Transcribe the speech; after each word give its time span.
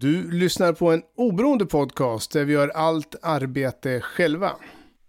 Du 0.00 0.30
lyssnar 0.30 0.72
på 0.72 0.90
en 0.90 1.02
oberoende 1.16 1.66
podcast 1.66 2.32
där 2.32 2.44
vi 2.44 2.52
gör 2.52 2.68
allt 2.68 3.14
arbete 3.22 4.00
själva. 4.00 4.52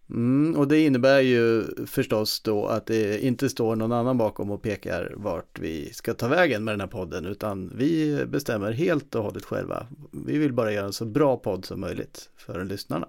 Mm, 0.09 0.55
och 0.55 0.67
det 0.67 0.79
innebär 0.79 1.19
ju 1.19 1.63
förstås 1.85 2.41
då 2.41 2.65
att 2.65 2.85
det 2.85 3.25
inte 3.25 3.49
står 3.49 3.75
någon 3.75 3.91
annan 3.91 4.17
bakom 4.17 4.51
och 4.51 4.61
pekar 4.61 5.13
vart 5.15 5.59
vi 5.59 5.93
ska 5.93 6.13
ta 6.13 6.27
vägen 6.27 6.63
med 6.63 6.73
den 6.73 6.79
här 6.79 6.87
podden 6.87 7.25
utan 7.25 7.71
vi 7.75 8.23
bestämmer 8.25 8.71
helt 8.71 9.15
och 9.15 9.23
hållet 9.23 9.45
själva. 9.45 9.87
Vi 10.25 10.37
vill 10.37 10.53
bara 10.53 10.71
göra 10.71 10.85
en 10.85 10.93
så 10.93 11.05
bra 11.05 11.37
podd 11.37 11.65
som 11.65 11.79
möjligt 11.79 12.29
för 12.37 12.63
lyssnarna. 12.65 13.07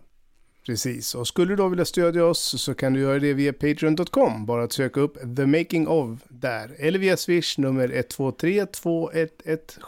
Precis, 0.66 1.14
och 1.14 1.28
skulle 1.28 1.52
du 1.52 1.56
då 1.56 1.68
vilja 1.68 1.84
stödja 1.84 2.24
oss 2.24 2.62
så 2.62 2.74
kan 2.74 2.92
du 2.92 3.00
göra 3.00 3.18
det 3.18 3.34
via 3.34 3.52
Patreon.com. 3.52 4.46
Bara 4.46 4.62
att 4.62 4.72
söka 4.72 5.00
upp 5.00 5.36
The 5.36 5.46
Making 5.46 5.88
of 5.88 6.20
där. 6.28 6.76
Eller 6.78 6.98
via 6.98 7.16
Swish 7.16 7.58
nummer 7.58 7.92
123 7.92 8.66
211 8.66 9.28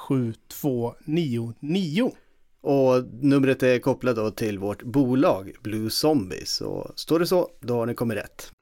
7299. 0.08 2.12
Och 2.62 3.04
numret 3.20 3.62
är 3.62 3.78
kopplat 3.78 4.16
då 4.16 4.30
till 4.30 4.58
vårt 4.58 4.82
bolag 4.82 5.52
Blue 5.62 5.90
Zombies. 5.90 6.50
Så 6.50 6.92
står 6.96 7.18
det 7.18 7.26
så, 7.26 7.50
då 7.60 7.74
har 7.74 7.86
ni 7.86 7.94
kommit 7.94 8.18
rätt. 8.18 8.52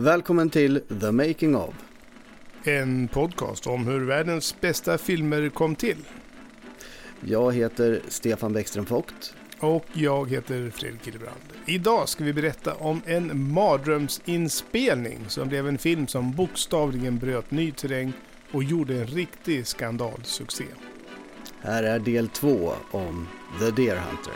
Välkommen 0.00 0.50
till 0.50 0.80
The 1.00 1.12
Making 1.12 1.56
of. 1.56 1.74
En 2.64 3.08
podcast 3.08 3.66
om 3.66 3.86
hur 3.86 4.04
världens 4.04 4.60
bästa 4.60 4.98
filmer 4.98 5.48
kom 5.48 5.74
till. 5.74 5.96
Jag 7.20 7.54
heter 7.54 8.00
Stefan 8.08 8.52
Bäckström 8.52 8.84
Vogt. 8.84 9.34
Och 9.58 9.84
jag 9.92 10.30
heter 10.30 10.70
Fredrik 10.70 11.06
Hillebrand. 11.06 11.40
Idag 11.66 12.08
ska 12.08 12.24
vi 12.24 12.32
berätta 12.32 12.74
om 12.74 13.02
en 13.06 13.52
mardrömsinspelning 13.52 15.18
som 15.28 15.48
blev 15.48 15.68
en 15.68 15.78
film 15.78 16.06
som 16.06 16.32
bokstavligen 16.32 17.18
bröt 17.18 17.50
ny 17.50 17.72
terräng 17.72 18.12
och 18.52 18.64
gjorde 18.64 18.94
en 18.94 19.06
riktig 19.06 19.66
skandalsuccé. 19.66 20.64
Här 21.60 21.82
är 21.82 21.98
del 21.98 22.28
två 22.28 22.72
om 22.90 23.28
The 23.58 23.70
Deer 23.70 23.96
Hunter. 23.96 24.34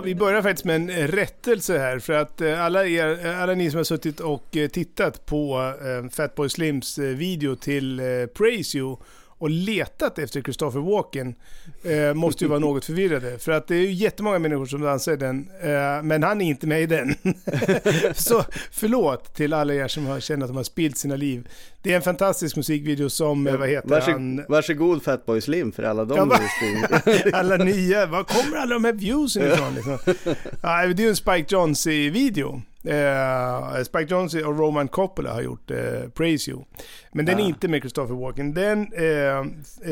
Ja, 0.00 0.04
vi 0.04 0.14
börjar 0.14 0.42
faktiskt 0.42 0.64
med 0.64 0.76
en 0.76 1.08
rättelse 1.08 1.78
här 1.78 1.98
för 1.98 2.12
att 2.12 2.40
eh, 2.40 2.64
alla, 2.64 2.86
er, 2.86 3.26
eh, 3.26 3.42
alla 3.42 3.54
ni 3.54 3.70
som 3.70 3.76
har 3.76 3.84
suttit 3.84 4.20
och 4.20 4.56
eh, 4.56 4.68
tittat 4.68 5.26
på 5.26 5.72
Fatboy 6.12 6.48
Slims 6.48 6.98
video 6.98 7.56
till 7.56 8.00
Praise 8.34 8.78
You 8.78 8.96
och 9.40 9.50
letat 9.50 10.18
efter 10.18 10.42
Christopher 10.42 10.80
Walken 10.80 11.34
eh, 11.82 12.14
måste 12.14 12.44
ju 12.44 12.48
vara 12.48 12.58
något 12.58 12.84
förvirrade. 12.84 13.38
För 13.38 13.52
att 13.52 13.66
det 13.68 13.74
är 13.76 13.80
ju 13.80 13.92
jättemånga 13.92 14.38
människor 14.38 14.66
som 14.66 14.80
dansar 14.80 15.12
i 15.12 15.16
den, 15.16 15.48
eh, 15.62 16.02
men 16.02 16.22
han 16.22 16.40
är 16.40 16.46
inte 16.46 16.66
med 16.66 16.82
i 16.82 16.86
den. 16.86 17.14
Så 18.14 18.44
förlåt 18.70 19.34
till 19.34 19.52
alla 19.52 19.74
er 19.74 19.88
som 19.88 20.06
har 20.06 20.20
känt 20.20 20.42
att 20.42 20.48
de 20.48 20.56
har 20.56 20.64
spilt 20.64 20.98
sina 20.98 21.16
liv. 21.16 21.48
Det 21.82 21.92
är 21.92 21.96
en 21.96 22.02
fantastisk 22.02 22.56
musikvideo 22.56 23.10
som, 23.10 23.46
eh, 23.46 23.56
vad 23.56 23.68
heter 23.68 23.88
Varsåg, 23.88 24.12
han? 24.12 24.44
Varsågod 24.48 25.02
Fatboy 25.02 25.40
Slim 25.40 25.72
för 25.72 25.82
alla 25.82 26.04
de 26.04 26.16
Ja, 26.16 27.32
alla 27.38 27.56
nya, 27.56 28.06
var 28.06 28.24
kommer 28.24 28.56
alla 28.56 28.74
de 28.74 28.84
här 28.84 28.92
viewsen 28.92 29.52
ifrån? 29.52 29.74
Liksom? 29.74 29.98
Ja, 30.62 30.86
det 30.86 31.02
är 31.02 31.04
ju 31.04 31.08
en 31.08 31.16
Spike 31.16 31.54
Jonze-video. 31.54 32.62
Eh, 32.84 33.82
Spike 33.82 34.14
Jonze 34.14 34.44
och 34.44 34.58
Roman 34.58 34.88
Coppola 34.88 35.32
har 35.32 35.42
gjort 35.42 35.70
eh, 35.70 36.08
Praise 36.14 36.50
You. 36.50 36.64
Men 37.12 37.26
den 37.26 37.38
är 37.38 37.42
Ah. 37.42 37.46
inte 37.46 37.68
med 37.68 37.80
Christopher 37.80 38.14
Walken. 38.14 38.54
Den 38.54 38.92
eh, 38.92 39.06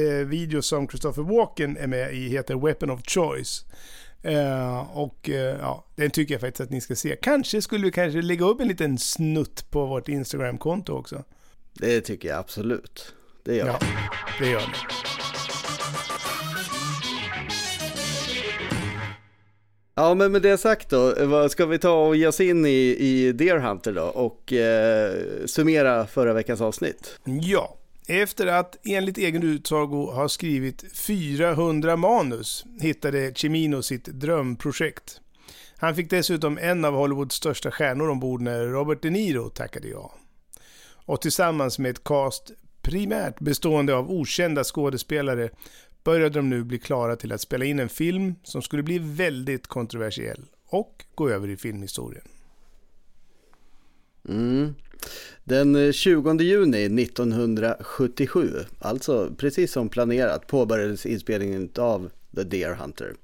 eh, 0.03 0.27
video 0.27 0.63
som 0.63 0.89
Christopher 0.89 1.23
Walken 1.23 1.77
är 1.77 1.87
med 1.87 2.15
i 2.15 2.29
heter 2.29 2.55
Weapon 2.67 2.91
of 2.91 3.01
Choice. 3.07 3.65
Eh, 4.23 4.97
och 4.99 5.29
eh, 5.31 5.57
ja, 5.61 5.85
den 5.97 6.11
tycker 6.11 6.35
jag 6.35 6.41
faktiskt 6.41 6.61
att 6.61 6.71
ni 6.71 6.81
ska 6.81 6.95
se. 6.97 7.17
Kanske 7.23 7.63
skulle 7.63 7.85
vi 7.85 7.93
kanske 7.93 8.23
lägga 8.23 8.45
upp 8.45 8.61
en 8.61 8.69
liten 8.69 8.99
snutt 8.99 9.71
på 9.71 9.87
vårt 9.87 10.09
Instagram-konto 10.09 10.93
också. 10.93 11.25
Det 11.73 12.01
tycker 12.01 12.29
jag 12.29 12.39
absolut. 12.39 13.15
Det 13.45 13.57
gör 13.57 13.67
Ja, 13.67 13.79
det 14.41 14.51
gör 14.51 14.61
ni. 14.61 15.28
Ja, 19.99 20.15
men 20.15 20.33
med 20.33 20.43
det 20.43 20.59
sagt 20.59 20.91
då, 20.91 21.27
vad 21.27 21.51
ska 21.51 21.67
vi 21.67 21.79
ta 21.79 22.07
och 22.07 22.17
ge 22.17 22.27
oss 22.27 22.41
in 22.41 22.67
i, 22.67 22.97
i 22.99 23.33
Deer 23.33 23.59
Hunter 23.59 23.93
då 23.93 24.03
och 24.03 24.53
eh, 24.53 25.15
summera 25.47 26.07
förra 26.07 26.33
veckans 26.33 26.61
avsnitt? 26.61 27.19
Ja, 27.25 27.77
efter 28.09 28.47
att 28.47 28.79
enligt 28.85 29.19
egen 29.19 29.43
utsago 29.43 30.11
ha 30.11 30.29
skrivit 30.29 30.85
400 30.97 31.97
manus 31.97 32.65
hittade 32.81 33.33
Cimino 33.35 33.83
sitt 33.83 34.05
drömprojekt. 34.05 35.21
Han 35.77 35.95
fick 35.95 36.11
dessutom 36.11 36.59
en 36.59 36.85
av 36.85 36.95
Hollywoods 36.95 37.35
största 37.35 37.71
stjärnor 37.71 38.09
ombord 38.09 38.41
när 38.41 38.67
Robert 38.67 39.03
De 39.03 39.11
Niro 39.11 39.51
tackade 39.51 39.89
ja. 39.89 40.15
Och 40.91 41.21
tillsammans 41.21 41.79
med 41.79 41.91
ett 41.91 42.05
cast 42.05 42.53
primärt 42.83 43.41
bestående 43.41 43.95
av 43.95 44.11
okända 44.11 44.65
skådespelare 44.65 45.51
började 46.09 46.39
de 46.39 46.51
nu 46.51 46.65
bli 46.65 46.79
klara 46.79 47.17
till 47.17 47.33
att 47.33 47.41
spela 47.41 47.65
in 47.65 47.79
en 47.79 47.89
film 47.89 48.35
som 48.43 48.63
skulle 48.63 48.83
bli 48.83 48.99
väldigt 48.99 49.67
kontroversiell 49.67 50.41
och 50.67 51.05
gå 51.15 51.29
över 51.29 51.49
i 51.49 51.57
filmhistorien. 51.57 52.25
Mm. 54.29 54.75
Den 55.45 55.77
eh, 55.77 55.93
20 55.93 56.43
juni 56.43 57.03
1977, 57.03 58.51
alltså 58.79 59.31
precis 59.37 59.73
som 59.73 59.89
planerat, 59.89 60.47
påbörjades 60.47 61.07
inspelningen 61.07 61.71
av 61.79 62.11
The 62.37 62.43
Deer 62.43 62.75
Hunter. 62.75 63.15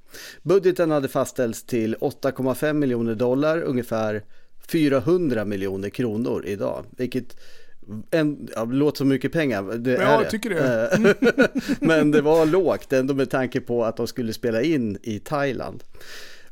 Budgeten 0.43 0.91
hade 0.91 1.09
fastställts 1.09 1.63
till 1.63 1.97
8,5 1.97 2.73
miljoner 2.73 3.15
dollar, 3.15 3.63
ungefär 3.63 4.25
400 4.69 5.45
miljoner 5.45 5.91
kronor 5.91 6.45
idag, 6.47 6.85
vilket 6.91 7.37
en, 8.11 8.49
ja, 8.57 8.65
låter 8.65 8.99
som 8.99 9.09
mycket 9.09 9.33
pengar. 9.33 9.63
Det 9.79 9.91
Ja, 9.93 9.99
är 10.01 10.23
jag 10.23 10.31
tycker 10.31 10.51
det. 10.51 10.89
Eh, 10.93 11.49
Men 11.81 12.11
det 12.11 12.21
var 12.23 12.47
lågt 12.47 12.93
ändå 12.93 13.15
med 13.15 13.31
tanke 13.31 13.61
på 13.61 13.85
att 13.85 13.97
de 13.97 14.07
skulle 14.07 14.33
spela 14.33 14.63
in 14.63 14.99
i 15.03 15.19
Thailand. 15.19 15.83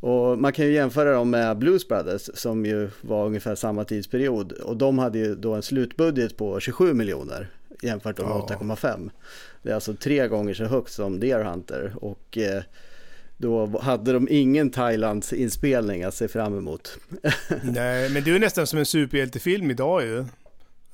Och 0.01 0.39
man 0.39 0.53
kan 0.53 0.67
ju 0.67 0.73
jämföra 0.73 1.13
dem 1.13 1.31
med 1.31 1.59
Blues 1.59 1.89
Brothers 1.89 2.31
som 2.35 2.67
ju 2.67 2.91
var 3.01 3.27
ungefär 3.27 3.55
samma 3.55 3.85
tidsperiod. 3.85 4.53
Och 4.53 4.77
de 4.77 4.99
hade 4.99 5.19
ju 5.19 5.35
då 5.35 5.53
en 5.55 5.63
slutbudget 5.63 6.37
på 6.37 6.61
27 6.61 6.95
miljoner 6.95 7.49
jämfört 7.83 8.19
med 8.19 8.27
Ja. 8.27 8.47
8,5. 8.61 9.11
Det 9.63 9.71
är 9.71 9.75
alltså 9.75 9.95
tre 9.95 10.29
gånger 10.29 10.55
så 10.55 10.65
högt 10.65 10.93
som 10.93 11.21
Deer 11.21 11.45
Hunter. 11.45 11.93
Och 11.97 12.39
eh, 12.39 12.63
då 13.37 13.79
hade 13.81 14.13
de 14.13 14.29
ingen 14.31 14.71
Thailands 14.71 15.33
inspelning 15.33 16.03
att 16.03 16.15
se 16.15 16.29
fram 16.29 16.59
emot. 16.59 16.99
Nej, 17.63 18.11
men 18.11 18.25
det 18.25 18.31
är 18.31 18.39
nästan 18.39 18.67
som 18.67 18.79
en 18.79 18.87
superhjältefilm 18.87 19.71
idag 19.71 20.03
ju. 20.03 20.25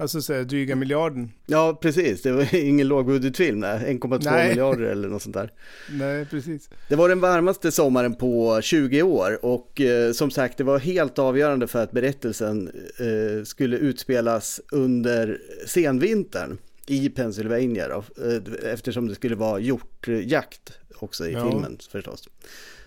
Alltså 0.01 0.23
så 0.23 0.33
här, 0.33 0.45
dryga 0.45 0.77
miljarden. 0.77 1.33
Ja, 1.47 1.79
precis. 1.83 2.23
Det 2.23 2.33
var 2.33 2.55
ingen 2.55 2.89
lågbudgetfilm, 2.89 3.61
nej. 3.61 3.79
1,2 4.01 4.21
Nej. 4.25 4.49
miljarder 4.49 4.83
eller 4.85 5.09
något 5.09 5.23
sånt 5.23 5.35
där. 5.35 5.53
Nej, 5.91 6.27
precis. 6.27 6.71
Det 6.89 6.97
var 6.97 7.09
den 7.09 7.21
varmaste 7.21 7.73
sommaren 7.73 8.15
på 8.15 8.61
20 8.63 9.03
år 9.03 9.45
och 9.45 9.81
eh, 9.81 10.13
som 10.13 10.31
sagt 10.31 10.59
det 10.59 10.65
var 10.65 10.79
helt 10.79 11.19
avgörande 11.19 11.67
för 11.67 11.83
att 11.83 11.93
berättelsen 11.93 12.71
eh, 12.99 13.45
skulle 13.45 13.77
utspelas 13.77 14.61
under 14.73 15.41
senvintern 15.67 16.59
i 16.87 17.09
Pennsylvania 17.09 17.89
då, 17.89 18.05
eh, 18.29 18.73
eftersom 18.73 19.09
det 19.09 19.15
skulle 19.15 19.35
vara 19.37 19.61
hjortjakt 19.61 20.73
också 20.99 21.27
i 21.27 21.33
Ja. 21.33 21.51
filmen 21.51 21.79
förstås. 21.91 22.29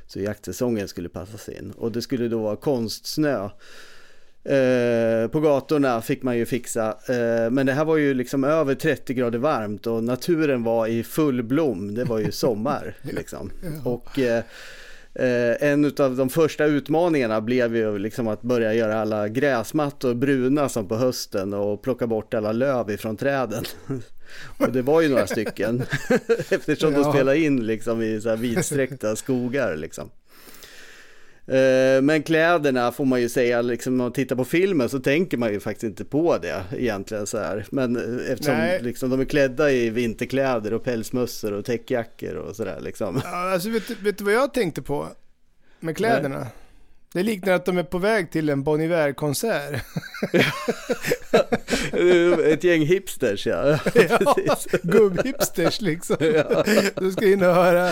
Så 0.07 0.19
jaktsäsongen 0.19 0.87
skulle 0.87 1.09
passas 1.09 1.49
in 1.49 1.71
och 1.77 1.91
det 1.91 2.01
skulle 2.01 2.27
då 2.27 2.39
vara 2.41 2.55
konstsnö. 2.55 3.49
Eh, 4.43 5.27
på 5.27 5.39
gatorna 5.39 6.01
fick 6.01 6.23
man 6.23 6.37
ju 6.37 6.45
fixa, 6.45 6.87
eh, 7.07 7.51
men 7.51 7.65
det 7.65 7.73
här 7.73 7.85
var 7.85 7.97
ju 7.97 8.13
liksom 8.13 8.43
över 8.43 8.75
30 8.75 9.13
grader 9.13 9.39
varmt 9.39 9.87
och 9.87 10.03
naturen 10.03 10.63
var 10.63 10.87
i 10.87 11.03
full 11.03 11.43
blom, 11.43 11.95
det 11.95 12.03
var 12.03 12.19
ju 12.19 12.31
sommar 12.31 12.95
liksom. 13.01 13.51
Och 13.83 14.19
eh, 14.19 14.43
en 15.59 15.85
av 15.99 16.15
de 16.15 16.29
första 16.29 16.65
utmaningarna 16.65 17.41
blev 17.41 17.75
ju 17.75 17.97
liksom 17.97 18.27
att 18.27 18.41
börja 18.41 18.73
göra 18.73 19.01
alla 19.01 19.27
gräsmattor 19.27 20.13
bruna 20.13 20.69
som 20.69 20.87
på 20.87 20.95
hösten 20.95 21.53
och 21.53 21.81
plocka 21.81 22.07
bort 22.07 22.33
alla 22.33 22.51
löv 22.51 22.91
ifrån 22.91 23.17
träden. 23.17 23.63
och 24.57 24.71
det 24.71 24.81
var 24.81 25.01
ju 25.01 25.09
några 25.09 25.27
stycken 25.27 25.83
eftersom 26.49 26.93
de 26.93 27.01
Ja. 27.01 27.13
spelade 27.13 27.39
in 27.39 27.65
liksom 27.65 28.01
i 28.01 28.21
så 28.21 28.29
här 28.29 28.37
vidsträckta 28.37 29.15
skogar 29.15 29.75
liksom. 29.75 30.09
Eh, 31.51 32.01
Men 32.01 32.23
kläderna 32.23 32.91
får 32.91 33.05
man 33.05 33.21
ju 33.21 33.29
säga, 33.29 33.61
liksom, 33.61 33.97
när 33.97 34.03
man 34.03 34.13
tittar 34.13 34.35
på 34.35 34.45
filmen 34.45 34.89
så 34.89 34.99
tänker 34.99 35.37
man 35.37 35.53
ju 35.53 35.59
faktiskt 35.59 35.83
inte 35.83 36.05
på 36.05 36.37
det 36.37 36.63
egentligen 36.77 37.27
så 37.27 37.37
här. 37.37 37.65
Men 37.71 37.95
eh, 37.95 38.31
eftersom 38.31 38.53
Nej. 38.53 38.81
liksom, 38.81 39.09
de 39.09 39.19
är 39.19 39.25
klädda 39.25 39.71
i 39.71 39.89
vinterkläder 39.89 40.73
och 40.73 40.83
pälsmössor 40.83 41.53
och 41.53 41.65
täckjackor 41.65 42.33
och 42.35 42.55
sådär 42.55 42.79
liksom. 42.81 43.21
Ja, 43.23 43.53
alltså, 43.53 43.69
vet, 43.69 43.89
vet 43.89 44.17
du 44.17 44.23
vad 44.23 44.33
jag 44.33 44.53
tänkte 44.53 44.81
på 44.81 45.07
med 45.79 45.97
kläderna? 45.97 46.47
Det 47.13 47.23
liknar 47.23 47.53
att 47.53 47.65
de 47.65 47.77
är 47.77 47.83
på 47.83 47.97
väg 47.97 48.31
till 48.31 48.49
en 48.49 48.63
Bon 48.63 48.81
Iver-konsert. 48.81 49.81
Ett 52.45 52.63
gäng 52.63 52.85
hipsters 52.85 53.47
ja. 53.47 53.79
ja, 53.95 54.57
gubbhipsters 54.83 55.81
liksom. 55.81 56.15
Ja. 56.33 56.63
Du 56.95 57.11
ska 57.11 57.27
in 57.27 57.43
och 57.43 57.53
höra 57.55 57.91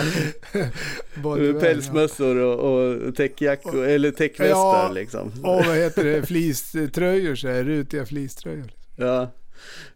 Bon 1.14 1.40
Iver. 1.44 1.60
Pälsmössor 1.60 2.36
och, 2.36 2.78
och 2.78 3.16
täckjackor, 3.16 3.84
eller 3.86 4.10
täckvästar 4.10 4.54
Ja. 4.86 4.90
liksom. 4.94 5.28
Och 5.42 5.64
vad 5.66 5.76
heter 5.76 6.04
det? 6.04 6.22
Fleecetröjor 6.26 7.34
så 7.34 7.48
här, 7.48 7.64
rutiga 7.64 8.06
fleecetröjor. 8.06 8.72
Ja, 8.96 9.30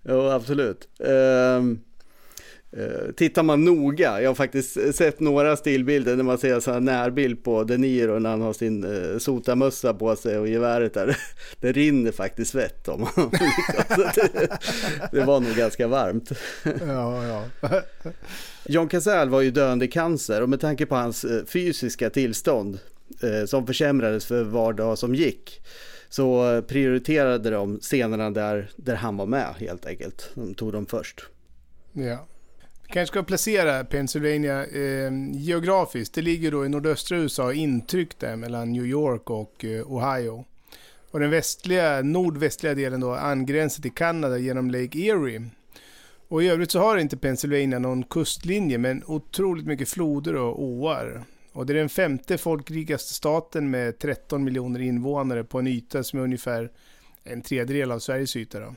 jo, 0.08 0.28
absolut. 0.28 0.88
Ehm, 1.06 1.78
eh, 2.76 3.12
tittar 3.16 3.42
man 3.42 3.64
noga, 3.64 4.22
jag 4.22 4.30
har 4.30 4.34
faktiskt 4.34 4.94
sett 4.94 5.20
några 5.20 5.56
stillbilder 5.56 6.16
när 6.16 6.24
man 6.24 6.38
ser 6.38 6.60
sån 6.60 6.74
här 6.74 6.80
närbild 6.80 7.44
på 7.44 7.64
De 7.64 7.76
Niro 7.76 8.18
när 8.18 8.30
han 8.30 8.40
har 8.40 8.52
sin 8.52 8.84
uh, 8.84 9.18
sotamössa 9.18 9.94
på 9.94 10.16
sig 10.16 10.38
och 10.38 10.48
geväret 10.48 10.94
där. 10.94 11.16
Det 11.60 11.72
rinner 11.72 12.12
faktiskt 12.12 12.50
svett 12.50 12.88
om 12.88 13.02
honom. 13.02 13.30
Så 13.88 14.20
det, 14.20 14.58
det 15.12 15.24
var 15.24 15.40
nog 15.40 15.56
ganska 15.56 15.86
varmt. 15.86 16.32
Ja, 16.86 17.26
ja. 17.60 17.82
John 18.66 18.88
Cazale 18.88 19.30
var 19.30 19.40
ju 19.40 19.50
döende 19.50 19.84
i 19.84 19.88
cancer 19.88 20.42
och 20.42 20.48
med 20.48 20.60
tanke 20.60 20.86
på 20.86 20.94
hans 20.94 21.24
eh, 21.24 21.44
fysiska 21.44 22.10
tillstånd 22.10 22.78
eh, 23.22 23.46
som 23.46 23.66
försämrades 23.66 24.26
för 24.26 24.44
var 24.44 24.72
dag 24.72 24.98
som 24.98 25.14
gick 25.14 25.62
så 26.08 26.52
eh, 26.52 26.60
prioriterade 26.60 27.50
de 27.50 27.78
scenerna 27.80 28.30
där, 28.30 28.70
där 28.76 28.94
han 28.94 29.16
var 29.16 29.26
med 29.26 29.54
helt 29.58 29.86
enkelt. 29.86 30.30
De 30.34 30.54
tog 30.54 30.72
dem 30.72 30.86
först. 30.86 31.24
ja. 31.92 32.26
Kanske 32.86 33.12
ska 33.12 33.22
placera 33.22 33.84
Pennsylvania 33.84 34.66
eh, 34.66 35.10
geografiskt. 35.32 36.14
Det 36.14 36.22
ligger 36.22 36.50
då 36.50 36.66
i 36.66 36.68
nordöstra 36.68 37.18
USA, 37.18 37.52
intryckt 37.52 38.20
där 38.20 38.36
mellan 38.36 38.72
New 38.72 38.86
York 38.86 39.30
och 39.30 39.64
eh, 39.64 39.92
Ohio. 39.92 40.44
Och 41.10 41.20
den 41.20 41.30
västliga, 41.30 42.02
nordvästliga 42.02 42.74
delen 42.74 43.00
då 43.00 43.14
angränsar 43.14 43.82
till 43.82 43.92
Kanada 43.92 44.38
genom 44.38 44.70
Lake 44.70 44.98
Erie. 44.98 45.42
Och 46.28 46.42
i 46.42 46.48
övrigt 46.48 46.70
så 46.70 46.78
har 46.78 46.96
inte 46.96 47.16
Pennsylvania 47.16 47.78
någon 47.78 48.02
kustlinje 48.02 48.78
men 48.78 49.02
otroligt 49.06 49.66
mycket 49.66 49.88
floder 49.88 50.34
och 50.34 50.62
åar. 50.62 51.24
Och 51.52 51.66
det 51.66 51.72
är 51.72 51.76
den 51.76 51.88
femte 51.88 52.38
folkrikaste 52.38 53.14
staten 53.14 53.70
med 53.70 53.98
13 53.98 54.44
miljoner 54.44 54.80
invånare 54.80 55.44
på 55.44 55.58
en 55.58 55.66
yta 55.66 56.02
som 56.02 56.18
är 56.18 56.22
ungefär 56.22 56.70
en 57.24 57.42
tredjedel 57.42 57.92
av 57.92 57.98
Sveriges 57.98 58.36
yta. 58.36 58.60
Då. 58.60 58.74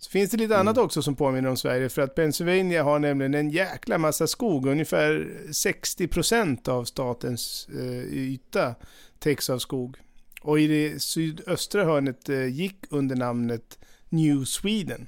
Så 0.00 0.10
finns 0.10 0.30
det 0.30 0.36
lite 0.36 0.58
annat 0.58 0.78
också 0.78 1.02
som 1.02 1.16
påminner 1.16 1.48
om 1.48 1.56
Sverige 1.56 1.88
för 1.88 2.02
att 2.02 2.14
Pennsylvania 2.14 2.82
har 2.82 2.98
nämligen 2.98 3.34
en 3.34 3.50
jäkla 3.50 3.98
massa 3.98 4.26
skog. 4.26 4.66
Ungefär 4.66 5.28
60% 5.48 6.68
av 6.68 6.84
statens 6.84 7.68
eh, 7.74 8.04
yta 8.12 8.74
täcks 9.18 9.50
av 9.50 9.58
skog. 9.58 9.96
Och 10.42 10.60
i 10.60 10.66
det 10.66 11.02
sydöstra 11.02 11.84
hörnet 11.84 12.28
eh, 12.28 12.46
gick 12.46 12.76
under 12.90 13.16
namnet 13.16 13.78
New 14.08 14.44
Sweden. 14.44 15.06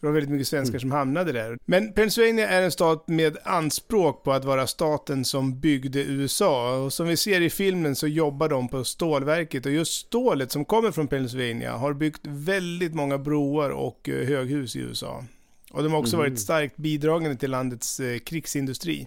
Det 0.00 0.06
var 0.06 0.12
väldigt 0.14 0.30
mycket 0.30 0.48
svenskar 0.48 0.78
som 0.78 0.90
hamnade 0.90 1.32
där. 1.32 1.58
Men 1.64 1.92
Pennsylvania 1.92 2.48
är 2.48 2.62
en 2.62 2.70
stat 2.70 3.08
med 3.08 3.36
anspråk 3.44 4.24
på 4.24 4.32
att 4.32 4.44
vara 4.44 4.66
staten 4.66 5.24
som 5.24 5.60
byggde 5.60 6.00
USA. 6.04 6.76
Och 6.76 6.92
som 6.92 7.08
vi 7.08 7.16
ser 7.16 7.40
i 7.40 7.50
filmen 7.50 7.96
så 7.96 8.06
jobbar 8.06 8.48
de 8.48 8.68
på 8.68 8.84
stålverket. 8.84 9.66
Och 9.66 9.72
just 9.72 9.92
stålet 10.06 10.52
som 10.52 10.64
kommer 10.64 10.90
från 10.90 11.08
Pennsylvania 11.08 11.72
har 11.76 11.92
byggt 11.92 12.20
väldigt 12.22 12.94
många 12.94 13.18
broar 13.18 13.70
och 13.70 14.08
eh, 14.08 14.26
höghus 14.28 14.76
i 14.76 14.78
USA. 14.80 15.24
Och 15.70 15.82
de 15.82 15.92
har 15.92 15.98
också 15.98 16.16
Mhm. 16.16 16.24
varit 16.24 16.40
starkt 16.40 16.76
bidragande 16.76 17.36
till 17.36 17.50
landets 17.50 18.00
eh, 18.00 18.18
krigsindustri. 18.18 19.06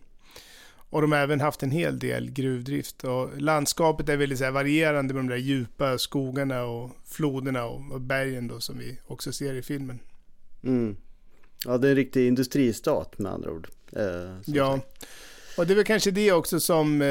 Och 0.91 1.01
de 1.01 1.11
har 1.11 1.19
även 1.19 1.41
haft 1.41 1.63
en 1.63 1.71
hel 1.71 1.99
del 1.99 2.31
gruvdrift. 2.31 3.03
Och 3.03 3.41
landskapet 3.41 4.09
är 4.09 4.17
väldigt 4.17 4.39
så 4.39 4.51
varierande 4.51 5.13
med 5.13 5.23
de 5.23 5.29
där 5.29 5.37
djupa 5.37 5.97
skogarna 5.97 6.63
och 6.63 6.91
floderna 7.05 7.65
och, 7.65 7.91
och 7.91 8.01
bergen 8.01 8.47
då 8.47 8.59
som 8.59 8.77
vi 8.77 8.97
också 9.07 9.31
ser 9.31 9.53
i 9.53 9.61
filmen. 9.61 9.99
Mm. 10.63 10.97
Ja, 11.65 11.77
det 11.77 11.87
är 11.87 11.89
en 11.89 11.95
riktig 11.95 12.27
industristat 12.27 13.19
med 13.19 13.31
andra 13.31 13.51
ord. 13.51 13.67
Eh, 13.95 14.03
Ja, 14.45 14.73
sagt. 14.75 15.07
och 15.57 15.67
det 15.67 15.73
är 15.73 15.75
väl 15.75 15.85
kanske 15.85 16.11
det 16.11 16.31
också 16.31 16.59
som, 16.59 17.01
eh, 17.01 17.07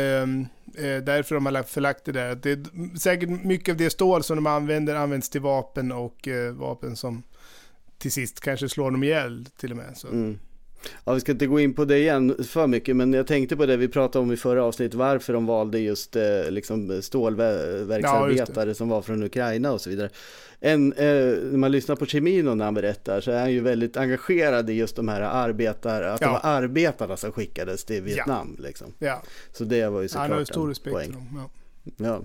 eh, 0.86 1.02
därför 1.02 1.34
de 1.34 1.46
har 1.46 1.52
lagt- 1.52 1.70
förlagt 1.70 2.04
det 2.04 2.12
där. 2.12 2.34
Det 2.34 2.50
är 2.50 2.98
säkert 2.98 3.28
mycket 3.44 3.72
av 3.72 3.76
det 3.76 3.90
stål 3.90 4.22
som 4.22 4.36
de 4.36 4.46
använder 4.46 4.94
används 4.94 5.30
till 5.30 5.40
vapen 5.40 5.92
och 5.92 6.28
eh, 6.28 6.52
vapen 6.52 6.96
som 6.96 7.22
till 7.98 8.12
sist 8.12 8.40
kanske 8.40 8.68
slår 8.68 8.90
dem 8.90 9.02
ihjäl 9.04 9.46
till 9.56 9.70
och 9.70 9.76
med. 9.76 9.96
Så. 9.96 10.08
Mm. 10.08 10.38
Ja, 11.04 11.12
vi 11.14 11.20
ska 11.20 11.32
inte 11.32 11.46
gå 11.46 11.60
in 11.60 11.74
på 11.74 11.84
det 11.84 11.98
igen 11.98 12.36
för 12.48 12.66
mycket, 12.66 12.96
men 12.96 13.12
jag 13.12 13.26
tänkte 13.26 13.56
på 13.56 13.66
det 13.66 13.76
vi 13.76 13.88
pratade 13.88 14.22
om 14.22 14.32
i 14.32 14.36
förra 14.36 14.64
avsnittet, 14.64 14.94
varför 14.94 15.32
de 15.32 15.46
valde 15.46 15.78
just 15.78 16.16
eh, 16.16 16.22
liksom 16.50 17.02
stålverksarbetare 17.02 18.74
som 18.74 18.88
var 18.88 19.02
från 19.02 19.22
Ukraina 19.22 19.72
och 19.72 19.80
så 19.80 19.90
vidare. 19.90 20.08
En, 20.60 20.92
eh, 20.92 21.06
när 21.06 21.56
man 21.58 21.72
lyssnar 21.72 21.96
på 21.96 22.06
Chemino 22.06 22.54
när 22.54 22.64
han 22.64 22.74
berättar 22.74 23.20
så 23.20 23.30
är 23.30 23.40
han 23.40 23.52
ju 23.52 23.60
väldigt 23.60 23.96
engagerad 23.96 24.70
i 24.70 24.72
just 24.72 24.96
de 24.96 25.08
här 25.08 25.20
arbetare, 25.20 26.12
att 26.12 26.20
Ja. 26.20 26.26
det 26.26 26.32
var 26.32 26.40
arbetarna 26.42 27.16
som 27.16 27.32
skickades 27.32 27.84
till 27.84 28.02
Vietnam. 28.02 28.56
Liksom. 28.58 28.86
Ja, 28.98 29.22
Så 29.52 29.64
det 29.64 29.88
var 29.88 30.02
ju 30.02 30.08
han 30.14 30.20
har 30.22 30.28
såklart 30.28 30.48
stor 30.48 30.68
respekt 30.68 30.92
poäng. 30.94 31.06
för 31.06 31.12
dem. 31.14 31.50
Ja. 31.96 32.06
Ja. 32.06 32.22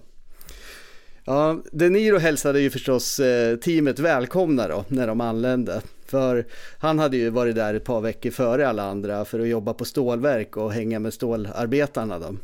Ja, 1.26 1.62
De 1.72 1.90
Niro 1.90 2.18
hälsade 2.18 2.62
ju 2.62 2.70
förstås 2.70 3.20
eh, 3.20 3.56
teamet 3.56 4.00
välkomna 4.00 4.68
då 4.68 4.86
när 4.88 5.08
de 5.08 5.22
anlände. 5.22 5.82
För 6.14 6.46
han 6.78 7.00
hade 7.00 7.18
ju 7.18 7.30
varit 7.30 7.56
där 7.56 7.74
ett 7.74 7.84
par 7.84 8.02
veckor 8.02 8.32
före 8.32 8.68
alla 8.68 8.84
andra 8.84 9.26
för 9.26 9.40
att 9.40 9.48
jobba 9.48 9.74
på 9.74 9.86
stålverk 9.86 10.58
och 10.58 10.74
hänga 10.74 11.00
med 11.00 11.14
stålarbetarna 11.14 12.20
då. 12.20 12.36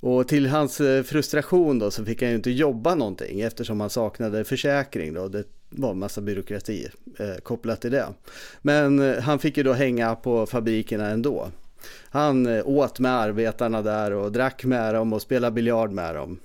Och 0.00 0.28
till 0.28 0.46
hans 0.46 0.80
eh, 0.80 1.02
frustration 1.02 1.78
då 1.78 1.90
så 1.90 2.04
fick 2.04 2.22
han 2.22 2.30
ju 2.30 2.36
inte 2.36 2.50
jobba 2.50 2.94
någonting 2.94 3.40
eftersom 3.40 3.80
han 3.80 3.90
saknade 3.90 4.44
försäkring 4.44 5.14
då. 5.14 5.28
Det 5.28 5.44
var 5.70 5.90
en 5.90 5.98
massa 5.98 6.20
byråkrati 6.20 6.88
eh, 7.18 7.34
kopplat 7.42 7.80
till 7.80 7.90
det. 7.90 8.06
Men 8.62 8.98
eh, 9.00 9.22
han 9.22 9.38
fick 9.38 9.56
ju 9.56 9.62
då 9.62 9.72
hänga 9.72 10.14
på 10.14 10.46
fabrikerna 10.46 11.06
ändå. 11.06 11.50
Han 12.08 12.46
eh, 12.46 12.68
åt 12.68 13.00
med 13.00 13.12
arbetarna 13.12 13.82
där 13.82 14.12
och 14.12 14.32
drack 14.32 14.64
med 14.64 14.94
dem 14.94 15.12
och 15.12 15.22
spelade 15.22 15.54
biljard 15.54 15.92
med 15.92 16.14
dem. 16.14 16.38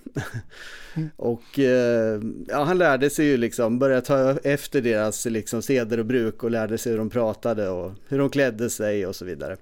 och 1.16 1.60
eh, 1.60 2.22
ja, 2.48 2.64
han 2.64 2.78
lärde 2.78 3.10
sig 3.10 3.26
ju 3.26 3.38
liksom, 3.38 3.80
började 3.80 4.02
ta 4.02 4.38
efter 4.44 4.82
deras 4.82 5.26
liksom 5.26 5.62
seder 5.62 5.98
och 5.98 6.06
bruk 6.06 6.44
och 6.44 6.52
lärde 6.52 6.78
sig 6.78 6.92
hur 6.92 7.00
de 7.00 7.10
pratade 7.10 7.70
och 7.70 7.92
hur 8.08 8.20
de 8.20 8.30
klädde 8.30 8.70
sig 8.70 9.06
och 9.06 9.16
så 9.16 9.26
vidare. 9.26 9.58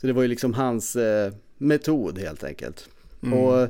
Så 0.00 0.06
det 0.06 0.12
var 0.12 0.22
ju 0.22 0.28
liksom 0.28 0.54
hans 0.54 0.96
eh, 0.96 1.32
metod 1.58 2.18
helt 2.18 2.44
enkelt. 2.44 2.88
Mm. 3.22 3.38
Och 3.38 3.68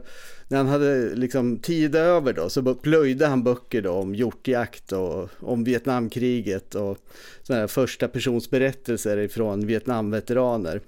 när 0.48 0.58
han 0.58 0.68
hade 0.68 1.14
liksom 1.14 1.58
tid 1.58 1.94
över 1.94 2.32
då 2.32 2.48
så 2.48 2.74
plöjde 2.74 3.26
han 3.26 3.44
böcker 3.44 3.82
då 3.82 3.90
om 3.90 4.14
hjortjakt 4.14 4.92
och 4.92 5.28
om 5.40 5.64
Vietnamkriget 5.64 6.74
och 6.74 6.98
sådana 7.42 7.60
här 7.60 7.68
första 7.68 8.08
persons 8.08 8.50
berättelser 8.50 9.16
ifrån 9.16 9.66
Vietnamveteraner. 9.66 10.80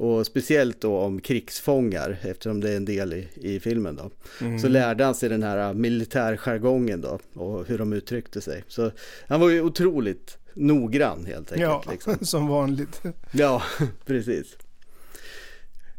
Och 0.00 0.26
speciellt 0.26 0.80
då 0.80 0.98
om 0.98 1.20
krigsfångar 1.20 2.18
eftersom 2.22 2.60
det 2.60 2.70
är 2.72 2.76
en 2.76 2.84
del 2.84 3.12
i, 3.12 3.28
i 3.34 3.60
filmen 3.60 3.96
då. 3.96 4.10
Mm. 4.40 4.58
Så 4.58 4.68
lärde 4.68 5.04
han 5.04 5.14
sig 5.14 5.28
den 5.28 5.42
här 5.42 5.74
militärjargongen 5.74 7.00
då 7.00 7.18
och 7.34 7.66
hur 7.66 7.78
de 7.78 7.92
uttryckte 7.92 8.40
sig. 8.40 8.64
Så 8.68 8.90
han 9.28 9.40
var 9.40 9.48
ju 9.50 9.62
otroligt 9.62 10.38
noggrann 10.54 11.26
helt 11.26 11.52
enkelt. 11.52 11.70
Ja, 11.70 11.84
Liksom. 11.90 12.16
som 12.20 12.46
vanligt. 12.46 13.02
Ja, 13.32 13.62
precis. 14.06 14.56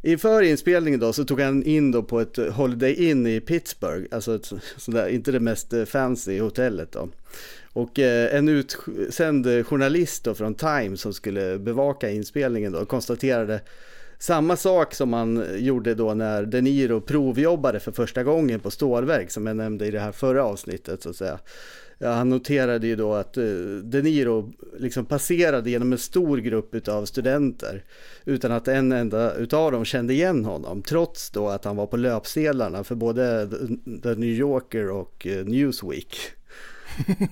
Inför 0.03 0.41
inspelningen 0.41 0.99
då 0.99 1.13
så 1.13 1.25
tog 1.25 1.41
han 1.41 1.63
in 1.63 1.91
då 1.91 2.03
på 2.03 2.19
ett 2.19 2.37
Holiday 2.37 2.93
Inn 2.93 3.27
i 3.27 3.39
Pittsburgh, 3.39 4.05
alltså 4.11 4.35
ett 4.35 4.51
sådär, 4.77 5.07
inte 5.07 5.31
det 5.31 5.39
mest 5.39 5.73
eh, 5.73 5.85
fancy 5.85 6.39
hotellet 6.39 6.91
då. 6.91 7.09
Och 7.73 7.99
eh, 7.99 8.35
en 8.35 8.49
utsänd 8.49 9.67
journalist 9.67 10.23
då 10.23 10.33
från 10.33 10.55
Time 10.55 10.97
som 10.97 11.13
skulle 11.13 11.59
bevaka 11.59 12.09
inspelningen 12.09 12.71
då 12.71 12.85
konstaterade 12.85 13.61
samma 14.19 14.57
sak 14.57 14.93
som 14.93 15.09
man 15.09 15.45
gjorde 15.57 15.95
då 15.95 16.13
när 16.13 16.45
De 16.45 16.61
Niro 16.61 17.01
provjobbade 17.01 17.79
för 17.79 17.91
första 17.91 18.23
gången 18.23 18.59
på 18.59 18.71
stålverk 18.71 19.31
som 19.31 19.47
jag 19.47 19.55
nämnde 19.55 19.85
i 19.85 19.91
det 19.91 19.99
här 19.99 20.11
förra 20.11 20.43
avsnittet 20.43 21.03
så 21.03 21.09
att 21.09 21.15
säga. 21.15 21.39
Ja, 22.03 22.11
han 22.11 22.29
noterade 22.29 22.87
ju 22.87 22.95
då 22.95 23.13
att 23.13 23.37
uh, 23.37 23.77
De 23.77 24.01
Niro 24.01 24.53
liksom 24.79 25.05
passerade 25.05 25.69
genom 25.69 25.91
en 25.91 25.97
stor 25.97 26.37
grupp 26.37 26.87
av 26.87 27.05
studenter 27.05 27.83
utan 28.25 28.51
att 28.51 28.67
en 28.67 28.91
enda 28.91 29.35
utav 29.35 29.71
dem 29.71 29.85
kände 29.85 30.13
igen 30.13 30.45
honom 30.45 30.81
trots 30.81 31.31
då 31.31 31.49
att 31.49 31.65
han 31.65 31.75
var 31.75 31.87
på 31.87 31.97
löpsedlarna 31.97 32.83
för 32.83 32.95
både 32.95 33.49
The 34.03 34.15
New 34.15 34.29
Yorker 34.29 34.89
och 34.89 35.27
uh, 35.29 35.45
Newsweek. 35.45 36.17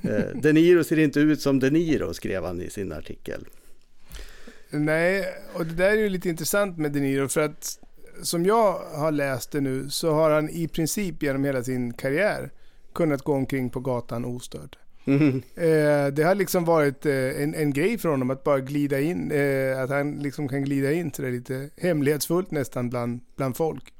uh, 0.05 0.19
De 0.41 0.53
Niro 0.53 0.83
ser 0.83 0.99
inte 0.99 1.19
ut 1.19 1.41
som 1.41 1.59
De 1.59 1.69
Niro 1.69 2.13
skrev 2.13 2.45
han 2.45 2.61
i 2.61 2.69
sin 2.69 2.91
artikel. 2.91 3.45
Nej, 4.69 5.25
och 5.53 5.65
det 5.65 5.73
där 5.73 5.89
är 5.89 5.95
ju 5.95 6.09
lite 6.09 6.29
intressant 6.29 6.77
med 6.77 6.91
De 6.91 6.99
Niro 6.99 7.27
för 7.27 7.41
att 7.41 7.79
som 8.23 8.45
jag 8.45 8.73
har 8.73 9.11
läst 9.11 9.51
det 9.51 9.61
nu 9.61 9.89
så 9.89 10.11
har 10.11 10.31
han 10.31 10.49
i 10.49 10.67
princip 10.67 11.23
genom 11.23 11.43
hela 11.43 11.63
sin 11.63 11.93
karriär 11.93 12.51
kunnat 12.93 13.21
gå 13.21 13.33
omkring 13.33 13.69
på 13.69 13.79
gatan 13.79 14.25
ostörd. 14.25 14.77
Mm. 15.05 15.41
Eh, 15.55 16.13
det 16.13 16.23
har 16.23 16.35
liksom 16.35 16.65
varit 16.65 17.05
eh, 17.05 17.41
en, 17.43 17.55
en 17.55 17.73
grej 17.73 17.97
för 17.97 18.09
honom 18.09 18.29
att 18.29 18.43
bara 18.43 18.59
glida 18.59 18.99
in, 18.99 19.31
eh, 19.31 19.81
att 19.81 19.89
han 19.89 20.19
liksom 20.19 20.47
kan 20.47 20.63
glida 20.63 20.91
in 20.91 21.11
till 21.11 21.23
det 21.23 21.31
lite 21.31 21.69
hemlighetsfullt 21.77 22.51
nästan 22.51 22.89
bland, 22.89 23.19
bland 23.35 23.57
folk. 23.57 23.93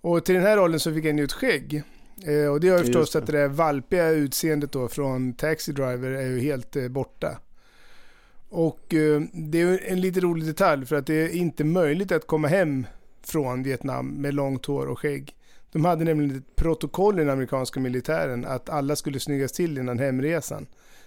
Och 0.00 0.24
till 0.24 0.34
den 0.34 0.44
här 0.44 0.56
rollen 0.56 0.80
så 0.80 0.94
fick 0.94 1.04
han 1.04 1.18
ju 1.18 1.24
ett 1.24 1.32
skägg. 1.32 1.82
Eh, 2.24 2.46
och 2.46 2.60
det 2.60 2.68
har 2.68 2.78
ju 2.78 2.84
förstås 2.84 3.16
att 3.16 3.26
det 3.26 3.32
där 3.32 3.48
valpiga 3.48 4.08
utseendet 4.08 4.72
då 4.72 4.88
från 4.88 5.32
Taxi 5.32 5.72
Driver 5.72 6.10
är 6.10 6.26
ju 6.26 6.40
helt 6.40 6.76
eh, 6.76 6.88
borta. 6.88 7.38
Och 8.48 8.94
eh, 8.94 9.22
det 9.32 9.60
är 9.60 9.80
en 9.84 10.00
lite 10.00 10.20
rolig 10.20 10.46
detalj 10.46 10.86
för 10.86 10.96
att 10.96 11.06
det 11.06 11.14
är 11.14 11.28
inte 11.28 11.64
möjligt 11.64 12.12
att 12.12 12.26
komma 12.26 12.48
hem 12.48 12.86
från 13.22 13.62
Vietnam 13.62 14.08
med 14.08 14.34
långt 14.34 14.66
hår 14.66 14.86
och 14.86 14.98
skägg. 14.98 15.34
De 15.72 15.84
hade 15.84 16.04
nämligen 16.04 16.36
ett 16.36 16.56
protokoll 16.56 17.18
i 17.18 17.22
den 17.22 17.30
amerikanska 17.30 17.80
militären 17.80 18.44
att 18.44 18.68
alla 18.68 18.96
skulle 18.96 19.20
snyggas 19.20 19.52
till 19.52 19.78
innan 19.78 19.98
hemresan. 19.98 20.66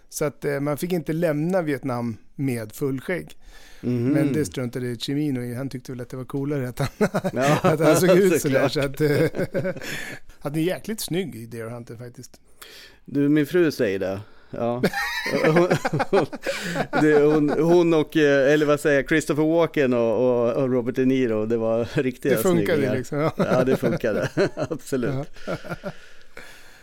Så 0.09 0.25
att 0.25 0.45
eh, 0.45 0.59
man 0.59 0.77
fick 0.77 0.91
inte 0.91 1.13
lämna 1.13 1.61
Vietnam 1.61 2.17
med 2.35 2.71
fullskägg. 2.71 3.37
Mm. 3.83 4.07
Men 4.07 4.33
det 4.33 4.45
struntade 4.45 4.95
Chimino 4.95 5.41
i. 5.41 5.55
Han 5.55 5.69
tyckte 5.69 5.91
väl 5.91 6.01
att 6.01 6.09
det 6.09 6.17
var 6.17 6.25
coolare 6.25 6.69
att 6.69 6.79
han, 6.79 6.87
ja, 7.33 7.59
att 7.61 7.79
han 7.79 7.97
såg 7.97 8.09
ut 8.09 8.41
sådär. 8.41 8.67
Så 8.67 8.79
att, 8.79 9.01
eh, 9.01 10.51
ni 10.53 10.59
är 10.61 10.75
jäkligt 10.75 11.01
snygg 11.01 11.35
i 11.35 11.45
Deer 11.45 11.69
Hunter 11.69 11.95
faktiskt. 11.95 12.41
Du, 13.05 13.29
min 13.29 13.45
fru 13.45 13.71
säger 13.71 13.99
det. 13.99 14.21
Ja. 14.53 14.81
hon, 17.21 17.49
hon, 17.49 17.93
och, 17.93 18.17
eh, 18.17 18.53
eller 18.53 18.65
vad 18.65 18.79
säger 18.79 19.03
Christopher 19.03 19.43
Walken 19.43 19.93
och, 19.93 20.53
och, 20.55 20.69
Robert 20.69 20.95
De 20.95 21.05
Niro, 21.05 21.45
det 21.45 21.57
var 21.57 21.87
riktiga 21.93 22.35
Det 22.35 22.41
funkade 22.41 22.65
snyggingar. 22.65 22.95
liksom. 22.95 23.17
Ja. 23.17 23.33
ja, 23.37 23.63
det 23.63 23.75
funkade. 23.77 24.29
Absolut. 24.55 25.13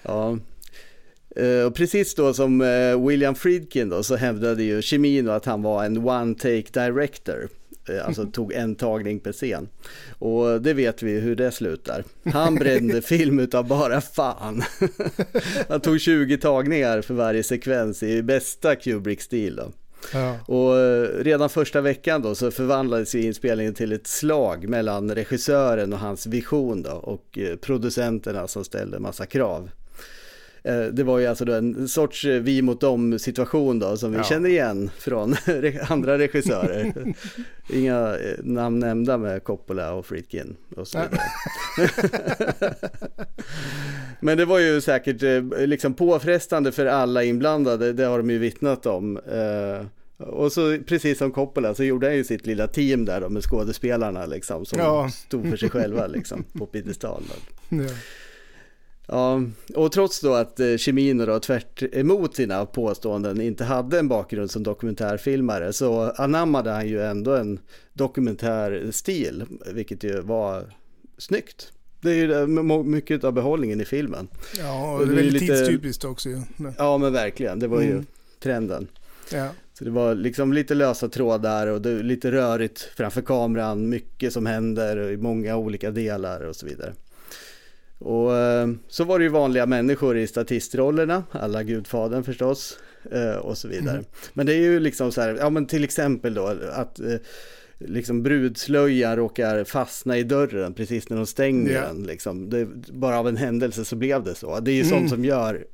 Ja. 0.03 0.39
Uh, 1.41 1.65
och 1.67 1.75
precis 1.75 2.15
då 2.15 2.35
som 2.35 2.61
uh, 2.61 3.07
William 3.09 3.35
Friedkin 3.35 3.89
då 3.89 4.03
så 4.03 4.17
hävdade 4.17 4.63
ju 4.63 4.83
Cimino 4.83 5.31
att 5.31 5.45
han 5.45 5.63
var 5.63 5.85
en 5.85 6.09
one 6.09 6.35
take 6.35 6.67
director. 6.73 7.49
Uh, 7.91 8.07
alltså 8.07 8.27
tog 8.27 8.53
en 8.53 8.75
tagning 8.75 9.21
per 9.21 9.33
scen. 9.33 9.69
Och 10.19 10.63
det 10.63 10.75
vet 10.75 11.03
vi 11.03 11.21
hur 11.21 11.37
det 11.37 11.53
slutar. 11.53 12.05
Han 12.25 12.55
brände 12.55 13.03
film 13.03 13.39
utav 13.39 13.69
bara 13.69 14.01
fan. 14.01 14.63
han 15.69 15.81
tog 15.81 16.01
20 16.01 16.39
tagningar 16.39 17.03
för 17.03 17.15
varje 17.15 17.43
sekvens 17.43 18.03
i 18.03 18.23
bästa 18.23 18.77
Kubrick-stil 18.77 19.57
då. 19.57 19.73
Ja. 20.13 20.39
Och 20.47 20.75
redan 21.25 21.49
första 21.49 21.81
veckan 21.81 22.23
då 22.23 22.35
så 22.35 22.51
förvandlades 22.51 23.15
inspelningen 23.15 23.75
till 23.75 23.93
ett 23.93 24.07
slag 24.07 24.69
mellan 24.69 25.15
regissören 25.15 25.93
och 25.93 25.99
hans 25.99 26.27
vision 26.27 26.83
då 26.83 26.91
och 26.91 27.39
producenterna 27.61 28.49
som 28.49 28.65
ställde 28.65 28.99
massa 28.99 29.27
krav. 29.27 29.71
Eh, 30.63 30.83
det 30.83 31.05
var 31.05 31.19
ju 31.19 31.27
alltså 31.27 31.45
då 31.45 31.53
en 31.53 31.89
sorts 31.89 32.25
eh, 32.25 32.41
vi 32.41 32.63
mot 32.63 32.81
dem 32.81 33.19
situation 33.19 33.79
då 33.79 33.97
som 33.97 34.11
vi 34.11 34.17
ja. 34.17 34.25
känner 34.25 34.49
igen 34.49 34.91
från 34.99 35.37
andra 35.89 36.19
regissörer. 36.19 36.93
Inga 37.73 38.17
eh, 38.17 38.39
namn 38.43 38.79
nämnda 38.79 39.19
med 39.19 39.45
Coppola 39.45 39.93
och 39.93 40.07
Friedkin 40.07 40.57
och 40.77 40.89
så 40.89 40.99
vidare. 40.99 41.21
Men 44.21 44.39
det 44.39 44.45
var 44.45 44.59
ju 44.59 44.81
säkert 44.81 45.23
liksom 45.59 45.95
påfrestande 45.95 46.73
för 46.73 46.87
alla 46.87 47.25
inblandade, 47.25 47.93
det 47.93 48.05
har 48.05 48.19
de 48.19 48.31
ju 48.31 48.39
vittnat 48.39 48.87
om. 48.87 49.21
Och 50.17 50.53
så 50.53 50.79
precis 50.87 51.19
som 51.19 51.33
Coppola 51.33 51.75
så 51.75 51.85
gjorde 51.85 52.07
han 52.07 52.17
ju 52.17 52.25
sitt 52.25 52.47
lilla 52.47 52.67
team 52.67 53.05
där 53.05 53.21
då 53.21 53.29
med 53.29 53.43
skådespelarna 53.43 54.27
liksom 54.27 54.67
som 54.67 54.79
ja. 54.79 55.11
stod 55.11 55.51
för 55.51 55.57
sig 55.57 55.71
själva 55.71 56.07
liksom 56.07 56.45
på 56.59 56.67
piedestal. 56.67 57.23
Ja. 57.69 57.85
Ja, 59.13 59.43
och 59.75 59.93
trots 59.93 60.21
då 60.21 60.35
att 60.35 60.61
eh, 60.61 60.77
Cimino 60.77 61.27
då 61.27 61.41
tvärt 61.41 61.83
emot 61.93 62.37
sina 62.37 62.67
påståenden 62.67 63.41
inte 63.41 63.65
hade 63.65 63.99
en 63.99 64.09
bakgrund 64.09 64.51
som 64.51 64.63
dokumentärfilmare 64.63 65.73
så 65.73 66.11
anammade 66.11 66.71
han 66.71 66.89
ju 66.89 67.03
ändå 67.03 67.35
en 67.37 67.61
dokumentärstil, 67.93 69.45
vilket 69.73 70.05
ju 70.05 70.21
var 70.21 70.75
snyggt. 71.19 71.73
Det 72.01 72.11
är 72.11 72.15
ju 72.15 72.47
mycket 72.85 73.25
av 73.25 73.33
behållningen 73.33 73.81
i 73.81 73.85
filmen. 73.85 74.29
Ja, 74.59 74.93
och 74.93 75.07
det 75.07 75.13
är 75.13 75.17
väldigt 75.17 75.43
lite... 75.43 75.57
tidstypiskt 75.57 76.05
också 76.05 76.29
ju. 76.29 76.41
Ja, 76.79 76.99
men 76.99 77.13
verkligen. 77.13 77.59
Det 77.59 77.69
var 77.69 77.81
ju 77.81 77.91
mm. 77.91 78.07
trenden. 78.43 78.87
Ja. 79.33 79.49
Så 79.79 79.85
det 79.85 79.91
var 79.91 80.15
liksom 80.15 80.53
lite 80.53 80.75
lösa 80.75 81.09
trådar 81.09 81.67
och 81.67 81.87
lite 81.87 82.33
rörigt 82.33 82.81
framför 82.97 83.23
kameran, 83.23 83.89
mycket 83.89 84.33
som 84.33 84.47
händer 84.47 85.11
i 85.11 85.17
många 85.17 85.57
olika 85.57 85.91
delar 85.91 86.41
och 86.41 86.57
så 86.57 86.67
vidare. 86.67 86.93
Och 88.01 88.37
eh, 88.37 88.69
så 88.89 89.05
var 89.05 89.19
det 89.19 89.23
ju 89.23 89.31
vanliga 89.31 89.67
människor 89.67 90.17
i 90.17 90.27
statistrollerna, 90.27 91.25
alla 91.31 91.63
Gudfadern 91.63 92.25
förstås 92.25 92.79
eh, 93.13 93.37
och 93.37 93.59
så 93.59 93.69
vidare. 93.69 93.97
Mm. 93.97 94.05
Men 94.33 94.47
det 94.47 94.55
är 94.55 94.59
ju 94.59 94.81
liksom 94.81 95.13
så 95.13 95.21
här, 95.21 95.37
ja 95.41 95.51
men 95.51 95.67
till 95.67 95.85
exempel 95.85 96.35
då 96.35 96.47
att 96.73 97.01
eh, 97.01 97.15
liksom 97.79 98.23
brudslöjan 98.23 99.17
råkar 99.17 99.65
fastna 99.65 100.19
i 100.19 100.23
dörren 100.23 100.75
precis 100.75 101.09
när 101.09 101.17
de 101.17 101.27
stänger 101.27 101.71
yeah. 101.71 101.87
den. 101.87 102.03
Liksom. 102.03 102.51
Det, 102.51 102.65
bara 102.93 103.19
av 103.19 103.29
en 103.29 103.37
händelse 103.37 103.85
så 103.85 103.97
blev 103.97 104.25
det 104.25 104.35
så. 104.35 104.61
Det 104.61 104.71
är 104.71 104.75
ju 104.75 104.83
mm. 104.83 104.91
sånt 104.91 105.11
som 105.11 105.25
gör 105.25 105.67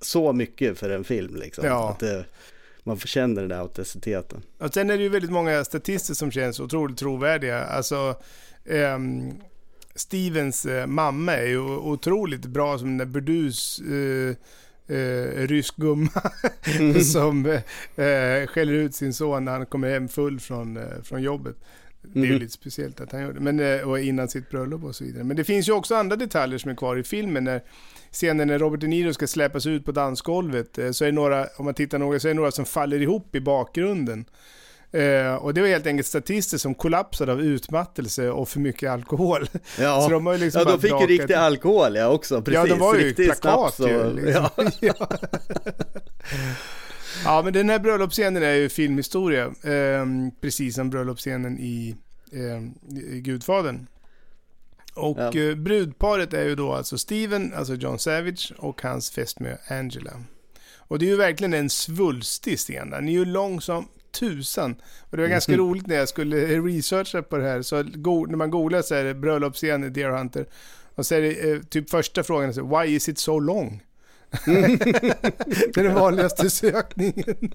så 0.00 0.32
mycket 0.32 0.78
för 0.78 0.90
en 0.90 1.04
film. 1.04 1.36
Liksom. 1.36 1.64
Ja. 1.66 1.90
Att 1.90 1.98
det, 1.98 2.24
man 2.82 2.98
känna 2.98 3.40
den 3.40 3.48
där 3.48 3.58
autenticiteten. 3.58 4.42
Och 4.58 4.74
sen 4.74 4.90
är 4.90 4.96
det 4.96 5.02
ju 5.02 5.08
väldigt 5.08 5.30
många 5.30 5.64
statister 5.64 6.14
som 6.14 6.30
känns 6.30 6.60
otroligt 6.60 6.98
trovärdiga. 6.98 7.64
Alltså, 7.64 8.14
um 8.64 9.32
Stevens 9.94 10.66
eh, 10.66 10.86
mamma 10.86 11.32
är 11.32 11.46
ju 11.46 11.60
otroligt 11.60 12.46
bra 12.46 12.78
som 12.78 12.98
den 12.98 13.12
burdus 13.12 13.80
eh, 13.80 14.36
eh, 14.96 15.46
rysk 15.46 15.76
gumma 15.76 16.30
mm. 16.78 17.00
som 17.00 17.46
eh, 17.46 18.46
skäller 18.46 18.72
ut 18.72 18.94
sin 18.94 19.14
son 19.14 19.44
när 19.44 19.52
han 19.52 19.66
kommer 19.66 19.90
hem 19.90 20.08
full 20.08 20.40
från, 20.40 20.76
eh, 20.76 21.02
från 21.02 21.22
jobbet. 21.22 21.56
Det 22.02 22.18
är 22.18 22.24
ju 22.24 22.28
mm. 22.28 22.40
lite 22.40 22.52
speciellt 22.52 23.00
att 23.00 23.12
han 23.12 23.20
gör 23.20 23.32
det, 23.32 23.40
men, 23.40 23.60
eh, 23.60 23.88
och 23.88 24.00
innan 24.00 24.28
sitt 24.28 24.50
bröllop 24.50 24.84
och 24.84 24.96
så 24.96 25.04
vidare. 25.04 25.24
Men 25.24 25.36
det 25.36 25.44
finns 25.44 25.68
ju 25.68 25.72
också 25.72 25.94
andra 25.94 26.16
detaljer 26.16 26.58
som 26.58 26.70
är 26.70 26.74
kvar 26.74 26.96
i 26.96 27.02
filmen. 27.02 27.44
När, 27.44 27.62
scenen 28.10 28.48
när 28.48 28.58
Robert 28.58 28.80
De 28.80 28.86
Niro 28.86 29.12
ska 29.12 29.26
släpas 29.26 29.66
ut 29.66 29.84
på 29.84 29.92
dansgolvet, 29.92 30.78
eh, 30.78 30.90
så 30.90 31.04
är 31.04 31.08
det 31.08 31.14
några, 31.14 31.46
om 31.56 31.64
man 31.64 31.74
tittar 31.74 31.98
noga, 31.98 32.20
så 32.20 32.28
är 32.28 32.30
det 32.30 32.36
några 32.36 32.50
som 32.50 32.64
faller 32.64 33.02
ihop 33.02 33.34
i 33.34 33.40
bakgrunden. 33.40 34.24
Eh, 34.92 35.34
och 35.34 35.54
det 35.54 35.60
var 35.60 35.68
helt 35.68 35.86
enkelt 35.86 36.06
statister 36.06 36.58
som 36.58 36.74
kollapsade 36.74 37.32
av 37.32 37.40
utmattelse 37.40 38.30
och 38.30 38.48
för 38.48 38.60
mycket 38.60 38.90
alkohol. 38.90 39.48
Ja, 39.78 40.02
så 40.02 40.08
de, 40.08 40.26
har 40.26 40.38
liksom 40.38 40.62
ja, 40.66 40.70
de 40.70 40.80
fick 40.80 41.00
ju 41.00 41.06
riktig 41.06 41.34
alkohol 41.34 41.96
ja 41.96 42.08
också. 42.08 42.42
Precis. 42.42 42.54
Ja, 42.54 42.66
de 42.66 42.78
var 42.78 42.94
ju 42.94 43.00
riktig 43.04 43.26
plakat 43.26 43.80
och, 43.80 43.88
ju. 43.88 44.12
Liksom. 44.12 44.48
Ja. 44.80 45.08
ja. 47.24 47.42
men 47.42 47.52
den 47.52 47.70
här 47.70 47.78
bröllopsscenen 47.78 48.42
är 48.42 48.54
ju 48.54 48.68
filmhistoria. 48.68 49.44
Eh, 49.44 50.06
precis 50.40 50.74
som 50.74 50.90
bröllopsscenen 50.90 51.58
i, 51.58 51.96
eh, 52.32 52.62
i 53.14 53.20
Gudfadern. 53.20 53.86
Och 54.94 55.18
ja. 55.18 55.40
Eh, 55.40 55.54
brudparet 55.54 56.34
är 56.34 56.44
ju 56.44 56.54
då 56.54 56.72
alltså 56.72 56.98
Steven, 56.98 57.54
alltså 57.54 57.74
John 57.74 57.98
Savage, 57.98 58.52
och 58.58 58.82
hans 58.82 59.10
fästmö 59.10 59.56
Angela. 59.68 60.12
Och 60.76 60.98
det 60.98 61.04
är 61.04 61.10
ju 61.10 61.16
verkligen 61.16 61.54
en 61.54 61.70
svulstig 61.70 62.58
scen. 62.58 62.94
Ni 63.00 63.14
är 63.14 63.18
ju 63.18 63.24
lång 63.24 63.60
som 63.60 63.88
tusan. 64.12 64.76
Och 65.10 65.16
det 65.16 65.22
var 65.22 65.28
ganska 65.28 65.52
mm. 65.52 65.66
roligt 65.66 65.86
när 65.86 65.96
jag 65.96 66.08
skulle 66.08 66.60
researcha 66.60 67.22
på 67.22 67.36
det 67.36 67.44
här. 67.44 67.62
Så 67.62 67.82
när 67.82 68.36
man 68.36 68.50
googlar 68.50 68.82
så 68.82 68.94
är 68.94 69.04
det 69.04 69.14
bröllopsscen 69.14 69.84
i 69.84 69.88
Deer 69.88 70.10
Hunter. 70.10 70.46
Och 70.94 71.06
så 71.06 71.14
är 71.14 71.20
det 71.20 71.50
eh, 71.50 71.60
typ 71.60 71.90
första 71.90 72.22
frågan, 72.22 72.54
så, 72.54 72.78
why 72.78 72.86
is 72.86 73.08
it 73.08 73.18
so 73.18 73.38
long? 73.38 73.82
det 74.44 75.76
är 75.76 75.82
den 75.82 75.94
vanligaste 75.94 76.50
sökningen. 76.50 77.52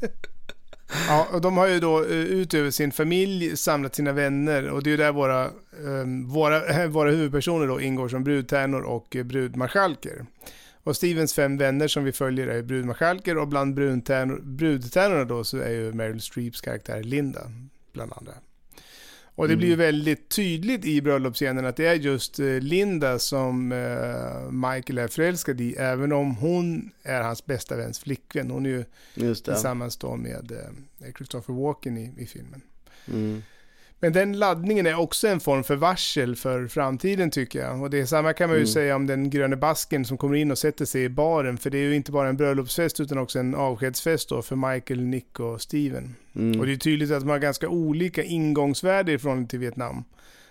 Ja, 1.07 1.27
och 1.31 1.41
de 1.41 1.57
har 1.57 1.67
ju 1.67 1.79
då 1.79 2.03
eh, 2.03 2.11
utöver 2.11 2.71
sin 2.71 2.91
familj 2.91 3.57
samlat 3.57 3.95
sina 3.95 4.11
vänner 4.11 4.69
och 4.69 4.83
det 4.83 4.89
är 4.89 4.91
ju 4.91 4.97
där 4.97 5.11
våra, 5.11 5.49
um, 5.83 6.29
våra, 6.29 6.87
våra 6.87 7.11
huvudpersoner 7.11 7.67
då 7.67 7.81
ingår 7.81 8.09
som 8.09 8.23
brudtärnor 8.23 8.81
och 8.81 9.17
brudmarskalker. 9.23 10.25
Och 10.87 10.95
Stevens 10.95 11.33
fem 11.33 11.57
vänner 11.57 11.87
som 11.87 12.03
vi 12.03 12.11
följer 12.11 12.47
är 12.47 12.61
brudmarskalker 12.61 13.37
och 13.37 13.47
bland 13.47 13.73
brudtärnorna 13.75 15.25
då 15.25 15.43
så 15.43 15.57
är 15.57 15.69
ju 15.69 15.93
Meryl 15.93 16.21
Streeps 16.21 16.61
karaktär 16.61 17.03
Linda 17.03 17.51
bland 17.93 18.13
andra. 18.13 18.33
Och 19.35 19.47
det 19.47 19.55
blir 19.55 19.67
ju 19.67 19.73
Mm. 19.73 19.85
väldigt 19.85 20.29
tydligt 20.29 20.85
i 20.85 21.01
bröllopsscenen 21.01 21.65
att 21.65 21.75
det 21.75 21.85
är 21.85 21.93
just 21.95 22.39
eh, 22.39 22.45
Linda 22.45 23.19
som 23.19 23.71
eh, 23.71 24.51
Michael 24.51 24.97
är 24.97 25.07
förälskad 25.07 25.61
i, 25.61 25.73
även 25.73 26.11
om 26.11 26.35
hon 26.35 26.91
är 27.03 27.21
hans 27.21 27.45
bästa 27.45 27.75
väns 27.75 27.99
flickvän. 27.99 28.51
Hon 28.51 28.65
är 28.65 28.69
ju 28.69 28.85
tillsammans 29.35 29.97
då 29.97 30.15
med 30.15 30.51
eh, 30.51 31.13
Christopher 31.17 31.53
Walken 31.53 31.97
i, 31.97 32.13
i 32.17 32.25
filmen. 32.25 32.61
Mm. 33.07 33.43
Men 33.99 34.13
den 34.13 34.39
laddningen 34.39 34.85
är 34.87 34.99
också 34.99 35.27
en 35.27 35.39
form 35.39 35.63
för 35.63 35.75
varsel 35.75 36.35
för 36.35 36.67
framtiden 36.67 37.31
tycker 37.31 37.59
jag. 37.59 37.81
Och 37.81 37.89
det 37.89 37.99
är 37.99 38.05
samma 38.05 38.33
kan 38.33 38.49
man 38.49 38.55
ju 38.55 38.61
Mm. 38.61 38.67
säga 38.73 38.95
om 38.95 39.07
den 39.07 39.29
gröne 39.29 39.55
basken 39.55 40.05
som 40.05 40.17
kommer 40.17 40.35
in 40.35 40.51
och 40.51 40.57
sätter 40.57 40.85
sig 40.85 41.03
i 41.03 41.09
baren. 41.09 41.57
För 41.57 41.69
det 41.69 41.77
är 41.77 41.83
ju 41.83 41.95
inte 41.95 42.11
bara 42.11 42.29
en 42.29 42.37
bröllopsfest 42.37 42.99
utan 42.99 43.17
också 43.17 43.39
en 43.39 43.55
avskedsfest 43.55 44.29
då 44.29 44.41
för 44.41 44.55
Michael, 44.73 45.01
Nick 45.01 45.39
och 45.39 45.61
Steven. 45.61 46.15
Mm. 46.35 46.59
Och 46.59 46.65
det 46.65 46.71
är 46.73 46.77
tydligt 46.77 47.11
att 47.11 47.19
de 47.21 47.29
har 47.29 47.39
ganska 47.39 47.69
olika 47.69 48.23
ingångsvärde 48.23 49.11
i 49.13 49.17
förhållande 49.17 49.49
till 49.49 49.59
Vietnam. 49.59 50.03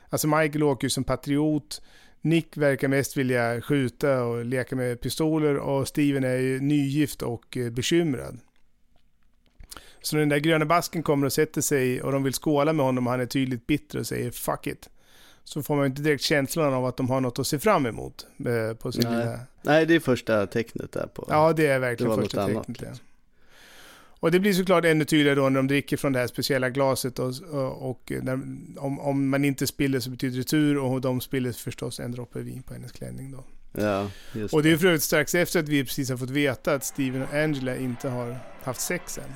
Alltså 0.08 0.28
Michael 0.28 0.62
åker 0.62 0.84
ju 0.86 0.90
som 0.90 1.04
patriot, 1.04 1.82
Nick 2.20 2.56
verkar 2.56 2.88
mest 2.88 3.16
vilja 3.16 3.60
skjuta 3.60 4.22
och 4.24 4.44
leka 4.44 4.76
med 4.76 5.00
pistoler 5.00 5.56
och 5.56 5.88
Steven 5.88 6.24
är 6.24 6.36
ju 6.36 6.60
nygift 6.60 7.22
och 7.22 7.56
eh, 7.56 7.70
bekymrad. 7.70 8.38
Så 10.06 10.16
när 10.16 10.20
den 10.20 10.28
där 10.28 10.38
gröna 10.38 10.64
basken 10.64 11.02
kommer 11.02 11.26
och 11.26 11.32
sätter 11.32 11.60
sig 11.60 12.02
och 12.02 12.12
de 12.12 12.22
vill 12.22 12.32
skåla 12.32 12.72
med 12.72 12.86
honom 12.86 13.06
och 13.06 13.10
han 13.10 13.20
är 13.20 13.26
tydligt 13.26 13.66
bitter 13.66 13.98
och 13.98 14.06
säger 14.06 14.30
'fuck 14.30 14.66
it' 14.66 14.88
så 15.44 15.62
får 15.62 15.76
man 15.76 15.84
ju 15.84 15.86
inte 15.86 16.02
direkt 16.02 16.22
känslan 16.22 16.74
av 16.74 16.86
att 16.86 16.96
de 16.96 17.10
har 17.10 17.20
något 17.20 17.38
att 17.38 17.46
se 17.46 17.58
fram 17.58 17.86
emot 17.86 18.26
eh, 18.46 18.76
på 18.76 18.92
sin 18.92 19.02
Nej. 19.04 19.18
lilla 19.18 19.40
Nej, 19.62 19.86
det 19.86 19.94
är 19.94 20.00
första 20.00 20.46
tecknet 20.46 20.92
där 20.92 21.06
på. 21.06 21.26
Ja, 21.28 21.52
det 21.52 21.66
är 21.66 21.78
verkligen 21.78 22.16
Det 22.16 22.22
första 22.22 22.42
annat, 22.42 22.66
tecknet. 22.66 22.80
Liksom. 22.80 23.06
Och 24.20 24.30
det 24.30 24.40
blir 24.40 24.52
såklart 24.52 24.84
ännu 24.84 25.04
tydligare 25.04 25.34
då 25.34 25.48
när 25.48 25.56
de 25.56 25.66
dricker 25.66 25.96
från 25.96 26.12
det 26.12 26.18
här 26.18 26.26
speciella 26.26 26.70
glaset 26.70 27.18
och, 27.18 27.32
och, 27.50 27.90
och 27.90 28.12
när, 28.22 28.32
om, 28.76 29.00
om 29.00 29.28
man 29.28 29.44
inte 29.44 29.66
spiller 29.66 30.00
så 30.00 30.10
betyder 30.10 30.38
det 30.38 30.44
tur 30.44 30.78
och 30.78 31.00
de 31.00 31.20
spiller 31.20 31.52
förstås 31.52 32.00
en 32.00 32.12
droppe 32.12 32.40
vin 32.40 32.62
på 32.62 32.74
hennes 32.74 32.92
klänning 32.92 33.30
då. 33.30 33.44
Ja, 33.82 34.10
just 34.34 34.54
Och 34.54 34.62
det 34.62 34.72
är 34.72 34.76
för 34.76 34.86
övrigt 34.86 35.02
strax 35.02 35.34
efter 35.34 35.60
att 35.60 35.68
vi 35.68 35.84
precis 35.84 36.10
har 36.10 36.16
fått 36.16 36.30
veta 36.30 36.74
att 36.74 36.84
Steven 36.84 37.22
och 37.22 37.34
Angela 37.34 37.76
inte 37.76 38.08
har 38.08 38.38
haft 38.62 38.80
sex 38.80 39.18
än. 39.18 39.32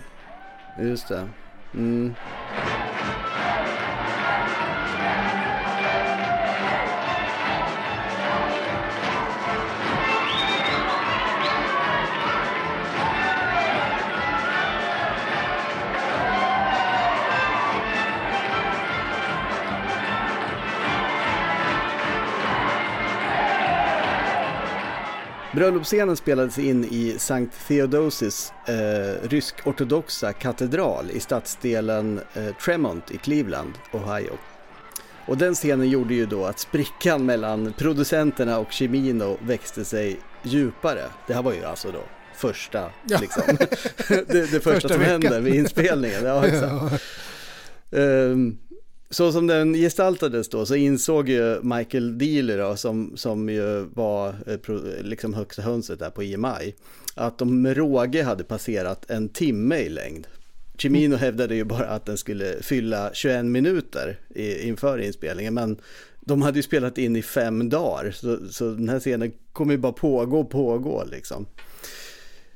Just 0.78 1.08
det. 1.08 1.28
Mm. 1.72 2.14
Bröllopsscenen 25.54 26.16
spelades 26.16 26.58
in 26.58 26.84
i 26.84 27.14
Sankt 27.18 27.54
Theodosis 27.68 28.52
eh, 28.66 29.28
rysk-ortodoxa 29.28 30.32
katedral 30.32 31.10
i 31.10 31.20
stadsdelen 31.20 32.20
eh, 32.34 32.54
Tremont 32.64 33.10
i 33.10 33.16
Cleveland, 33.16 33.72
Ohio. 33.92 34.32
Och 35.26 35.36
den 35.38 35.54
scenen 35.54 35.88
gjorde 35.88 36.14
ju 36.14 36.26
då 36.26 36.44
att 36.46 36.58
sprickan 36.58 37.26
mellan 37.26 37.72
producenterna 37.78 38.58
och 38.58 38.72
Cimino 38.72 39.36
växte 39.42 39.84
sig 39.84 40.20
djupare. 40.42 41.04
Det 41.26 41.34
här 41.34 41.42
var 41.42 41.52
ju 41.52 41.64
alltså 41.64 41.90
då 41.92 42.02
första, 42.36 42.90
Ja. 43.08 43.18
liksom, 43.20 43.42
det, 44.08 44.24
det 44.26 44.46
första, 44.46 44.70
Första 44.70 44.88
som 44.88 44.98
veckan. 44.98 45.12
hände 45.22 45.40
vid 45.40 45.54
inspelningen. 45.54 46.24
Ja, 46.24 46.46
exakt. 46.46 47.02
Ehm, 47.92 48.58
så 49.10 49.32
som 49.32 49.46
den 49.46 49.74
gestaltades 49.74 50.48
då 50.48 50.66
så 50.66 50.74
insåg 50.74 51.28
ju 51.28 51.62
Michael 51.62 52.18
Dealer 52.18 52.58
då, 52.58 52.76
som, 52.76 53.12
som 53.16 53.48
ju 53.48 53.86
var 53.94 54.28
eh, 54.28 55.02
liksom 55.02 55.34
högsta 55.34 55.62
hönset 55.62 55.98
där 55.98 56.10
på 56.10 56.22
EMI 56.22 56.74
att 57.14 57.38
de 57.38 57.62
med 57.62 57.76
råge 57.76 58.22
hade 58.22 58.44
passerat 58.44 59.10
en 59.10 59.28
timme 59.28 59.76
i 59.76 59.88
längd. 59.88 60.26
Cimino 60.78 61.16
hävdade 61.16 61.54
ju 61.54 61.64
bara 61.64 61.86
att 61.86 62.06
den 62.06 62.18
skulle 62.18 62.62
fylla 62.62 63.10
21 63.12 63.44
minuter 63.44 64.18
i, 64.34 64.68
inför 64.68 64.98
inspelningen 64.98 65.54
men 65.54 65.76
de 66.20 66.42
hade 66.42 66.58
ju 66.58 66.62
spelat 66.62 66.98
in 66.98 67.16
i 67.16 67.22
fem 67.22 67.68
dagar 67.68 68.10
så, 68.10 68.38
så 68.50 68.70
den 68.70 68.88
här 68.88 69.00
scenen 69.00 69.32
kommer 69.52 69.72
ju 69.72 69.78
bara 69.78 69.92
pågå 69.92 70.40
och 70.40 70.50
pågå 70.50 71.04
liksom. 71.10 71.46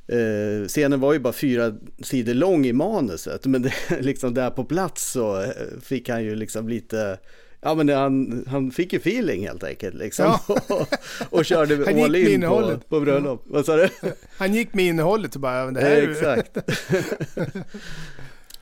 Eh, 0.08 0.66
scenen 0.68 1.00
var 1.00 1.12
ju 1.12 1.18
bara 1.18 1.32
fyra 1.32 1.72
sidor 2.02 2.34
lång 2.34 2.66
i 2.66 2.72
manuset 2.72 3.46
men 3.46 3.62
det, 3.62 3.72
liksom 4.00 4.34
där 4.34 4.50
på 4.50 4.64
plats 4.64 5.10
så 5.12 5.42
eh, 5.42 5.50
fick 5.82 6.08
han 6.08 6.24
ju 6.24 6.34
liksom 6.34 6.68
lite 6.68 7.18
Ja 7.60 7.74
men 7.74 7.86
det, 7.86 7.94
han, 7.94 8.44
han 8.48 8.70
fick 8.70 8.92
ju 8.92 8.98
feeling 8.98 9.46
helt 9.46 9.64
enkelt 9.64 9.94
liksom 9.94 10.26
och, 10.68 10.86
och 11.30 11.44
körde 11.44 11.76
Han 11.86 12.04
all 12.04 12.16
in 12.16 12.40
på, 12.40 12.80
på 12.88 13.00
bröllop. 13.00 13.42
Vad 13.46 13.66
sa 13.66 13.76
du? 13.76 13.88
Han 14.36 14.54
gick 14.54 14.74
med 14.74 14.84
innehållet 14.84 15.34
och 15.34 15.40
bara, 15.40 15.64
"Ja, 15.64 15.70
det 15.70 15.80
här 15.80 15.90
är 15.90 16.10
Exakt. 16.10 16.58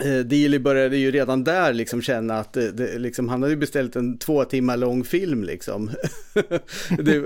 Eh, 0.05 0.19
Dealey 0.19 0.59
började 0.59 0.97
ju 0.97 1.11
redan 1.11 1.45
där 1.45 1.73
liksom 1.73 2.03
känna 2.03 2.39
att 2.39 2.53
det, 2.53 2.73
det, 2.73 2.99
liksom, 2.99 3.29
han 3.29 3.43
hade 3.43 3.57
beställt 3.57 3.97
en 3.97 4.19
två 4.19 4.45
timmar 4.45 4.77
lång 4.77 5.05
film 5.05 5.45
liksom. 5.45 5.91
det, 6.99 7.17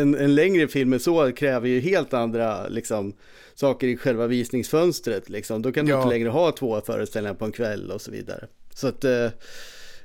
en, 0.00 0.14
en 0.14 0.34
längre 0.34 0.68
film 0.68 0.92
än 0.92 1.00
så 1.00 1.32
kräver 1.32 1.68
ju 1.68 1.80
helt 1.80 2.14
andra 2.14 2.68
liksom, 2.68 3.12
saker 3.54 3.86
i 3.86 3.96
själva 3.96 4.26
visningsfönstret. 4.26 5.28
Liksom. 5.28 5.62
Då 5.62 5.72
kan 5.72 5.86
du 5.86 5.92
Ja. 5.92 5.98
inte 6.02 6.08
längre 6.14 6.28
ha 6.28 6.52
två 6.52 6.80
föreställningar 6.80 7.34
på 7.34 7.44
en 7.44 7.52
kväll 7.52 7.90
och 7.90 8.00
så 8.00 8.10
vidare. 8.10 8.46
Så 8.74 8.86
att, 8.88 9.04
eh, 9.04 9.28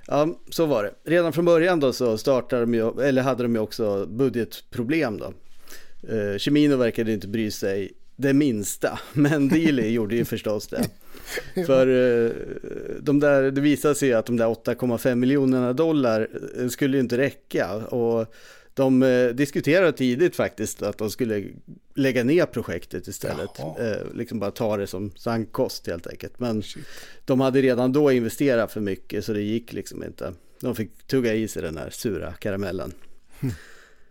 ja, 0.08 0.40
så 0.50 0.66
var 0.66 0.84
det. 0.84 0.94
Redan 1.12 1.34
från 1.34 1.46
början 1.46 1.80
då 1.80 1.94
så 1.94 2.18
startade 2.18 2.62
de 2.62 2.74
ju, 2.74 3.02
eller 3.02 3.22
hade 3.22 3.44
de 3.44 3.56
ju 3.56 3.62
också 3.62 4.06
budgetproblem 4.06 5.18
då. 5.18 5.34
Eh, 6.16 6.38
Cimino 6.38 6.76
verkade 6.76 7.14
inte 7.14 7.28
bry 7.28 7.52
sig 7.52 7.92
det 8.16 8.34
minsta, 8.34 9.00
men 9.14 9.50
Dealey 9.50 9.90
gjorde 9.92 10.16
ju 10.16 10.26
förstås 10.26 10.68
det. 10.68 10.86
För 11.66 11.88
eh, 11.88 12.32
de 13.00 13.20
där, 13.20 13.52
det 13.52 13.62
visade 13.62 13.96
sig 13.96 14.14
att 14.14 14.26
de 14.26 14.38
där 14.38 14.46
8,5 14.46 15.16
miljonerna 15.16 15.74
dollar 15.74 16.28
eh, 16.58 16.68
skulle 16.68 17.00
inte 17.00 17.18
räcka. 17.18 17.74
Och 17.76 18.34
de 18.74 19.04
eh, 19.04 19.28
diskuterade 19.28 19.92
tidigt 19.92 20.36
faktiskt 20.36 20.82
att 20.82 20.98
de 20.98 21.10
skulle 21.10 21.44
lägga 21.96 22.24
ner 22.24 22.46
projektet 22.46 23.08
istället. 23.08 23.50
Jaha. 23.58 23.98
Liksom 24.14 24.40
bara 24.40 24.52
ta 24.52 24.78
det 24.78 24.88
som 24.88 25.12
sankkost 25.16 25.88
helt 25.88 26.08
enkelt. 26.08 26.40
Men 26.40 26.64
Shit. 26.64 26.86
de 27.26 27.40
hade 27.40 27.62
redan 27.62 27.94
då 27.94 28.12
investerat 28.12 28.72
för 28.72 28.82
mycket 28.82 29.26
så 29.26 29.34
det 29.34 29.42
gick 29.42 29.74
liksom 29.74 30.04
inte. 30.04 30.34
De 30.60 30.76
fick 30.76 31.08
tugga 31.08 31.34
i 31.34 31.48
sig 31.48 31.62
den 31.62 31.78
här 31.78 31.90
sura 31.90 32.34
karamellen. 32.34 32.94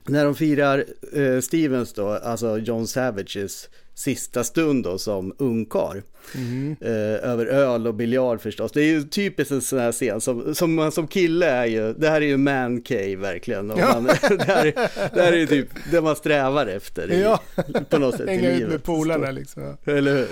När 0.06 0.24
de 0.24 0.34
firar 0.34 0.84
eh, 1.12 1.40
Stevens 1.40 1.92
då, 1.92 2.08
alltså 2.08 2.58
John 2.58 2.86
Savages 2.86 3.68
sista 3.94 4.44
stund 4.44 4.84
då 4.84 4.98
som 4.98 5.34
ungkarl. 5.38 6.00
Mhm. 6.34 6.76
Eh, 6.80 6.90
över 7.30 7.46
öl 7.46 7.86
och 7.86 7.94
biljard 7.94 8.40
förstås. 8.40 8.72
Det 8.72 8.80
är 8.80 8.84
ju 8.86 9.02
typiskt 9.02 9.52
en 9.52 9.60
sån 9.62 9.78
här 9.78 9.92
scen 9.92 10.20
som, 10.20 10.54
som 10.54 10.74
man 10.74 10.92
som 10.92 11.06
kille 11.06 11.46
är 11.50 11.66
ju, 11.66 11.92
det 11.92 12.08
här 12.08 12.20
är 12.20 12.26
ju 12.26 12.36
man 12.36 12.80
cave 12.82 13.16
verkligen. 13.16 13.70
Och 13.70 13.78
man, 13.78 14.04
det, 14.28 14.42
här, 14.44 14.66
är- 14.66 15.14
det 15.14 15.22
här 15.22 15.32
är 15.32 15.36
ju 15.36 15.46
typ 15.46 15.68
det 15.90 16.00
man 16.00 16.16
strävar 16.16 16.66
efter 16.66 17.12
i, 17.12 17.20
Ja, 17.22 17.40
på 17.88 17.98
något 17.98 18.16
sätt 18.16 18.28
i 18.28 18.30
hänga 18.30 18.50
ut 18.50 18.54
livet. 18.56 18.70
med 18.72 18.82
polarna 18.84 19.30
liksom. 19.30 19.76
Eller 19.84 20.16
hur? 20.16 20.28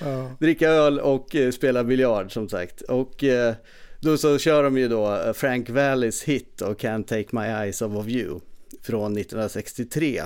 Ja. 0.00 0.30
dricka 0.40 0.68
öl 0.68 1.00
och 1.00 1.36
eh, 1.36 1.50
spela 1.50 1.84
biljard 1.84 2.32
som 2.32 2.48
sagt. 2.48 2.80
Och 2.80 3.24
eh, 3.24 3.54
då 4.00 4.16
så 4.16 4.38
kör 4.38 4.62
de 4.62 4.78
ju 4.78 4.88
då 4.88 5.14
eh, 5.16 5.32
Frank 5.32 5.70
Valleys 5.70 6.22
hit 6.22 6.60
och 6.60 6.80
Can't 6.80 7.04
Take 7.04 7.26
My 7.30 7.42
Eyes 7.46 7.82
Off 7.82 7.96
of 7.96 8.08
You 8.08 8.40
från 8.82 9.18
1963 9.18 10.22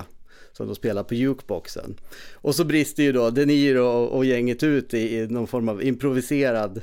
som 0.59 0.67
de 0.67 0.75
spelar 0.75 1.03
på 1.03 1.15
jukeboxen. 1.15 1.95
Och 2.33 2.55
så 2.55 2.63
brister 2.63 3.03
ju 3.03 3.11
då 3.11 3.29
De 3.29 3.45
Niro 3.45 3.85
och, 3.85 4.25
gänget 4.25 4.63
ut 4.63 4.93
i, 4.93 5.17
i 5.17 5.27
någon 5.27 5.47
form 5.47 5.69
av 5.69 5.83
improviserad 5.83 6.81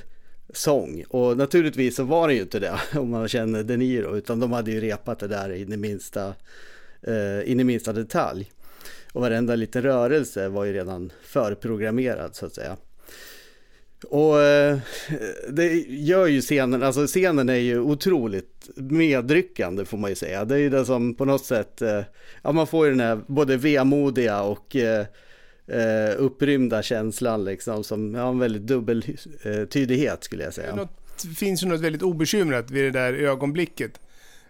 sång. 0.53 1.05
Och 1.09 1.37
naturligtvis 1.37 1.97
så 1.97 2.05
var 2.05 2.29
det 2.29 2.35
ju 2.35 2.41
inte 2.41 2.59
det 2.59 2.81
om 2.99 3.11
man 3.11 3.29
känner 3.29 3.63
De 3.63 3.77
Niro 3.77 4.17
utan 4.17 4.41
de 4.41 4.53
hade 4.53 4.71
ju 4.71 4.81
repat 4.81 5.19
det 5.19 5.29
där 5.29 5.53
in 5.53 5.73
i 5.73 5.77
minsta, 5.77 6.35
eh, 7.03 7.51
in 7.51 7.61
i 7.61 7.65
minsta 7.65 7.93
detalj. 7.93 8.53
Och 9.13 9.21
varenda 9.21 9.55
liten 9.55 9.83
rörelse 9.83 10.49
var 10.49 10.65
ju 10.65 10.73
redan 10.73 11.13
förprogrammerad 11.23 12.35
så 12.37 12.47
att 12.47 12.55
säga. 12.55 12.77
Och 14.05 14.41
eh, 14.41 14.79
det 15.49 15.73
gör 15.89 16.27
ju 16.27 16.41
scenen, 16.41 16.83
alltså 16.83 17.07
scenen 17.07 17.49
är 17.49 17.55
ju 17.55 17.81
otroligt 17.81 18.56
medryckande 18.77 19.85
får 19.85 19.99
man 19.99 20.11
ju 20.11 20.17
säga. 20.17 20.45
Det 20.45 20.55
är 20.55 20.59
ju 20.59 20.71
det 20.71 20.85
som 20.85 21.15
på 21.15 21.25
något 21.25 21.45
sätt, 21.45 21.83
eh, 21.83 22.03
ja 22.43 22.53
man 22.53 22.67
får 22.67 22.87
ju 22.87 22.91
den 22.91 23.01
här 23.01 23.21
både 23.27 23.57
vemodiga 23.57 24.43
och 24.43 24.77
eh, 24.77 25.07
eh 25.67 26.15
upprymda 26.19 26.83
känslan 26.83 27.45
liksom 27.45 27.85
som 27.85 28.15
har 28.15 28.29
en 28.29 28.39
väldigt 28.39 28.63
dubbel 28.63 29.05
eh, 29.43 30.19
skulle 30.21 30.45
jag 30.45 30.55
säga. 30.55 30.89
Det 31.23 31.29
finns 31.29 31.63
ju 31.63 31.67
något 31.67 31.81
väldigt 31.81 32.03
obekymrat 32.03 32.71
vid 32.71 32.85
det 32.85 32.91
där 32.91 33.13
ögonblicket. 33.13 34.01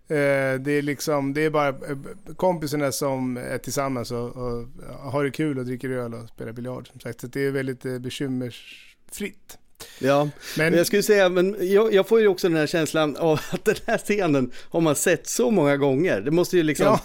Eh, 0.09 0.61
det 0.61 0.73
är 0.73 0.83
liksom, 0.83 1.35
det 1.35 1.45
är 1.45 1.51
bara 1.51 1.69
eh, 1.69 1.97
kompisarna 2.37 2.93
som 2.93 3.37
är 3.37 3.59
tillsammans 3.59 4.11
och, 4.11 4.37
och 4.37 4.67
har 5.13 5.25
det 5.25 5.31
kul 5.31 5.59
och 5.59 5.65
dricker 5.65 5.91
öl 5.91 6.15
och 6.15 6.29
spelar 6.29 6.53
biljard 6.53 6.89
som 6.89 7.01
sagt. 7.01 7.21
Så 7.21 7.27
det 7.27 7.41
är 7.41 7.51
väldigt 7.51 7.85
eh, 7.85 7.99
bekymmersfritt. 7.99 9.59
Ja, 9.99 10.29
Men- 10.59 10.75
jag 10.75 10.87
skulle 10.87 11.03
säga, 11.03 11.29
men 11.29 11.57
jag, 11.61 11.95
jag 11.95 12.09
får 12.09 12.21
ju 12.21 12.29
också 12.29 12.49
den 12.49 12.57
här 12.57 12.67
känslan 12.67 13.17
av 13.17 13.41
att 13.51 13.65
den 13.65 13.77
här 13.87 13.99
scenen 13.99 14.51
har 14.71 14.81
man 14.81 14.95
sett 14.95 15.27
så 15.29 15.51
många 15.51 15.77
gånger. 15.77 16.21
Det 16.21 16.31
måste 16.31 16.57
ju 16.57 16.63
liksom, 16.63 16.87
Ja. 16.87 17.01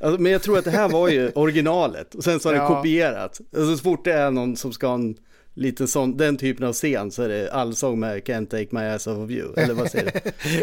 alltså, 0.00 0.22
men 0.22 0.32
jag 0.32 0.42
tror 0.42 0.58
att 0.58 0.64
det 0.64 0.70
här 0.70 0.88
var 0.88 1.08
ju 1.08 1.28
originalet 1.34 2.14
och 2.14 2.24
sen 2.24 2.40
så 2.40 2.48
har 2.48 2.54
det 2.54 2.58
Ja. 2.60 2.68
kopierats. 2.68 3.40
Alltså, 3.56 3.76
så 3.76 3.82
fort 3.82 4.04
det 4.04 4.12
är 4.12 4.30
någon 4.30 4.56
som 4.56 4.72
ska 4.72 4.86
ha 4.86 4.94
en 4.94 5.14
liten 5.60 5.88
sån, 5.88 6.16
den 6.16 6.36
typen 6.36 6.66
av 6.66 6.72
scen 6.72 7.10
så 7.10 7.22
är 7.22 7.28
det 7.28 7.52
allsång 7.52 8.00
med 8.00 8.22
Can't 8.22 8.46
take 8.46 8.66
my 8.70 8.80
ass 8.80 9.06
off 9.06 9.18
of 9.18 9.30
you, 9.30 9.54
eller 9.56 9.74
vad 9.74 9.90
säger 9.90 10.12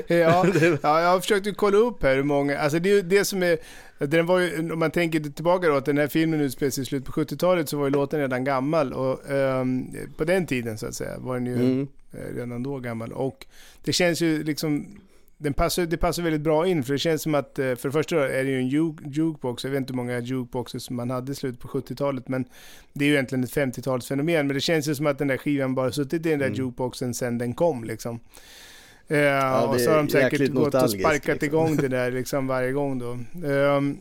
du? 0.07 0.15
ja, 0.15 0.45
ja, 0.81 1.01
jag 1.01 1.09
har 1.09 1.19
försökt 1.19 1.47
ju 1.47 1.53
kolla 1.53 1.77
upp 1.77 2.03
här 2.03 2.15
hur 2.15 2.23
många, 2.23 2.57
alltså 2.57 2.79
det 2.79 2.89
är 2.89 2.95
ju 2.95 3.01
det 3.01 3.25
som 3.25 3.43
är, 3.43 3.57
den 3.97 4.25
var 4.25 4.39
ju, 4.39 4.71
om 4.71 4.79
man 4.79 4.91
tänker 4.91 5.19
tillbaka 5.19 5.67
då 5.67 5.75
att 5.75 5.85
den 5.85 5.97
här 5.97 6.07
filmen 6.07 6.41
utspelar 6.41 6.69
sig 6.71 6.81
i 6.81 6.85
slutet 6.85 7.13
på 7.13 7.21
70-talet 7.21 7.69
så 7.69 7.77
var 7.77 7.85
ju 7.85 7.91
låten 7.91 8.19
redan 8.19 8.43
gammal 8.43 8.93
och 8.93 9.29
ehm, 9.31 9.85
på 10.17 10.23
den 10.23 10.45
tiden 10.45 10.77
så 10.77 10.87
att 10.87 10.95
säga 10.95 11.17
var 11.19 11.33
den 11.35 11.45
ju 11.45 11.53
Mm. 11.55 11.87
eh, 12.13 12.35
redan 12.35 12.63
då 12.63 12.79
gammal 12.79 13.11
och 13.11 13.45
det 13.83 13.93
känns 13.93 14.21
ju 14.21 14.43
liksom 14.43 14.85
den 15.37 15.53
passar, 15.53 15.85
det 15.85 15.97
passar 15.97 16.23
väldigt 16.23 16.41
bra 16.41 16.67
in 16.67 16.83
för 16.83 16.93
det 16.93 16.99
känns 16.99 17.21
som 17.21 17.35
att 17.35 17.59
eh, 17.59 17.75
för 17.75 17.89
det 17.89 17.91
första 17.91 18.29
är 18.29 18.43
det 18.43 18.49
ju 18.49 18.57
en 18.57 18.67
juke, 18.67 19.03
jukebox, 19.05 19.63
jag 19.63 19.71
vet 19.71 19.77
inte 19.77 19.93
hur 19.93 19.97
många 19.97 20.19
jukeboxes 20.19 20.89
man 20.89 21.09
hade 21.09 21.31
i 21.31 21.35
slutet 21.35 21.59
på 21.61 21.67
70-talet 21.67 22.27
men 22.27 22.45
det 22.93 23.05
är 23.05 23.09
ju 23.09 23.13
egentligen 23.13 23.43
ett 23.43 23.55
50-talsfenomen 23.55 24.43
men 24.43 24.47
det 24.47 24.61
känns 24.61 24.87
ju 24.87 24.95
som 24.95 25.07
att 25.07 25.17
den 25.17 25.27
där 25.27 25.37
skivan 25.37 25.75
bara 25.75 25.91
suttit 25.91 26.25
i 26.25 26.29
den 26.29 26.39
där 26.39 26.45
Mm. 26.45 26.57
jukeboxen 26.57 27.13
sen 27.13 27.37
den 27.37 27.53
kom 27.53 27.83
liksom. 27.83 28.19
Eh, 29.07 29.17
det 29.17 29.67
och 29.67 29.81
så 29.81 29.89
har 29.89 29.97
de 29.97 30.09
säkert 30.09 30.51
gått 30.51 30.75
och 30.75 30.91
sparkat 30.91 31.27
liksom. 31.27 31.47
igång 31.47 31.75
det 31.75 31.87
där 31.87 32.11
liksom 32.11 32.47
varje 32.47 32.71
gång 32.71 32.99
då. 32.99 33.17
Ehm, 33.47 33.97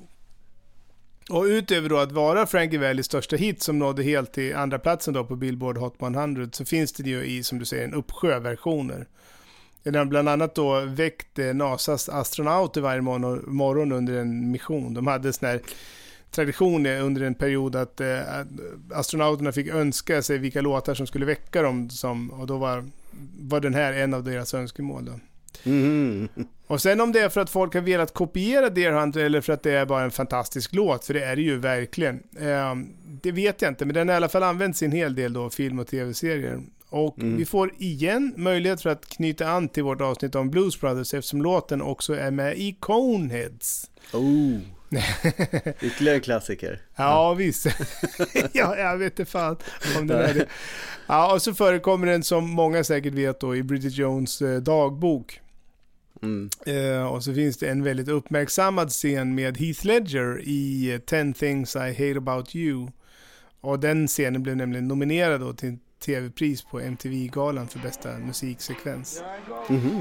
och 1.30 1.42
utöver 1.44 1.88
då 1.88 1.98
att 1.98 2.12
vara 2.12 2.46
Frankie 2.46 2.78
Valleys 2.78 3.06
största 3.06 3.36
hit 3.36 3.62
som 3.62 3.78
nådde 3.78 4.02
helt 4.02 4.32
till 4.32 4.56
andra 4.56 4.78
platsen 4.78 5.14
då 5.14 5.24
på 5.24 5.36
Billboard 5.36 5.78
Hot 5.78 6.02
100 6.02 6.48
så 6.52 6.64
finns 6.64 6.92
det 6.92 7.10
ju 7.10 7.24
i, 7.24 7.42
som 7.42 7.58
du 7.58 7.64
säger, 7.64 7.84
en 7.84 7.94
uppsjö 7.94 8.38
versioner. 8.38 9.06
Den 9.86 9.94
har 9.94 10.04
bland 10.04 10.28
annat 10.28 10.54
då 10.54 10.80
väckt 10.80 11.38
eh, 11.38 11.54
NASAs 11.54 12.08
astronauter 12.08 12.80
varje 12.80 13.00
morgon, 13.02 13.92
under 13.92 14.14
en 14.14 14.50
mission. 14.50 14.94
De 14.94 15.06
hade 15.06 15.32
sån 15.32 15.48
här 15.48 15.60
tradition 16.30 16.86
under 16.86 17.22
en 17.22 17.34
period 17.34 17.76
att 17.76 18.00
eh, 18.00 18.18
att 18.18 18.46
astronauterna 18.94 19.52
fick 19.52 19.68
önska 19.68 20.22
sig 20.22 20.38
vilka 20.38 20.60
låtar 20.60 20.94
som 20.94 21.06
skulle 21.06 21.26
väcka 21.26 21.62
dem 21.62 21.90
som, 21.90 22.30
och 22.30 22.46
då 22.46 22.56
var, 22.56 22.84
var 23.38 23.60
den 23.60 23.74
här 23.74 23.92
en 23.92 24.14
av 24.14 24.24
deras 24.24 24.54
önskemål. 24.54 25.04
Då. 25.04 25.12
Mhm. 25.70 26.28
Och 26.66 26.82
sen 26.82 27.00
om 27.00 27.12
det 27.12 27.20
är 27.20 27.28
för 27.28 27.40
att 27.40 27.50
folk 27.50 27.74
har 27.74 27.80
velat 27.80 28.14
kopiera 28.14 28.70
Deer 28.70 28.92
Hunter 28.92 29.20
eller 29.20 29.40
för 29.40 29.52
att 29.52 29.62
det 29.62 29.72
är 29.72 29.86
bara 29.86 30.04
en 30.04 30.10
fantastisk 30.10 30.74
låt, 30.74 31.04
för 31.04 31.14
det 31.14 31.24
är 31.24 31.36
det 31.36 31.42
ju 31.42 31.56
verkligen. 31.56 32.22
Eh, 32.40 32.74
det 33.22 33.32
vet 33.32 33.62
jag 33.62 33.70
inte, 33.70 33.84
men 33.84 33.94
den 33.94 34.08
har 34.08 34.14
i 34.14 34.16
alla 34.16 34.28
fall 34.28 34.42
använts 34.42 34.82
i 34.82 34.86
en 34.86 34.92
hel 34.92 35.14
del 35.14 35.32
då, 35.32 35.50
film 35.50 35.78
och 35.78 35.86
tv-serier. 35.86 36.60
Och 36.96 37.18
Mm. 37.18 37.36
vi 37.36 37.44
får 37.44 37.72
igen 37.78 38.34
möjlighet 38.36 38.82
för 38.82 38.90
att 38.90 39.06
knyta 39.08 39.48
an 39.48 39.68
till 39.68 39.82
vårt 39.82 40.00
avsnitt 40.00 40.34
om 40.34 40.50
Blues 40.50 40.80
Brothers 40.80 41.14
eftersom 41.14 41.42
låten 41.42 41.82
också 41.82 42.14
är 42.14 42.30
med 42.30 42.58
i 42.58 42.76
Coneheads. 42.80 43.90
Oh. 44.12 44.58
Ytterligare 45.82 46.20
klassiker. 46.20 46.80
Ja, 46.96 47.34
visst. 47.34 47.66
ja, 48.52 48.76
jag 48.76 48.96
vet 48.98 49.18
inte 49.18 49.30
fan 49.30 49.56
om 49.98 50.06
den 50.06 50.20
är 50.20 50.34
det. 50.34 50.46
Ja, 51.06 51.34
och 51.34 51.42
så 51.42 51.54
förekommer 51.54 52.06
den 52.06 52.22
som 52.22 52.50
många 52.50 52.84
säkert 52.84 53.14
vet 53.14 53.40
då 53.40 53.56
i 53.56 53.62
Bridget 53.62 53.92
Jones 53.96 54.42
eh, 54.42 54.60
dagbok. 54.60 55.40
Mm. 56.22 56.50
Eh, 56.66 57.06
och 57.06 57.24
så 57.24 57.34
finns 57.34 57.56
det 57.58 57.68
en 57.68 57.82
väldigt 57.82 58.08
uppmärksammad 58.08 58.90
scen 58.90 59.34
med 59.34 59.56
Heath 59.58 59.86
Ledger 59.86 60.40
i 60.44 60.92
eh, 60.92 60.98
10 60.98 61.32
things 61.32 61.76
I 61.76 61.78
hate 61.78 62.16
about 62.18 62.54
you. 62.56 62.88
Och 63.60 63.80
den 63.80 64.08
scenen 64.08 64.42
blev 64.42 64.56
nämligen 64.56 64.88
nominerad 64.88 65.40
då 65.40 65.52
till 65.52 65.78
tv-pris 66.04 66.62
på 66.62 66.80
MTV-galan 66.80 67.68
för 67.68 67.78
bästa 67.78 68.08
musiksekvens. 68.18 69.22
Mhm. 69.68 70.00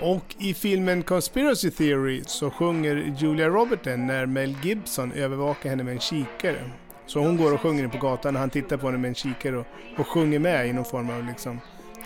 Och 0.00 0.34
i 0.38 0.54
filmen 0.54 1.02
Conspiracy 1.02 1.70
Theory 1.70 2.22
så 2.26 2.50
sjunger 2.50 3.14
Julia 3.18 3.48
Robertson 3.48 4.06
när 4.06 4.26
Mel 4.26 4.56
Gibson 4.62 5.12
övervakar 5.12 5.70
henne 5.70 5.82
med 5.84 5.94
en 5.94 6.00
kikare. 6.00 6.70
Så 7.06 7.20
hon 7.20 7.36
går 7.36 7.54
och 7.54 7.60
sjunger 7.60 7.88
på 7.88 7.98
gatan 7.98 8.34
och 8.36 8.40
han 8.40 8.50
tittar 8.50 8.76
på 8.76 8.86
henne 8.86 8.98
med 8.98 9.08
en 9.08 9.14
kikare 9.14 9.56
och, 9.56 9.66
och 9.98 10.06
sjunger 10.06 10.38
med 10.38 10.68
i 10.68 10.72
någon 10.72 10.84
form 10.84 11.10
av 11.10 11.26
liksom 11.26 11.60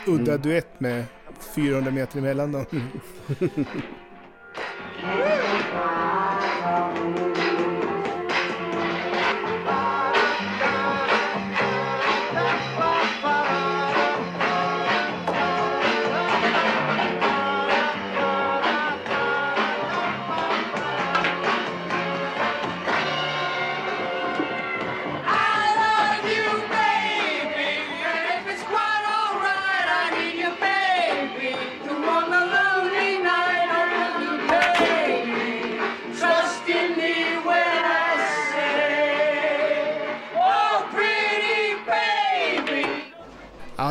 udda 0.06 0.32
Mm. 0.32 0.42
duett 0.42 0.80
med 0.80 1.04
400 1.54 1.90
meter 1.90 2.18
emellan 2.18 2.52
dem. 2.52 2.64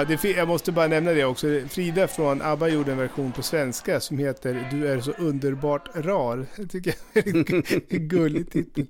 det, 0.08 0.24
jag 0.24 0.48
måste 0.48 0.72
bara 0.72 0.88
nämna 0.88 1.12
det 1.12 1.26
också. 1.26 1.48
Frida 1.70 2.08
från 2.08 2.42
ABBA 2.42 2.68
gjorde 2.68 2.92
en 2.92 2.98
version 2.98 3.32
på 3.32 3.44
svenska 3.44 4.00
som 4.00 4.18
heter 4.18 4.68
Du 4.72 4.88
är 4.88 5.00
så 5.00 5.12
underbart 5.12 5.90
rar. 5.94 6.46
Det 6.56 6.68
tycker 6.68 6.96
jag 7.14 7.28
är 7.28 7.36
en 7.90 8.08
gullig 8.08 8.52
titel. 8.52 8.86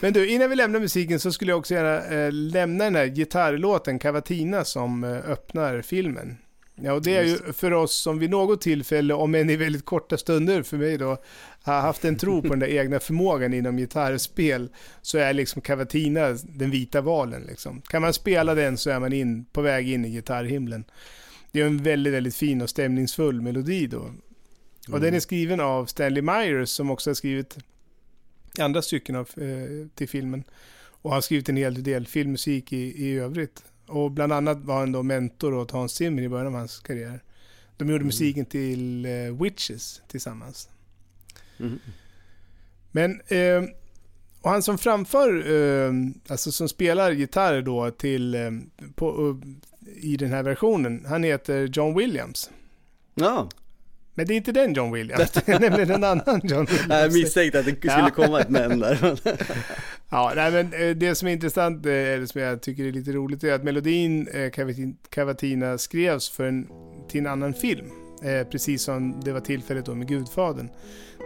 Men 0.00 0.12
du, 0.12 0.28
innan 0.28 0.50
vi 0.50 0.56
lämnar 0.56 0.80
musiken 0.80 1.20
så 1.20 1.32
skulle 1.32 1.52
jag 1.52 1.58
också 1.58 1.74
gärna 1.74 2.04
eh, 2.04 2.32
lämna 2.32 2.84
den 2.84 2.94
här 2.94 3.06
gitarrlåten 3.06 3.98
Cavatina 3.98 4.64
som 4.64 5.04
eh, 5.04 5.30
öppnar 5.30 5.82
filmen. 5.82 6.36
Ja, 6.84 6.92
och 6.92 7.02
det 7.02 7.16
är 7.16 7.22
ju 7.22 7.52
för 7.52 7.72
oss 7.72 7.94
som 7.94 8.18
vid 8.18 8.30
något 8.30 8.60
tillfälle, 8.60 9.14
om 9.14 9.34
än 9.34 9.50
i 9.50 9.56
väldigt 9.56 9.84
korta 9.84 10.18
stunder 10.18 10.62
för 10.62 10.76
mig 10.76 10.98
då, 10.98 11.16
har 11.62 11.80
haft 11.80 12.04
en 12.04 12.16
tro 12.16 12.42
på 12.42 12.48
den 12.48 12.58
där 12.58 12.66
egna 12.78 13.00
förmågan 13.00 13.54
inom 13.54 13.76
gitarrspel, 13.76 14.68
så 15.02 15.18
är 15.18 15.32
liksom 15.32 15.62
Cavatina 15.62 16.38
den 16.42 16.70
vita 16.70 17.00
valen. 17.00 17.42
Liksom. 17.42 17.82
Kan 17.82 18.02
man 18.02 18.12
spela 18.12 18.54
den 18.54 18.78
så 18.78 18.90
är 18.90 19.00
man 19.00 19.12
in, 19.12 19.44
på 19.44 19.62
väg 19.62 19.90
in 19.90 20.04
i 20.04 20.10
gitarrhimlen. 20.10 20.84
Det 21.52 21.60
är 21.60 21.66
en 21.66 21.82
väldigt, 21.82 22.12
väldigt 22.12 22.36
fin 22.36 22.62
och 22.62 22.70
stämningsfull 22.70 23.40
melodi 23.40 23.86
då. 23.86 24.10
Och 24.92 25.00
den 25.00 25.14
är 25.14 25.20
skriven 25.20 25.60
av 25.60 25.86
Stanley 25.86 26.22
Myers 26.22 26.68
som 26.68 26.90
också 26.90 27.10
har 27.10 27.14
skrivit 27.14 27.58
andra 28.58 28.82
stycken 28.82 29.16
av, 29.16 29.28
eh, 29.36 29.88
till 29.94 30.08
filmen. 30.08 30.44
Och 31.02 31.10
har 31.10 31.20
skrivit 31.20 31.48
en 31.48 31.56
hel 31.56 31.82
del 31.82 32.06
filmmusik 32.06 32.72
i, 32.72 33.06
i 33.06 33.18
övrigt. 33.18 33.62
Och 33.92 34.10
bland 34.10 34.32
annat 34.32 34.58
var 34.64 34.78
han 34.78 34.92
då 34.92 35.02
mentor 35.02 35.54
åt 35.54 35.70
Hans 35.70 35.92
Zimmer 35.92 36.22
i 36.22 36.28
början 36.28 36.46
av 36.46 36.52
hans 36.52 36.78
karriär. 36.78 37.20
De 37.76 37.90
gjorde 37.90 38.04
musiken 38.04 38.46
till 38.46 39.04
eh, 39.04 39.42
Witches 39.42 40.02
tillsammans. 40.08 40.68
Mhm. 41.56 41.78
Men, 42.90 43.20
eh, 43.20 43.62
och 44.40 44.50
han 44.50 44.62
som 44.62 44.78
framför, 44.78 45.52
eh, 45.52 45.92
alltså 46.28 46.52
som 46.52 46.68
spelar 46.68 47.12
gitarr 47.12 47.62
då 47.62 47.90
till, 47.90 48.34
eh, 48.34 48.50
på, 48.94 49.22
uh, 49.22 49.36
i 49.96 50.16
den 50.16 50.30
här 50.30 50.42
versionen, 50.42 51.04
han 51.08 51.22
heter 51.22 51.68
John 51.72 51.94
Williams. 51.98 52.50
Ja, 53.14 53.48
Men 54.14 54.26
det 54.26 54.34
är 54.34 54.36
inte 54.36 54.52
den 54.52 54.74
John 54.74 54.92
Williams, 54.92 55.30
det 55.46 55.48
är 55.48 55.60
nämligen 55.60 55.90
en 55.90 56.04
annan 56.04 56.40
John 56.44 56.64
Williams. 56.64 56.88
jag 56.88 57.12
misstänkte 57.12 57.58
att 57.58 57.64
det 57.66 57.90
skulle 57.90 58.10
komma 58.10 58.40
ett 58.40 58.48
men 58.50 58.78
där. 58.78 59.18
Ja, 60.10 60.32
nej, 60.36 60.52
men 60.52 60.72
eh, 60.88 60.96
det 60.96 61.14
som 61.14 61.28
är 61.28 61.32
intressant, 61.32 61.86
eh, 61.86 61.92
eller 61.92 62.26
som 62.26 62.40
jag 62.40 62.62
tycker 62.62 62.84
är 62.84 62.92
lite 62.92 63.12
roligt, 63.12 63.44
är 63.44 63.52
att 63.52 63.64
melodin 63.64 64.28
eh, 64.28 64.50
Cavatin- 64.50 64.96
Cavatina 65.10 65.78
skrevs 65.78 66.30
för 66.30 66.44
en, 66.48 66.66
till 67.08 67.20
en 67.20 67.26
annan 67.26 67.54
film. 67.54 67.86
Precis 68.50 68.82
som 68.82 69.20
det 69.20 69.32
var 69.32 69.40
tillfället 69.40 69.86
då 69.86 69.94
med 69.94 70.08
Gudfadern. 70.08 70.68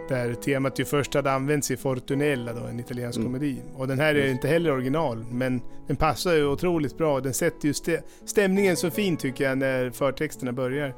Där 0.09 0.33
temat 0.33 0.79
ju 0.79 0.85
först 0.85 1.13
hade 1.13 1.31
använts 1.31 1.71
i 1.71 1.77
Fortunella, 1.77 2.53
då, 2.53 2.65
en 2.65 2.79
italiensk 2.79 3.17
Mm. 3.19 3.27
komedi. 3.33 3.61
Och 3.75 3.87
den 3.87 3.99
här 3.99 4.15
är 4.15 4.27
inte 4.27 4.47
heller 4.47 4.71
original, 4.71 5.25
men 5.31 5.61
den 5.87 5.95
passar 5.95 6.33
ju 6.33 6.45
otroligt 6.45 6.97
bra. 6.97 7.19
Den 7.19 7.33
sätter 7.33 7.65
ju 7.67 7.71
stä- 7.71 8.01
stämningen 8.25 8.75
så 8.77 8.91
fint 8.91 9.19
tycker 9.19 9.43
jag 9.43 9.57
när 9.57 9.89
förtexterna 9.89 10.51
börjar. 10.53 10.93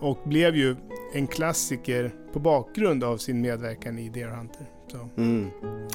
Och 0.00 0.18
blev 0.24 0.56
ju 0.56 0.76
en 1.12 1.26
klassiker 1.26 2.14
på 2.32 2.38
bakgrund 2.38 3.04
av 3.04 3.16
sin 3.16 3.40
medverkan 3.40 3.98
i 3.98 4.08
Deer 4.08 4.28
Hunter. 4.28 4.66
Mm. 5.16 5.50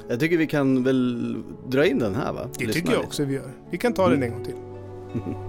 Jag 0.09 0.19
tycker 0.19 0.37
vi 0.37 0.47
kan 0.47 0.83
väl 0.83 1.35
dra 1.67 1.85
in 1.85 1.99
den 1.99 2.15
här 2.15 2.33
va? 2.33 2.49
Det 2.57 2.65
Lyssna 2.65 2.73
tycker 2.73 2.91
jag 2.91 2.97
lite. 2.97 3.07
också 3.07 3.23
vi 3.23 3.33
gör. 3.35 3.51
Vi 3.71 3.77
kan 3.77 3.93
ta 3.93 4.09
den 4.09 4.23
en 4.23 4.31
gång 4.31 4.43
till. 4.43 4.55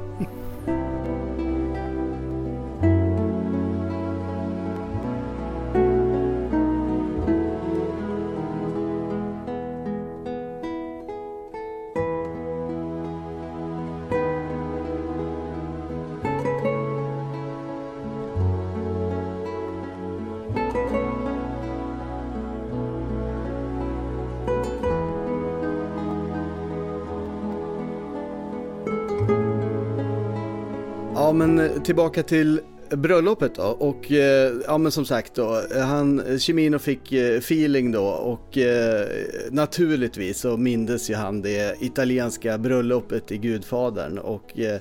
tillbaka 31.84 32.22
till 32.22 32.60
bröllopet 32.90 33.54
då 33.54 33.62
och 33.62 34.12
eh, 34.12 34.52
ja 34.66 34.78
men 34.78 34.92
som 34.92 35.04
sagt 35.04 35.34
då, 35.34 35.62
han, 35.74 36.38
Chimino 36.38 36.78
fick 36.78 37.12
eh, 37.12 37.38
feeling 37.38 37.92
då 37.92 38.06
och 38.06 38.58
eh, 38.58 39.06
naturligtvis 39.50 40.40
så 40.40 40.56
mindes 40.56 41.10
ju 41.10 41.14
han 41.14 41.42
det 41.42 41.82
italienska 41.82 42.58
bröllopet 42.58 43.32
i 43.32 43.38
Gudfadern 43.38 44.18
och 44.18 44.58
eh, 44.58 44.80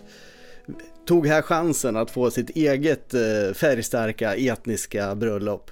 tog 1.07 1.27
här 1.27 1.41
chansen 1.41 1.95
att 1.95 2.11
få 2.11 2.31
sitt 2.31 2.49
eget 2.49 3.13
eh, 3.13 3.53
färgstarka 3.53 4.35
etniska 4.35 5.15
bröllop. 5.15 5.71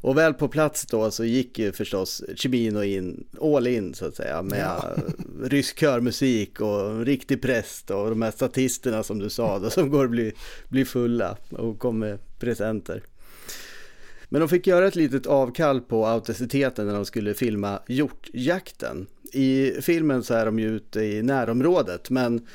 Och 0.00 0.16
väl 0.16 0.34
på 0.34 0.48
plats 0.48 0.86
då 0.86 1.10
så 1.10 1.24
gick 1.24 1.58
ju 1.58 1.72
förstås 1.72 2.22
Chimino 2.34 2.82
in, 2.82 3.26
all 3.40 3.66
in 3.66 3.94
så 3.94 4.06
att 4.06 4.16
säga 4.16 4.42
med 4.42 5.02
rysk 5.42 5.78
körmusik 5.78 6.60
och 6.60 6.90
en 6.90 7.04
riktig 7.04 7.42
präst 7.42 7.90
och 7.90 8.08
de 8.08 8.22
här 8.22 8.30
statisterna 8.30 9.02
som 9.02 9.18
du 9.18 9.30
sa 9.30 9.58
då, 9.58 9.70
som 9.70 9.90
går 9.90 10.04
och 10.04 10.10
blir, 10.10 10.32
blir 10.68 10.84
fulla 10.84 11.36
och 11.50 11.78
kommer 11.78 12.06
med 12.06 12.18
presenter. 12.38 13.02
Men 14.28 14.40
de 14.40 14.48
fick 14.48 14.66
göra 14.66 14.86
ett 14.86 14.96
litet 14.96 15.26
avkall 15.26 15.80
på 15.80 16.06
autenticiteten 16.06 16.86
när 16.86 16.94
de 16.94 17.04
skulle 17.04 17.34
filma 17.34 17.78
hjortjakten. 17.88 19.06
I 19.32 19.72
filmen 19.80 20.22
så 20.22 20.34
är 20.34 20.46
de 20.46 20.58
ju 20.58 20.68
ute 20.68 21.00
i 21.00 21.22
närområdet 21.22 22.10
men 22.10 22.46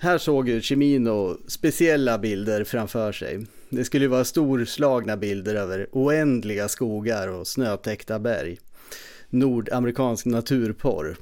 här 0.00 0.18
såg 0.18 0.48
ju 0.48 0.60
Chimino 0.60 1.36
speciella 1.46 2.18
bilder 2.18 2.64
framför 2.64 3.12
sig. 3.12 3.46
Det 3.70 3.84
skulle 3.84 4.04
ju 4.04 4.08
vara 4.08 4.24
storslagna 4.24 5.16
bilder 5.16 5.54
över 5.54 5.88
oändliga 5.92 6.68
skogar 6.68 7.28
och 7.28 7.46
snötäckta 7.46 8.18
berg. 8.18 8.58
Nordamerikansk 9.30 10.26
naturporr. 10.26 11.16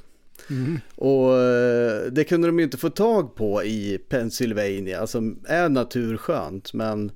Och 0.94 1.38
eh, 1.38 2.02
det 2.12 2.24
kunde 2.24 2.48
de 2.48 2.58
ju 2.58 2.64
inte 2.64 2.76
få 2.76 2.90
tag 2.90 3.34
på 3.34 3.64
i 3.64 3.98
Pennsylvania 4.08 5.06
som 5.06 5.38
är 5.48 5.68
naturskönt 5.68 6.72
men 6.72 7.12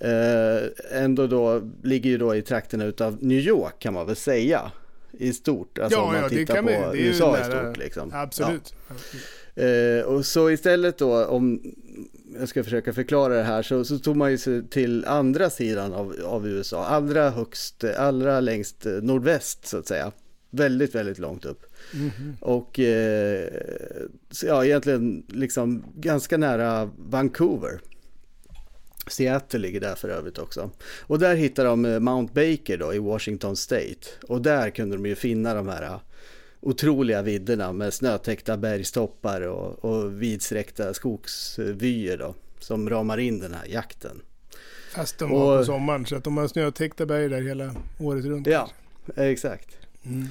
eh, 0.00 0.68
ändå 1.02 1.26
då 1.26 1.62
ligger 1.82 2.10
ju 2.10 2.18
då 2.18 2.36
i 2.36 2.42
trakterna 2.42 2.84
utav 2.84 3.18
New 3.20 3.38
York 3.38 3.78
kan 3.78 3.94
man 3.94 4.06
väl 4.06 4.16
säga 4.16 4.72
i 5.12 5.32
stort. 5.32 5.78
Alltså 5.78 6.00
om 6.00 6.12
man 6.12 6.30
tittar 6.30 6.56
på 6.56 6.62
man- 6.62 6.96
USA 6.98 7.40
i 7.40 7.44
stort 7.44 7.76
liksom. 7.76 8.08
Ja. 8.12 8.20
Absolut. 8.22 8.74
Absolut. 8.88 9.24
Eh, 9.54 10.06
och 10.14 10.26
så 10.26 10.50
istället 10.50 10.98
då, 10.98 11.24
om 11.24 11.60
jag 12.38 12.48
ska 12.48 12.64
försöka 12.64 12.92
förklara 12.92 13.34
det 13.34 13.42
här, 13.42 13.62
så, 13.62 13.84
så 13.84 13.98
tog 13.98 14.16
man 14.16 14.30
ju 14.30 14.38
sig 14.38 14.68
till 14.68 15.04
andra 15.04 15.50
sidan 15.50 15.92
av, 15.92 16.16
av 16.24 16.48
USA, 16.48 16.84
allra 16.84 17.30
högst, 17.30 17.84
allra 17.84 18.40
längst 18.40 18.86
eh, 18.86 18.92
nordväst 18.92 19.66
så 19.66 19.78
att 19.78 19.86
säga. 19.86 20.12
Väldigt, 20.50 20.94
väldigt 20.94 21.18
långt 21.18 21.44
upp. 21.44 21.66
Och 22.40 22.80
eh, 22.80 23.48
ja, 24.42 24.64
egentligen 24.64 25.26
liksom 25.28 25.84
ganska 25.94 26.36
nära 26.36 26.90
Vancouver. 26.98 27.80
Seattle 29.06 29.58
ligger 29.58 29.80
där 29.80 29.94
för 29.94 30.08
övrigt 30.08 30.38
också. 30.38 30.70
Och 31.00 31.18
där 31.18 31.36
hittar 31.36 31.64
de 31.64 31.84
eh, 31.84 32.00
Mount 32.00 32.32
Baker 32.34 32.76
då 32.78 32.94
i 32.94 32.98
Washington 32.98 33.56
State. 33.56 34.08
Och 34.28 34.42
där 34.42 34.70
kunde 34.70 34.96
de 34.96 35.06
ju 35.06 35.14
finna 35.14 35.54
de 35.54 35.68
här 35.68 35.98
otroliga 36.66 37.22
vidderna 37.22 37.72
med 37.72 37.94
snötäckta 37.94 38.56
bergstoppar 38.56 39.40
och, 39.40 39.84
och 39.84 40.22
vidsträckta 40.22 40.94
skogsvyer 40.94 42.16
då. 42.18 42.34
Som 42.58 42.90
ramar 42.90 43.18
in 43.18 43.38
den 43.40 43.54
här 43.54 43.66
jakten. 43.66 44.20
Fast 44.94 45.18
de 45.18 45.30
var 45.30 45.52
Och- 45.52 45.58
på 45.60 45.64
sommaren 45.64 46.06
så 46.06 46.16
att 46.16 46.24
de 46.24 46.36
har 46.36 46.48
snötäckta 46.48 47.06
berg 47.06 47.28
där 47.28 47.42
hela 47.42 47.74
året 48.00 48.24
runt. 48.24 48.46
Ja, 48.46 48.70
exakt. 49.16 49.76
Mm. 50.06 50.28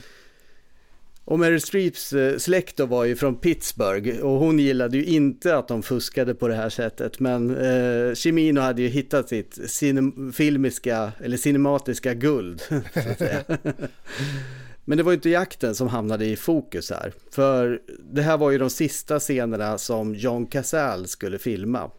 Och 1.25 1.39
Meryl 1.39 1.61
Streeps 1.61 2.13
eh, 2.13 2.37
släkt 2.37 2.77
då 2.77 2.85
var 2.85 3.05
ju 3.05 3.15
från 3.15 3.35
Pittsburgh 3.35 4.19
och 4.19 4.39
hon 4.39 4.59
gillade 4.59 4.97
ju 4.97 5.05
inte 5.05 5.57
att 5.57 5.67
de 5.67 5.83
fuskade 5.83 6.35
på 6.35 6.47
det 6.47 6.55
här 6.55 6.69
sättet 6.69 7.19
men 7.19 7.57
eh, 7.57 8.13
Chimino 8.15 8.59
hade 8.61 8.81
ju 8.81 8.87
hittat 8.87 9.29
sitt 9.29 9.57
cinem- 9.57 10.31
filmiska 10.31 11.11
eller 11.23 11.37
cinematiska 11.37 12.13
guld. 12.13 12.61
Men 14.85 14.97
det 14.97 15.03
var 15.03 15.11
ju 15.11 15.15
inte 15.15 15.29
jakten 15.29 15.75
som 15.75 15.87
hamnade 15.87 16.25
i 16.25 16.35
fokus 16.35 16.89
här 16.89 17.13
för 17.31 17.81
det 17.99 18.21
här 18.21 18.37
var 18.37 18.51
ju 18.51 18.57
de 18.57 18.69
sista 18.69 19.19
scenerna 19.19 19.77
som 19.77 20.15
John 20.15 20.45
Cassell 20.45 21.07
skulle 21.07 21.39
filma 21.39 21.91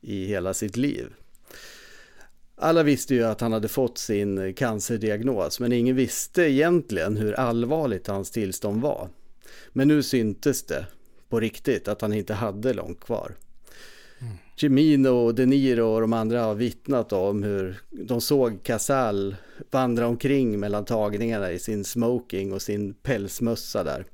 i 0.00 0.26
hela 0.26 0.54
sitt 0.54 0.76
liv. 0.76 1.06
Alla 2.56 2.82
visste 2.82 3.14
ju 3.14 3.24
att 3.24 3.40
han 3.40 3.52
hade 3.52 3.68
fått 3.68 3.98
sin 3.98 4.54
cancerdiagnos 4.54 5.60
men 5.60 5.72
ingen 5.72 5.96
visste 5.96 6.42
egentligen 6.42 7.16
hur 7.16 7.32
allvarligt 7.32 8.06
hans 8.06 8.30
tillstånd 8.30 8.82
var. 8.82 9.08
Men 9.72 9.88
nu 9.88 10.02
syntes 10.02 10.66
det 10.66 10.86
på 11.28 11.40
riktigt 11.40 11.88
att 11.88 12.00
han 12.00 12.12
inte 12.12 12.34
hade 12.34 12.72
långt 12.72 13.00
kvar. 13.00 13.34
Cimino, 14.60 15.32
De 15.32 15.46
Niro 15.46 15.86
och 15.86 16.00
de 16.00 16.12
andra 16.12 16.42
har 16.42 16.54
vittnat 16.54 17.12
om 17.12 17.42
hur 17.42 17.80
de 17.90 18.20
såg 18.20 18.62
Casal 18.62 19.36
vandra 19.70 20.06
omkring 20.06 20.60
mellan 20.60 20.84
tagningarna 20.84 21.50
i 21.50 21.58
sin 21.58 21.84
smoking 21.84 22.52
och 22.52 22.62
sin 22.62 22.94
pälsmössa 22.94 23.84
där 23.84 24.04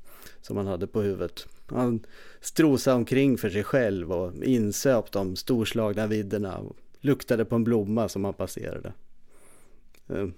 som 0.41 0.57
han 0.57 0.67
hade 0.67 0.87
på 0.87 1.01
huvudet. 1.01 1.47
Han 1.67 2.05
strosade 2.41 2.95
omkring 2.95 3.37
för 3.37 3.49
sig 3.49 3.63
själv 3.63 4.11
och 4.11 4.43
insöp 4.43 5.11
de 5.11 5.35
storslagna 5.35 6.07
vidderna 6.07 6.57
och 6.57 6.77
luktade 6.99 7.45
på 7.45 7.55
en 7.55 7.63
blomma 7.63 8.09
som 8.09 8.25
han 8.25 8.33
passerade. 8.33 8.93
Ehm, 10.09 10.33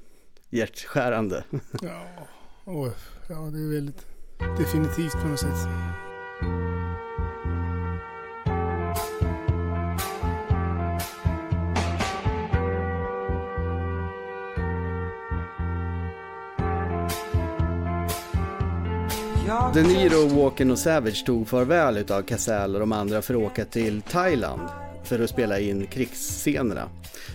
hjärtskärande. 0.50 1.44
Ja, 1.82 2.04
och, 2.64 2.88
ja, 3.30 3.36
det 3.36 3.60
är 3.60 3.74
väldigt 3.74 4.06
definitivt 4.58 5.22
på 5.22 5.28
något 5.28 5.40
sätt. 5.40 5.70
De 19.50 19.84
Niro, 19.84 20.28
Walken 20.28 20.72
och 20.72 20.80
Savage 20.80 21.26
tog 21.26 21.48
farväl 21.48 21.98
utav 21.98 22.22
Casal 22.22 22.76
och 22.76 22.80
de 22.80 22.92
andra 22.92 23.22
för 23.22 23.34
att 23.34 23.42
åka 23.52 23.66
till 23.66 24.02
Thailand 24.02 24.62
för 25.04 25.20
att 25.20 25.30
spela 25.30 25.60
in 25.60 25.88
krigsscenerna. 25.88 26.90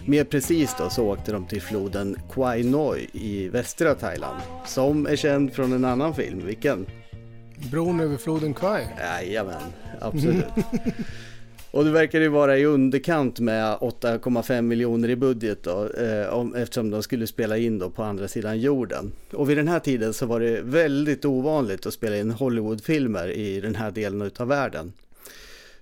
Mer 0.07 0.25
precis 0.25 0.75
då 0.79 0.91
så 0.91 1.05
åkte 1.05 1.33
de 1.33 1.47
till 1.47 1.63
floden 1.63 2.17
Quai 2.33 2.63
Noi 2.63 3.09
i 3.13 3.49
västra 3.49 3.95
Thailand 3.95 4.41
som 4.67 5.07
är 5.07 5.17
känd 5.17 5.53
från 5.53 5.73
en 5.73 5.85
annan 5.85 6.15
film. 6.15 6.47
Vilken? 6.47 6.87
Bron 7.71 8.01
över 8.01 8.17
floden 8.17 8.55
Kwai. 8.55 8.87
Jajamän, 8.99 9.63
absolut. 10.01 10.45
Och 11.75 11.85
det 11.85 11.91
verkar 11.91 12.21
ju 12.21 12.29
vara 12.29 12.59
i 12.59 12.65
underkant 12.65 13.41
med 13.41 13.77
8,5 13.81 14.63
miljoner 14.63 15.09
i 15.09 15.17
budget 15.17 15.63
då, 15.63 15.89
eh, 15.89 16.63
eftersom 16.63 16.91
de 16.91 17.03
skulle 17.03 17.27
spela 17.27 17.57
in 17.57 17.79
då 17.79 17.91
på 17.91 18.03
andra 18.03 18.29
sidan 18.29 18.61
jorden. 18.61 19.13
Och 19.33 19.51
vid 19.51 19.57
den 19.57 19.69
här 19.69 19.81
tiden 19.81 20.15
så 20.15 20.27
var 20.27 20.41
det 20.41 20.61
väldigt 20.63 21.25
ovanligt 21.25 21.87
att 21.87 21.95
spela 21.95 22.17
in 22.17 22.31
Hollywoodfilmer 22.31 23.29
i 23.29 23.61
den 23.61 23.75
här 23.75 23.91
delen 23.91 24.23
utav 24.23 24.49
världen. 24.49 24.93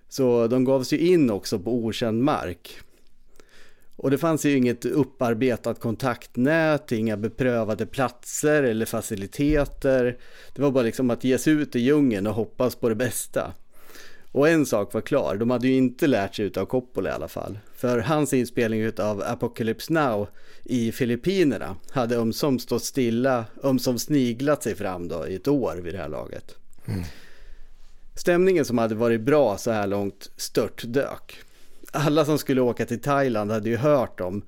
Så 0.08 0.46
de 0.46 0.64
gav 0.64 0.82
sig 0.82 0.98
in 0.98 1.30
också 1.30 1.58
på 1.58 1.74
okänd 1.74 2.22
mark. 2.22 2.80
Och 3.96 4.10
det 4.10 4.18
fanns 4.18 4.44
ju 4.44 4.56
inget 4.56 4.84
upparbetat 4.84 5.80
kontaktnät, 5.80 6.92
inga 6.92 7.16
beprövade 7.16 7.86
platser 7.86 8.62
eller 8.62 8.86
faciliteter. 8.86 10.18
Det 10.54 10.62
var 10.62 10.70
bara 10.70 10.84
liksom 10.84 11.10
att 11.10 11.24
ge 11.24 11.38
sig 11.38 11.52
ut 11.52 11.76
i 11.76 11.80
djungeln 11.80 12.26
och 12.26 12.34
hoppas 12.34 12.74
på 12.74 12.88
det 12.88 12.94
bästa. 12.94 13.52
Och 14.32 14.48
en 14.48 14.66
sak 14.66 14.94
var 14.94 15.00
klar, 15.00 15.36
de 15.36 15.50
hade 15.50 15.68
ju 15.68 15.74
inte 15.74 16.06
lärt 16.06 16.34
sig 16.34 16.44
utav 16.44 16.66
Coppola 16.66 17.10
i 17.10 17.12
alla 17.12 17.28
fall. 17.28 17.58
För 17.74 17.98
hans 17.98 18.32
inspelning 18.32 18.80
utav 18.80 19.22
Apocalypse 19.22 19.92
Now 19.92 20.28
i 20.64 20.92
Filippinerna 20.92 21.76
hade 21.90 22.16
ömsom 22.16 22.58
stått 22.58 22.84
stilla, 22.84 23.44
ömsom 23.62 23.98
sniglat 23.98 24.62
sig 24.62 24.74
fram 24.74 25.08
då 25.08 25.26
i 25.28 25.34
ett 25.34 25.48
år 25.48 25.76
vid 25.82 25.94
det 25.94 25.98
här 25.98 26.08
laget. 26.08 26.54
Stämningen 28.14 28.64
som 28.64 28.78
hade 28.78 28.94
varit 28.94 29.20
bra 29.20 29.58
så 29.58 29.70
här 29.70 29.86
långt 29.86 30.30
störtdök. 30.36 31.38
Alla 31.92 32.24
som 32.24 32.38
skulle 32.38 32.60
åka 32.60 32.86
till 32.86 33.00
Thailand 33.00 33.50
hade 33.50 33.68
ju 33.68 33.76
hört 33.76 34.20
om 34.20 34.42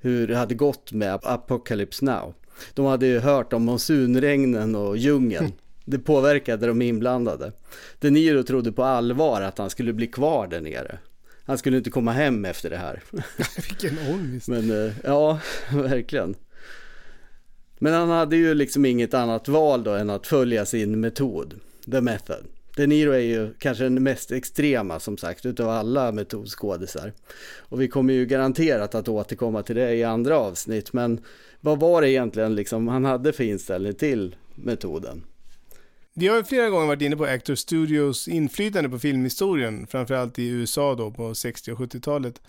hur 0.00 0.26
det 0.26 0.36
hade 0.36 0.54
gått 0.54 0.92
med 0.92 1.18
Apocalypse 1.22 2.04
Now. 2.04 2.34
De 2.74 2.86
hade 2.86 3.06
ju 3.06 3.18
hört 3.18 3.52
om 3.52 3.64
monsunregnen 3.64 4.74
och 4.74 4.96
djungeln. 4.96 5.52
Det 5.90 5.98
påverkade 5.98 6.66
de 6.66 6.82
inblandade. 6.82 7.52
De 7.98 8.10
Niro 8.10 8.42
trodde 8.42 8.72
på 8.72 8.84
allvar 8.84 9.42
att 9.42 9.58
han 9.58 9.70
skulle 9.70 9.92
bli 9.92 10.06
kvar 10.06 10.46
där 10.46 10.60
nere. 10.60 10.98
Han 11.44 11.58
skulle 11.58 11.76
inte 11.76 11.90
komma 11.90 12.12
hem 12.12 12.44
efter 12.44 12.70
det 12.70 12.76
här. 12.76 13.02
Vilken 13.68 13.98
ångest. 14.14 14.48
Men 14.48 14.86
eh, 14.86 14.92
ja, 15.04 15.40
verkligen. 15.72 16.34
Men 17.78 17.92
han 17.92 18.08
hade 18.08 18.36
ju 18.36 18.54
liksom 18.54 18.84
inget 18.84 19.14
annat 19.14 19.48
val 19.48 19.84
då 19.84 19.90
än 19.90 20.10
att 20.10 20.26
följa 20.26 20.66
sin 20.66 21.00
metod, 21.00 21.54
the 21.90 22.00
method. 22.00 22.44
De 22.76 22.86
Niro 22.86 23.12
är 23.12 23.18
ju 23.18 23.54
kanske 23.58 23.84
den 23.84 24.02
mest 24.02 24.32
extrema 24.32 25.00
som 25.00 25.18
sagt 25.18 25.46
utav 25.46 25.68
alla 25.68 26.12
metodskådisar. 26.12 27.12
Och 27.58 27.80
vi 27.80 27.88
kommer 27.88 28.14
ju 28.14 28.26
garanterat 28.26 28.94
att 28.94 29.08
återkomma 29.08 29.62
till 29.62 29.76
det 29.76 29.94
i 29.94 30.04
andra 30.04 30.38
avsnitt. 30.38 30.92
Men 30.92 31.20
vad 31.60 31.80
var 31.80 32.02
det 32.02 32.10
egentligen 32.10 32.54
liksom 32.54 32.88
han 32.88 33.04
hade 33.04 33.32
för 33.32 33.44
inställning 33.44 33.94
till 33.94 34.36
metoden? 34.54 35.24
Vi 36.18 36.28
har 36.28 36.36
ju 36.36 36.44
flera 36.44 36.70
gånger 36.70 36.86
varit 36.86 37.02
inne 37.02 37.16
på 37.16 37.24
Actor 37.24 37.54
Studios 37.54 38.28
inflytande 38.28 38.88
på 38.88 38.98
filmhistorien, 38.98 39.86
framförallt 39.86 40.38
i 40.38 40.48
USA 40.48 40.94
då 40.94 41.10
på 41.10 41.34
60 41.34 41.72
och 41.72 41.78
70-talet. 41.78 42.42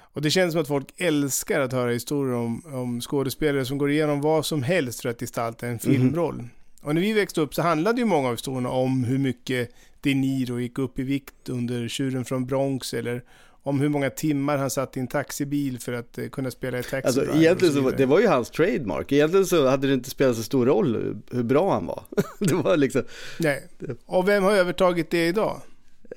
Och 0.00 0.22
det 0.22 0.30
känns 0.30 0.52
som 0.52 0.62
att 0.62 0.68
folk 0.68 0.86
älskar 0.96 1.60
att 1.60 1.72
höra 1.72 1.90
historier 1.90 2.34
om, 2.34 2.62
om 2.66 3.00
skådespelare 3.00 3.64
som 3.64 3.78
går 3.78 3.90
igenom 3.90 4.20
vad 4.20 4.46
som 4.46 4.62
helst 4.62 5.02
för 5.02 5.08
att 5.08 5.20
gestalta 5.20 5.66
en 5.66 5.78
filmroll. 5.78 6.44
Och 6.82 6.94
när 6.94 7.02
vi 7.02 7.12
växte 7.12 7.40
upp 7.40 7.54
så 7.54 7.62
handlade 7.62 8.00
ju 8.00 8.04
många 8.04 8.28
av 8.28 8.34
historierna 8.34 8.70
om 8.70 9.04
hur 9.04 9.18
mycket 9.18 9.70
De 10.00 10.14
Niro 10.14 10.60
gick 10.60 10.78
upp 10.78 10.98
i 10.98 11.02
vikt 11.02 11.48
under 11.48 11.88
Tjuren 11.88 12.24
från 12.24 12.46
Bronx 12.46 12.94
eller 12.94 13.22
om 13.62 13.80
hur 13.80 13.88
många 13.88 14.10
timmar 14.10 14.58
han 14.58 14.70
satt 14.70 14.96
i 14.96 15.00
en 15.00 15.06
taxibil 15.06 15.78
för 15.80 15.92
att 15.92 16.18
eh, 16.18 16.28
kunna 16.28 16.50
spela 16.50 16.78
i 16.78 16.82
Taxi 16.82 17.06
Alltså 17.06 17.36
egentligen 17.36 17.74
så, 17.74 17.90
det 17.90 18.06
var 18.06 18.20
ju 18.20 18.26
hans 18.26 18.50
trademark. 18.50 19.12
Egentligen 19.12 19.46
så 19.46 19.68
hade 19.68 19.86
det 19.86 19.94
inte 19.94 20.10
spelat 20.10 20.36
så 20.36 20.42
stor 20.42 20.66
roll 20.66 21.16
hur, 21.30 21.42
bra 21.42 21.72
han 21.74 21.86
var. 21.86 22.04
Det 22.38 22.54
var 22.54 22.76
liksom, 22.76 23.02
Nej. 23.38 23.68
Och 24.06 24.28
vem 24.28 24.42
har 24.42 24.52
övertagit 24.52 25.10
det 25.10 25.26
idag? 25.26 25.60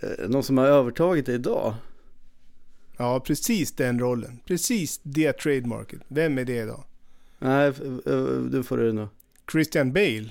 eh, 0.01 0.29
någon 0.29 0.43
som 0.43 0.57
har 0.57 0.65
övertagit 0.65 1.25
det 1.25 1.33
idag. 1.33 1.73
Ja, 2.97 3.19
precis 3.19 3.71
den 3.71 3.99
rollen. 3.99 4.39
Precis 4.45 4.99
det 5.03 5.33
trademarket. 5.33 5.99
Vem 6.07 6.37
är 6.37 6.45
det 6.45 6.57
idag? 6.61 6.83
Nej, 7.39 7.67
eh, 8.05 8.23
du 8.51 8.63
får 8.63 8.77
du 8.77 8.91
nog. 8.93 9.07
Christian 9.51 9.93
Bale. 9.93 10.29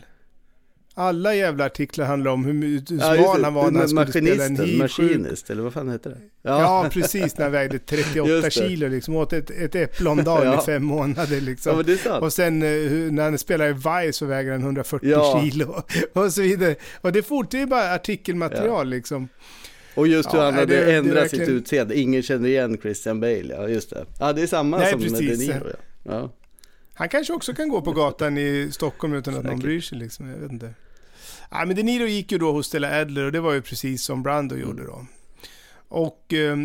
Alla 0.97 1.35
jävla 1.35 1.65
artiklar 1.65 2.07
handlar 2.07 2.31
om 2.31 2.45
hur, 2.45 2.75
Ja, 2.89 3.15
smal 3.15 3.39
det. 3.39 3.45
han 3.45 3.55
var 3.55 3.71
när 3.71 3.81
han 3.81 3.89
skulle 3.89 4.07
spela 4.07 4.45
en 4.45 4.57
hiv 4.57 4.79
Machinist, 4.79 5.51
eller 5.51 5.63
vad 5.63 5.73
fan 5.73 5.89
heter 5.91 6.11
det? 6.11 6.17
Ja. 6.43 6.89
precis. 6.93 7.39
När 7.39 7.45
han 7.45 7.53
vägde 7.53 7.79
38 7.87 8.29
Just 8.29 8.45
det. 8.45 8.51
kilo 8.51 8.89
liksom. 8.89 9.17
Åt 9.17 9.33
ett, 9.33 9.51
ett 9.51 9.75
äpple 9.75 10.11
om 10.11 10.25
dagen 10.25 10.47
Ja. 10.53 10.63
i 10.63 10.65
fem 10.67 10.85
månader 10.85 11.35
ja, 11.35 11.41
liksom. 11.41 11.83
det 11.87 11.97
sant. 11.97 12.23
och 12.23 12.33
sen 12.33 12.63
eh, 12.63 12.91
när 13.13 13.23
han 13.23 13.39
spelar 13.39 13.69
i 13.69 13.73
Vice 13.73 14.13
så 14.19 14.27
väger 14.27 14.53
han 14.53 14.61
140 14.63 15.09
Ja. 15.11 15.43
kilo. 15.45 15.83
Och 16.13 16.33
så 16.33 16.43
vidare. 16.43 16.75
Och 17.01 17.13
det 17.13 17.19
är 17.19 17.23
fortfarande 17.23 17.71
bara 17.71 17.95
artikelmaterial 17.95 18.89
liksom. 18.89 19.29
Och 19.95 20.09
just 20.09 20.35
hur 20.35 20.39
Ja, 20.39 20.45
han 20.45 20.55
hade 20.55 20.67
det- 20.67 20.85
det 20.85 20.95
ändrat 20.97 21.31
sitt 21.31 21.41
verkligen- 21.41 21.59
utseende. 21.61 21.99
Ingen 21.99 22.23
känner 22.23 22.49
igen 22.49 22.79
Christian 22.83 23.21
Bale, 23.21 23.55
ja 23.55 23.69
just 23.69 23.91
det. 23.91 24.05
Ja, 24.21 24.33
det 24.33 24.43
är 24.43 24.47
samma 24.47 24.79
Nej, 24.79 24.91
som 24.93 25.01
med 25.01 25.11
precis. 25.11 25.39
De 25.39 25.53
Niro. 25.53 25.67
Ja. 26.03 26.13
Ja. 26.13 26.33
Han 26.95 27.09
kanske 27.09 27.33
också 27.33 27.55
kan 27.55 27.69
gå 27.69 27.81
på 27.83 27.93
gatan 27.93 28.39
i 28.39 28.69
Stockholm 28.73 29.15
utan 29.15 29.37
att 29.37 29.45
någon 29.45 29.59
bryr 29.59 29.81
sig 29.81 29.99
liksom. 29.99 30.29
Jag 30.29 30.37
vet 30.39 30.53
inte. 30.53 30.75
Ja, 31.57 31.65
men 31.65 31.77
De 31.77 31.83
Niro 31.83 32.07
gick 32.07 32.33
ju 32.33 32.39
då 32.39 32.53
hos 32.53 32.67
Stella 32.67 33.01
Adler 33.01 33.25
och 33.25 33.33
det 33.33 33.41
var 33.41 33.53
ju 33.53 33.63
precis 33.63 34.05
som 34.05 34.23
Brando 34.23 34.57
gjorde 34.57 34.85
då. 34.85 35.07
Och 35.89 36.33
eh, 36.33 36.57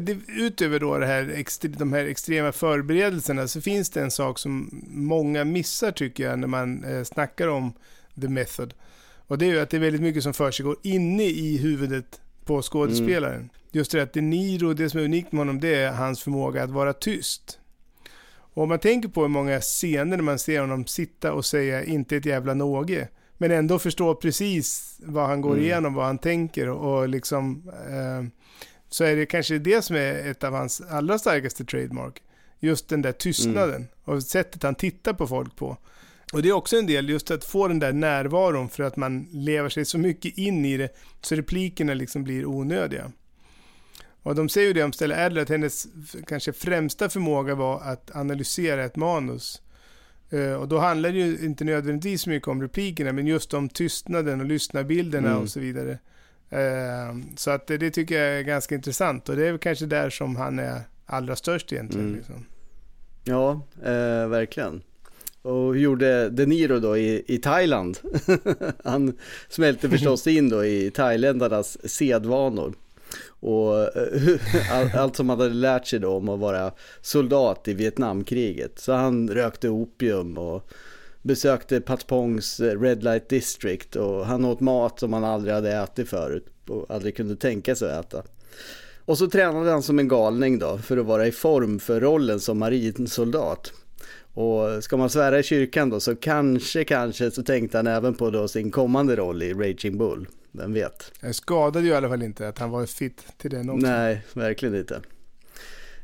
det, 0.00 0.18
utöver 0.28 0.80
då 0.80 0.98
det 0.98 1.06
här, 1.06 1.78
de 1.78 1.92
här 1.92 2.04
extrema 2.04 2.52
förberedelserna 2.52 3.48
så 3.48 3.60
finns 3.60 3.90
det 3.90 4.00
en 4.00 4.10
sak 4.10 4.38
som 4.38 4.84
många 4.90 5.44
missar 5.44 5.92
tycker 5.92 6.24
jag 6.24 6.38
när 6.38 6.46
man 6.46 6.84
eh, 6.84 7.02
snackar 7.02 7.48
om 7.48 7.72
The 8.20 8.28
Method. 8.28 8.74
Och 9.26 9.38
det 9.38 9.46
är 9.46 9.50
ju 9.50 9.60
att 9.60 9.70
det 9.70 9.76
är 9.76 9.80
väldigt 9.80 10.02
mycket 10.02 10.22
som 10.22 10.34
försiggår 10.34 10.76
inne 10.82 11.24
i 11.24 11.56
huvudet 11.56 12.20
på 12.44 12.62
skådespelaren. 12.62 13.50
Just 13.72 13.92
det 13.92 14.02
att 14.02 14.12
De 14.12 14.20
Niro, 14.20 14.72
det 14.72 14.90
som 14.90 15.00
är 15.00 15.04
unikt 15.04 15.32
med 15.32 15.38
honom, 15.38 15.60
det 15.60 15.74
är 15.74 15.92
hans 15.92 16.22
förmåga 16.22 16.62
att 16.62 16.70
vara 16.70 16.92
tyst. 16.92 17.58
Och 18.54 18.62
om 18.62 18.68
man 18.68 18.78
tänker 18.78 19.08
på 19.08 19.20
hur 19.20 19.28
många 19.28 19.60
scener 19.60 20.16
när 20.16 20.24
man 20.24 20.38
ser 20.38 20.60
honom 20.60 20.86
sitta 20.86 21.32
och 21.32 21.44
säga 21.44 21.84
inte 21.84 22.16
ett 22.16 22.26
jävla 22.26 22.54
någe, 22.54 23.08
men 23.40 23.50
ändå 23.50 23.78
förstå 23.78 24.14
precis 24.14 24.96
vad 25.02 25.26
han 25.26 25.40
går 25.40 25.52
Mm. 25.52 25.64
igenom, 25.64 25.94
vad 25.94 26.06
han 26.06 26.18
tänker 26.18 26.68
och, 26.68 27.08
liksom 27.08 27.70
eh, 27.88 28.24
så 28.88 29.04
är 29.04 29.16
det 29.16 29.26
kanske 29.26 29.58
det 29.58 29.82
som 29.82 29.96
är 29.96 30.30
ett 30.30 30.44
av 30.44 30.52
hans 30.52 30.80
allra 30.80 31.18
starkaste 31.18 31.64
trademark. 31.64 32.22
Just 32.58 32.88
den 32.88 33.02
där 33.02 33.12
tystnaden 33.12 33.88
och 34.04 34.22
sättet 34.22 34.62
han 34.62 34.74
tittar 34.74 35.12
på 35.12 35.26
folk 35.26 35.56
på. 35.56 35.76
Och 36.32 36.42
det 36.42 36.48
är 36.48 36.52
också 36.52 36.76
en 36.76 36.86
del 36.86 37.08
just 37.08 37.30
att 37.30 37.44
få 37.44 37.68
den 37.68 37.78
där 37.78 37.92
närvaron 37.92 38.68
för 38.68 38.82
att 38.82 38.96
man 38.96 39.28
lever 39.32 39.68
sig 39.68 39.84
så 39.84 39.98
mycket 39.98 40.38
in 40.38 40.64
i 40.64 40.76
det 40.76 40.96
så 41.20 41.34
replikerna 41.34 41.94
liksom 41.94 42.24
blir 42.24 42.46
onödiga. 42.46 43.12
Och 44.22 44.34
de 44.34 44.48
säger 44.48 44.66
ju 44.66 44.72
det 44.72 44.82
om 44.84 44.92
Stella 44.92 45.26
Adler 45.26 45.42
att 45.42 45.48
hennes 45.48 45.86
kanske 46.26 46.52
främsta 46.52 47.08
förmåga 47.08 47.54
var 47.54 47.80
att 47.80 48.16
analysera 48.16 48.84
ett 48.84 48.96
manus. 48.96 49.62
Eh, 50.30 50.52
och 50.52 50.68
då 50.68 50.78
handlar 50.78 51.10
det 51.12 51.18
ju 51.18 51.44
inte 51.44 51.64
nödvändigtvis 51.64 52.22
så 52.22 52.30
mycket 52.30 52.48
om 52.48 52.62
replikerna 52.62 53.12
men 53.12 53.26
just 53.26 53.54
om 53.54 53.68
tystnaden 53.68 54.40
och 54.40 54.46
lyssnarbilderna 54.46 55.28
Mm. 55.28 55.42
och 55.42 55.48
så 55.48 55.60
vidare. 55.60 55.98
Eh, 56.50 57.16
så 57.36 57.50
att 57.50 57.66
det, 57.66 57.76
det 57.78 57.90
tycker 57.90 58.18
jag 58.22 58.38
är 58.38 58.42
ganska 58.42 58.74
intressant 58.74 59.28
och 59.28 59.36
det 59.36 59.46
är 59.46 59.50
väl 59.50 59.58
kanske 59.60 59.86
där 59.86 60.10
som 60.10 60.36
han 60.36 60.58
är 60.58 60.80
allra 61.06 61.36
störst 61.36 61.72
egentligen. 61.72 62.06
Mm. 62.06 62.16
Liksom. 62.16 62.46
Ja, 63.24 63.66
eh, 63.82 64.28
verkligen. 64.28 64.82
Och 65.42 65.74
hur 65.74 65.80
gjorde 65.80 66.30
De 66.30 66.46
Niro 66.46 66.78
då 66.80 66.96
i, 66.96 67.24
i 67.26 67.38
Thailand? 67.38 67.98
Han 68.84 69.12
smälte 69.48 69.88
förstås 69.90 70.26
in 70.26 70.48
då 70.48 70.64
i 70.64 70.90
thailändarnas 70.90 71.90
sedvanor. 71.90 72.74
Och 73.40 73.96
eh, 73.96 74.40
all, 74.72 74.90
allt 75.00 75.16
som 75.16 75.28
han 75.28 75.40
hade 75.40 75.54
lärt 75.54 75.86
sig 75.86 75.98
då 75.98 76.16
om 76.16 76.28
att 76.28 76.40
vara 76.40 76.72
soldat 77.00 77.68
i 77.68 77.74
Vietnamkriget. 77.74 78.78
Så 78.78 78.92
han 78.92 79.30
rökte 79.30 79.68
opium 79.68 80.38
och 80.38 80.70
besökte 81.22 81.80
Patpongs 81.80 82.56
Pongs 82.56 82.60
eh, 82.60 82.80
Red 82.80 83.04
Light 83.04 83.28
District 83.28 83.96
och 83.96 84.26
han 84.26 84.44
åt 84.44 84.60
mat 84.60 85.00
som 85.00 85.12
han 85.12 85.24
aldrig 85.24 85.54
hade 85.54 85.72
ätit 85.72 86.08
förut 86.08 86.46
och 86.68 86.86
aldrig 86.88 87.16
kunde 87.16 87.36
tänka 87.36 87.74
sig 87.74 87.92
att 87.92 88.06
äta. 88.06 88.22
Och 89.04 89.18
så 89.18 89.26
tränade 89.26 89.70
han 89.70 89.82
som 89.82 89.98
en 89.98 90.08
galning 90.08 90.58
då 90.58 90.78
för 90.78 90.96
att 90.96 91.06
vara 91.06 91.26
i 91.26 91.32
form 91.32 91.78
för 91.78 92.00
rollen 92.00 92.40
som 92.40 92.58
marinsoldat. 92.58 93.72
Och 94.34 94.84
ska 94.84 94.96
man 94.96 95.10
svära 95.10 95.38
i 95.38 95.42
kyrkan 95.42 95.90
då 95.90 96.00
så 96.00 96.16
kanske, 96.16 96.84
kanske 96.84 97.30
så 97.30 97.42
tänkte 97.42 97.78
han 97.78 97.86
även 97.86 98.14
på 98.14 98.30
då 98.30 98.48
sin 98.48 98.70
kommande 98.70 99.16
roll 99.16 99.42
i 99.42 99.54
Raging 99.54 99.98
Bull. 99.98 100.26
Vem 100.52 100.72
vet? 100.72 101.12
Jag 101.20 101.34
skadade 101.34 101.86
ju 101.86 101.92
i 101.92 101.94
alla 101.94 102.08
fall 102.08 102.22
inte 102.22 102.48
att 102.48 102.58
han 102.58 102.70
var 102.70 102.86
fit 102.86 103.24
till 103.38 103.50
den 103.50 103.70
också. 103.70 103.86
Nej, 103.86 104.22
verkligen 104.32 104.74
inte. 104.74 105.00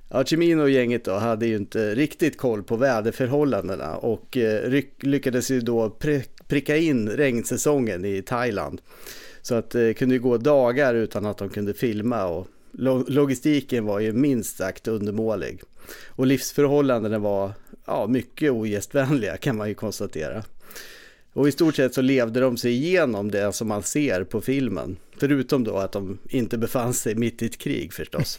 Ja, 0.09 0.25
Cimino 0.25 0.63
och 0.63 0.71
gänget 0.71 1.05
då 1.05 1.13
hade 1.15 1.47
ju 1.47 1.57
inte 1.57 1.95
riktigt 1.95 2.39
koll 2.39 2.63
på 2.63 2.77
väderförhållandena 2.77 3.97
och 3.97 4.37
eh, 4.37 4.83
lyckades 5.01 5.51
ju 5.51 5.61
då 5.61 5.89
pri- 6.01 6.29
pricka 6.49 6.77
in 6.77 7.09
regnsäsongen 7.09 8.05
i 8.05 8.23
Thailand. 8.23 8.81
Så 9.43 9.55
att 9.55 9.71
det 9.71 9.95
kunde 9.95 10.15
ju 10.15 10.21
gå 10.21 10.37
dagar 10.39 10.95
utan 10.95 11.27
att 11.27 11.39
de 11.39 11.49
kunde 11.49 11.75
filma 11.75 12.25
och 12.27 12.47
lo- 12.73 13.05
logistiken 13.09 13.85
var 13.85 14.01
ju 14.01 14.13
minst 14.13 14.57
sagt 14.57 14.89
undermålig. 14.89 15.61
Och 16.07 16.27
livsförhållandena 16.27 17.19
var 17.19 17.53
ja, 17.87 18.07
mycket 18.07 18.51
ogästvänliga 18.53 19.37
kan 19.37 19.57
man 19.57 19.69
ju 19.69 19.75
konstatera. 19.75 20.45
Och 21.37 21.49
i 21.49 21.53
stort 21.53 21.77
sett 21.77 21.95
så 21.95 22.01
levde 22.01 22.41
de 22.41 22.57
sig 22.57 22.73
igenom 22.73 23.31
det 23.31 23.53
som 23.53 23.69
man 23.69 23.83
ser 23.83 24.25
på 24.25 24.41
filmen. 24.41 24.97
Förutom 25.17 25.65
då 25.65 25.77
att 25.77 25.93
de 25.93 26.19
inte 26.29 26.59
befann 26.59 26.95
sig 26.95 27.15
mitt 27.15 27.43
i 27.43 27.47
ett 27.47 27.59
krig 27.59 27.93
förstås. 27.93 28.39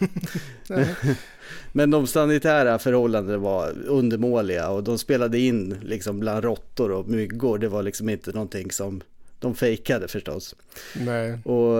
Men 1.71 1.91
de 1.91 2.07
sanitära 2.07 2.79
förhållandena 2.79 3.37
var 3.37 3.73
undermåliga 3.85 4.69
och 4.69 4.83
de 4.83 4.97
spelade 4.97 5.39
in 5.39 5.77
liksom 5.83 6.19
bland 6.19 6.43
råttor 6.43 6.91
och 6.91 7.07
myggor. 7.07 7.57
Det 7.57 7.67
var 7.67 7.83
liksom 7.83 8.09
inte 8.09 8.31
någonting 8.31 8.71
som 8.71 9.01
de 9.39 9.55
fejkade 9.55 10.07
förstås. 10.07 10.55
Nej. 10.95 11.39
Och 11.43 11.75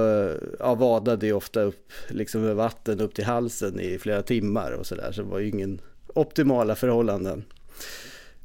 ja, 0.59 0.75
vadade 0.75 1.25
ju 1.25 1.33
ofta 1.33 1.61
upp 1.61 1.91
liksom 2.07 2.41
med 2.41 2.55
vatten 2.55 2.99
upp 2.99 3.13
till 3.13 3.25
halsen 3.25 3.79
i 3.79 3.97
flera 3.99 4.21
timmar 4.21 4.71
och 4.71 4.85
sådär. 4.85 5.11
Så 5.11 5.21
det 5.21 5.27
var 5.27 5.39
ju 5.39 5.49
ingen 5.49 5.81
optimala 6.07 6.75
förhållanden. 6.75 7.43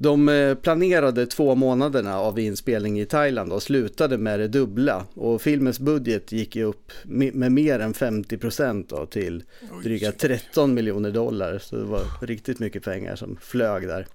De 0.03 0.29
eh, 0.29 0.55
planerade 0.55 1.27
två 1.27 1.55
månaderna 1.55 2.19
av 2.19 2.39
inspelning 2.39 3.01
i 3.01 3.07
Thailand 3.07 3.53
och 3.53 3.63
slutade 3.63 4.19
med 4.19 4.41
det 4.41 4.49
dubbla. 4.49 5.07
Och 5.15 5.43
filmens 5.43 5.81
budget 5.81 6.33
gick 6.33 6.57
upp 6.57 6.93
me- 7.05 7.35
med 7.35 7.53
mer 7.53 7.79
än 7.79 7.95
50 7.95 8.39
procent 8.39 8.89
då 8.89 9.07
till 9.07 9.43
dryga 9.83 10.13
13 10.13 10.75
miljoner 10.75 11.11
dollar. 11.11 11.59
Så 11.59 11.77
det 11.77 11.85
var 11.85 12.03
riktigt 12.23 12.59
mycket 12.59 12.85
pengar 12.85 13.17
som 13.17 13.37
flög 13.41 13.89
där. 13.89 14.07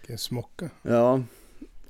Vilken 0.00 0.18
smocka. 0.18 0.70
Ja, 0.82 1.22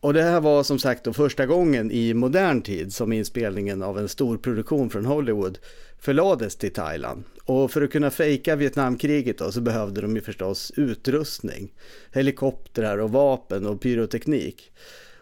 och 0.00 0.14
det 0.14 0.22
här 0.22 0.40
var 0.40 0.62
som 0.62 0.78
sagt 0.78 1.04
då 1.04 1.12
första 1.12 1.46
gången 1.46 1.90
i 1.90 2.14
modern 2.14 2.62
tid 2.62 2.94
som 2.94 3.12
inspelningen 3.12 3.82
av 3.82 3.98
en 3.98 4.08
stor 4.08 4.36
produktion 4.36 4.90
från 4.90 5.04
Hollywood 5.06 5.58
förlades 5.98 6.56
till 6.56 6.72
Thailand. 6.72 7.24
Och 7.46 7.70
för 7.70 7.82
att 7.82 7.90
kunna 7.90 8.10
fejka 8.10 8.56
Vietnamkriget 8.56 9.38
då 9.38 9.52
så 9.52 9.60
behövde 9.60 10.00
de 10.00 10.16
ju 10.16 10.22
förstås 10.22 10.72
utrustning. 10.76 11.72
Helikoptrar 12.12 12.98
och 12.98 13.10
vapen 13.10 13.66
och 13.66 13.80
pyroteknik. 13.80 14.72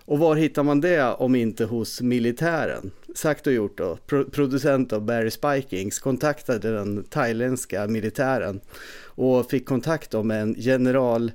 Och 0.05 0.19
var 0.19 0.37
hittar 0.37 0.63
man 0.63 0.81
det 0.81 1.03
om 1.03 1.35
inte 1.35 1.65
hos 1.65 2.01
militären? 2.01 2.91
Sagt 3.15 3.47
och 3.47 3.53
gjort 3.53 3.79
då, 3.79 3.99
Pro- 4.07 4.31
producent 4.31 4.93
av 4.93 5.03
Barry 5.03 5.31
Spikings 5.31 5.99
kontaktade 5.99 6.73
den 6.73 7.05
thailändska 7.05 7.87
militären 7.87 8.61
och 9.05 9.51
fick 9.51 9.67
kontakt 9.67 10.13
med 10.13 10.43
en 10.43 10.55
general 10.59 11.33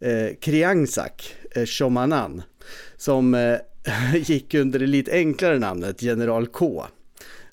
eh, 0.00 0.34
Kriangsak 0.40 1.34
eh, 1.50 1.64
Shomanan 1.66 2.42
som 2.96 3.34
eh, 3.34 3.56
gick 4.14 4.54
under 4.54 4.78
det 4.78 4.86
lite 4.86 5.12
enklare 5.12 5.58
namnet 5.58 6.02
General 6.02 6.46
K. 6.46 6.86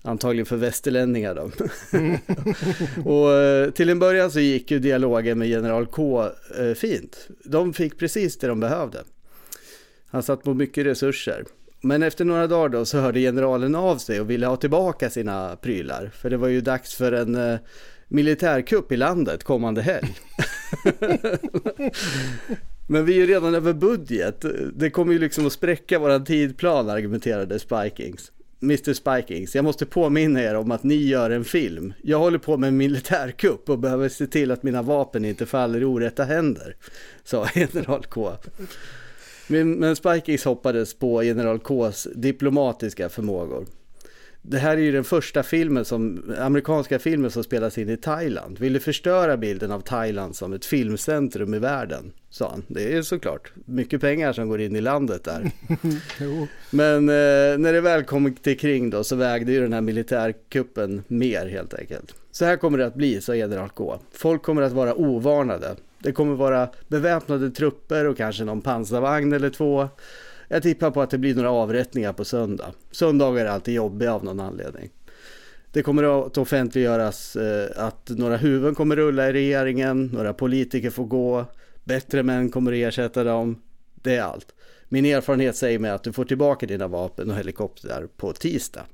Antagligen 0.05 0.45
för 0.45 0.57
västerlänningar 0.57 1.35
då. 1.35 1.51
och 3.11 3.33
eh, 3.33 3.71
till 3.71 3.89
en 3.89 3.99
början 3.99 4.31
så 4.31 4.39
gick 4.39 4.71
ju 4.71 4.79
dialogen 4.79 5.39
med 5.39 5.47
General 5.47 5.85
K 5.85 6.23
eh, 6.59 6.73
fint. 6.75 7.27
De 7.43 7.73
fick 7.73 7.97
precis 7.97 8.37
det 8.37 8.47
de 8.47 8.59
behövde. 8.59 9.03
Han 10.07 10.23
satt 10.23 10.43
på 10.43 10.53
mycket 10.53 10.85
resurser. 10.85 11.45
Men 11.81 12.03
efter 12.03 12.25
några 12.25 12.47
dagar 12.47 12.69
då 12.69 12.85
så 12.85 12.97
hörde 12.97 13.19
generalen 13.19 13.75
av 13.75 13.97
sig 13.97 14.21
och 14.21 14.29
ville 14.29 14.47
ha 14.47 14.57
tillbaka 14.57 15.09
sina 15.09 15.55
prylar. 15.55 16.11
För 16.15 16.29
det 16.29 16.37
var 16.37 16.47
ju 16.47 16.61
dags 16.61 16.95
för 16.95 17.11
en 17.11 17.35
eh, 17.35 17.59
militärkupp 18.07 18.91
i 18.91 18.97
landet 18.97 19.43
kommande 19.43 19.81
helg. 19.81 20.15
Men 22.87 23.05
vi 23.05 23.13
är 23.13 23.17
ju 23.17 23.25
redan 23.25 23.55
över 23.55 23.73
budget. 23.73 24.45
Det 24.73 24.89
kommer 24.89 25.13
ju 25.13 25.19
liksom 25.19 25.45
att 25.45 25.53
spräcka 25.53 25.99
våran 25.99 26.25
tidplan 26.25 26.89
argumenterade 26.89 27.59
Spikings. 27.59 28.31
Mr 28.61 28.93
Spikings, 28.93 29.55
jag 29.55 29.65
måste 29.65 29.85
påminna 29.85 30.41
er 30.41 30.55
om 30.55 30.71
att 30.71 30.83
ni 30.83 30.95
gör 30.95 31.29
en 31.29 31.45
film. 31.45 31.93
Jag 32.01 32.19
håller 32.19 32.37
på 32.37 32.57
med 32.57 32.67
en 32.67 32.77
militärkupp 32.77 33.69
och 33.69 33.79
behöver 33.79 34.09
se 34.09 34.27
till 34.27 34.51
att 34.51 34.63
mina 34.63 34.81
vapen 34.81 35.25
inte 35.25 35.45
faller 35.45 35.81
i 35.81 35.85
orätta 35.85 36.23
händer, 36.23 36.75
sa 37.23 37.47
general 37.55 38.05
K. 38.05 38.31
Men, 39.47 39.71
men 39.71 39.95
Spikings 39.95 40.45
hoppades 40.45 40.93
på 40.93 41.23
general 41.23 41.59
Ks 41.59 42.07
diplomatiska 42.15 43.09
förmågor. 43.09 43.65
Det 44.47 44.57
här 44.57 44.77
är 44.77 44.81
ju 44.81 44.91
den 44.91 45.03
första 45.03 45.43
filmen 45.43 45.85
som, 45.85 46.33
amerikanska 46.39 46.99
filmen 46.99 47.31
som 47.31 47.43
spelas 47.43 47.77
in 47.77 47.89
i 47.89 47.97
Thailand. 47.97 48.59
Vill 48.59 48.73
du 48.73 48.79
förstöra 48.79 49.37
bilden 49.37 49.71
av 49.71 49.79
Thailand 49.79 50.35
som 50.35 50.53
ett 50.53 50.65
filmcentrum 50.65 51.53
i 51.53 51.59
världen? 51.59 52.11
Sa 52.29 52.49
han. 52.49 52.63
Det 52.67 52.93
är 52.93 53.01
såklart 53.01 53.51
mycket 53.65 54.01
pengar 54.01 54.33
som 54.33 54.49
går 54.49 54.61
in 54.61 54.75
i 54.75 54.81
landet 54.81 55.23
där. 55.23 55.51
Men 56.69 57.09
eh, 57.09 57.57
när 57.57 57.73
det 57.73 57.81
väl 57.81 58.03
kom 58.03 58.33
till 58.33 58.59
kring 58.59 58.89
då 58.89 59.03
så 59.03 59.15
vägde 59.15 59.51
ju 59.51 59.61
den 59.61 59.73
här 59.73 59.81
militärkuppen 59.81 61.03
mer 61.07 61.47
helt 61.47 61.73
enkelt. 61.73 62.15
Så 62.31 62.45
här 62.45 62.57
kommer 62.57 62.77
det 62.77 62.85
att 62.85 62.95
bli, 62.95 63.21
sa 63.21 63.35
general 63.35 63.69
K. 63.69 63.99
Folk 64.11 64.43
kommer 64.43 64.61
att 64.61 64.73
vara 64.73 64.95
ovarnade. 64.95 65.75
Det 65.99 66.11
kommer 66.11 66.35
vara 66.35 66.69
beväpnade 66.87 67.51
trupper 67.51 68.05
och 68.05 68.17
kanske 68.17 68.43
någon 68.43 68.61
pansarvagn 68.61 69.33
eller 69.33 69.49
två. 69.49 69.89
Jag 70.47 70.63
tippar 70.63 70.91
på 70.91 71.01
att 71.01 71.09
det 71.09 71.17
blir 71.17 71.35
några 71.35 71.51
avrättningar 71.51 72.13
på 72.13 72.25
söndag. 72.25 72.73
Söndagar 72.91 73.45
är 73.45 73.49
alltid 73.49 73.73
jobbiga 73.73 74.13
av 74.13 74.23
någon 74.23 74.39
anledning. 74.39 74.89
Det 75.71 75.83
kommer 75.83 76.25
att 76.25 76.37
offentliggöras 76.37 77.35
eh, 77.35 77.85
att 77.85 78.09
några 78.09 78.37
huvuden 78.37 78.75
kommer 78.75 78.95
rulla 78.95 79.29
i 79.29 79.33
regeringen, 79.33 80.05
några 80.05 80.33
politiker 80.33 80.89
får 80.89 81.05
gå, 81.05 81.45
bättre 81.83 82.23
män 82.23 82.49
kommer 82.49 82.71
att 82.71 82.93
ersätta 82.93 83.23
dem. 83.23 83.61
Det 83.95 84.15
är 84.15 84.21
allt. 84.21 84.55
Min 84.89 85.05
erfarenhet 85.05 85.55
säger 85.55 85.79
mig 85.79 85.91
att 85.91 86.03
du 86.03 86.13
får 86.13 86.25
tillbaka 86.25 86.65
dina 86.65 86.87
vapen 86.87 87.29
och 87.29 87.37
helikoptrar 87.37 88.07
på 88.17 88.33
tisdag. 88.33 88.85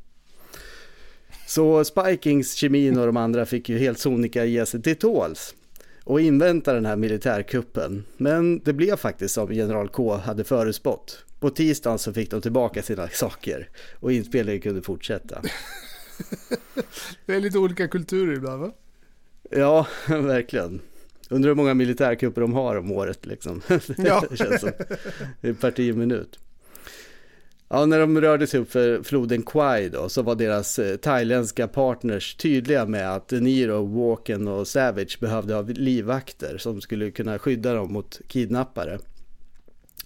Så 1.48 1.84
Spikings, 1.84 2.54
Kemin 2.54 2.98
och 2.98 3.06
de 3.06 3.18
andra 3.18 3.46
fick 3.46 3.70
ju 3.70 3.78
helt 3.78 4.00
sonika 4.00 4.46
ge 4.46 4.66
sig 4.66 4.82
till 4.82 4.96
tåls 4.96 5.56
och 6.04 6.22
invänta 6.22 6.74
den 6.74 6.86
här 6.86 6.96
militärkuppen. 6.96 8.04
Men 8.18 8.60
det 8.60 8.74
blev 8.74 8.96
faktiskt 8.96 9.34
som 9.34 9.54
general 9.54 9.90
K 9.90 10.16
hade 10.16 10.44
förutspått. 10.44 11.26
På 11.42 11.50
tisdagen 11.50 12.00
så 12.00 12.14
fick 12.14 12.32
de 12.32 12.42
tillbaka 12.42 12.82
sina 12.82 13.08
saker 13.08 13.70
och 14.00 14.12
inspelningen 14.12 14.62
kunde 14.62 14.82
fortsätta. 14.82 15.42
Det 17.26 17.36
är 17.36 17.40
lite 17.40 17.58
olika 17.58 17.88
kulturer 17.88 18.34
ibland 18.34 18.62
va? 18.62 18.72
Ja, 19.50 19.88
verkligen. 20.08 20.82
Undrar 21.30 21.50
hur 21.50 21.56
många 21.56 21.74
militärkupper 21.74 22.42
de 22.42 22.54
har 22.54 22.76
om 22.76 22.92
året 22.92 23.26
liksom. 23.26 23.62
Ja. 23.98 24.24
det 24.30 24.38
känns 24.38 24.62
som 24.62 24.72
ett 25.42 25.60
parti 25.60 25.96
minut. 25.96 26.40
Ja, 27.70 27.86
när 27.86 28.00
de 28.00 28.22
rörde 28.22 28.48
sig 28.48 28.60
upp 28.60 28.72
för 28.72 29.04
floden 29.04 29.44
Kwai 29.44 29.90
då 29.90 30.10
så 30.10 30.22
var 30.22 30.36
deras 30.36 30.80
eh, 30.80 30.98
thailändska 30.98 31.68
partners 31.68 32.36
tydliga 32.36 32.86
med 32.86 33.16
att 33.16 33.28
De 33.28 33.40
Niro, 33.40 33.86
Walken 33.86 34.48
och 34.48 34.68
Savage 34.68 35.18
behövde 35.20 35.54
ha 35.54 35.62
livvakter 35.62 36.58
som 36.58 36.82
skulle 36.82 37.12
kunna 37.12 37.40
skydda 37.40 37.74
dem 37.74 37.94
mot 37.94 38.22
kidnappare. 38.28 39.00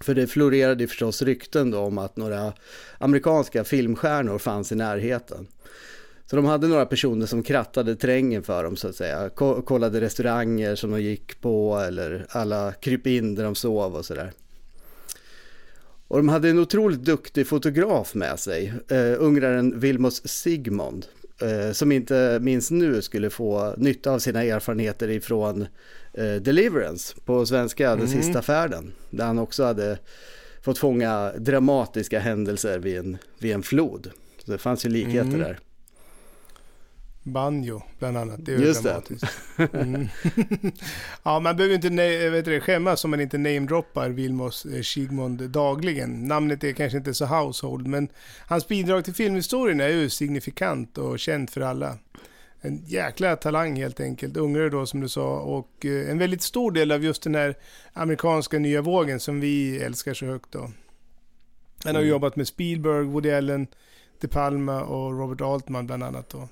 För 0.06 0.14
det 0.16 0.28
florerade 0.28 0.88
förstås 0.88 1.22
rykten 1.22 1.72
då 1.72 1.80
om 1.80 1.98
att 1.98 2.18
några 2.18 2.54
amerikanska 2.98 3.64
filmstjärnor 3.64 4.38
fanns 4.38 4.72
i 4.72 4.76
närheten. 4.76 5.48
Så 6.26 6.36
de 6.36 6.46
hade 6.46 6.68
några 6.68 6.86
personer 6.86 7.26
som 7.26 7.44
krattade 7.44 7.96
terrängen 7.96 8.44
för 8.44 8.64
dem 8.64 8.76
så 8.76 8.88
att 8.88 8.96
säga. 8.96 9.30
Ko- 9.30 9.62
kollade 9.62 10.02
restauranger 10.02 10.76
som 10.76 10.92
de 10.92 11.02
gick 11.02 11.42
på 11.42 11.78
eller 11.88 12.26
alla 12.30 12.72
kryp 12.72 13.08
in 13.08 13.36
där 13.36 13.44
de 13.44 13.56
sov 13.56 13.96
och 13.96 14.06
sådär. 14.06 14.32
Och 16.08 16.18
de 16.18 16.30
hade 16.30 16.50
en 16.50 16.60
otroligt 16.60 17.04
duktig 17.04 17.48
fotograf 17.48 18.16
med 18.16 18.40
sig, 18.40 18.74
eh, 18.88 19.14
ungraren 19.18 19.80
Vilmos 19.80 20.28
Sigmund, 20.28 21.06
eh, 21.42 21.72
som 21.72 21.92
inte 21.92 22.40
minst 22.42 22.72
nu 22.72 23.02
skulle 23.02 23.30
få 23.30 23.74
nytta 23.78 24.12
av 24.12 24.20
sina 24.20 24.44
erfarenheter 24.44 25.10
ifrån 25.10 25.68
Deliverance 26.24 27.16
på 27.26 27.46
svenska, 27.46 27.96
Den 27.96 28.08
sista 28.08 28.42
färden, 28.42 28.94
där 29.10 29.26
han 29.26 29.40
också 29.40 29.64
hade 29.64 30.00
fått 30.62 30.78
fånga 30.78 31.32
dramatiska 31.38 32.20
händelser 32.20 32.80
vid 32.80 32.98
en, 32.98 33.18
vid 33.40 33.54
en 33.56 33.64
flod. 33.64 34.12
Så 34.46 34.52
det 34.52 34.58
fanns 34.58 34.86
ju 34.86 34.90
likheter 34.90 35.22
Mm. 35.28 35.40
där. 35.40 35.60
Banjo 37.24 37.82
bland 38.00 38.18
annat. 38.18 38.46
Det 38.46 38.54
är 38.54 38.58
ju 38.60 38.66
Just 38.66 38.84
det. 38.84 38.90
dramatiskt. 38.90 39.26
Mm. 39.74 40.08
ja, 41.24 41.40
man 41.40 41.58
behöver 41.58 41.76
inte 41.76 42.30
vet 42.30 42.46
du, 42.46 42.60
skämmas 42.62 43.04
om 43.06 43.12
man 43.12 43.22
inte 43.22 43.38
namedroppar 43.38 44.10
Vilmos 44.10 44.66
eh, 44.66 44.82
Sigmund 44.82 45.50
dagligen. 45.50 46.28
Namnet 46.28 46.64
är 46.64 46.72
kanske 46.72 46.98
inte 46.98 47.14
så 47.14 47.26
household, 47.26 47.88
men 47.88 48.08
hans 48.48 48.68
bidrag 48.68 49.06
till 49.06 49.14
filmhistorien 49.14 49.80
är 49.82 49.88
ju 49.88 50.10
signifikant 50.10 50.98
och 50.98 51.20
känt 51.20 51.52
för 51.52 51.62
alla. 51.62 51.98
En 52.66 52.82
jäkla 52.86 53.36
talang 53.36 53.76
helt 53.76 54.00
enkelt. 54.00 54.38
Ungrare 54.38 54.70
då 54.70 54.86
som 54.86 55.00
du 55.02 55.10
sa 55.10 55.40
och 55.40 55.86
eh, 55.86 56.10
en 56.10 56.18
väldigt 56.18 56.42
stor 56.42 56.72
del 56.72 56.92
av 56.92 57.04
just 57.04 57.24
den 57.24 57.36
här 57.36 57.56
amerikanska 57.94 58.60
nya 58.60 58.82
vågen 58.82 59.20
som 59.20 59.40
vi 59.40 59.78
älskar 59.80 60.14
så 60.14 60.26
högt 60.26 60.52
då. 60.52 60.60
Han 61.84 61.96
har 61.96 62.02
Mm. 62.02 62.08
jobbat 62.10 62.36
med 62.36 62.48
Spielberg, 62.48 63.04
Woody 63.06 63.32
Allen, 63.32 63.68
De 64.20 64.28
Palma 64.28 64.84
och 64.84 65.20
Robert 65.20 65.42
Altman 65.42 65.86
bland 65.86 66.04
annat 66.04 66.30
då. 66.30 66.48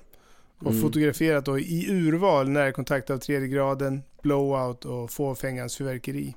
Och 0.58 0.70
Mm. 0.70 0.82
fotograferat 0.82 1.44
då 1.44 1.58
i 1.58 1.86
urval 1.90 2.48
närkontakt 2.48 3.10
av 3.10 3.18
tredje 3.18 3.48
graden, 3.48 4.02
blowout 4.22 4.84
och 4.84 5.10
fåfängans 5.10 5.76
fyrverkeri. 5.76 6.34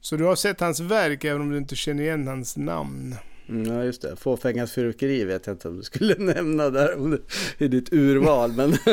Så 0.00 0.16
du 0.16 0.24
har 0.24 0.36
sett 0.36 0.60
hans 0.60 0.80
verk 0.80 1.24
även 1.24 1.40
om 1.40 1.50
du 1.50 1.58
inte 1.58 1.76
känner 1.76 2.02
igen 2.02 2.26
hans 2.28 2.56
namn. 2.56 3.14
Mm, 3.52 3.76
ja, 3.76 3.84
just 3.84 4.02
det. 4.02 4.16
Fåfängas 4.16 4.72
fyrverkeri 4.72 5.24
vet 5.24 5.46
jag 5.46 5.54
inte 5.54 5.68
om 5.68 5.76
du 5.76 5.82
skulle 5.82 6.14
nämna 6.18 6.70
där 6.70 6.96
om 6.98 7.10
det, 7.10 7.18
i 7.58 7.68
ditt 7.68 7.92
urval, 7.92 8.52
men 8.52 8.76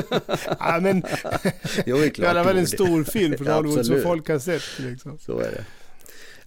Ja, 0.60 0.80
men 0.82 1.04
jo, 1.86 1.98
det 1.98 2.06
är 2.06 2.10
klart. 2.10 2.30
alla 2.30 2.44
fall 2.44 2.58
en 2.58 2.64
det. 2.64 2.68
stor 2.70 3.04
film 3.04 3.38
från 3.38 3.48
Hollywood 3.48 3.86
som 3.86 4.02
folk 4.02 4.28
har 4.30 4.40
sett. 4.40 4.64
Liksom. 4.80 5.18
Så 5.20 5.40
är 5.40 5.52
det. 5.52 5.66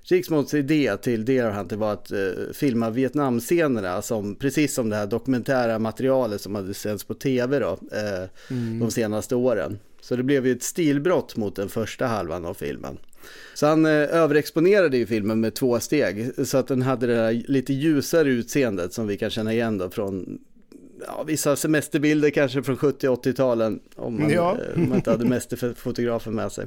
Riksmonts 0.04 0.54
idé 0.54 0.96
till 1.02 1.24
Deer 1.24 1.50
Hunter 1.50 1.76
var 1.76 1.92
att 1.92 2.10
eh, 2.12 2.18
filma 2.52 2.90
Vietnamscenerna 2.90 4.02
som 4.02 4.34
precis 4.34 4.74
som 4.74 4.88
det 4.88 4.96
här 4.96 5.06
dokumentära 5.06 5.78
materialet 5.78 6.40
som 6.40 6.54
hade 6.54 6.74
sänds 6.74 7.04
på 7.04 7.14
tv 7.14 7.58
då, 7.58 7.78
eh, 7.92 8.28
Mm. 8.50 8.78
de 8.78 8.90
senaste 8.90 9.34
åren. 9.36 9.78
Så 10.00 10.16
det 10.16 10.22
blev 10.22 10.46
ju 10.46 10.52
ett 10.52 10.62
stilbrott 10.62 11.36
mot 11.36 11.56
den 11.56 11.68
första 11.68 12.06
halvan 12.06 12.44
av 12.44 12.54
filmen. 12.54 12.98
Så 13.54 13.66
han 13.66 13.86
eh, 13.86 13.92
överexponerade 13.92 14.96
ju 14.96 15.06
filmen 15.06 15.40
med 15.40 15.54
två 15.54 15.80
steg 15.80 16.30
så 16.46 16.58
att 16.58 16.68
den 16.68 16.82
hade 16.82 17.06
det 17.06 17.14
där 17.14 17.42
lite 17.48 17.72
ljusare 17.72 18.28
utseendet 18.28 18.92
som 18.92 19.06
vi 19.06 19.16
kan 19.16 19.30
känna 19.30 19.52
igen 19.52 19.78
då 19.78 19.90
från 19.90 20.38
ja, 21.06 21.22
vissa 21.26 21.56
semesterbilder 21.56 22.30
kanske 22.30 22.62
från 22.62 22.76
70-80-talen 22.76 23.80
om 23.96 24.20
man, 24.20 24.30
Ja. 24.30 24.58
eh, 24.74 24.78
man 24.82 24.96
inte 24.96 25.10
hade 25.10 25.24
mästerfotografen 25.28 26.34
med 26.34 26.52
sig. 26.52 26.66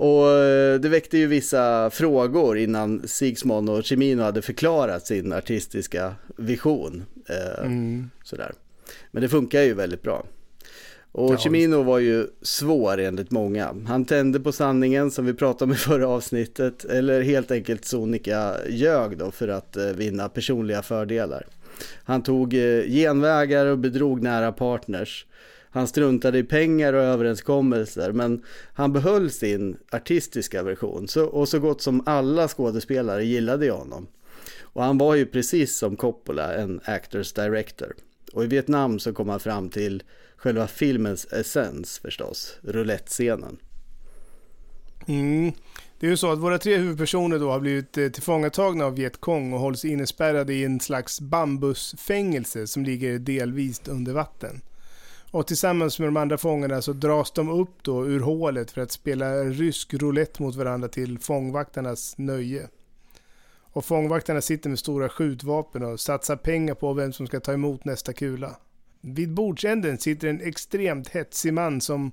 Och 0.00 0.28
eh, 0.30 0.80
det 0.80 0.88
väckte 0.88 1.18
ju 1.18 1.26
vissa 1.26 1.90
frågor 1.90 2.58
innan 2.58 3.02
Sigsmond 3.08 3.70
och 3.70 3.84
Cimino 3.86 4.22
hade 4.22 4.42
förklarat 4.42 5.06
sin 5.06 5.32
artistiska 5.32 6.14
vision. 6.36 7.04
Eh, 7.28 7.64
Mm. 7.64 8.10
sådär. 8.24 8.52
Men 9.10 9.22
det 9.22 9.28
funkar 9.28 9.60
ju 9.62 9.74
väldigt 9.74 10.02
bra. 10.02 10.26
Och 11.12 11.32
Ja, 11.32 11.38
Cimino 11.38 11.82
var 11.82 11.98
ju 11.98 12.26
svår 12.42 12.98
enligt 13.00 13.30
många. 13.30 13.74
Han 13.86 14.04
tände 14.04 14.40
på 14.40 14.52
sanningen 14.52 15.10
som 15.10 15.26
vi 15.26 15.34
pratade 15.34 15.64
om 15.64 15.72
i 15.72 15.76
förra 15.78 16.08
avsnittet. 16.08 16.84
Eller 16.84 17.22
helt 17.22 17.50
enkelt 17.50 17.84
sonika 17.84 18.54
ljög 18.68 19.18
då 19.18 19.30
för 19.30 19.48
att 19.48 19.76
eh, 19.76 19.84
vinna 19.86 20.28
personliga 20.28 20.82
fördelar. 20.82 21.46
Han 22.04 22.22
tog 22.22 22.52
genvägar 22.86 23.66
och 23.66 23.78
bedrog 23.78 24.22
nära 24.22 24.52
partners. 24.52 25.26
Han 25.70 25.88
struntade 25.88 26.38
i 26.38 26.44
pengar 26.44 26.92
och 26.92 27.02
överenskommelser 27.02 28.12
men 28.12 28.42
han 28.72 28.92
behöll 28.92 29.30
sin 29.30 29.76
artistiska 29.90 30.62
version 30.62 31.08
så, 31.08 31.24
och 31.24 31.48
så 31.48 31.58
gott 31.58 31.82
som 31.82 32.02
alla 32.06 32.48
skådespelare 32.48 33.24
gillade 33.24 33.64
ju 33.64 33.72
honom. 33.72 34.06
Och 34.62 34.82
han 34.82 34.98
var 34.98 35.14
ju 35.14 35.26
precis 35.26 35.78
som 35.78 35.96
Coppola 35.96 36.54
en 36.54 36.80
actors 36.84 37.32
director. 37.32 37.94
Och 38.32 38.44
i 38.44 38.46
Vietnam 38.46 38.98
så 38.98 39.12
kom 39.12 39.28
han 39.28 39.40
fram 39.40 39.68
till 39.68 40.02
själva 40.36 40.66
filmens 40.66 41.32
essens 41.32 41.98
förstås, 41.98 42.56
roulettscenen. 42.62 43.56
Mm. 45.06 45.52
Det 45.98 46.06
är 46.06 46.10
ju 46.10 46.16
så 46.16 46.32
att 46.32 46.38
våra 46.38 46.58
tre 46.58 46.76
huvudpersoner 46.76 47.38
då 47.38 47.50
har 47.50 47.60
blivit 47.60 47.98
eh, 47.98 48.08
tillfångatagna 48.08 48.84
av 48.84 48.94
Vietkong 48.94 49.52
och 49.52 49.60
hålls 49.60 49.84
inspärrade 49.84 50.54
i 50.54 50.64
en 50.64 50.80
slags 50.80 51.20
bambusfängelse 51.20 52.66
som 52.66 52.84
ligger 52.84 53.18
delvis 53.18 53.82
under 53.88 54.12
vatten. 54.12 54.60
Och 55.30 55.46
tillsammans 55.46 55.98
med 55.98 56.08
de 56.08 56.16
andra 56.16 56.38
fångarna 56.38 56.82
så 56.82 56.92
dras 56.92 57.30
de 57.30 57.48
upp 57.48 57.82
då 57.82 58.06
ur 58.06 58.20
hålet 58.20 58.70
för 58.70 58.80
att 58.80 58.92
spela 58.92 59.44
rysk 59.44 59.94
roulette 59.94 60.42
mot 60.42 60.56
varandra 60.56 60.88
till 60.88 61.18
fångvaktarnas 61.18 62.18
nöje. 62.18 62.68
Och 63.72 63.84
fångvaktarna 63.84 64.40
sitter 64.40 64.68
med 64.68 64.78
stora 64.78 65.08
skjutvapen 65.08 65.82
och 65.82 66.00
satsar 66.00 66.36
pengar 66.36 66.74
på 66.74 66.92
vem 66.92 67.12
som 67.12 67.26
ska 67.26 67.40
ta 67.40 67.52
emot 67.52 67.84
nästa 67.84 68.12
kula. 68.12 68.56
Vid 69.00 69.34
bordsänden 69.34 69.98
sitter 69.98 70.28
en 70.28 70.40
extremt 70.40 71.08
hetsig 71.08 71.52
man 71.54 71.80
som 71.80 72.12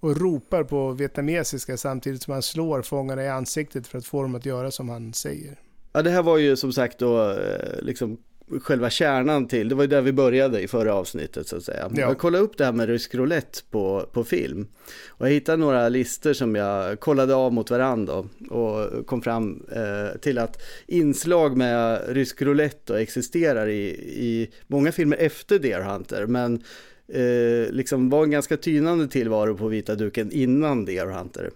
och 0.00 0.16
ropar 0.16 0.64
på 0.64 0.92
vietnamesiska 0.92 1.76
samtidigt 1.76 2.22
som 2.22 2.32
han 2.32 2.42
slår 2.42 2.82
fångarna 2.82 3.24
i 3.24 3.28
ansiktet 3.28 3.86
för 3.86 3.98
att 3.98 4.06
få 4.06 4.22
dem 4.22 4.34
att 4.34 4.46
göra 4.46 4.70
som 4.70 4.88
han 4.88 5.12
säger. 5.12 5.60
Ja, 5.92 6.02
det 6.02 6.10
här 6.10 6.22
var 6.22 6.38
ju 6.38 6.56
som 6.56 6.72
sagt 6.72 6.98
då 6.98 7.30
eh, 7.30 7.82
liksom 7.82 8.18
själva 8.62 8.90
kärnan 8.90 9.48
till, 9.48 9.68
det 9.68 9.74
var 9.74 9.82
ju 9.82 9.88
där 9.88 10.02
vi 10.02 10.12
började 10.12 10.60
i 10.60 10.68
förra 10.68 10.94
avsnittet 10.94 11.48
så 11.48 11.56
att 11.56 11.62
säga. 11.62 11.90
Ja. 11.94 12.00
Jag 12.00 12.18
kollade 12.18 12.44
upp 12.44 12.58
det 12.58 12.64
här 12.64 12.72
med 12.72 12.88
rysk 12.88 13.14
roulette 13.14 13.58
på, 13.70 14.08
på 14.12 14.24
film. 14.24 14.66
Och 15.08 15.26
jag 15.26 15.32
hittade 15.32 15.58
några 15.58 15.88
listor 15.88 16.32
som 16.32 16.54
jag 16.54 17.00
kollade 17.00 17.34
av 17.34 17.52
mot 17.52 17.70
varandra 17.70 18.24
och 18.50 19.06
kom 19.06 19.22
fram 19.22 19.62
eh, 19.72 20.18
till 20.20 20.38
att 20.38 20.62
inslag 20.86 21.56
med 21.56 22.02
rysk 22.08 22.42
roulette 22.42 23.00
existerar 23.00 23.66
i, 23.66 23.88
i 24.16 24.50
många 24.66 24.92
filmer 24.92 25.16
efter 25.16 25.58
Deer 25.58 25.80
Hunter. 25.80 26.26
Men 26.26 26.62
eh, 27.08 27.72
liksom 27.72 28.10
var 28.10 28.22
en 28.22 28.30
ganska 28.30 28.56
tynande 28.56 29.08
tillvaro 29.08 29.56
på 29.56 29.68
vita 29.68 29.94
duken 29.94 30.32
innan 30.32 30.84
Deer 30.84 31.06
Hunter. 31.06 31.50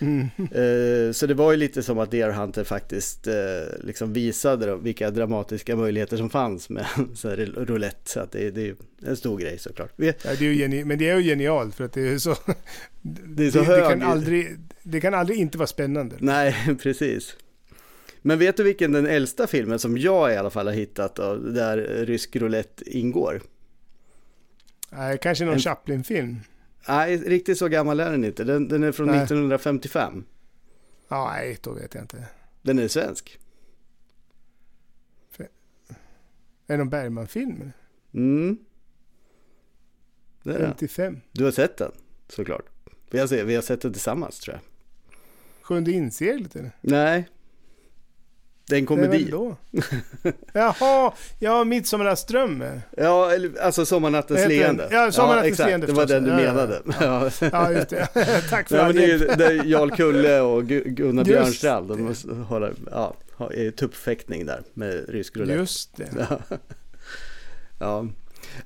Eh, 0.00 1.12
Så 1.12 1.26
det 1.26 1.34
var 1.34 1.50
ju 1.52 1.56
lite 1.58 1.82
som 1.82 1.98
att 1.98 2.10
Deer 2.10 2.30
Hunter 2.30 2.64
faktiskt 2.64 3.26
eh, 3.26 3.34
liksom 3.80 4.12
visade 4.12 4.66
då 4.66 4.76
vilka 4.76 5.10
dramatiska 5.10 5.76
möjligheter 5.76 6.16
som 6.16 6.30
fanns 6.30 6.68
med 6.70 6.86
så 7.14 7.28
här 7.28 7.36
roulette. 7.56 8.10
Så 8.10 8.20
att 8.20 8.32
det, 8.32 8.50
det 8.50 8.68
är 8.68 8.74
en 9.06 9.16
stor 9.16 9.38
grej 9.38 9.58
såklart. 9.58 9.92
Vi- 9.96 10.06
Ja, 10.06 10.30
det 10.38 10.46
är 10.46 10.52
geni- 10.52 10.84
men 10.84 10.98
det 10.98 11.08
är 11.08 11.16
ju 11.16 11.22
genialt 11.22 11.74
för 11.74 11.84
att 11.84 11.92
det 11.92 12.08
är 12.08 12.18
så... 12.18 12.36
Det 13.02 13.46
är 13.46 13.50
så 13.50 13.58
det, 13.58 13.64
hög... 13.64 13.82
det, 13.82 13.88
kan 13.88 14.02
aldrig, 14.02 14.56
det 14.82 15.00
kan 15.00 15.14
aldrig 15.14 15.38
inte 15.38 15.58
vara 15.58 15.66
spännande. 15.66 16.16
Nej, 16.18 16.56
precis. 16.82 17.36
Men 18.22 18.38
vet 18.38 18.56
du 18.56 18.62
vilken 18.62 18.92
den 18.92 19.06
äldsta 19.06 19.46
filmen 19.46 19.78
som 19.78 19.98
jag 19.98 20.32
i 20.32 20.36
alla 20.36 20.50
fall 20.50 20.66
har 20.66 20.74
hittat 20.74 21.14
då, 21.16 21.34
där 21.36 21.76
rysk 22.06 22.36
roulette 22.36 22.98
ingår? 22.98 23.40
Nej, 24.90 25.18
kanske 25.22 25.44
någon 25.44 25.54
En- 25.54 25.60
Chaplin-film. 25.60 26.36
Nej, 26.88 27.16
riktigt 27.16 27.58
så 27.58 27.68
gammal 27.68 28.00
är 28.00 28.10
den 28.10 28.24
inte. 28.24 28.44
Den, 28.44 28.68
den 28.68 28.82
är 28.82 28.92
från 28.92 29.06
Nej. 29.06 29.22
1955. 29.22 30.24
Ja, 31.08 31.30
nej, 31.32 31.58
då 31.60 31.72
vet 31.72 31.94
jag 31.94 32.04
inte. 32.04 32.24
Den 32.62 32.78
är 32.78 32.88
svensk. 32.88 33.38
Är 36.68 36.74
det 36.74 36.76
någon 36.76 36.90
Bergman-film? 36.90 37.72
Mm. 38.14 38.58
Det 40.42 40.54
är 40.54 40.58
den. 40.58 40.68
55. 40.68 41.20
Du 41.32 41.44
har 41.44 41.50
sett 41.50 41.76
den, 41.76 41.92
såklart. 42.28 42.66
Vi 43.10 43.18
har, 43.18 43.44
vi 43.44 43.54
har 43.54 43.62
sett 43.62 43.80
den 43.80 43.92
tillsammans 43.92 44.40
tror 44.40 44.54
jag. 44.54 44.62
Sjunde 45.62 45.92
inseglet 45.92 46.56
eller? 46.56 46.70
Nej. 46.80 47.28
Det 48.68 48.74
är 48.74 48.78
en 48.78 48.86
komedi. 48.86 49.08
väl 49.22 49.30
då? 49.30 49.56
Jaha, 50.52 51.12
ja, 51.38 51.64
Midsommarnattsdröm. 51.64 52.64
Ja, 52.96 53.30
eller, 53.32 53.60
alltså 53.60 53.86
Sommarnattens 53.86 54.48
leende. 54.48 54.88
Ja, 54.90 55.12
Sommarnattens 55.12 55.52
exakt. 55.52 55.68
leende 55.68 55.86
Det 55.86 55.92
var 55.92 56.06
den 56.06 56.24
du 56.24 56.30
Ja, 56.30 56.40
ja, 56.40 56.52
menade. 56.52 56.82
Ja. 57.00 57.30
Ja, 57.52 57.72
just 57.72 57.88
det. 57.88 58.08
Tack 58.50 58.68
för 58.68 58.76
Ja, 58.76 58.84
men 58.86 58.96
det 58.96 59.04
är 59.12 59.36
det 59.36 59.44
är 59.46 59.64
Jarl 59.64 59.90
Kulle 59.90 60.40
och 60.40 60.62
Gu- 60.62 60.88
Gunnar 60.88 61.24
Just 61.24 61.28
Björnstrand. 61.38 61.88
De 61.88 62.14
hålla, 62.44 62.70
ja, 62.90 63.14
är 63.38 63.70
tuppfäktning 63.70 64.46
där 64.46 64.62
med 64.74 65.08
rysk 65.08 65.36
roulette. 65.36 65.54
Just 65.58 65.96
det. 65.96 66.08
Ja. 66.18 66.56
ja. 67.78 68.06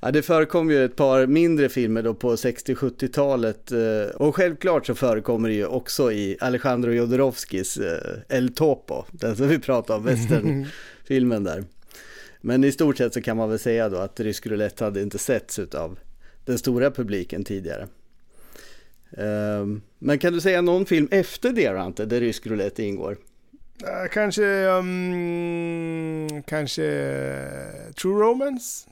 Ja, 0.00 0.10
det 0.10 0.22
förekom 0.22 0.70
ju 0.70 0.84
ett 0.84 0.96
par 0.96 1.26
mindre 1.26 1.68
filmer 1.68 2.02
då 2.02 2.14
på 2.14 2.36
60-70-talet 2.36 3.72
eh, 3.72 4.16
och 4.16 4.36
självklart 4.36 4.86
så 4.86 4.94
förekommer 4.94 5.48
det 5.48 5.54
ju 5.54 5.66
också 5.66 6.12
i 6.12 6.36
Alejandro 6.40 6.92
Jodorowskis 6.92 7.76
eh, 7.76 8.36
El 8.36 8.54
Topo, 8.54 9.04
den 9.10 9.36
som 9.36 9.48
vi 9.48 9.58
pratade 9.58 9.98
om, 9.98 10.04
westernfilmen 10.04 11.44
där. 11.44 11.64
Men 12.40 12.64
i 12.64 12.72
stort 12.72 12.98
sett 12.98 13.14
så 13.14 13.22
kan 13.22 13.36
man 13.36 13.50
väl 13.50 13.58
säga 13.58 13.88
då 13.88 13.96
att 13.96 14.20
rysk 14.20 14.46
roulette 14.46 14.84
hade 14.84 15.02
inte 15.02 15.18
setts 15.18 15.58
av 15.58 15.98
den 16.44 16.58
stora 16.58 16.90
publiken 16.90 17.44
tidigare. 17.44 17.88
Eh, 19.12 19.66
men 19.98 20.18
kan 20.18 20.32
du 20.32 20.40
säga 20.40 20.60
någon 20.60 20.86
film 20.86 21.08
efter 21.10 21.52
det 21.52 21.72
Rante, 21.72 22.04
där 22.04 22.20
rysk 22.20 22.46
roulette 22.46 22.82
ingår? 22.82 23.16
Kanske... 24.12 24.66
Um, 24.66 26.42
kanske... 26.42 26.82
True 28.02 28.22
Romance? 28.22 28.88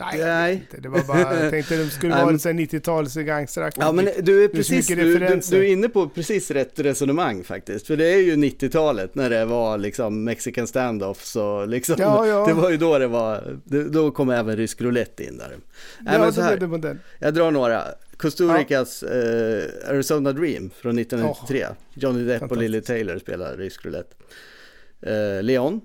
Nej, 0.00 0.18
Nej. 0.18 0.68
Det 0.82 0.88
var 0.88 1.02
bara... 1.02 1.42
Jag 1.42 1.50
tänkte 1.50 1.76
det 1.76 1.90
skulle 1.90 2.12
vara 2.14 2.24
men- 2.24 2.34
en 2.34 2.40
sån 2.40 2.58
här 2.58 2.66
90-tals 2.66 3.14
gangsteraktigt. 3.14 3.84
Ja 3.84 3.92
men 3.92 4.08
du 4.20 4.44
är 4.44 4.48
precis, 4.48 4.86
du, 4.86 4.94
du, 4.94 5.40
du 5.50 5.58
är 5.58 5.72
inne 5.72 5.88
på 5.88 6.08
precis 6.08 6.50
rätt 6.50 6.80
resonemang 6.80 7.44
faktiskt. 7.44 7.86
För 7.86 7.96
det 7.96 8.06
är 8.14 8.18
ju 8.22 8.36
90-talet 8.36 9.14
när 9.14 9.30
det 9.30 9.44
var 9.44 9.78
liksom 9.78 10.24
Mexican 10.24 10.66
standoff 10.66 11.24
så 11.24 11.64
liksom. 11.66 11.96
Ja, 11.98 12.26
ja. 12.26 12.46
Det 12.48 12.52
var 12.52 12.70
ju 12.70 12.76
då 12.76 12.98
det 12.98 13.06
var, 13.06 13.58
det, 13.64 13.84
då 13.84 14.10
kom 14.10 14.30
även 14.30 14.56
rysk 14.56 14.80
roulette 14.80 15.24
in 15.24 15.38
där. 15.38 15.48
Nej, 16.00 16.14
ja, 16.14 16.18
men 16.20 16.32
så 16.32 16.40
här, 16.40 16.56
det 16.56 16.78
den. 16.78 17.00
jag 17.18 17.34
drar 17.34 17.50
några. 17.50 17.84
Kusturikas 18.16 19.02
eh, 19.02 19.64
Arizona 19.88 20.32
Dream 20.32 20.70
från 20.70 20.98
1993. 20.98 21.66
Johnny 21.94 22.24
Depp 22.24 22.42
och. 22.42 22.56
Lily 22.56 22.80
Taylor 22.80 23.18
spelar 23.18 23.56
rysk 23.56 23.84
roulette. 23.86 24.14
Eh, 25.02 25.42
Leon, 25.42 25.80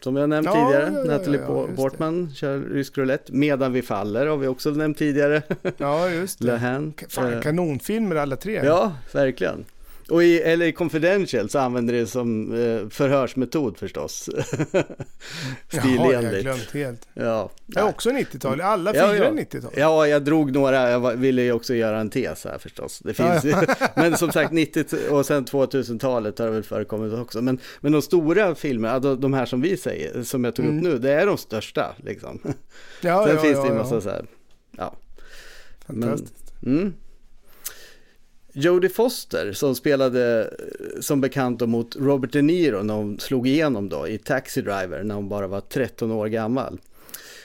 som 0.00 0.16
jag 0.16 0.28
nämnt 0.28 0.46
Ja, 0.46 0.52
tidigare. 0.52 0.92
ja, 0.94 0.98
ja, 0.98 1.12
Natalie 1.18 1.40
ja. 1.40 1.66
Portman 1.76 2.30
kör 2.34 2.58
rysk 2.60 2.98
roulette. 2.98 3.32
Medan 3.32 3.72
vi 3.72 3.82
faller 3.82 4.26
har 4.26 4.36
vi 4.36 4.46
också 4.46 4.70
nämnt 4.70 4.98
tidigare. 4.98 5.42
Ja, 5.76 6.10
just 6.10 6.38
det. 6.38 6.60
Fan, 7.08 7.32
Eh, 7.32 7.40
kanonfilmer 7.40 8.16
alla 8.16 8.36
tre. 8.36 8.60
Ja, 8.64 8.92
verkligen. 9.12 9.64
Och 10.10 10.22
i 10.24 10.56
LA 10.56 10.72
Confidential 10.72 11.50
så 11.50 11.58
använder 11.58 11.94
det 11.94 12.06
som 12.06 12.52
eh, 12.54 12.88
förhörsmetod 12.88 13.78
förstås. 13.78 14.28
Jaha, 14.72 14.84
jag 15.70 15.80
har 15.80 16.06
Stilenligt. 16.08 16.42
glömt 16.42 16.70
helt. 16.74 17.08
Ja, 17.14 17.50
Det 17.66 17.80
är 17.80 17.84
också 17.88 18.10
90-tal. 18.10 18.60
Alla 18.60 18.94
Ja, 18.94 19.10
fyra 19.12 19.24
ja. 19.24 19.24
är 19.24 19.32
90-tal. 19.32 19.72
ja, 19.76 20.06
jag 20.06 20.24
drog 20.24 20.52
några, 20.52 20.90
jag 20.90 21.16
ville 21.16 21.42
ju 21.42 21.52
också 21.52 21.74
göra 21.74 22.00
en 22.00 22.10
tes 22.10 22.44
här 22.44 22.58
förstås. 22.58 22.98
Det 23.04 23.14
finns 23.14 23.44
ju, 23.44 23.54
men 23.94 24.16
som 24.16 24.32
sagt 24.32 24.52
90 24.52 24.84
och 25.10 25.26
sen 25.26 25.44
2000-talet 25.44 26.38
har 26.38 26.46
det 26.46 26.52
väl 26.52 26.62
förekommit 26.62 27.12
också. 27.14 27.42
Men, 27.42 27.58
men 27.80 27.92
de 27.92 28.02
stora 28.02 28.54
filmerna, 28.54 28.98
de 29.16 29.32
här 29.34 29.46
som 29.46 29.60
vi 29.60 29.76
säger, 29.76 30.22
som 30.22 30.44
jag 30.44 30.54
tog 30.54 30.64
upp 30.64 30.68
Mm. 30.72 30.84
nu, 30.84 30.98
det 30.98 31.12
är 31.12 31.26
de 31.26 31.38
största 31.38 31.94
liksom. 31.96 32.40
Ja, 33.00 33.26
sen 33.26 33.36
ja, 33.36 33.42
finns 33.42 33.56
ja, 33.56 33.62
det 33.62 33.68
ju 33.68 33.74
ja. 33.74 33.78
massa 33.82 34.00
så 34.00 34.10
här, 34.10 34.26
ja. 34.76 34.94
Fantastiskt. 35.86 36.52
Mm. 36.66 36.92
Jodie 38.60 38.88
Foster 38.88 39.52
som 39.52 39.74
spelade 39.74 40.42
eh, 40.42 41.00
som 41.00 41.20
bekant 41.20 41.60
mot 41.60 41.96
Robert 41.96 42.32
De 42.32 42.42
Niro 42.42 42.82
när 42.82 42.94
hon 42.94 43.20
slog 43.20 43.48
igenom 43.48 43.88
då 43.88 44.08
i 44.08 44.18
Taxi 44.18 44.62
Driver 44.62 45.02
när 45.02 45.14
hon 45.14 45.28
bara 45.28 45.46
var 45.46 45.60
13 45.60 46.10
år 46.12 46.26
gammal. 46.26 46.80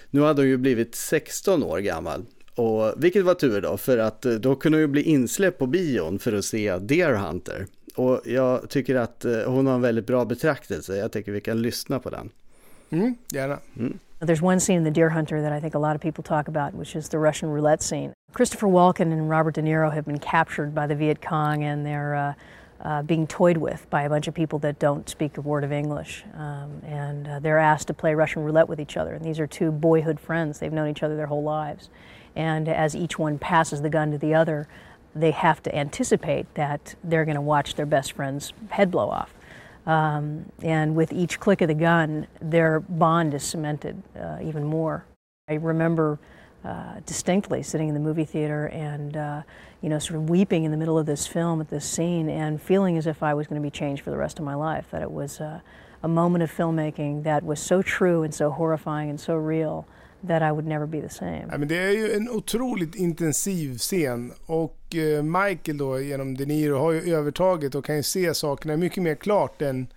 Nu 0.09 0.21
hade 0.21 0.41
hon 0.41 0.49
ju 0.49 0.57
blivit 0.57 0.95
16 0.95 1.63
år 1.63 1.79
gammal. 1.79 2.25
Och, 2.55 3.03
vilket 3.03 3.25
var 3.25 3.33
tur 3.33 3.61
då, 3.61 3.77
för 3.77 3.97
att 3.97 4.25
eh, 4.25 4.33
då 4.33 4.55
kunde 4.55 4.75
hon 4.75 4.81
ju 4.81 4.87
bli 4.87 5.01
insläppt 5.01 5.59
på 5.59 5.67
bion 5.67 6.19
för 6.19 6.33
att 6.33 6.45
se 6.45 6.77
Deer 6.77 7.13
Hunter. 7.13 7.67
Och 7.95 8.21
jag 8.25 8.69
tycker 8.69 8.95
att 8.95 9.25
eh, 9.25 9.43
hon 9.45 9.67
har 9.67 9.75
en 9.75 9.81
väldigt 9.81 10.07
bra 10.07 10.25
betraktelse, 10.25 10.97
jag 10.97 11.11
tycker 11.11 11.31
vi 11.31 11.41
kan 11.41 11.61
lyssna 11.61 11.99
på 11.99 12.09
den. 12.09 12.29
Mm, 12.89 13.15
gärna. 13.29 13.59
There's 14.23 14.41
one 14.41 14.61
scene 14.61 14.77
in 14.77 14.83
The 14.85 14.91
Deer 14.91 15.09
Hunter 15.09 15.41
that 15.41 15.51
I 15.51 15.59
think 15.59 15.75
a 15.75 15.79
lot 15.79 15.95
of 15.95 16.01
people 16.01 16.23
talk 16.23 16.47
about, 16.47 16.73
which 16.73 16.95
is 16.95 17.09
the 17.09 17.19
Russian 17.19 17.49
roulette 17.49 17.81
scene. 17.83 18.13
Christopher 18.31 18.67
Walken 18.67 19.11
and 19.11 19.29
Robert 19.29 19.55
De 19.55 19.61
Niro 19.61 19.93
have 19.93 20.05
been 20.05 20.19
captured 20.19 20.73
by 20.73 20.87
the 20.87 20.95
Viet 20.95 21.21
Cong 21.21 21.61
and 21.61 21.85
they're 21.85 22.15
uh, 22.15 22.33
uh, 22.79 23.01
being 23.03 23.27
toyed 23.27 23.57
with 23.57 23.89
by 23.89 24.03
a 24.03 24.09
bunch 24.09 24.29
of 24.29 24.33
people 24.33 24.59
that 24.59 24.79
don't 24.79 25.09
speak 25.09 25.37
a 25.37 25.41
word 25.41 25.65
of 25.65 25.73
English. 25.73 26.23
Um, 26.35 26.81
and 26.85 27.27
uh, 27.27 27.39
they're 27.39 27.59
asked 27.59 27.87
to 27.87 27.93
play 27.93 28.15
Russian 28.15 28.43
roulette 28.43 28.69
with 28.69 28.79
each 28.79 28.95
other. 28.95 29.13
And 29.13 29.25
these 29.25 29.41
are 29.41 29.47
two 29.47 29.71
boyhood 29.71 30.21
friends. 30.21 30.59
They've 30.59 30.71
known 30.71 30.89
each 30.89 31.03
other 31.03 31.17
their 31.17 31.27
whole 31.27 31.43
lives. 31.43 31.89
And 32.33 32.69
as 32.69 32.95
each 32.95 33.19
one 33.19 33.37
passes 33.37 33.81
the 33.81 33.89
gun 33.89 34.11
to 34.11 34.17
the 34.17 34.33
other, 34.33 34.69
they 35.13 35.31
have 35.31 35.61
to 35.63 35.75
anticipate 35.75 36.53
that 36.55 36.95
they're 37.03 37.25
going 37.25 37.35
to 37.35 37.41
watch 37.41 37.75
their 37.75 37.85
best 37.85 38.13
friend's 38.13 38.53
head 38.69 38.89
blow 38.89 39.09
off. 39.09 39.33
Um, 39.85 40.45
and 40.61 40.95
with 40.95 41.11
each 41.11 41.39
click 41.39 41.61
of 41.61 41.67
the 41.67 41.73
gun, 41.73 42.27
their 42.41 42.79
bond 42.79 43.33
is 43.33 43.43
cemented 43.43 44.01
uh, 44.17 44.37
even 44.41 44.63
more. 44.63 45.05
I 45.49 45.55
remember 45.55 46.19
uh, 46.63 47.01
distinctly 47.05 47.61
sitting 47.61 47.89
in 47.89 47.93
the 47.93 47.99
movie 47.99 48.23
theater 48.23 48.67
and, 48.67 49.17
uh, 49.17 49.41
you 49.81 49.89
know, 49.89 49.99
sort 49.99 50.15
of 50.15 50.29
weeping 50.29 50.63
in 50.63 50.71
the 50.71 50.77
middle 50.77 50.97
of 50.97 51.05
this 51.05 51.27
film 51.27 51.59
at 51.59 51.69
this 51.69 51.85
scene 51.85 52.29
and 52.29 52.61
feeling 52.61 52.97
as 52.97 53.05
if 53.05 53.21
I 53.21 53.33
was 53.33 53.47
going 53.47 53.61
to 53.61 53.65
be 53.65 53.71
changed 53.71 54.01
for 54.01 54.11
the 54.11 54.17
rest 54.17 54.39
of 54.39 54.45
my 54.45 54.55
life. 54.55 54.85
That 54.91 55.01
it 55.01 55.11
was 55.11 55.41
uh, 55.41 55.59
a 56.01 56.07
moment 56.07 56.43
of 56.43 56.51
filmmaking 56.51 57.23
that 57.23 57.43
was 57.43 57.59
so 57.59 57.81
true 57.81 58.23
and 58.23 58.33
so 58.33 58.49
horrifying 58.51 59.09
and 59.09 59.19
so 59.19 59.35
real 59.35 59.85
that 60.27 60.41
I 60.41 60.51
would 60.51 60.65
never 60.65 60.85
be 60.85 61.01
the 61.01 61.09
same. 61.09 61.45
Ja, 61.51 61.57
men 61.57 61.67
det 61.67 61.77
är 61.77 61.91
ju 61.91 62.13
en 62.13 62.29
otroligt 62.29 62.95
intensiv 62.95 63.77
scen 63.77 64.33
och 64.45 64.95
eh, 64.95 65.23
Michael 65.23 65.77
då 65.77 65.99
genom 65.99 66.37
De 66.37 66.45
Niro 66.45 66.77
har 66.77 66.91
ju 66.91 67.15
övertaget 67.15 67.75
och 67.75 67.85
kan 67.85 67.95
ju 67.95 68.03
se 68.03 68.33
sakerna 68.33 68.77
mycket 68.77 69.03
mer 69.03 69.15
klart 69.15 69.61
än 69.61 69.87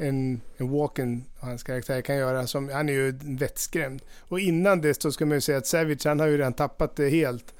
en, 0.00 0.40
en 0.56 0.70
Walken, 0.70 1.24
hans 1.40 1.62
karaktär, 1.62 2.00
kan 2.00 2.16
göra. 2.16 2.46
Som, 2.46 2.68
han 2.68 2.88
är 2.88 2.92
ju 2.92 3.18
vettskrämd. 3.22 4.02
Och 4.18 4.40
innan 4.40 4.80
dess 4.80 4.98
då 4.98 5.12
ska 5.12 5.26
man 5.26 5.36
ju 5.36 5.40
säga 5.40 5.58
att 5.58 5.66
Savage 5.66 6.06
han 6.06 6.20
har 6.20 6.26
ju 6.26 6.38
redan 6.38 6.52
tappat 6.52 6.96
det 6.96 7.08
helt. 7.08 7.54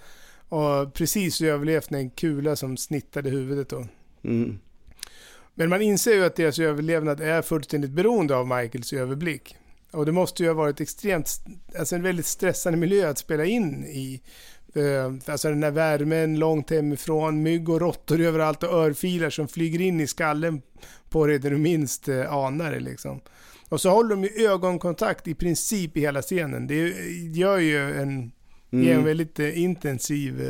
Och 0.48 0.94
precis 0.94 1.40
överlevt 1.40 1.92
en 1.92 2.10
kula 2.10 2.56
som 2.56 2.76
snittade 2.76 3.30
huvudet 3.30 3.68
då. 3.68 3.86
Mm. 4.24 4.58
Men 5.54 5.68
man 5.68 5.82
inser 5.82 6.14
ju 6.14 6.24
att 6.24 6.36
deras 6.36 6.58
överlevnad 6.58 7.20
är 7.20 7.42
fullständigt 7.42 7.90
beroende 7.90 8.36
av 8.36 8.46
Michaels 8.46 8.92
överblick. 8.92 9.56
Och 9.90 10.06
det 10.06 10.12
måste 10.12 10.42
ju 10.42 10.48
ha 10.48 10.54
varit 10.54 10.80
extremt, 10.80 11.40
alltså 11.78 11.94
en 11.94 12.02
väldigt 12.02 12.26
stressande 12.26 12.78
miljö 12.78 13.10
att 13.10 13.18
spela 13.18 13.44
in 13.44 13.84
i. 13.84 14.20
Eh, 14.74 15.32
Alltså 15.32 15.48
den 15.48 15.62
här 15.62 15.70
värmen 15.70 16.38
långt 16.38 16.70
hemifrån, 16.70 17.42
mygg 17.42 17.68
och 17.68 17.80
råttor 17.80 18.20
överallt 18.20 18.62
och 18.62 18.72
örfilar 18.72 19.30
som 19.30 19.48
flyger 19.48 19.80
in 19.80 20.00
i 20.00 20.06
skallen 20.06 20.62
på 21.08 21.26
dig 21.26 21.38
där 21.38 21.50
du 21.50 21.58
minst 21.58 22.08
eh, 22.08 22.32
anar 22.32 22.72
det 22.72 22.80
liksom. 22.80 23.20
Och 23.68 23.80
så 23.80 23.90
håller 23.90 24.10
de 24.10 24.24
ju 24.24 24.46
ögonkontakt 24.46 25.28
i 25.28 25.34
princip 25.34 25.96
i 25.96 26.00
hela 26.00 26.22
scenen. 26.22 26.66
Det 26.66 26.94
gör 27.34 27.58
ju 27.58 28.00
en, 28.00 28.32
ger 28.70 28.94
en 28.94 29.04
väldigt 29.04 29.38
eh, 29.38 29.60
intensiv 29.62 30.42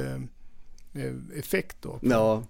effekt 1.37 1.77
då 1.81 1.99
på, 1.99 1.99
Ja, 2.03 2.45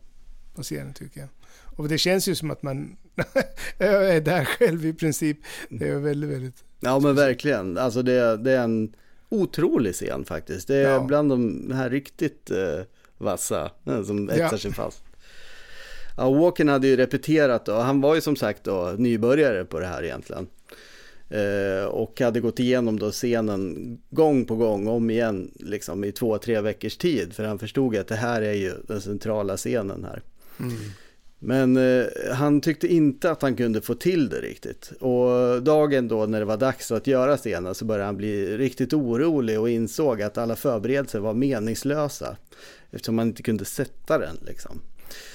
på 0.54 0.62
scenen 0.62 0.94
tycker 0.94 1.20
jag. 1.20 1.28
Och 1.76 1.88
det 1.88 1.98
känns 1.98 2.28
ju 2.28 2.34
som 2.34 2.50
att 2.50 2.62
man 2.62 2.96
är 3.78 4.20
där 4.20 4.44
själv 4.44 4.86
i 4.86 4.92
princip. 4.94 5.38
Det 5.68 5.88
är 5.88 5.98
väldigt, 5.98 6.30
väldigt... 6.30 6.64
ja 6.80 6.98
men 7.00 7.14
verkligen. 7.14 7.78
Alltså 7.78 8.02
det, 8.02 8.36
det 8.36 8.52
är 8.52 8.64
en 8.64 8.94
otrolig 9.28 9.94
scen 9.94 10.24
faktiskt. 10.24 10.68
Det 10.68 10.76
är 10.76 10.90
Ja. 10.90 11.00
bland 11.00 11.30
de 11.30 11.70
här 11.74 11.90
riktigt 11.90 12.50
eh, 12.50 12.80
vassa 13.18 13.70
eh, 13.86 14.02
som 14.02 14.28
etsar 14.30 14.42
Ja. 14.52 14.58
sig 14.58 14.72
fast. 14.72 15.02
Ja, 16.16 16.30
Walken 16.30 16.68
hade 16.68 16.86
ju 16.88 16.96
repeterat 16.96 17.66
då. 17.66 17.72
Han 17.74 18.00
var 18.00 18.14
ju 18.14 18.20
som 18.20 18.36
sagt 18.36 18.64
då 18.64 18.94
nybörjare 18.98 19.64
på 19.64 19.80
det 19.80 19.86
här 19.86 20.02
egentligen. 20.04 20.46
Eh, 21.30 21.84
och 21.84 22.20
hade 22.20 22.40
gått 22.40 22.60
igenom 22.60 22.98
då 22.98 23.10
scenen 23.10 23.98
gång 24.10 24.44
på 24.44 24.56
gång, 24.56 24.86
om 24.86 25.10
igen, 25.10 25.50
liksom 25.54 26.04
i 26.04 26.12
två, 26.12 26.38
tre 26.38 26.60
veckors 26.60 26.96
tid. 26.96 27.32
För 27.32 27.44
han 27.44 27.58
förstod 27.58 27.96
att 27.96 28.08
det 28.08 28.14
här 28.16 28.42
är 28.42 28.52
ju 28.52 28.72
den 28.88 29.00
centrala 29.00 29.56
scenen 29.56 30.04
här. 30.04 30.22
Men 31.42 31.76
eh, 31.76 32.06
han 32.32 32.60
tyckte 32.60 32.88
inte 32.88 33.30
att 33.30 33.42
han 33.42 33.56
kunde 33.56 33.80
få 33.80 33.94
till 33.94 34.28
det 34.28 34.40
riktigt. 34.40 34.92
Och 35.00 35.62
dagen 35.62 36.08
då 36.08 36.26
när 36.26 36.38
det 36.38 36.44
var 36.44 36.56
dags 36.56 36.92
att 36.92 37.06
göra 37.06 37.36
scenen 37.36 37.74
så 37.74 37.84
började 37.84 38.04
han 38.04 38.16
bli 38.16 38.56
riktigt 38.56 38.92
orolig 38.92 39.60
och 39.60 39.70
insåg 39.70 40.22
att 40.22 40.38
alla 40.38 40.56
förberedelser 40.56 41.18
var 41.18 41.34
meningslösa. 41.34 42.36
Eftersom 42.90 43.18
han 43.18 43.28
inte 43.28 43.42
kunde 43.42 43.64
sätta 43.64 44.18
den 44.18 44.36
liksom. 44.46 44.80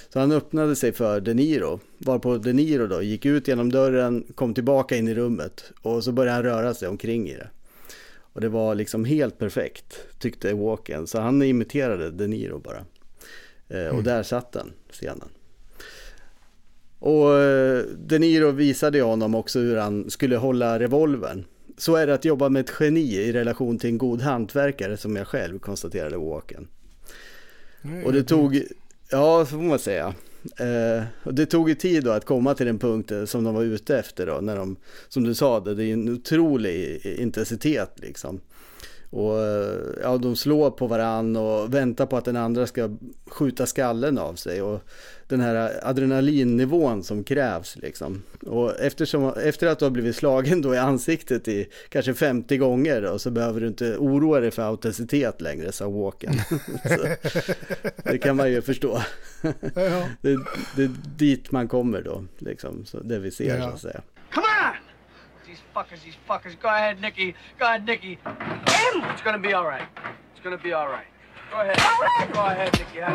Så 0.10 0.20
han 0.20 0.32
öppnade 0.32 0.76
sig 0.76 0.92
för 0.92 1.20
De 1.20 1.34
Niro, 1.34 1.80
varpå 1.98 2.38
De 2.38 2.54
Niro 2.54 2.88
då 2.88 3.02
gick 3.02 3.26
ut 3.26 3.48
genom 3.48 3.72
dörren, 3.72 4.24
kom 4.36 4.54
tillbaka 4.54 4.96
in 4.96 5.08
i 5.08 5.16
rummet 5.16 5.72
och 5.82 6.04
så 6.04 6.12
började 6.12 6.36
han 6.36 6.44
röra 6.44 6.74
sig 6.74 6.88
omkring 6.88 7.30
i 7.30 7.34
det. 7.34 7.48
Och 8.18 8.42
det 8.42 8.50
var 8.50 8.76
liksom 8.76 9.06
helt 9.06 9.38
perfekt, 9.38 10.00
tyckte 10.20 10.54
Walken. 10.54 11.08
Så 11.08 11.20
han 11.20 11.42
imiterade 11.42 12.12
De 12.12 12.28
Niro 12.28 12.60
bara. 12.60 12.86
Eh, 13.68 13.88
och 13.88 14.04
där 14.04 14.24
satt 14.24 14.52
den 14.52 14.74
scenen. 14.92 15.30
Och 17.06 17.34
eh, 17.34 17.84
De 17.98 18.20
Niro 18.20 18.52
visade 18.52 19.02
honom 19.02 19.36
också 19.36 19.60
hur 19.60 19.78
han 19.78 20.10
skulle 20.10 20.38
hålla 20.38 20.80
revolvern. 20.80 21.46
Så 21.78 21.96
är 21.96 22.08
det 22.08 22.14
att 22.14 22.26
jobba 22.26 22.50
med 22.50 22.60
ett 22.60 22.76
geni 22.80 23.16
i 23.16 23.32
relation 23.34 23.80
till 23.80 23.90
en 23.90 23.98
god 23.98 24.22
hantverkare 24.22 24.98
som 24.98 25.16
jag 25.16 25.28
själv 25.28 25.60
konstaterade 25.60 26.18
Walken. 26.18 26.68
Och 28.06 28.14
det 28.14 28.24
tog, 28.24 28.64
ja 29.12 29.46
så 29.46 29.46
får 29.46 29.58
man 29.58 29.80
säga. 29.80 30.14
Eh, 30.58 31.04
och 31.24 31.34
det 31.34 31.46
tog 31.46 31.70
ju 31.70 31.76
tid 31.76 32.04
då 32.04 32.12
att 32.12 32.26
komma 32.26 32.54
till 32.54 32.66
den 32.66 32.80
punkten 32.80 33.28
som 33.28 33.44
de 33.44 33.56
var 33.56 33.64
ute 33.64 33.98
efter 33.98 34.26
då. 34.28 34.42
När 34.42 34.56
de, 34.56 34.76
som 35.10 35.24
du 35.24 35.36
sa, 35.36 35.60
det 35.60 35.84
är 35.84 35.94
en 35.94 36.10
otrolig 36.10 37.06
intensitet 37.06 37.92
liksom. 37.96 38.40
Och 39.10 39.40
eh, 39.40 39.80
ja, 40.02 40.18
de 40.18 40.36
slår 40.36 40.72
på 40.72 40.88
varann 40.88 41.36
och 41.36 41.74
väntar 41.74 42.06
på 42.06 42.18
att 42.18 42.26
den 42.26 42.36
andra 42.36 42.68
ska 42.68 42.90
skjuta 43.28 43.66
skallen 43.66 44.18
av 44.18 44.34
sig. 44.36 44.62
Och 44.62 44.82
den 45.28 45.40
här 45.42 45.72
adrenalinnivån 45.84 47.04
som 47.04 47.24
krävs 47.24 47.76
liksom. 47.76 48.24
Och 48.46 48.80
eftersom, 48.80 49.34
efter 49.44 49.68
att 49.68 49.80
du 49.80 49.86
har 49.86 49.90
blivit 49.90 50.16
slagen 50.16 50.62
då 50.62 50.76
i 50.76 50.78
ansiktet 50.78 51.48
i 51.48 51.68
kanske 51.90 52.14
50 52.14 52.58
gånger 52.58 53.02
då, 53.02 53.20
så 53.20 53.32
behöver 53.32 53.62
du 53.62 53.68
inte 53.68 53.98
oroa 53.98 54.40
dig 54.40 54.52
för 54.52 54.62
autenticitet 54.62 55.42
längre, 55.42 55.72
sa 55.72 55.90
Walken. 55.90 56.34
det 58.04 58.18
kan 58.18 58.36
man 58.36 58.52
ju 58.52 58.62
förstå. 58.62 59.02
Ja. 59.76 60.08
det, 60.22 60.38
det 60.76 60.84
är 60.84 60.92
dit 61.18 61.52
man 61.52 61.68
kommer 61.68 62.02
då, 62.02 62.24
liksom. 62.38 62.86
Så 62.86 63.00
det 63.00 63.20
vi 63.20 63.32
ser 63.32 63.58
Ja. 63.58 63.68
så 63.70 63.74
att 63.74 63.82
säga. 63.82 64.02
Come 64.34 64.46
on! 64.48 64.85
Fuckers, 65.76 66.02
these 66.06 66.16
fuckers. 66.28 66.58
Go 66.58 66.70
ahead, 66.70 67.02
Nicky. 67.02 67.36
Go 67.60 67.66
ahead, 67.66 67.86
Nicky. 67.86 68.18
It's 68.26 69.22
gonna 69.22 69.38
be 69.38 69.54
all 69.54 69.68
right. 69.68 69.86
It's 70.32 70.40
gonna 70.42 70.58
be 70.58 70.72
all 70.72 70.88
right. 70.88 71.06
Go 71.52 71.60
ahead. 71.60 71.76
Go 72.34 72.46
ahead, 72.46 72.72
Nicky. 72.80 73.02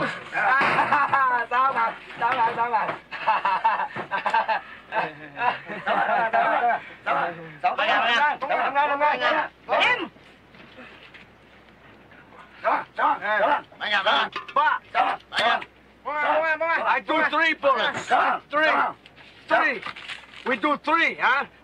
I 16.82 17.00
do 17.06 17.22
three 17.30 17.54
bullets. 17.54 18.10
Three. 18.50 18.66
Three. 19.48 19.80
We 20.46 20.56
do 20.56 20.76
three, 20.84 21.16
huh? 21.18 21.46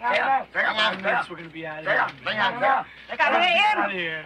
Five 0.00 1.02
minutes, 1.02 1.28
we're 1.28 1.36
gonna 1.36 1.48
be 1.50 1.66
out 1.66 1.80
of 1.80 1.86
here. 1.86 2.00
Out 3.76 3.86
of 3.86 3.92
here. 3.92 4.24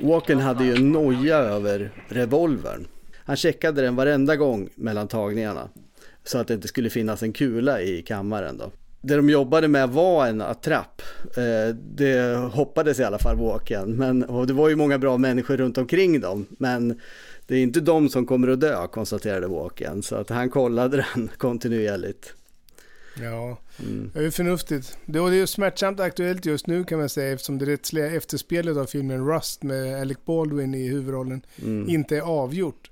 Walken 0.00 0.40
hade 0.40 0.64
ju 0.64 0.74
en 0.74 0.92
noja 0.92 1.36
över 1.36 1.90
revolvern. 2.08 2.86
Han 3.24 3.36
checkade 3.36 3.82
den 3.82 3.96
varenda 3.96 4.36
gång 4.36 4.68
mellan 4.74 5.08
tagningarna. 5.08 5.68
Så 6.24 6.38
att 6.38 6.48
det 6.48 6.54
inte 6.54 6.68
skulle 6.68 6.90
finnas 6.90 7.22
en 7.22 7.32
kula 7.32 7.80
i 7.80 8.02
kammaren 8.02 8.58
då. 8.58 8.72
Det 9.02 9.16
de 9.16 9.30
jobbade 9.30 9.68
med 9.68 9.88
var 9.88 10.26
en 10.26 10.40
attrapp. 10.40 11.02
Eh, 11.36 11.74
Det 11.74 12.36
hoppades 12.36 13.00
i 13.00 13.04
alla 13.04 13.18
fall 13.18 13.36
Walken. 13.36 13.96
Men, 13.96 14.24
och 14.24 14.46
det 14.46 14.52
var 14.52 14.68
ju 14.68 14.76
många 14.76 14.98
bra 14.98 15.18
människor 15.18 15.56
runt 15.56 15.78
omkring 15.78 16.20
dem. 16.20 16.46
Men 16.50 17.00
det 17.46 17.54
är 17.54 17.62
inte 17.62 17.80
de 17.80 18.08
som 18.08 18.26
kommer 18.26 18.48
att 18.48 18.60
dö 18.60 18.86
konstaterade 18.86 19.46
Walken. 19.46 20.02
Så 20.02 20.16
att 20.16 20.28
han 20.30 20.50
kollade 20.50 20.96
den 21.14 21.30
kontinuerligt. 21.36 22.34
Ja, 23.20 23.58
det 24.12 24.18
är 24.18 24.22
ju 24.22 24.30
förnuftigt. 24.30 24.98
Det 25.06 25.18
är 25.18 25.30
ju 25.32 25.46
smärtsamt 25.46 26.00
aktuellt 26.00 26.46
just 26.46 26.66
nu 26.66 26.84
kan 26.84 26.98
man 26.98 27.08
säga 27.08 27.32
eftersom 27.32 27.58
det 27.58 27.66
rättsliga 27.66 28.06
efterspelet 28.06 28.76
av 28.76 28.86
filmen 28.86 29.26
Rust 29.28 29.62
med 29.62 30.00
Alec 30.00 30.18
Baldwin 30.24 30.74
i 30.74 30.88
huvudrollen 30.88 31.42
inte 31.88 32.16
är 32.16 32.20
avgjort. 32.20 32.90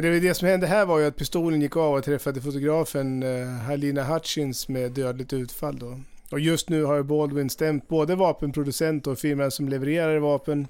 Men 0.00 0.12
det, 0.12 0.20
det 0.20 0.34
som 0.34 0.48
hände 0.48 0.66
här 0.66 0.86
var 0.86 0.98
ju 0.98 1.06
att 1.06 1.16
pistolen 1.16 1.62
gick 1.62 1.76
av 1.76 1.94
och 1.94 2.04
träffade 2.04 2.40
fotografen 2.40 3.22
eh, 3.22 3.48
Halina 3.48 4.04
Hutchins 4.04 4.68
med 4.68 4.92
dödligt 4.92 5.32
utfall 5.32 5.78
då. 5.78 6.00
Och 6.30 6.40
just 6.40 6.68
nu 6.68 6.84
har 6.84 7.02
Baldwin 7.02 7.50
stämt 7.50 7.88
både 7.88 8.14
vapenproducent 8.14 9.06
och 9.06 9.18
firman 9.18 9.50
som 9.50 9.68
levererar 9.68 10.18
vapen, 10.18 10.66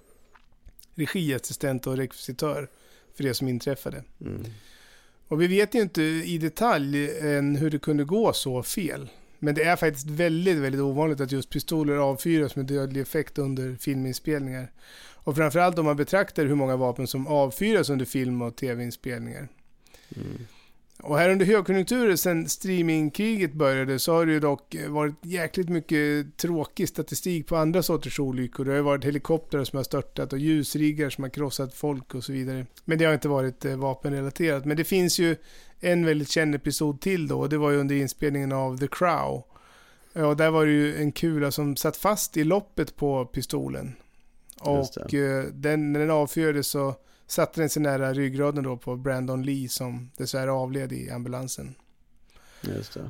regiassistent 0.94 1.86
och 1.86 1.96
rekvisitör 1.96 2.68
för 3.16 3.24
det 3.24 3.34
som 3.34 3.48
inträffade. 3.48 4.04
Och 5.28 5.42
vi 5.42 5.46
vet 5.46 5.74
ju 5.74 5.80
inte 5.80 6.02
i 6.02 6.38
detalj 6.38 7.18
än 7.18 7.56
hur 7.56 7.70
det 7.70 7.78
kunde 7.78 8.04
gå 8.04 8.32
så 8.32 8.62
fel. 8.62 9.08
Men 9.38 9.54
det 9.54 9.62
är 9.62 9.76
faktiskt 9.76 10.06
väldigt, 10.06 10.56
väldigt 10.56 10.80
ovanligt 10.80 11.20
att 11.20 11.32
just 11.32 11.50
pistoler 11.50 11.96
avfyras 11.96 12.56
med 12.56 12.66
dödlig 12.66 13.00
effekt 13.00 13.38
under 13.38 13.74
filminspelningar. 13.74 14.70
Och 15.28 15.36
framförallt 15.36 15.78
om 15.78 15.84
man 15.84 15.96
betraktar 15.96 16.46
hur 16.46 16.54
många 16.54 16.76
vapen 16.76 17.06
som 17.06 17.26
avfyras 17.26 17.90
under 17.90 18.04
film 18.04 18.42
och 18.42 18.56
tv-inspelningar. 18.56 19.48
Och 21.02 21.18
här 21.18 21.30
under 21.30 21.46
högkonjunkturen 21.46 22.18
sen 22.18 22.48
streamingkriget 22.48 23.52
började 23.52 23.98
så 23.98 24.12
har 24.12 24.26
det 24.26 24.32
ju 24.32 24.40
dock 24.40 24.76
varit 24.88 25.14
jäkligt 25.22 25.68
mycket 25.68 26.36
tråkig 26.36 26.88
statistik 26.88 27.46
på 27.46 27.56
andra 27.56 27.82
sorters 27.82 28.20
olyckor. 28.20 28.64
Det 28.64 28.72
har 28.72 28.80
varit 28.80 29.04
helikoptrar 29.04 29.64
som 29.64 29.76
har 29.76 29.84
störtat 29.84 30.32
och 30.32 30.38
ljusriggar 30.38 31.10
som 31.10 31.24
har 31.24 31.30
krossat 31.30 31.74
folk 31.74 32.14
och 32.14 32.24
så 32.24 32.32
vidare. 32.32 32.66
Men 32.84 32.98
det 32.98 33.04
har 33.04 33.14
inte 33.14 33.28
varit 33.28 33.64
eh, 33.64 33.76
vapenrelaterat. 33.76 34.64
Men 34.64 34.76
det 34.76 34.84
finns 34.84 35.18
ju 35.18 35.36
en 35.80 36.06
väldigt 36.06 36.30
känd 36.30 36.54
episod 36.54 37.00
till 37.00 37.28
då 37.28 37.40
och 37.40 37.48
det 37.48 37.58
var 37.58 37.70
ju 37.70 37.76
under 37.76 37.94
inspelningen 37.94 38.52
av 38.52 38.78
The 38.78 38.88
Crow. 38.90 39.44
Och 40.12 40.36
där 40.36 40.50
var 40.50 40.66
det 40.66 40.72
ju 40.72 40.96
en 40.96 41.12
kula 41.12 41.50
som 41.50 41.76
satt 41.76 41.96
fast 41.96 42.36
i 42.36 42.44
loppet 42.44 42.96
på 42.96 43.24
pistolen. 43.24 43.94
Och 44.60 45.14
eh, 45.14 45.44
den, 45.44 45.92
när 45.92 46.00
den 46.00 46.10
avfyrades 46.10 46.66
så 46.66 46.94
satte 47.26 47.60
den 47.60 47.68
sig 47.68 47.82
nära 47.82 48.12
ryggraden 48.12 48.64
då 48.64 48.76
på 48.76 48.96
Brandon 48.96 49.42
Lee 49.42 49.68
som 49.68 50.10
dessvärre 50.16 50.52
avled 50.52 50.92
i 50.92 51.10
ambulansen. 51.10 51.74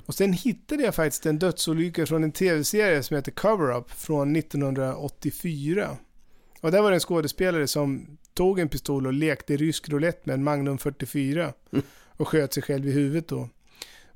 Och 0.07 0.15
sen 0.15 0.33
hittade 0.33 0.83
jag 0.83 0.95
faktiskt 0.95 1.27
en 1.27 1.39
dödsolycka 1.39 2.07
från 2.07 2.25
en 2.25 2.33
tv-serie 2.33 3.03
som 3.03 3.17
heter 3.17 3.33
Cover 3.33 3.77
Up 3.77 3.91
från 3.91 4.37
1984. 4.37 5.97
Och 6.61 6.71
där 6.71 6.83
var 6.83 6.91
det 6.91 6.97
en 6.97 7.01
skådespelare 7.01 7.67
som 7.67 8.19
tog 8.35 8.59
en 8.59 8.69
pistol 8.69 9.07
och 9.07 9.13
lekte 9.13 9.57
rysk 9.57 9.89
roulette 9.89 10.21
med 10.25 10.35
en 10.35 10.45
Magnum 10.45 10.79
44 10.79 11.53
och 12.17 12.29
sköt 12.29 12.55
sig 12.55 12.63
själv 12.63 12.89
i 12.89 12.93
huvudet 12.93 13.29
då. 13.29 13.49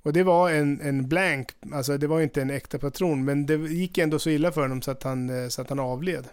Och 0.03 0.13
det 0.13 0.23
var 0.23 0.51
en, 0.51 0.81
en 0.81 1.09
blank, 1.09 1.49
alltså 1.73 1.99
det 1.99 2.07
var 2.07 2.21
inte 2.21 2.43
en 2.43 2.51
äkta 2.51 2.79
patron, 2.79 3.25
men 3.25 3.47
det 3.47 3.55
gick 3.55 3.99
ändå 3.99 4.19
så 4.19 4.31
illa 4.31 4.53
för 4.53 4.63
honom 4.63 4.83
så 4.83 4.91
att 4.91 5.03
han, 5.03 5.43
eh, 5.43 5.49
så 5.49 5.63
att 5.63 5.69
han 5.69 5.79
avled. 5.79 6.25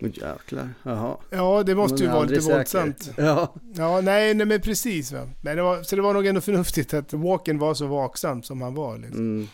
Åh, 0.00 0.08
jäklar. 0.08 0.74
Jaha. 0.82 1.16
Ja, 1.30 1.62
det 1.62 1.74
måste 1.74 1.94
Man 1.94 2.02
ju 2.02 2.08
vara 2.18 2.24
lite 2.24 2.42
säker. 2.42 2.56
våldsamt. 2.56 3.10
Ja, 3.16 3.54
Ja, 3.76 4.00
nej, 4.00 4.34
nej 4.34 4.46
men 4.46 4.60
precis. 4.60 5.12
Va? 5.12 5.28
Men 5.40 5.56
det 5.56 5.62
var, 5.62 5.82
så 5.82 5.96
det 5.96 6.02
var 6.02 6.14
nog 6.14 6.26
ändå 6.26 6.40
förnuftigt 6.40 6.94
att 6.94 7.12
Walken 7.12 7.58
var 7.58 7.74
så 7.74 7.86
vaksam 7.86 8.42
som 8.42 8.62
han 8.62 8.74
var. 8.74 8.98
Liksom. 8.98 9.18
Mm. 9.20 9.48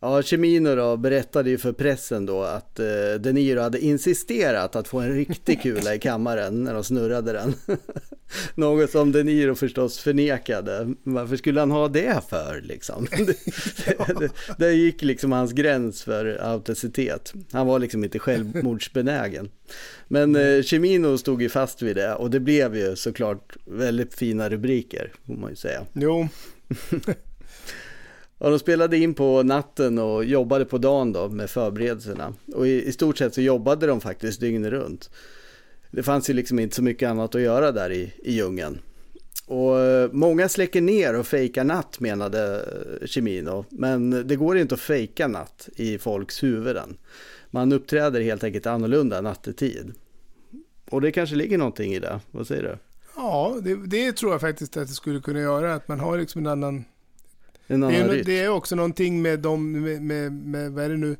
Ja, 0.00 0.22
Cimino 0.22 0.74
då 0.74 0.96
berättade 0.96 1.50
ju 1.50 1.58
för 1.58 1.72
pressen 1.72 2.26
då 2.26 2.42
att 2.42 2.78
eh, 2.78 2.86
De 3.20 3.32
Niro 3.32 3.60
hade 3.60 3.80
insisterat 3.80 4.76
att 4.76 4.88
få 4.88 5.00
en 5.00 5.14
riktig 5.14 5.62
kula 5.62 5.94
i 5.94 5.98
kammaren 5.98 6.64
när 6.64 6.74
de 6.74 6.84
snurrade 6.84 7.32
den. 7.32 7.54
Något 8.54 8.90
som 8.90 9.12
De 9.12 9.22
Niro 9.22 9.54
förstås 9.54 9.98
förnekade. 9.98 10.94
Varför 11.02 11.36
skulle 11.36 11.60
han 11.60 11.70
ha 11.70 11.88
det 11.88 12.20
för 12.30 12.60
liksom? 12.64 13.06
det 14.58 14.72
gick 14.72 15.02
liksom 15.02 15.32
hans 15.32 15.52
gräns 15.52 16.02
för 16.02 16.26
autenticitet. 16.42 17.32
Han 17.52 17.66
var 17.66 17.78
liksom 17.78 18.04
inte 18.04 18.18
självmordsbenägen. 18.18 19.50
Men 20.08 20.36
eh, 20.36 20.62
Cimino 20.62 21.18
stod 21.18 21.42
ju 21.42 21.48
fast 21.48 21.82
vid 21.82 21.96
det 21.96 22.14
och 22.14 22.30
det 22.30 22.40
blev 22.40 22.76
ju 22.76 22.96
såklart 22.96 23.56
väldigt 23.64 24.14
fina 24.14 24.48
rubriker, 24.48 25.12
får 25.26 25.34
man 25.34 25.50
ju 25.50 25.56
säga. 25.56 25.86
Jo, 25.92 26.28
Ja, 28.38 28.50
de 28.50 28.58
spelade 28.58 28.98
in 28.98 29.14
på 29.14 29.42
natten 29.42 29.98
och 29.98 30.24
jobbade 30.24 30.64
på 30.64 30.78
dagen 30.78 31.12
då 31.12 31.28
med 31.28 31.50
förberedelserna. 31.50 32.34
Och 32.54 32.66
i, 32.66 32.84
i 32.84 32.92
stort 32.92 33.18
sett 33.18 33.34
så 33.34 33.40
jobbade 33.40 33.86
de 33.86 34.00
faktiskt 34.00 34.40
dygnet 34.40 34.70
runt. 34.70 35.10
Det 35.90 36.02
fanns 36.02 36.30
ju 36.30 36.34
liksom 36.34 36.58
inte 36.58 36.76
så 36.76 36.82
mycket 36.82 37.10
annat 37.10 37.34
att 37.34 37.40
göra 37.40 37.72
där 37.72 37.92
i, 37.92 38.12
i 38.18 38.32
djungeln. 38.32 38.78
Och 39.46 39.80
eh, 39.80 40.10
många 40.12 40.48
släcker 40.48 40.80
ner 40.80 41.18
och 41.18 41.26
fejkar 41.26 41.64
natt 41.64 42.00
menade 42.00 42.56
eh, 43.00 43.06
Chimino. 43.06 43.64
Men 43.70 44.28
det 44.28 44.36
går 44.36 44.58
inte 44.58 44.74
att 44.74 44.80
fejka 44.80 45.28
natt 45.28 45.68
i 45.76 45.98
folks 45.98 46.42
huvuden. 46.42 46.96
Man 47.50 47.72
uppträder 47.72 48.20
helt 48.20 48.44
enkelt 48.44 48.66
annorlunda 48.66 49.20
nattetid. 49.20 49.92
Och 50.90 51.00
det 51.00 51.12
kanske 51.12 51.36
ligger 51.36 51.58
någonting 51.58 51.94
i 51.94 51.98
det. 51.98 52.20
Vad 52.30 52.46
säger 52.46 52.62
du? 52.62 52.78
ja, 53.18 53.56
det, 53.62 53.74
det 53.86 54.12
tror 54.12 54.32
jag 54.32 54.40
faktiskt 54.40 54.76
att 54.76 54.88
det 54.88 54.94
skulle 54.94 55.20
kunna 55.20 55.40
göra. 55.40 55.74
Att 55.74 55.88
man 55.88 56.00
har 56.00 56.18
liksom 56.18 56.40
en 56.40 56.52
annan... 56.52 56.84
En 57.70 57.80
Det 57.80 57.86
annan 57.86 58.00
är, 58.00 58.08
rytm? 58.08 58.24
det 58.26 58.40
är 58.40 58.48
också 58.48 58.76
någonting 58.76 59.22
med 59.22 59.40
de, 59.40 59.72
med, 59.72 60.02
med, 60.02 60.32
med 60.32 60.72
vad 60.72 60.84
är 60.84 60.88
det 60.88 60.96
nu, 60.96 61.16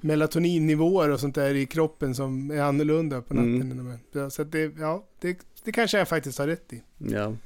melatoninnivåer 0.00 1.08
och 1.08 1.20
sånt 1.20 1.34
där 1.34 1.54
i 1.54 1.66
kroppen 1.66 2.14
som 2.14 2.50
är 2.50 2.60
annorlunda 2.62 3.22
på 3.22 3.34
natten. 3.34 3.72
Mm. 3.72 3.88
är. 4.14 4.28
Så 4.30 4.44
det, 4.44 4.72
ja, 4.78 5.06
det, 5.20 5.38
det 5.64 5.72
kanske 5.72 5.98
jag 5.98 6.08
faktiskt 6.08 6.38
har 6.38 6.46
rätt 6.46 6.72
i. 6.72 6.82
Ja. 6.98 7.36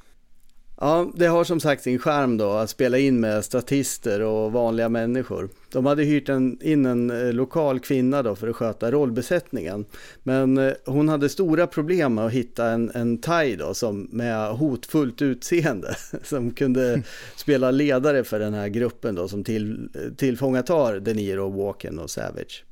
Ja, 0.81 1.13
det 1.15 1.27
har 1.27 1.45
som 1.45 1.61
sagt 1.61 1.83
sin 1.83 1.99
skärm 1.99 2.37
då 2.37 2.51
att 2.51 2.71
spela 2.71 2.99
in 2.99 3.21
med 3.21 3.45
statister 3.45 4.21
och 4.23 4.53
vanliga 4.53 4.89
människor. 4.89 5.49
De 5.73 5.87
hade 5.87 6.03
hyrt 6.03 6.29
en, 6.29 6.59
in 6.63 6.87
en 6.87 7.11
eh, 7.11 7.33
lokal 7.33 7.81
kvinna 7.81 8.23
då 8.23 8.37
för 8.37 8.49
att 8.49 8.57
sköta 8.57 8.91
rollbesättningen. 8.91 9.85
Men 10.23 10.59
eh, 10.59 10.73
hon 10.85 11.09
hade 11.09 11.29
stora 11.29 11.67
problem 11.67 12.15
med 12.15 12.27
att 12.27 12.33
hitta 12.33 12.71
en, 12.71 12.91
en 12.95 13.19
thai 13.19 13.57
då 13.57 13.75
som 13.75 14.09
med 14.13 14.49
hotfullt 14.49 15.23
utseende 15.23 15.97
som 16.23 16.51
kunde 16.51 17.03
spela 17.37 17.71
ledare 17.71 18.25
för 18.25 18.39
den 18.39 18.55
här 18.55 18.69
gruppen 18.69 19.15
då 19.15 19.29
som 19.29 19.45
till, 19.45 19.89
tillfångatar 20.17 21.01
De 21.01 21.15
Niro, 21.15 21.49
Walken 21.49 21.99
och 21.99 22.11
Savage. 22.11 22.65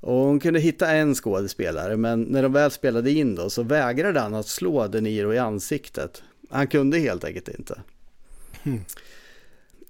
Och 0.00 0.14
hon 0.14 0.40
kunde 0.40 0.60
hitta 0.60 0.90
en 0.90 1.14
skådespelare 1.14 1.96
men 1.96 2.22
när 2.22 2.42
de 2.42 2.52
väl 2.52 2.70
spelade 2.70 3.10
in 3.10 3.34
då 3.34 3.50
så 3.50 3.62
vägrade 3.62 4.20
han 4.20 4.34
att 4.34 4.46
slå 4.46 4.86
De 4.86 5.00
Niro 5.00 5.34
i 5.34 5.38
ansiktet. 5.38 6.22
Han 6.54 6.66
kunde 6.66 6.98
helt 6.98 7.24
enkelt 7.24 7.48
inte. 7.48 7.80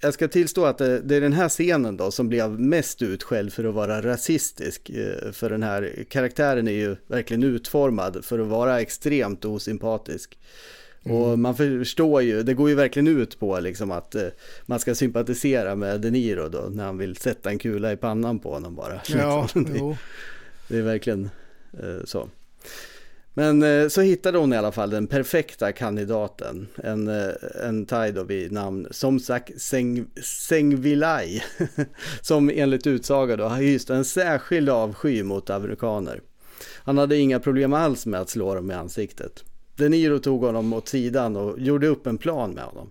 Jag 0.00 0.14
ska 0.14 0.28
tillstå 0.28 0.64
att 0.64 0.78
det, 0.78 1.00
det 1.00 1.16
är 1.16 1.20
den 1.20 1.32
här 1.32 1.48
scenen 1.48 1.96
då 1.96 2.10
som 2.10 2.28
blev 2.28 2.60
mest 2.60 3.02
utskälld 3.02 3.52
för 3.52 3.64
att 3.64 3.74
vara 3.74 4.02
rasistisk. 4.02 4.90
eh, 4.90 5.32
För 5.32 5.50
den 5.50 5.62
här 5.62 6.04
karaktären 6.08 6.68
är 6.68 6.72
ju 6.72 6.96
verkligen 7.06 7.42
utformad 7.42 8.24
för 8.24 8.38
att 8.38 8.46
vara 8.46 8.80
extremt 8.80 9.44
osympatisk. 9.44 10.38
Och 11.02 11.38
man 11.38 11.56
förstår 11.56 12.22
ju, 12.22 12.42
det 12.42 12.54
går 12.54 12.68
ju 12.68 12.74
verkligen 12.74 13.06
ut 13.08 13.38
på 13.38 13.60
liksom 13.60 13.90
att 13.90 14.14
eh, 14.14 14.26
man 14.66 14.80
ska 14.80 14.94
sympatisera 14.94 15.74
med 15.74 16.00
De 16.00 16.10
Niro 16.10 16.48
då 16.48 16.68
när 16.70 16.84
han 16.84 16.98
vill 16.98 17.16
sätta 17.16 17.50
en 17.50 17.58
kula 17.58 17.92
i 17.92 17.96
pannan 17.96 18.38
på 18.38 18.54
honom 18.54 18.74
bara. 18.74 19.00
Ja, 19.08 19.48
det, 19.54 19.96
det 20.68 20.78
är 20.78 20.82
verkligen 20.82 21.30
eh, 21.72 22.04
så. 22.04 22.28
Men 23.34 23.62
eh, 23.62 23.88
så 23.88 24.00
hittade 24.00 24.38
hon 24.38 24.52
i 24.52 24.56
alla 24.56 24.72
fall 24.72 24.90
den 24.90 25.06
perfekta 25.06 25.72
kandidaten. 25.72 26.68
En, 26.76 27.08
eh, 27.08 27.34
en 27.64 27.86
thai 27.86 28.12
då 28.12 28.24
vid 28.24 28.52
namn 28.52 28.86
Somsak 28.90 29.50
Seng, 29.56 30.06
Sengvilai. 30.22 31.42
som 32.20 32.50
enligt 32.54 32.86
utsaga 32.86 33.36
då 33.36 33.44
har 33.44 33.90
en 33.92 34.04
särskild 34.04 34.68
avsky 34.68 35.22
mot 35.22 35.50
amerikaner. 35.50 36.20
Han 36.84 36.98
hade 36.98 37.16
inga 37.16 37.40
problem 37.40 37.72
alls 37.72 38.06
med 38.06 38.20
att 38.20 38.30
slå 38.30 38.54
dem 38.54 38.70
i 38.70 38.74
ansiktet. 38.74 39.44
De 39.76 39.88
Niro 39.88 40.18
tog 40.18 40.42
honom 40.42 40.72
åt 40.72 40.88
sidan 40.88 41.36
och 41.36 41.60
gjorde 41.60 41.86
upp 41.86 42.06
en 42.06 42.18
plan 42.18 42.50
med 42.50 42.64
honom. 42.64 42.90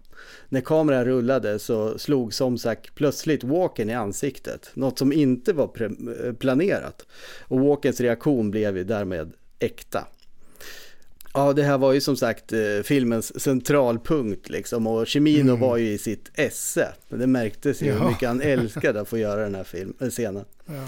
När 0.49 0.61
kameran 0.61 1.05
rullade 1.05 1.59
så 1.59 1.97
slog 1.97 2.33
Somsak 2.33 2.91
plötsligt 2.95 3.43
Walken 3.43 3.89
i 3.89 3.93
ansiktet. 3.93 4.71
Något 4.73 4.99
som 4.99 5.13
inte 5.13 5.53
var 5.53 5.81
eh, 5.81 6.33
planerat. 6.33 7.05
Och 7.41 7.59
Walkens 7.59 8.01
reaktion 8.01 8.51
blev 8.51 8.77
ju 8.77 8.83
därmed 8.83 9.33
äkta. 9.59 10.07
Ja, 11.33 11.53
det 11.53 11.63
här 11.63 11.77
var 11.77 11.93
ju 11.93 12.01
som 12.01 12.15
sagt 12.17 12.53
eh, 12.53 12.59
filmens 12.83 13.41
centralpunkt 13.41 14.49
liksom 14.49 14.87
och 14.87 15.07
Cimino 15.07 15.55
var 15.55 15.77
ju 15.77 15.91
i 15.91 15.97
sitt 15.97 16.31
esse. 16.33 16.87
Men 17.09 17.19
det 17.19 17.27
märktes 17.27 17.81
ju 17.81 17.91
hur 17.91 17.99
Ja. 17.99 18.09
mycket 18.09 18.27
han 18.27 18.41
älskade 18.43 19.01
att 19.01 19.07
få 19.09 19.17
göra 19.17 19.41
den 19.43 19.55
här 19.55 19.63
film, 19.63 19.93
eh, 19.99 20.07
scenen. 20.09 20.45
Ja, 20.65 20.87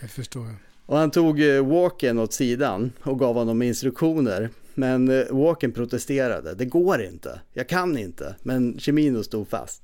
jag 0.00 0.10
förstår. 0.10 0.46
Och 0.86 0.96
han 0.98 1.10
tog 1.10 1.42
eh, 1.42 1.66
Walken 1.66 2.18
åt 2.18 2.32
sidan 2.32 2.92
och 3.02 3.18
gav 3.18 3.34
honom 3.34 3.62
instruktioner. 3.62 4.50
Men 4.74 5.24
Walken 5.30 5.72
protesterade. 5.72 6.54
Det 6.54 6.64
går 6.64 7.02
inte. 7.02 7.40
Jag 7.52 7.68
kan 7.68 7.98
inte. 7.98 8.34
Men 8.42 8.78
Cimino 8.80 9.22
stod 9.22 9.48
fast. 9.48 9.82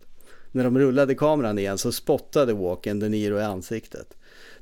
När 0.53 0.65
de 0.65 0.79
rullade 0.79 1.15
kameran 1.15 1.59
igen 1.59 1.79
så 1.79 1.93
spottade 1.93 2.53
Walken 2.53 3.01
De 3.01 3.09
Niro 3.09 3.39
i 3.39 3.43
ansiktet. 3.43 4.15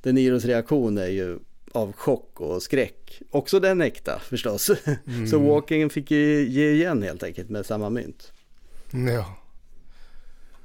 De 0.02 0.12
Niros 0.12 0.44
reaktion 0.44 0.98
är 0.98 1.06
ju 1.06 1.38
av 1.72 1.92
chock 1.92 2.40
och 2.40 2.62
skräck. 2.62 3.22
Också 3.30 3.60
den 3.60 3.80
äkta 3.80 4.18
förstås. 4.18 4.70
Så 5.30 5.38
Walken 5.38 5.90
fick 5.90 6.10
ju 6.10 6.48
ge 6.48 6.70
igen 6.70 7.02
helt 7.02 7.22
enkelt 7.22 7.50
med 7.50 7.66
samma 7.66 7.90
mynt. 7.90 8.32
Ja. 8.90 9.36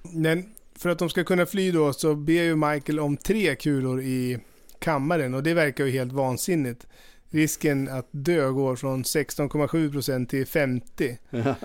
Men 0.02 0.44
för 0.76 0.90
att 0.90 1.00
de 1.00 1.10
ska 1.10 1.24
kunna 1.24 1.46
fly 1.46 1.72
då 1.72 1.94
så 1.94 2.16
ber 2.16 2.34
ju 2.44 2.56
Michael 2.56 3.00
om 3.00 3.18
tre 3.18 3.56
kulor 3.56 4.02
i 4.02 4.40
kammaren 4.80 5.34
och 5.34 5.44
det 5.44 5.54
verkar 5.54 5.86
ju 5.86 5.92
helt 5.92 6.12
vansinnigt. 6.12 6.88
Risken 7.30 7.90
att 7.90 8.08
dö 8.12 8.52
går 8.52 8.76
från 8.76 9.04
16,7% 9.04 10.26
till 10.26 10.46
50%. 10.46 11.56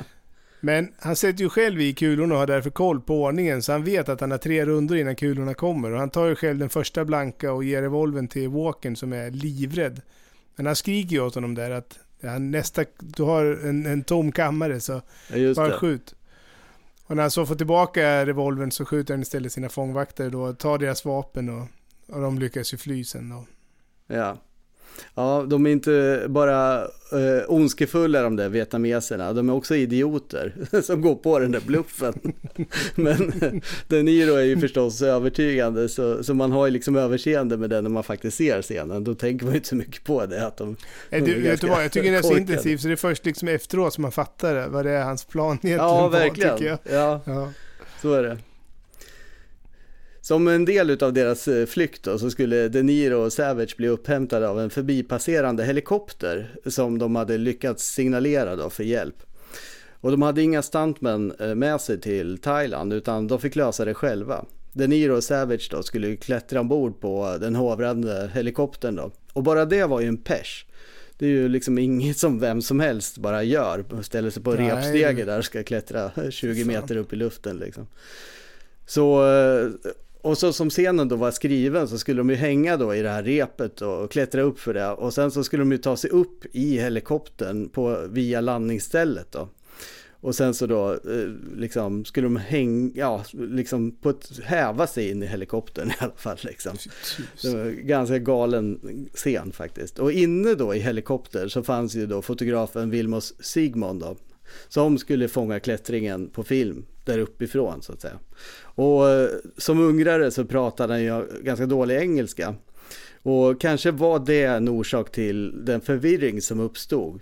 Men 0.60 0.92
han 0.98 1.16
sätter 1.16 1.42
ju 1.44 1.48
själv 1.48 1.80
i 1.80 1.94
kulorna 1.94 2.34
och 2.34 2.40
har 2.40 2.46
därför 2.46 2.70
koll 2.70 3.00
på 3.00 3.22
ordningen 3.22 3.62
så 3.62 3.72
han 3.72 3.84
vet 3.84 4.08
att 4.08 4.20
han 4.20 4.30
har 4.30 4.38
tre 4.38 4.66
rundor 4.66 4.96
innan 4.98 5.16
kulorna 5.16 5.54
kommer. 5.54 5.92
Och 5.92 5.98
han 5.98 6.10
tar 6.10 6.26
ju 6.26 6.34
själv 6.36 6.58
den 6.58 6.68
första 6.68 7.04
blanka 7.04 7.52
och 7.52 7.64
ger 7.64 7.82
revolven 7.82 8.28
till 8.28 8.48
Walken 8.48 8.96
som 8.96 9.12
är 9.12 9.30
livrädd. 9.30 10.00
Men 10.56 10.66
han 10.66 10.76
skriker 10.76 11.10
ju 11.10 11.20
åt 11.20 11.34
honom 11.34 11.54
där 11.54 11.70
att 11.70 11.98
ja, 12.20 12.38
nästa, 12.38 12.84
du 12.98 13.22
har 13.22 13.44
en, 13.44 13.86
en 13.86 14.04
tom 14.04 14.32
kammare 14.32 14.80
så 14.80 15.02
Ja, 15.34 15.54
bara 15.54 15.68
det. 15.68 15.74
skjut. 15.74 16.14
Och 17.06 17.16
när 17.16 17.22
han 17.22 17.30
så 17.30 17.46
får 17.46 17.54
tillbaka 17.54 18.26
revolvern 18.26 18.70
så 18.70 18.84
skjuter 18.84 19.14
han 19.14 19.22
istället 19.22 19.52
sina 19.52 19.68
fångvaktare 19.68 20.28
då, 20.30 20.52
tar 20.52 20.78
deras 20.78 21.04
vapen 21.04 21.48
och, 21.48 21.66
och 22.16 22.20
de 22.22 22.38
lyckas 22.38 22.72
ju 22.74 22.76
fly 22.76 23.04
sen 23.04 23.28
då. 23.28 23.46
Ja. 24.14 24.36
Ja, 25.14 25.44
de 25.48 25.66
är 25.66 25.70
inte 25.70 26.24
bara 26.28 26.82
eh, 26.82 27.44
ondskefulla 27.48 28.22
de 28.22 28.36
där 28.36 28.48
vietnameserna, 28.48 29.32
de 29.32 29.48
är 29.48 29.52
också 29.54 29.74
idioter 29.76 30.54
som 30.82 31.00
går 31.00 31.14
på 31.14 31.38
den 31.38 31.52
där 31.52 31.60
bluffen. 31.60 32.14
Men 32.94 33.32
De 33.88 34.02
Niro 34.02 34.34
är 34.34 34.42
ju 34.44 34.58
förstås 34.60 35.02
övertygande, 35.02 35.88
så, 35.88 36.24
så 36.24 36.34
man 36.34 36.52
har 36.52 36.66
ju 36.66 36.72
liksom 36.72 36.96
överseende 36.96 37.56
med 37.56 37.70
det 37.70 37.80
när 37.80 37.90
man 37.90 38.02
faktiskt 38.02 38.36
ser 38.36 38.62
scenen. 38.62 39.04
Då 39.04 39.14
tänker 39.14 39.44
man 39.44 39.52
ju 39.54 39.58
inte 39.58 39.68
så 39.68 39.76
mycket 39.76 40.04
på 40.04 40.26
det. 40.26 40.46
Att 40.46 40.56
de, 40.56 40.76
Nej, 41.10 41.20
de 41.20 41.26
du, 41.32 41.36
är 41.36 41.40
vet 41.50 41.60
du 41.60 41.66
vad, 41.66 41.84
jag 41.84 41.92
tycker 41.92 42.10
det 42.12 42.16
är 42.18 42.22
så 42.22 42.28
korkade. 42.28 42.40
intensivt 42.40 42.80
så 42.80 42.88
det 42.88 42.94
är 42.94 42.96
först 42.96 43.24
liksom 43.24 43.48
efteråt 43.48 43.94
som 43.94 44.02
man 44.02 44.12
fattar 44.12 44.54
det, 44.54 44.66
vad 44.68 44.84
det 44.84 44.90
är 44.90 45.02
hans 45.04 45.24
plan 45.24 45.52
egentligen 45.52 45.76
Ja, 45.78 46.00
var, 46.02 46.10
verkligen. 46.10 46.56
tycker 46.58 46.70
jag. 46.70 46.78
Ja, 47.00 47.20
Ja. 47.24 47.52
så 48.02 48.12
är 48.14 48.22
det. 48.22 48.38
Som 50.30 50.48
en 50.48 50.64
del 50.64 51.02
av 51.02 51.12
deras 51.12 51.48
eh, 51.48 51.66
flykt 51.66 52.02
då, 52.02 52.18
så 52.18 52.30
skulle 52.30 52.68
De 52.68 52.82
Niro 52.82 53.16
och 53.16 53.32
Savage 53.32 53.76
bli 53.76 53.88
upphämtade 53.88 54.48
av 54.48 54.60
en 54.60 54.70
förbipasserande 54.70 55.64
helikopter 55.64 56.54
som 56.66 56.98
de 56.98 57.16
hade 57.16 57.38
lyckats 57.38 57.84
signalera 57.84 58.56
då 58.56 58.70
för 58.70 58.84
hjälp. 58.84 59.22
Och 60.00 60.10
de 60.10 60.22
hade 60.22 60.42
inga 60.42 60.62
stuntmän 60.62 61.32
eh, 61.40 61.54
med 61.54 61.80
sig 61.80 62.00
till 62.00 62.38
Thailand 62.38 62.92
utan 62.92 63.26
de 63.26 63.40
fick 63.40 63.56
lösa 63.56 63.84
det 63.84 63.94
själva. 63.94 64.44
De 64.72 64.86
Niro 64.86 65.16
och 65.16 65.24
Savage 65.24 65.68
då 65.70 65.82
skulle 65.82 66.16
klättra 66.16 66.60
ombord 66.60 67.00
på 67.00 67.36
den 67.40 67.56
hovrande 67.56 68.30
helikoptern 68.34 68.96
då. 68.96 69.10
Och 69.32 69.42
bara 69.42 69.64
det 69.64 69.84
var 69.84 70.00
ju 70.00 70.08
en 70.08 70.18
pers. 70.18 70.66
Det 71.18 71.26
är 71.26 71.30
ju 71.30 71.48
liksom 71.48 71.78
inget 71.78 72.18
som 72.18 72.40
vem 72.40 72.62
som 72.62 72.80
helst 72.80 73.18
bara 73.18 73.42
gör. 73.42 74.02
Ställer 74.02 74.30
sig 74.30 74.42
på 74.42 74.54
Nej. 74.54 74.70
repstege 74.70 75.24
där 75.24 75.38
och 75.38 75.44
ska 75.44 75.62
klättra 75.62 76.10
20 76.30 76.64
meter 76.64 76.96
upp 76.96 77.12
i 77.12 77.16
luften 77.16 77.56
liksom. 77.56 77.86
Så, 78.86 79.26
eh, 79.28 79.70
och 80.22 80.38
så 80.38 80.52
som 80.52 80.70
scenen 80.70 81.08
då 81.08 81.16
var 81.16 81.30
skriven 81.30 81.88
så 81.88 81.98
skulle 81.98 82.20
de 82.20 82.30
ju 82.30 82.36
hänga 82.36 82.76
då 82.76 82.94
i 82.94 83.02
det 83.02 83.08
här 83.08 83.22
repet 83.22 83.82
och 83.82 84.10
klättra 84.10 84.42
upp 84.42 84.60
för 84.60 84.74
det. 84.74 84.88
Och 84.88 85.14
sen 85.14 85.30
så 85.30 85.44
skulle 85.44 85.60
de 85.60 85.72
ju 85.72 85.78
ta 85.78 85.96
sig 85.96 86.10
upp 86.10 86.44
i 86.52 86.78
helikoptern 86.78 87.68
på, 87.68 88.06
via 88.08 88.40
landningsstället 88.40 89.32
då. 89.32 89.48
Och 90.22 90.34
sen 90.34 90.54
så 90.54 90.66
då 90.66 90.92
eh, 90.92 91.28
liksom 91.56 92.04
skulle 92.04 92.26
de 92.26 92.36
hänga, 92.36 92.90
ja 92.94 93.24
liksom 93.32 93.90
på 93.90 94.10
ett, 94.10 94.40
häva 94.44 94.86
sig 94.86 95.10
in 95.10 95.22
i 95.22 95.26
helikoptern 95.26 95.90
i 95.90 95.94
alla 95.98 96.12
fall 96.16 96.38
liksom. 96.40 96.76
Det 97.42 97.48
var 97.48 97.70
ganska 97.70 98.18
galen 98.18 98.80
scen 99.14 99.52
faktiskt. 99.52 99.98
Och 99.98 100.12
inne 100.12 100.54
då 100.54 100.74
i 100.74 100.78
helikopter 100.78 101.48
så 101.48 101.62
fanns 101.62 101.94
ju 101.94 102.06
då 102.06 102.22
fotografen 102.22 102.90
Vilmos 102.90 103.34
Sigmund 103.40 104.00
då. 104.00 104.16
Som 104.68 104.98
skulle 104.98 105.28
fånga 105.28 105.60
klättringen 105.60 106.28
på 106.28 106.42
film 106.42 106.86
där 107.04 107.18
uppifrån 107.18 107.82
så 107.82 107.92
att 107.92 108.00
säga. 108.00 108.18
Och 108.62 109.08
eh, 109.08 109.28
som 109.56 109.80
ungrare 109.80 110.30
så 110.30 110.44
pratade 110.44 110.92
han 110.92 111.02
ju 111.02 111.26
ganska 111.42 111.66
dålig 111.66 111.96
engelska. 111.96 112.54
Och 113.22 113.60
kanske 113.60 113.90
var 113.90 114.18
det 114.18 114.44
en 114.44 114.68
orsak 114.68 115.12
till 115.12 115.64
den 115.64 115.80
förvirring 115.80 116.42
som 116.42 116.60
uppstod. 116.60 117.20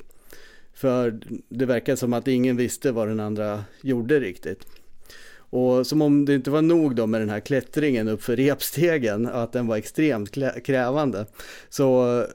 För 0.75 1.21
det 1.49 1.67
verkar 1.67 1.97
som 1.97 2.13
att 2.13 2.29
ingen 2.29 2.57
visste 2.57 2.93
vad 2.93 3.09
den 3.09 3.21
andra 3.21 3.65
gjorde 3.81 4.21
riktigt. 4.21 4.67
Och 5.51 5.87
som 5.87 6.03
om 6.03 6.25
det 6.25 6.35
inte 6.35 6.51
var 6.51 6.63
nog 6.63 6.97
då 6.97 7.07
med 7.07 7.21
den 7.21 7.31
här 7.31 7.41
klättringen 7.41 8.09
upp 8.09 8.23
för 8.23 8.37
repstegen, 8.37 9.27
att 9.27 9.53
den 9.53 9.67
var 9.67 9.77
extremt 9.77 10.35
krävande, 10.65 11.27
så 11.69 11.87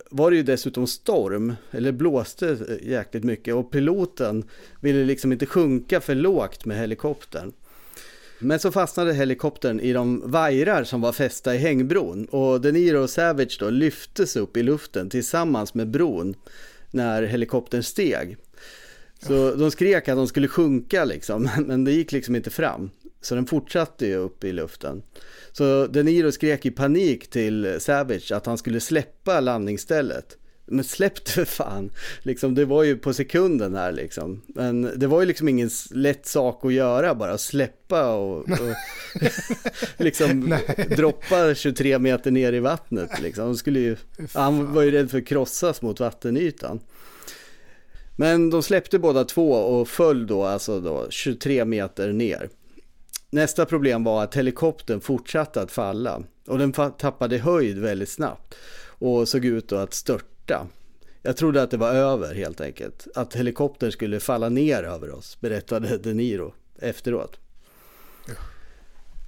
var 0.10 0.32
det 0.32 0.38
ju 0.38 0.44
dessutom 0.44 0.88
storm, 0.88 1.56
eller 1.72 1.92
blåste 1.92 2.58
jäkligt 2.82 3.24
mycket 3.24 3.56
och 3.56 3.72
piloten 3.72 4.44
ville 4.82 5.06
liksom 5.06 5.32
inte 5.32 5.46
sjunka 5.46 6.02
för 6.02 6.16
lågt 6.16 6.66
med 6.66 6.78
helikoptern. 6.78 7.52
Men 8.40 8.60
så 8.60 8.72
fastnade 8.72 9.14
helikoptern 9.14 9.80
i 9.80 9.94
de 9.94 10.32
vajrar 10.32 10.84
som 10.84 11.02
var 11.02 11.12
fästa 11.12 11.56
i 11.56 11.58
hängbron 11.58 12.26
och 12.26 12.62
De 12.62 12.72
Niro 12.72 13.00
och 13.00 13.10
Savage 13.10 13.58
då 13.60 13.70
lyftes 13.70 14.36
upp 14.36 14.58
i 14.58 14.64
luften 14.64 15.10
tillsammans 15.10 15.74
med 15.74 15.90
bron 15.90 16.36
när 16.92 17.24
helikoptern 17.24 17.84
steg. 17.84 18.38
Så 19.20 19.56
de 19.56 19.72
skrek 19.72 20.08
att 20.08 20.16
de 20.16 20.28
skulle 20.28 20.48
sjunka 20.48 21.06
liksom, 21.06 21.50
men 21.66 21.84
det 21.84 21.92
gick 21.92 22.12
liksom 22.12 22.36
inte 22.36 22.50
fram. 22.50 22.90
Så 23.26 23.36
den 23.36 23.46
fortsatte 23.46 24.06
ju 24.06 24.16
upp 24.16 24.44
i 24.44 24.52
luften. 24.52 25.04
Så 25.52 25.88
De 25.88 26.04
Niro 26.04 26.32
skrek 26.32 26.66
i 26.66 26.72
panik 26.72 27.30
till 27.30 27.76
Savage 27.80 28.32
att 28.32 28.46
han 28.46 28.58
skulle 28.58 28.80
släppa 28.80 29.40
landningsstället. 29.40 30.38
Men 30.66 30.84
släpp 30.84 31.26
det 31.26 31.32
för 31.32 31.46
fan, 31.46 31.92
liksom, 32.22 32.56
det 32.56 32.66
var 32.66 32.84
ju 32.84 32.98
på 32.98 33.14
sekunden 33.14 33.76
här 33.76 33.92
liksom. 33.92 34.42
Men 34.48 34.92
det 34.96 35.08
var 35.08 35.20
ju 35.20 35.26
liksom 35.26 35.50
ingen 35.50 35.70
lätt 35.92 36.26
sak 36.26 36.66
att 36.66 36.74
göra 36.74 37.16
bara, 37.16 37.38
släppa 37.38 38.16
och, 38.16 38.40
och 38.40 38.76
liksom 39.98 40.58
droppa 40.98 41.56
23 41.56 42.00
meter 42.00 42.32
ner 42.32 42.54
i 42.54 42.60
vattnet 42.60 43.22
liksom. 43.22 43.46
De 43.46 43.56
skulle 43.56 43.80
ju, 43.80 43.96
han 44.34 44.74
var 44.74 44.82
ju 44.82 44.92
rädd 44.92 45.12
för 45.12 45.18
att 45.18 45.28
krossas 45.28 45.82
mot 45.82 46.00
vattenytan. 46.00 46.80
Men 48.16 48.50
de 48.50 48.64
släppte 48.64 49.00
båda 49.00 49.24
två 49.24 49.52
och 49.52 49.88
föll 49.88 50.28
då 50.28 50.44
alltså 50.44 50.80
då 50.80 51.08
23 51.10 51.66
meter 51.66 52.12
ner. 52.12 52.50
Nästa 53.34 53.66
problem 53.66 54.04
var 54.04 54.24
att 54.24 54.36
helikoptern 54.36 55.02
fortsatte 55.02 55.62
att 55.62 55.72
falla 55.72 56.24
och 56.48 56.58
den 56.58 56.72
tappade 56.74 57.38
höjd 57.38 57.78
väldigt 57.78 58.10
snabbt 58.10 58.56
och 58.86 59.28
såg 59.28 59.46
ut 59.46 59.68
då 59.68 59.76
att 59.76 59.94
störta. 59.94 60.68
Jag 61.22 61.38
trodde 61.38 61.62
att 61.62 61.72
det 61.72 61.78
var 61.78 61.94
över 61.94 62.36
helt 62.36 62.62
enkelt. 62.62 63.08
Att 63.16 63.36
helikoptern 63.36 63.92
skulle 63.92 64.20
falla 64.20 64.50
ner 64.50 64.84
över 64.84 65.12
oss, 65.12 65.38
berättade 65.40 65.98
De 65.98 66.14
Niro 66.14 66.54
efteråt. 66.80 67.40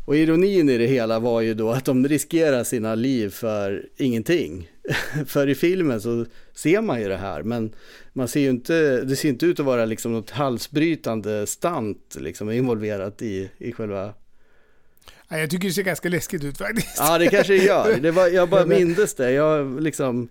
Och 0.05 0.15
ironin 0.15 0.69
i 0.69 0.77
det 0.77 0.87
hela 0.87 1.19
var 1.19 1.41
ju 1.41 1.53
då 1.53 1.71
att 1.71 1.85
de 1.85 2.07
riskerar 2.07 2.63
sina 2.63 2.95
liv 2.95 3.29
för 3.29 3.89
ingenting. 3.97 4.71
för 5.27 5.49
i 5.49 5.55
filmen 5.55 6.01
så 6.01 6.25
ser 6.53 6.81
man 6.81 7.01
ju 7.01 7.07
det 7.07 7.17
här, 7.17 7.43
men 7.43 7.73
man 8.13 8.27
ser 8.27 8.39
ju 8.39 8.49
inte, 8.49 9.01
det 9.01 9.15
ser 9.15 9.29
inte 9.29 9.45
ut 9.45 9.59
att 9.59 9.65
vara 9.65 9.85
liksom 9.85 10.11
något 10.13 10.29
halsbrytande 10.29 11.47
stant 11.47 12.15
liksom 12.19 12.51
involverat 12.51 13.21
i, 13.21 13.49
i 13.57 13.71
själva... 13.71 14.13
Nej, 15.27 15.41
jag 15.41 15.49
tycker 15.49 15.67
det 15.67 15.73
ser 15.73 15.83
ganska 15.83 16.09
läskigt 16.09 16.43
ut 16.43 16.57
faktiskt. 16.57 16.97
Ja, 16.99 17.17
det 17.17 17.27
kanske 17.27 17.53
det 17.53 17.63
gör. 17.63 17.97
Det 17.99 18.11
var, 18.11 18.27
jag 18.27 18.49
bara 18.49 18.65
mindes 18.79 19.15
det. 19.15 19.31
Jag 19.31 19.81
liksom... 19.81 20.27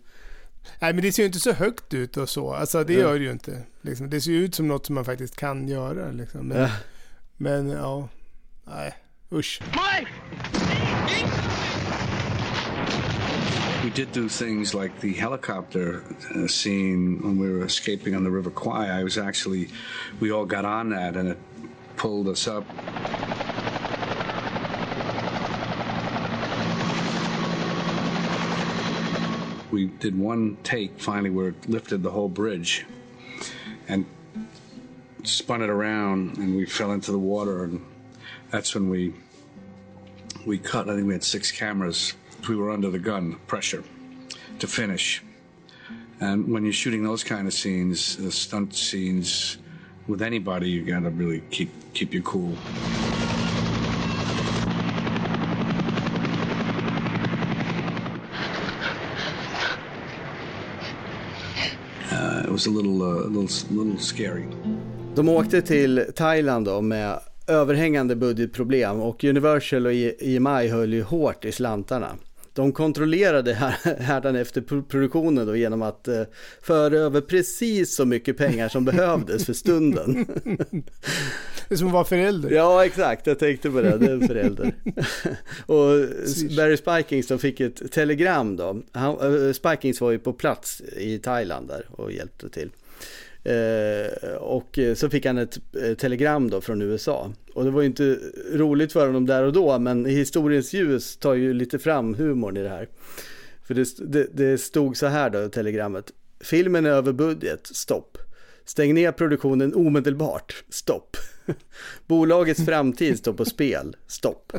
Nej, 0.80 0.92
men 0.92 1.02
det 1.02 1.12
ser 1.12 1.22
ju 1.22 1.26
inte 1.26 1.38
så 1.40 1.52
högt 1.52 1.94
ut 1.94 2.16
och 2.16 2.28
så. 2.28 2.52
Alltså 2.52 2.84
det 2.84 2.92
gör 2.92 3.18
det 3.18 3.24
ju 3.24 3.30
inte. 3.30 3.62
Liksom. 3.80 4.10
Det 4.10 4.20
ser 4.20 4.30
ju 4.30 4.44
ut 4.44 4.54
som 4.54 4.68
något 4.68 4.86
som 4.86 4.94
man 4.94 5.04
faktiskt 5.04 5.36
kan 5.36 5.68
göra. 5.68 6.10
Liksom. 6.10 6.48
Men, 6.48 6.58
Ja. 6.60 6.70
men 7.36 7.68
ja, 7.68 8.08
nej, 8.64 8.94
usch. 9.32 9.60
We 13.84 13.90
did 13.90 14.12
do 14.12 14.30
things 14.30 14.72
like 14.72 15.00
the 15.00 15.12
helicopter 15.12 16.04
uh, 16.34 16.48
scene 16.48 17.20
when 17.20 17.36
we 17.38 17.50
were 17.50 17.66
escaping 17.66 18.14
on 18.14 18.24
the 18.24 18.30
River 18.30 18.50
Kwai. 18.50 18.88
I 18.88 19.04
was 19.04 19.18
actually, 19.18 19.68
we 20.20 20.32
all 20.32 20.46
got 20.46 20.64
on 20.64 20.88
that 20.88 21.16
and 21.18 21.28
it 21.28 21.38
pulled 21.98 22.26
us 22.26 22.48
up. 22.48 22.64
We 29.70 29.88
did 29.88 30.18
one 30.18 30.56
take 30.62 30.98
finally 30.98 31.28
where 31.28 31.48
it 31.48 31.68
lifted 31.68 32.02
the 32.02 32.10
whole 32.10 32.30
bridge 32.30 32.86
and 33.86 34.06
spun 35.24 35.60
it 35.60 35.68
around 35.68 36.38
and 36.38 36.56
we 36.56 36.64
fell 36.64 36.92
into 36.92 37.12
the 37.12 37.18
water 37.18 37.64
and 37.64 37.84
that's 38.50 38.74
when 38.74 38.88
we 38.88 39.12
we 40.46 40.56
cut. 40.56 40.88
I 40.88 40.94
think 40.94 41.06
we 41.06 41.12
had 41.12 41.22
six 41.22 41.52
cameras. 41.52 42.14
We 42.48 42.56
were 42.56 42.70
under 42.70 42.90
the 42.90 42.98
gun 42.98 43.36
pressure 43.46 43.82
to 44.58 44.66
finish. 44.66 45.22
And 46.20 46.52
when 46.52 46.64
you're 46.64 46.72
shooting 46.72 47.02
those 47.02 47.24
kind 47.24 47.46
of 47.46 47.54
scenes, 47.54 48.16
the 48.16 48.30
stunt 48.30 48.74
scenes 48.74 49.58
with 50.06 50.22
anybody, 50.22 50.68
you 50.68 50.84
gotta 50.84 51.10
really 51.10 51.42
keep 51.50 51.70
keep 51.94 52.12
your 52.12 52.22
cool. 52.22 52.52
Uh, 62.12 62.44
it 62.44 62.50
was 62.50 62.66
a 62.66 62.70
little, 62.70 63.02
uh, 63.02 63.28
little, 63.28 63.76
little 63.76 63.98
scary. 63.98 64.46
De 65.14 65.28
åkte 65.28 65.62
till 65.62 66.04
Thailand 66.16 66.66
då 66.66 66.80
med 66.80 67.20
överhängande 67.46 68.16
budgetproblem 68.16 69.00
och 69.00 69.24
Universal 69.24 69.86
och 69.86 69.92
EMI 69.92 70.68
höll 70.68 70.92
ju 70.92 71.02
hårt 71.02 71.44
i 71.44 71.52
slantarna. 71.52 72.16
De 72.54 72.72
kontrollerade 72.72 73.52
här- 73.54 74.60
pro- 74.60 74.82
produktionen 74.82 75.46
då 75.46 75.56
genom 75.56 75.82
att 75.82 76.08
eh, 76.08 76.22
föra 76.62 76.96
över 76.98 77.20
precis 77.20 77.94
så 77.94 78.04
mycket 78.04 78.36
pengar 78.36 78.68
som 78.68 78.84
behövdes 78.84 79.46
för 79.46 79.52
stunden. 79.52 80.26
Det 81.68 81.74
är 81.74 81.78
som 81.78 81.86
att 81.86 81.92
vara 81.92 82.04
förälder. 82.04 82.50
Ja, 82.50 82.84
exakt. 82.86 83.26
Jag 83.26 83.38
tänkte 83.38 83.70
på 83.70 83.80
det. 83.80 83.98
Det 83.98 84.06
är 84.06 84.10
en 84.10 84.28
förälder. 84.28 84.74
och 85.66 86.08
Barry 86.56 86.76
Spikings 86.76 87.26
de 87.26 87.38
fick 87.38 87.60
ett 87.60 87.92
telegram 87.92 88.56
då. 88.56 88.82
Han, 88.92 89.46
eh, 89.46 89.52
Spikings 89.52 90.00
var 90.00 90.10
ju 90.10 90.18
på 90.18 90.32
plats 90.32 90.82
i 90.96 91.18
Thailand 91.18 91.68
där 91.68 91.86
och 91.90 92.12
hjälpte 92.12 92.50
till. 92.50 92.70
Eh, 93.44 94.34
och 94.34 94.78
så 94.96 95.10
fick 95.10 95.26
han 95.26 95.38
ett 95.38 95.58
eh, 95.82 95.94
telegram 95.94 96.50
då 96.50 96.60
från 96.60 96.82
USA. 96.82 97.32
Och 97.54 97.64
det 97.64 97.70
var 97.70 97.80
ju 97.80 97.86
inte 97.86 98.18
roligt 98.52 98.92
för 98.92 99.06
honom 99.06 99.26
där 99.26 99.42
och 99.42 99.52
då, 99.52 99.78
men 99.78 100.04
historiens 100.04 100.72
ljus 100.72 101.16
tar 101.16 101.34
ju 101.34 101.52
lite 101.52 101.78
fram 101.78 102.14
humorn 102.14 102.56
i 102.56 102.62
det 102.62 102.68
här. 102.68 102.88
För 103.62 103.74
det, 103.74 103.88
det, 103.98 104.28
det 104.32 104.58
stod 104.58 104.96
så 104.96 105.06
här 105.06 105.30
då, 105.30 105.48
telegrammet. 105.48 106.12
Filmen 106.40 106.86
är 106.86 106.90
över 106.90 107.12
budget, 107.12 107.66
stopp. 107.66 108.18
Stäng 108.64 108.94
ner 108.94 109.12
produktionen 109.12 109.74
omedelbart, 109.74 110.64
stopp. 110.68 111.16
Bolagets 112.06 112.64
framtid 112.64 113.18
står 113.18 113.32
på 113.32 113.44
spel, 113.44 113.96
stopp. 114.06 114.52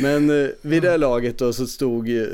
Men 0.00 0.30
eh, 0.44 0.48
vid 0.62 0.82
det 0.82 0.96
laget 0.96 1.38
då 1.38 1.52
så 1.52 1.66
stod 1.66 2.08
eh, 2.08 2.24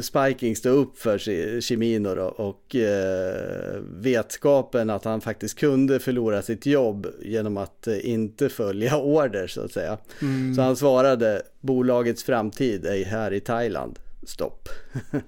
Spikings 0.00 0.62
då 0.62 0.70
upp 0.70 0.98
för 0.98 1.18
Chi- 1.18 1.60
Chimino 1.60 2.14
då 2.14 2.22
och 2.24 2.76
eh, 2.76 3.80
vetskapen 4.00 4.90
att 4.90 5.04
han 5.04 5.20
faktiskt 5.20 5.58
kunde 5.58 5.98
förlora 6.00 6.42
sitt 6.42 6.66
jobb 6.66 7.06
genom 7.22 7.56
att 7.56 7.86
eh, 7.86 8.08
inte 8.10 8.48
följa 8.48 8.96
order 9.02 9.46
så 9.46 9.60
att 9.64 9.72
säga. 9.72 9.98
Så 10.56 10.62
han 10.62 10.76
svarade 10.76 11.42
bolagets 11.60 12.24
framtid 12.24 12.86
är 12.86 13.04
här 13.04 13.32
i 13.32 13.40
Thailand. 13.40 13.98
Stopp. 14.26 14.68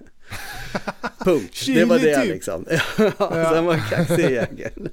Punkt. 1.25 1.65
det 1.67 1.85
var 1.85 1.99
det 1.99 2.17
typ. 2.23 2.33
liksom. 2.33 2.65
ja, 3.19 3.51
sen 3.55 3.65
var 3.65 3.91
kaxig 3.91 4.31
jäkeln. 4.31 4.89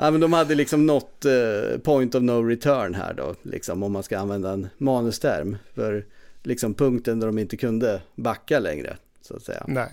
Ja 0.00 0.10
men 0.10 0.20
de 0.20 0.32
hade 0.32 0.54
liksom 0.54 0.86
nått 0.86 1.24
eh, 1.24 1.78
point 1.82 2.14
of 2.14 2.22
no 2.22 2.42
return 2.42 2.94
här 2.94 3.14
då, 3.14 3.34
liksom 3.42 3.82
om 3.82 3.92
man 3.92 4.02
ska 4.02 4.18
använda 4.18 4.52
en 4.52 4.68
manusterm. 4.78 5.56
För 5.74 6.06
liksom 6.42 6.74
punkten 6.74 7.20
där 7.20 7.26
de 7.26 7.38
inte 7.38 7.56
kunde 7.56 8.02
backa 8.14 8.58
längre, 8.58 8.96
så 9.22 9.36
att 9.36 9.42
säga. 9.42 9.64
Nej. 9.68 9.90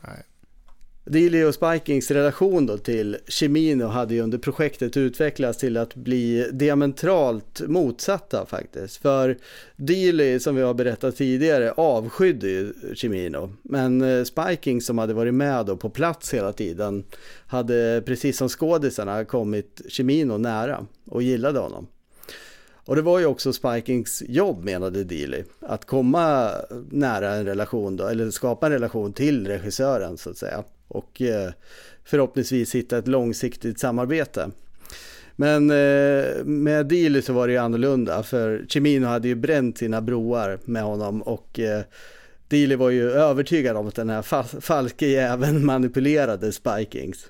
Nej. 0.00 0.22
Dealey 1.12 1.44
och 1.44 1.54
Spikings 1.54 2.10
relation 2.10 2.66
då 2.66 2.78
till 2.78 3.16
Chimino 3.28 3.86
hade 3.86 4.14
ju 4.14 4.20
under 4.20 4.38
projektet 4.38 4.96
utvecklats 4.96 5.58
till 5.58 5.76
att 5.76 5.94
bli 5.94 6.48
diametralt 6.52 7.60
motsatta 7.66 8.46
faktiskt. 8.46 8.96
För 8.96 9.38
Dealey, 9.76 10.40
som 10.40 10.56
vi 10.56 10.62
har 10.62 10.74
berättat 10.74 11.16
tidigare, 11.16 11.72
avskydde 11.72 12.48
ju 12.48 12.72
Chimino. 12.94 13.52
Men 13.62 14.02
eh, 14.02 14.24
Spiking 14.24 14.80
som 14.80 14.98
hade 14.98 15.14
varit 15.14 15.34
med 15.34 15.66
då 15.66 15.76
på 15.76 15.90
plats 15.90 16.34
hela 16.34 16.52
tiden 16.52 17.04
hade 17.46 18.02
precis 18.06 18.38
som 18.38 18.48
skådisarna 18.48 19.24
kommit 19.24 19.82
Chimino 19.88 20.38
nära 20.38 20.86
och 21.06 21.22
gillade 21.22 21.58
honom. 21.58 21.86
Och 22.84 22.96
det 22.96 23.02
var 23.02 23.18
ju 23.18 23.26
också 23.26 23.52
Spikings 23.52 24.22
jobb 24.26 24.64
menade 24.64 25.04
Dealey, 25.04 25.44
att 25.60 25.84
komma 25.84 26.50
nära 26.90 27.34
en 27.34 27.46
relation 27.46 27.96
då, 27.96 28.06
eller 28.06 28.30
skapa 28.30 28.66
en 28.66 28.72
relation 28.72 29.12
till 29.12 29.46
regissören 29.46 30.18
så 30.18 30.30
att 30.30 30.36
säga. 30.36 30.64
Och 30.92 31.22
eh, 31.22 31.50
förhoppningsvis 32.04 32.74
hitta 32.74 32.98
ett 32.98 33.08
långsiktigt 33.08 33.80
samarbete. 33.80 34.50
Men 35.36 35.70
eh, 35.70 36.44
med 36.44 36.86
Dealey 36.86 37.22
så 37.22 37.32
var 37.32 37.46
det 37.46 37.52
ju 37.52 37.58
annorlunda 37.58 38.22
för 38.22 38.64
Chimino 38.68 39.06
hade 39.06 39.28
ju 39.28 39.34
bränt 39.34 39.78
sina 39.78 40.00
broar 40.00 40.58
med 40.64 40.82
honom 40.82 41.22
och 41.22 41.58
eh, 41.60 41.82
Dealey 42.48 42.76
var 42.76 42.90
ju 42.90 43.10
övertygad 43.10 43.76
om 43.76 43.88
att 43.88 43.94
den 43.94 44.10
här 44.10 44.22
fa- 44.22 44.60
falske 44.60 45.06
jäveln 45.06 45.66
manipulerade 45.66 46.52
Spikings. 46.52 47.26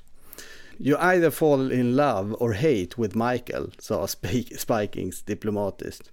You 0.78 0.98
either 1.00 1.30
fall 1.30 1.72
in 1.72 1.96
love 1.96 2.34
or 2.34 2.52
hate 2.52 2.88
with 3.02 3.16
Michael, 3.16 3.70
sa 3.78 4.06
Spik- 4.06 4.58
Spikings 4.58 5.22
diplomatiskt. 5.22 6.10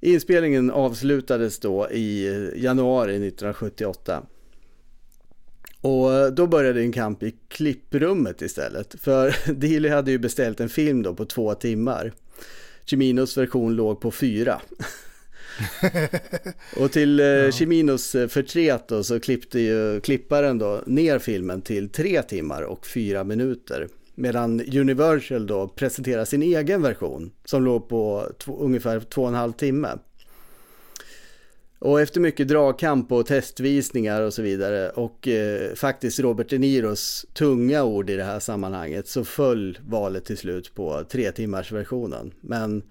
Inspelningen 0.00 0.70
avslutades 0.70 1.58
då 1.58 1.90
i 1.90 2.28
januari 2.56 3.10
1978. 3.10 4.22
Och 5.80 6.32
då 6.32 6.46
började 6.46 6.80
en 6.80 6.92
kamp 6.92 7.22
i 7.22 7.34
klipprummet 7.48 8.42
istället. 8.42 8.94
För 9.00 9.52
Dealey 9.52 9.90
hade 9.90 10.10
ju 10.10 10.18
beställt 10.18 10.60
en 10.60 10.68
film 10.68 11.02
då 11.02 11.14
på 11.14 11.24
två 11.24 11.54
timmar. 11.54 12.12
Chiminos 12.84 13.36
version 13.36 13.76
låg 13.76 14.00
på 14.00 14.10
fyra. 14.10 14.60
och 16.76 16.92
till 16.92 17.20
eh, 17.20 17.50
Chiminos 17.50 18.14
eh, 18.14 18.28
förtret 18.28 18.88
då 18.88 19.04
så 19.04 19.20
klippte 19.20 19.60
ju 19.60 20.00
klipparen 20.00 20.58
då 20.58 20.82
ner 20.86 21.18
filmen 21.18 21.62
till 21.62 21.88
tre 21.88 22.22
timmar 22.22 22.62
och 22.62 22.86
fyra 22.86 23.24
minuter. 23.24 23.88
Medan 24.14 24.60
Universal 24.60 25.46
då 25.46 25.68
presenterar 25.68 26.24
sin 26.24 26.42
egen 26.42 26.82
version 26.82 27.30
som 27.44 27.64
låg 27.64 27.88
på 27.88 28.32
två, 28.38 28.58
ungefär 28.58 29.00
två 29.00 29.22
och 29.22 29.28
en 29.28 29.34
halv 29.34 29.52
timme. 29.52 29.88
Och 31.78 32.00
efter 32.00 32.20
mycket 32.20 32.48
dragkamp 32.48 33.12
och 33.12 33.26
testvisningar 33.26 34.22
och 34.22 34.34
så 34.34 34.42
vidare 34.42 34.90
och 34.90 35.28
eh, 35.28 35.74
faktiskt 35.74 36.20
Robert 36.20 36.50
De 36.50 36.58
Niros 36.58 37.26
tunga 37.34 37.84
ord 37.84 38.10
i 38.10 38.16
det 38.16 38.24
här 38.24 38.40
sammanhanget 38.40 39.08
så 39.08 39.24
föll 39.24 39.78
valet 39.86 40.24
till 40.24 40.38
slut 40.38 40.74
på 40.74 41.04
tre 41.10 41.32
timmars 41.32 41.72
versionen. 41.72 42.34
Men 42.40 42.82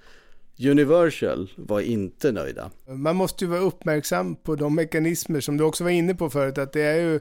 Universal 0.60 1.50
var 1.56 1.82
inte 1.82 2.32
nöjda. 2.32 2.72
Man 2.88 3.16
måste 3.16 3.46
ju 3.46 3.52
vara 3.52 3.60
uppmärksam 3.60 4.36
på 4.36 4.56
de 4.56 4.76
mekanismer 4.76 5.40
som 5.40 5.58
du 5.58 5.64
också 5.64 5.84
var 5.84 5.92
inne 5.92 6.16
på 6.16 6.30
förut, 6.30 6.58
att 6.58 6.74
det 6.74 6.82
är 6.82 7.02
ju 7.02 7.20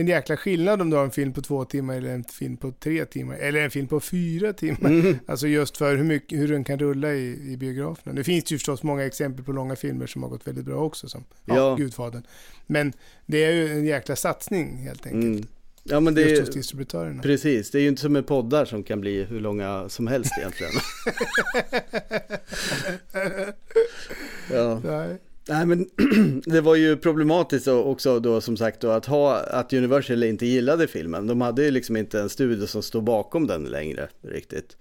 en 0.00 0.06
jäkla 0.06 0.36
skillnad 0.36 0.80
om 0.82 0.90
du 0.90 0.96
har 0.96 1.04
en 1.04 1.10
film 1.10 1.32
på 1.32 1.42
två 1.42 1.64
timmar 1.64 1.94
eller 1.94 2.14
en 2.14 2.24
film 2.24 2.56
på 2.56 2.72
tre 2.72 3.04
timmar, 3.04 3.34
eller 3.34 3.60
en 3.60 3.70
film 3.70 3.86
på 3.88 4.00
fyra 4.00 4.52
timmar. 4.52 5.18
Alltså 5.26 5.46
just 5.46 5.76
för 5.76 5.96
hur, 5.96 6.04
mycket, 6.04 6.38
hur 6.38 6.48
den 6.48 6.64
kan 6.64 6.78
rulla 6.78 7.12
i, 7.12 7.52
i 7.52 7.56
biograferna. 7.56 8.12
Nu 8.12 8.24
finns 8.24 8.44
det 8.44 8.52
ju 8.52 8.58
förstås 8.58 8.82
många 8.82 9.04
exempel 9.06 9.44
på 9.44 9.52
långa 9.52 9.76
filmer 9.76 10.06
som 10.06 10.22
har 10.22 10.30
gått 10.30 10.46
väldigt 10.46 10.64
bra 10.64 10.76
också, 10.84 11.08
som 11.08 11.24
ja, 11.44 11.56
Ja. 11.56 11.74
Gudfadern. 11.74 12.22
Men 12.66 12.92
det 13.26 13.44
är 13.44 13.52
ju 13.52 13.72
en 13.72 13.84
jäkla 13.86 14.16
satsning 14.16 14.76
helt 14.76 15.06
enkelt. 15.06 15.24
Mm. 15.24 15.46
Ja 15.90 16.00
men 16.00 16.14
det 16.14 16.20
Just 16.20 16.42
är 16.42 16.46
hos 16.46 16.54
distributörerna. 16.54 17.22
precis, 17.22 17.70
det 17.70 17.78
är 17.78 17.82
ju 17.82 17.88
inte 17.88 18.02
som 18.02 18.12
med 18.12 18.26
poddar 18.26 18.64
som 18.64 18.82
kan 18.82 19.00
bli 19.00 19.24
hur 19.24 19.40
långa 19.40 19.88
som 19.88 20.06
helst 20.06 20.32
egentligen. 20.38 20.72
ja. 24.52 24.80
Nej. 24.84 25.18
Nej 25.48 25.66
men 25.66 25.88
det 26.46 26.60
var 26.60 26.74
ju 26.74 26.96
problematiskt 26.96 27.68
också 27.68 28.20
då 28.20 28.40
som 28.40 28.56
sagt 28.56 28.80
då 28.80 28.90
att 28.90 29.06
ha 29.06 29.36
att 29.40 29.72
Universal 29.72 30.22
inte 30.22 30.46
gillade 30.46 30.86
filmen. 30.86 31.26
De 31.26 31.40
hade 31.40 31.64
ju 31.64 31.70
liksom 31.70 31.96
inte 31.96 32.20
en 32.20 32.28
studio 32.28 32.66
som 32.66 32.82
stod 32.82 33.04
bakom 33.04 33.46
den 33.46 33.64
längre 33.64 34.08
riktigt. 34.22 34.76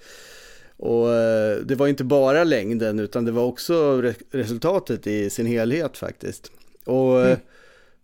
Och 0.78 1.14
eh, 1.14 1.58
det 1.58 1.76
var 1.76 1.88
inte 1.88 2.04
bara 2.04 2.44
längden 2.44 3.00
utan 3.00 3.26
det 3.26 3.32
var 3.32 3.44
också 3.44 4.02
re- 4.02 4.24
resultatet 4.32 5.08
i 5.08 5.30
sin 5.30 5.46
helhet 5.46 5.98
faktiskt. 5.98 6.52
Och 6.86 7.22
eh, 7.26 7.38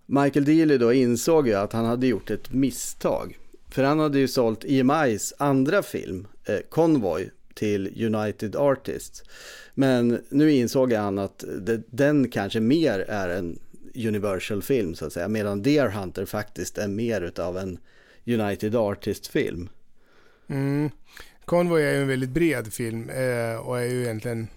Michael 0.05 0.45
Dealey 0.45 0.78
då 0.78 0.93
insåg 0.93 1.47
ju 1.47 1.53
att 1.53 1.74
han 1.74 1.86
hade 1.86 2.07
gjort 2.07 2.32
ett 2.32 2.53
misstag. 2.53 3.38
För 3.72 3.84
han 3.84 3.99
hade 3.99 4.20
ju 4.20 4.28
sålt 4.28 4.66
EMIs 4.66 5.34
andra 5.38 5.84
film, 5.84 6.28
eh, 6.45 6.57
Convoy, 6.70 7.30
till 7.53 8.05
United 8.16 8.55
Artists. 8.55 9.24
Men 9.74 10.24
nu 10.30 10.52
insåg 10.52 10.94
han 10.94 11.20
att 11.20 11.44
det, 11.62 11.82
den 11.90 12.30
kanske 12.30 12.60
mer 12.60 13.00
är 13.00 13.30
en 13.30 13.60
Universal-film 13.96 14.96
så 14.96 15.06
att 15.06 15.14
säga. 15.14 15.28
Medan 15.28 15.62
Deer 15.62 15.88
Hunter 15.88 16.26
faktiskt 16.26 16.78
är 16.78 16.88
mer 16.88 17.22
utav 17.22 17.58
en 17.58 17.78
United 18.26 18.76
Artist-film. 18.76 19.70
Mm. 20.48 20.90
Convoy 21.46 21.84
är 21.84 21.94
ju 21.94 22.02
en 22.02 22.08
väldigt 22.08 22.30
bred 22.30 22.74
film 22.74 23.10
eh, 23.10 23.56
och 23.56 23.80
är 23.80 23.86
ju 23.86 24.04
egentligen 24.04 24.48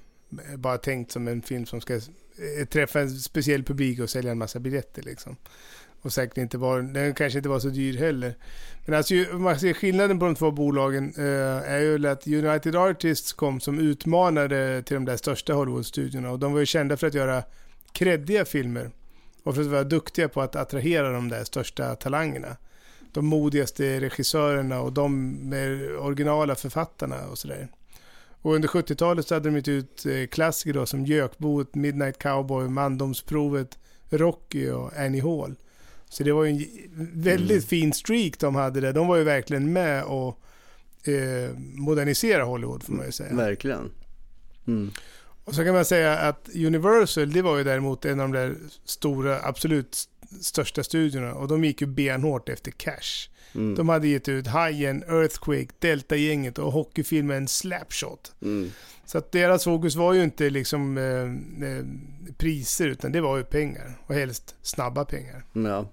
bara 0.56 0.78
tänkt 0.78 1.12
som 1.12 1.28
en 1.28 1.42
film 1.42 1.66
som 1.66 1.80
ska 1.80 1.94
eh, 1.94 2.66
träffa 2.70 3.00
en 3.00 3.10
speciell 3.10 3.62
publik 3.62 4.00
och 4.00 4.10
sälja 4.10 4.30
en 4.30 4.38
massa 4.38 4.58
biljetter 4.58 5.02
liksom. 5.02 5.36
Och 6.06 6.12
säkert 6.12 6.38
inte 6.38 6.58
var, 6.58 6.82
den 6.82 7.14
kanske 7.14 7.38
inte 7.38 7.48
var 7.48 7.58
så 7.58 7.68
dyr 7.68 7.98
heller. 7.98 8.34
Men 8.84 8.94
alltså 8.94 9.14
man 9.14 9.60
ser 9.60 9.72
skillnaden 9.72 10.18
på 10.18 10.24
de 10.24 10.34
två 10.34 10.50
bolagen 10.50 11.14
eh, 11.18 11.72
är 11.72 11.78
ju 11.78 12.08
att 12.08 12.26
United 12.26 12.76
Artists 12.76 13.32
kom 13.32 13.60
som 13.60 13.78
utmanare 13.78 14.82
till 14.82 14.94
de 14.94 15.04
där 15.04 15.16
största 15.16 15.52
Hollywood-studiorna 15.52 16.30
och 16.30 16.38
de 16.38 16.52
var 16.52 16.60
ju 16.60 16.66
kända 16.66 16.96
för 16.96 17.06
att 17.06 17.14
göra 17.14 17.42
kreddiga 17.92 18.44
filmer 18.44 18.90
och 19.42 19.54
för 19.54 19.62
att 19.62 19.68
vara 19.68 19.84
duktiga 19.84 20.28
på 20.28 20.42
att 20.42 20.56
attrahera 20.56 21.12
de 21.12 21.28
där 21.28 21.44
största 21.44 21.94
talangerna. 21.94 22.56
De 23.12 23.26
modigaste 23.26 24.00
regissörerna 24.00 24.80
och 24.80 24.92
de 24.92 25.32
med 25.48 25.96
originala 25.98 26.54
författarna 26.54 27.26
och 27.30 27.38
sådär. 27.38 27.68
Och 28.42 28.54
under 28.54 28.68
70-talet 28.68 29.26
så 29.26 29.34
hade 29.34 29.48
de 29.48 29.56
gett 29.56 29.68
ut 29.68 30.06
eh, 30.06 30.26
klassiker 30.26 30.72
då 30.72 30.86
som 30.86 31.06
Gökboet, 31.06 31.74
Midnight 31.74 32.18
Cowboy, 32.18 32.68
Mandomsprovet, 32.68 33.78
Rocky 34.10 34.70
och 34.70 34.96
Annie 34.96 35.20
Hall. 35.20 35.56
Så 36.10 36.22
det 36.24 36.32
var 36.32 36.44
ju 36.44 36.50
en 36.50 37.10
väldigt 37.14 37.64
fin 37.68 37.92
streak 37.92 38.38
de 38.38 38.54
hade 38.54 38.80
där. 38.80 38.92
De 38.92 39.06
var 39.06 39.16
ju 39.16 39.24
verkligen 39.24 39.72
med 39.72 40.04
och 40.04 40.40
eh, 41.08 41.50
modernisera 41.58 42.44
Hollywood 42.44 42.82
får 42.82 42.92
man 42.92 43.06
ju 43.06 43.12
säga. 43.12 43.34
Verkligen. 43.34 43.90
Mm. 44.66 44.90
Och 45.44 45.54
så 45.54 45.64
kan 45.64 45.74
man 45.74 45.84
säga 45.84 46.18
att 46.18 46.48
Universal, 46.54 47.32
det 47.32 47.42
var 47.42 47.58
ju 47.58 47.64
däremot 47.64 48.04
en 48.04 48.20
av 48.20 48.28
de 48.28 48.38
där 48.38 48.56
stora, 48.84 49.40
absolut 49.42 49.94
st- 49.94 50.10
största 50.40 50.82
studiorna. 50.82 51.34
Och 51.34 51.48
de 51.48 51.64
gick 51.64 51.80
ju 51.80 51.86
benhårt 51.86 52.48
efter 52.48 52.70
cash. 52.70 53.28
Mm. 53.54 53.74
De 53.74 53.88
hade 53.88 54.08
gett 54.08 54.28
ut 54.28 54.46
Hajen, 54.46 55.02
Earthquake, 55.02 55.68
Delta-gänget 55.78 56.58
och 56.58 56.72
hockeyfilmen 56.72 57.48
Slapshot. 57.48 58.34
Mm. 58.42 58.70
Så 59.06 59.18
att 59.18 59.32
deras 59.32 59.64
fokus 59.64 59.96
var 59.96 60.12
ju 60.12 60.22
inte 60.22 60.50
liksom 60.50 60.98
eh, 60.98 61.68
eh, 61.68 61.84
priser, 62.36 62.88
utan 62.88 63.12
det 63.12 63.20
var 63.20 63.36
ju 63.36 63.44
pengar. 63.44 63.98
Och 64.06 64.14
helst 64.14 64.54
snabba 64.62 65.04
pengar. 65.04 65.44
Ja. 65.52 65.92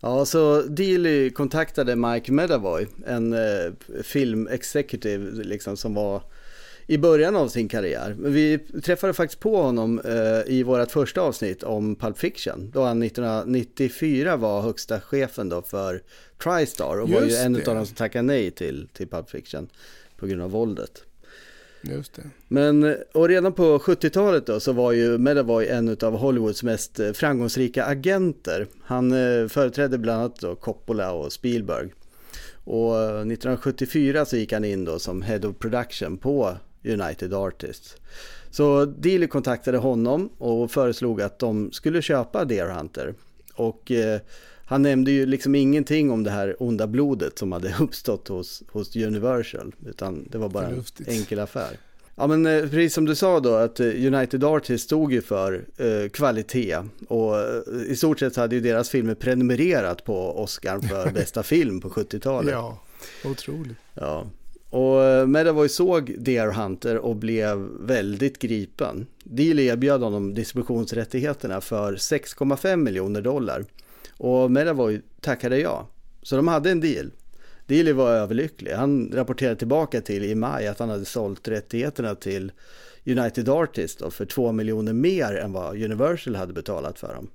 Ja, 0.00 0.24
så 0.24 0.62
Dealey 0.62 1.30
kontaktade 1.30 1.96
Mike 1.96 2.32
Medavoy, 2.32 2.86
en 3.06 3.32
eh, 3.32 3.72
film 4.02 4.48
executive 4.48 5.44
liksom, 5.44 5.76
som 5.76 5.94
var 5.94 6.22
i 6.86 6.98
början 6.98 7.36
av 7.36 7.48
sin 7.48 7.68
karriär. 7.68 8.16
Vi 8.18 8.58
träffade 8.58 9.12
faktiskt 9.12 9.40
på 9.40 9.62
honom 9.62 10.00
eh, 10.04 10.52
i 10.54 10.62
vårt 10.62 10.90
första 10.90 11.20
avsnitt 11.20 11.62
om 11.62 11.96
Pulp 11.96 12.18
Fiction, 12.18 12.70
då 12.74 12.82
han 12.82 13.02
1994 13.02 14.36
var 14.36 14.62
högsta 14.62 15.00
chefen 15.00 15.48
då 15.48 15.62
för 15.62 16.02
TriStar 16.42 17.00
och 17.00 17.08
var 17.08 17.20
ju 17.20 17.26
Just 17.26 17.44
en 17.44 17.52
det. 17.52 17.68
av 17.68 17.74
de 17.74 17.86
som 17.86 17.96
tackade 17.96 18.22
nej 18.22 18.50
till, 18.50 18.88
till 18.92 19.08
Pulp 19.08 19.30
Fiction 19.30 19.68
på 20.16 20.26
grund 20.26 20.42
av 20.42 20.50
våldet. 20.50 21.02
Just 21.82 22.14
det. 22.14 22.22
Men, 22.48 22.96
och 23.12 23.28
redan 23.28 23.52
på 23.52 23.78
70-talet 23.78 24.46
då 24.46 24.60
så 24.60 24.72
var 24.72 24.92
ju 24.92 25.18
Medavoy 25.18 25.66
en 25.66 25.96
av 26.02 26.16
Hollywoods 26.16 26.62
mest 26.62 27.00
eh, 27.00 27.12
framgångsrika 27.12 27.84
agenter. 27.84 28.66
Han 28.82 29.12
eh, 29.12 29.48
företrädde 29.48 29.98
bland 29.98 30.20
annat 30.20 30.40
då 30.40 30.54
Coppola 30.54 31.12
och 31.12 31.32
Spielberg. 31.32 31.88
Och 32.64 33.00
eh, 33.02 33.08
1974 33.08 34.24
så 34.24 34.36
gick 34.36 34.52
han 34.52 34.64
in 34.64 34.84
då 34.84 34.98
som 34.98 35.22
Head 35.22 35.40
of 35.48 35.58
Production 35.58 36.18
på 36.18 36.56
United 36.84 37.34
Artists. 37.34 37.96
Så 38.50 38.84
Dealey 38.84 39.28
kontaktade 39.28 39.78
honom 39.78 40.28
och 40.38 40.70
föreslog 40.70 41.22
att 41.22 41.38
de 41.38 41.72
skulle 41.72 42.02
köpa 42.02 42.44
Deer 42.44 42.68
Hunter. 42.68 43.14
Och 43.54 43.90
eh, 43.90 44.20
han 44.66 44.82
nämnde 44.82 45.10
ju 45.10 45.26
liksom 45.26 45.54
ingenting 45.54 46.10
om 46.10 46.22
det 46.22 46.30
här 46.30 46.56
onda 46.62 46.86
blodet 46.86 47.38
som 47.38 47.52
hade 47.52 47.74
uppstått 47.80 48.28
hos, 48.28 48.62
hos 48.72 48.96
Universal. 48.96 49.74
Utan 49.86 50.28
det 50.30 50.38
var 50.38 50.48
bara 50.48 50.68
Förnuftigt. 50.68 51.08
en 51.08 51.14
enkel 51.14 51.38
affär. 51.38 51.78
Ja 52.16 52.26
men 52.26 52.46
eh, 52.46 52.60
precis 52.60 52.94
som 52.94 53.04
du 53.04 53.14
sa 53.14 53.40
då 53.40 53.54
att 53.54 53.80
eh, 53.80 53.86
United 53.86 54.44
Artists 54.44 54.84
stod 54.86 55.12
ju 55.12 55.22
för 55.22 55.64
eh, 55.76 56.08
kvalitet 56.08 56.78
och 57.08 57.38
eh, 57.38 57.62
i 57.88 57.96
stort 57.96 58.18
sett 58.18 58.36
hade 58.36 58.54
ju 58.54 58.60
deras 58.60 58.90
filmer 58.90 59.14
prenumererat 59.14 60.04
på 60.04 60.42
Oscar 60.42 60.80
för 60.80 61.10
bästa 61.14 61.42
film 61.42 61.80
på 61.80 61.88
70-talet. 61.88 62.52
Ja, 62.52 62.80
otroligt. 63.24 63.76
Ja. 63.94 64.26
Och 64.74 65.02
eh, 65.02 65.26
Medavoy 65.26 65.68
såg 65.68 66.14
Deer 66.18 66.52
Hunter 66.52 66.98
och 66.98 67.16
blev 67.16 67.58
väldigt 67.80 68.38
gripen. 68.38 69.06
Deal 69.24 69.58
erbjöd 69.58 70.00
honom 70.00 70.34
distributionsrättigheterna 70.34 71.60
för 71.60 71.92
6,5 71.94 72.76
miljoner 72.76 73.22
dollar. 73.22 73.64
Och 74.16 74.50
Medavoy 74.50 75.00
tackade 75.20 75.58
ja. 75.58 75.88
Så 76.22 76.36
de 76.36 76.48
hade 76.48 76.70
en 76.70 76.80
deal. 76.80 77.10
Dealey 77.66 77.92
var 77.92 78.10
överlycklig. 78.10 78.72
Han 78.72 79.10
rapporterade 79.14 79.56
tillbaka 79.56 80.00
till 80.00 80.24
i 80.24 80.34
maj 80.34 80.66
att 80.66 80.78
han 80.78 80.88
hade 80.88 81.04
sålt 81.04 81.48
rättigheterna 81.48 82.14
till 82.14 82.52
United 83.06 83.48
Artists 83.48 84.02
för 84.10 84.24
2 84.26 84.52
miljoner 84.52 84.92
mer 84.92 85.36
än 85.36 85.52
vad 85.52 85.82
Universal 85.82 86.34
hade 86.34 86.52
betalat 86.52 86.98
för 86.98 87.14
dem. 87.14 87.28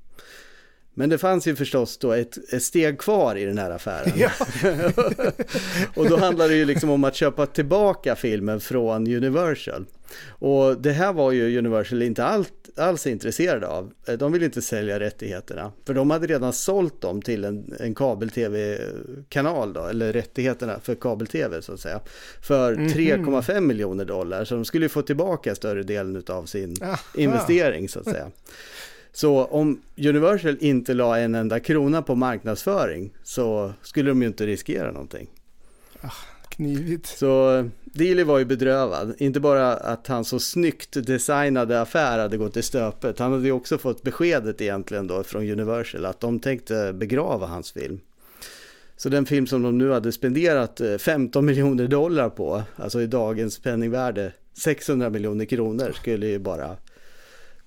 Men 1.00 1.10
det 1.10 1.18
fanns 1.18 1.48
ju 1.48 1.56
förstås 1.56 1.98
då 1.98 2.12
ett, 2.12 2.54
ett 2.54 2.64
steg 2.64 2.98
kvar 3.00 3.36
i 3.36 3.46
den 3.46 3.58
här 3.58 3.72
affären. 3.72 4.12
Ja. 4.16 4.32
och 5.96 6.10
då 6.10 6.18
handlar 6.18 6.50
det 6.50 6.56
ju 6.56 6.66
liksom 6.66 6.90
om 6.90 7.04
att 7.04 7.16
köpa 7.16 7.46
tillbaka 7.46 8.16
filmen 8.16 8.60
från 8.60 9.08
Universal. 9.08 9.86
Och 10.28 10.82
det 10.82 10.92
här 10.92 11.14
var 11.14 11.32
ju 11.32 11.58
Universal 11.58 12.02
inte 12.02 12.24
allt, 12.24 12.54
alls 12.78 13.08
intresserade 13.08 13.68
av. 13.68 13.92
De 14.20 14.32
ville 14.32 14.46
inte 14.46 14.62
sälja 14.62 15.00
rättigheterna. 15.00 15.72
För 15.86 15.94
de 15.94 16.10
hade 16.10 16.28
redan 16.28 16.54
sålt 16.54 17.02
dem 17.02 17.22
till 17.22 17.46
en, 17.46 17.74
en 17.80 17.96
kabel-tv-kanal 17.96 19.74
då, 19.74 19.86
eller 19.86 20.14
rättigheterna 20.14 20.80
för 20.80 20.96
kabel-tv 20.96 21.62
så 21.62 21.74
att 21.74 21.80
säga. 21.80 22.00
För 22.42 22.76
3,5 22.76 23.62
miljoner 23.62 24.06
dollar. 24.06 24.46
Så 24.46 24.56
de 24.56 24.66
skulle 24.66 24.86
ju 24.86 24.90
få 24.90 25.02
tillbaka 25.02 25.56
större 25.56 25.84
delen 25.84 26.24
av 26.28 26.46
sin 26.46 26.76
Aha. 26.84 27.00
investering 27.16 27.90
så 27.90 28.00
att 28.00 28.06
säga. 28.06 28.32
Så 29.12 29.46
om 29.46 29.82
Universal 29.98 30.58
inte 30.60 30.94
la 30.94 31.20
en 31.20 31.36
enda 31.36 31.60
krona 31.60 32.02
på 32.02 32.16
marknadsföring 32.16 33.12
så 33.24 33.74
skulle 33.82 34.10
de 34.10 34.22
ju 34.22 34.28
inte 34.28 34.46
riskera 34.46 34.92
någonting. 34.92 35.28
Knivigt. 36.50 37.06
Så 37.08 37.64
Dealey 37.84 38.24
var 38.24 38.40
ju 38.40 38.46
bedrövad. 38.46 39.16
Inte 39.18 39.40
bara 39.40 39.74
att 39.74 40.08
han 40.08 40.26
så 40.26 40.40
snyggt 40.40 41.06
designade 41.06 41.82
affär 41.82 42.20
hade 42.20 42.38
gått 42.38 42.58
i 42.58 42.62
stöpet. 42.62 43.20
Han 43.20 43.32
hade 43.32 43.46
ju 43.46 43.52
också 43.52 43.78
fått 43.78 44.04
beskedet 44.04 44.62
egentligen 44.62 45.08
då 45.08 45.24
från 45.24 45.50
Universal 45.50 46.06
att 46.06 46.20
de 46.20 46.40
tänkte 46.40 46.94
begrava 46.94 47.48
hans 47.48 47.72
film. 47.72 48.00
Så 48.98 49.10
den 49.10 49.26
film 49.26 49.48
som 49.48 49.62
de 49.62 49.78
nu 49.78 49.92
hade 49.92 50.12
spenderat 50.12 50.82
eh, 50.82 50.98
15 50.98 51.46
miljoner 51.46 51.88
dollar 51.88 52.30
på, 52.30 52.64
alltså 52.76 53.02
i 53.02 53.08
dagens 53.08 53.60
penningvärde 53.60 54.34
600 54.54 55.10
miljoner 55.10 55.46
kronor 55.46 55.92
skulle 55.96 56.28
ju 56.28 56.40
bara 56.40 56.78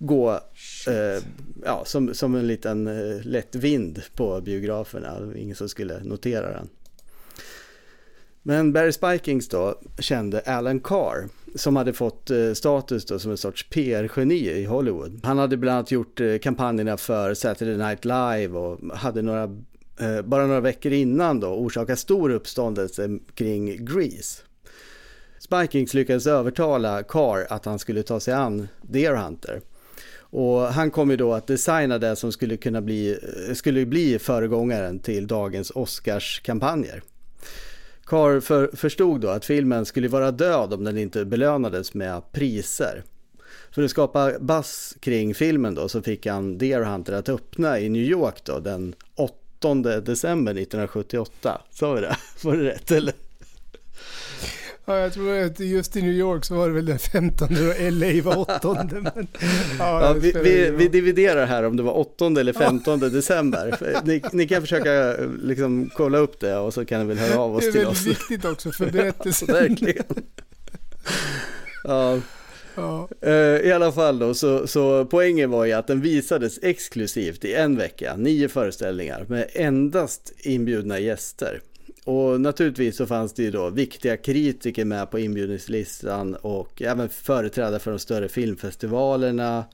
gå 0.03 0.33
eh, 0.87 1.23
ja, 1.65 1.83
som, 1.85 2.15
som 2.15 2.35
en 2.35 2.47
liten 2.47 2.87
eh, 2.87 3.27
lätt 3.27 3.55
vind 3.55 4.03
på 4.15 4.41
biograferna. 4.41 5.33
Ingen 5.37 5.57
som 5.57 5.69
skulle 5.69 6.05
notera 6.05 6.53
den. 6.53 6.69
Men 8.43 8.73
Barry 8.73 8.93
Spikings 8.93 9.49
då 9.49 9.81
kände 9.99 10.41
Alan 10.41 10.81
Carr 10.81 11.29
som 11.55 11.77
hade 11.77 11.93
fått 11.93 12.31
eh, 12.31 12.53
status 12.53 13.05
då 13.07 13.19
som 13.19 13.31
en 13.31 13.37
sorts 13.37 13.69
PR-geni 13.71 14.51
i 14.51 14.65
Hollywood. 14.65 15.21
Han 15.23 15.39
hade 15.39 15.57
bland 15.57 15.77
annat 15.77 15.91
gjort 15.91 16.21
eh, 16.21 16.39
kampanjerna 16.39 16.97
för 16.97 17.35
Saturday 17.35 17.77
Night 17.77 18.05
Live 18.05 18.59
och 18.59 18.97
hade 18.97 19.23
några, 19.23 19.43
eh, 20.01 20.23
bara 20.25 20.47
några 20.47 20.61
veckor 20.61 20.93
innan 20.93 21.41
då 21.41 21.49
orsakat 21.49 21.99
stor 21.99 22.31
uppståndelse 22.31 23.19
kring 23.35 23.85
Grease. 23.85 24.43
Spikings 25.39 25.95
lyckades 25.95 26.27
övertala 26.27 27.03
Carr 27.03 27.47
att 27.51 27.65
han 27.65 27.79
skulle 27.79 28.03
ta 28.03 28.21
sig 28.21 28.35
an 28.35 28.69
Deer 28.83 29.15
Hunter. 29.15 29.61
Och 30.33 30.61
han 30.61 30.91
kom 30.91 31.11
ju 31.11 31.17
då 31.17 31.35
att 31.35 31.47
designa 31.47 31.99
det 31.99 32.17
som 32.17 32.33
skulle 32.33 32.57
kunna 32.57 32.81
bli, 32.81 33.19
skulle 33.55 33.87
bli 33.87 34.19
föregångaren 34.19 34.99
till 34.99 35.27
dagens 35.27 35.71
Oscarskampanjer. 35.71 37.03
Carr 38.07 38.41
för, 38.41 38.71
förstod 38.77 39.21
då 39.21 39.29
att 39.29 39.45
filmen 39.45 39.87
skulle 39.87 40.09
vara 40.09 40.31
död 40.31 40.73
om 40.73 40.85
den 40.85 40.99
inte 40.99 41.25
belönades 41.25 41.95
med 41.95 42.33
priser. 42.33 43.03
För 43.71 43.83
att 43.83 43.91
skapa 43.91 44.39
buzz 44.41 44.97
kring 45.01 45.35
filmen 45.35 45.75
då 45.75 45.89
så 45.89 46.03
fick 46.03 46.27
han 46.27 46.59
Deer 46.59 46.83
Hunter 46.83 47.13
att 47.13 47.29
öppna 47.29 47.81
i 47.81 47.89
New 47.89 48.03
York 48.03 48.45
då 48.45 48.59
den 48.59 48.95
8 49.15 49.75
december 50.01 50.53
1978. 50.53 51.61
Sa 51.71 51.93
vi 51.93 52.01
det? 52.01 52.17
Var 52.43 52.57
det 52.57 52.65
rätt 52.65 52.91
eller? 52.91 53.15
Ja, 54.85 54.99
jag 54.99 55.13
tror 55.13 55.39
att 55.39 55.61
just 55.61 55.97
i 55.97 56.03
New 56.03 56.13
York 56.13 56.45
så 56.45 56.55
var 56.55 56.69
det 56.69 56.75
väl 56.75 56.87
den 56.87 56.99
15 56.99 57.49
och 57.49 57.93
LA 57.93 58.23
var 58.23 58.37
8. 58.39 58.89
Men, 58.93 59.05
ja, 59.79 60.03
Ja, 60.07 60.13
vi, 60.13 60.33
vi, 60.33 60.71
vi 60.71 60.89
dividerar 60.89 61.47
här 61.47 61.63
om 61.63 61.77
det 61.77 61.83
var 61.83 61.99
8 61.99 62.27
eller 62.27 62.53
15 62.53 62.99
december. 63.13 63.79
Ni, 64.05 64.23
ni 64.33 64.49
kan 64.49 64.61
försöka 64.63 65.17
liksom 65.43 65.91
kolla 65.95 66.19
upp 66.19 66.41
det 66.41 66.57
och 66.57 66.75
så 66.75 66.85
kan 66.85 67.01
ni 67.01 67.07
väl 67.07 67.19
höra 67.19 67.41
av 67.41 67.57
oss 67.57 67.61
det 67.63 67.69
är 67.69 67.73
till 67.73 67.81
väldigt 67.81 67.99
oss. 68.01 68.07
viktigt 68.07 68.45
också 68.45 68.73
för 68.73 68.91
berättelsen. 68.91 69.49
Verkligen. 69.53 70.05
Ja, 71.85 72.19
Ja. 72.75 73.09
eh, 73.21 73.33
I 73.69 73.73
alla 73.73 73.93
fall 73.93 74.19
då, 74.19 74.35
så, 74.35 74.67
så 74.67 75.05
poängen 75.05 75.51
var 75.51 75.65
ju 75.65 75.73
att 75.73 75.87
den 75.87 76.01
visades 76.01 76.59
exklusivt 76.63 77.45
i 77.45 77.55
en 77.55 77.77
vecka, 77.77 78.17
nio 78.17 78.49
föreställningar 78.49 79.25
med 79.29 79.49
endast 79.53 80.33
inbjudna 80.39 80.99
gäster. 80.99 81.61
Och 82.05 82.41
naturligtvis 82.41 82.97
så 82.97 83.07
fanns 83.07 83.33
det 83.33 83.43
ju 83.43 83.51
då 83.51 83.71
viktiga 83.71 84.17
kritiker 84.17 84.85
med 84.85 85.11
på 85.11 85.19
inbjudningslistan 85.19 86.35
och 86.35 86.83
även 86.83 87.09
företrädare 87.09 87.79
för 87.79 87.91
de 87.91 87.99
större 87.99 88.29
filmfestivalerna. 88.29 89.65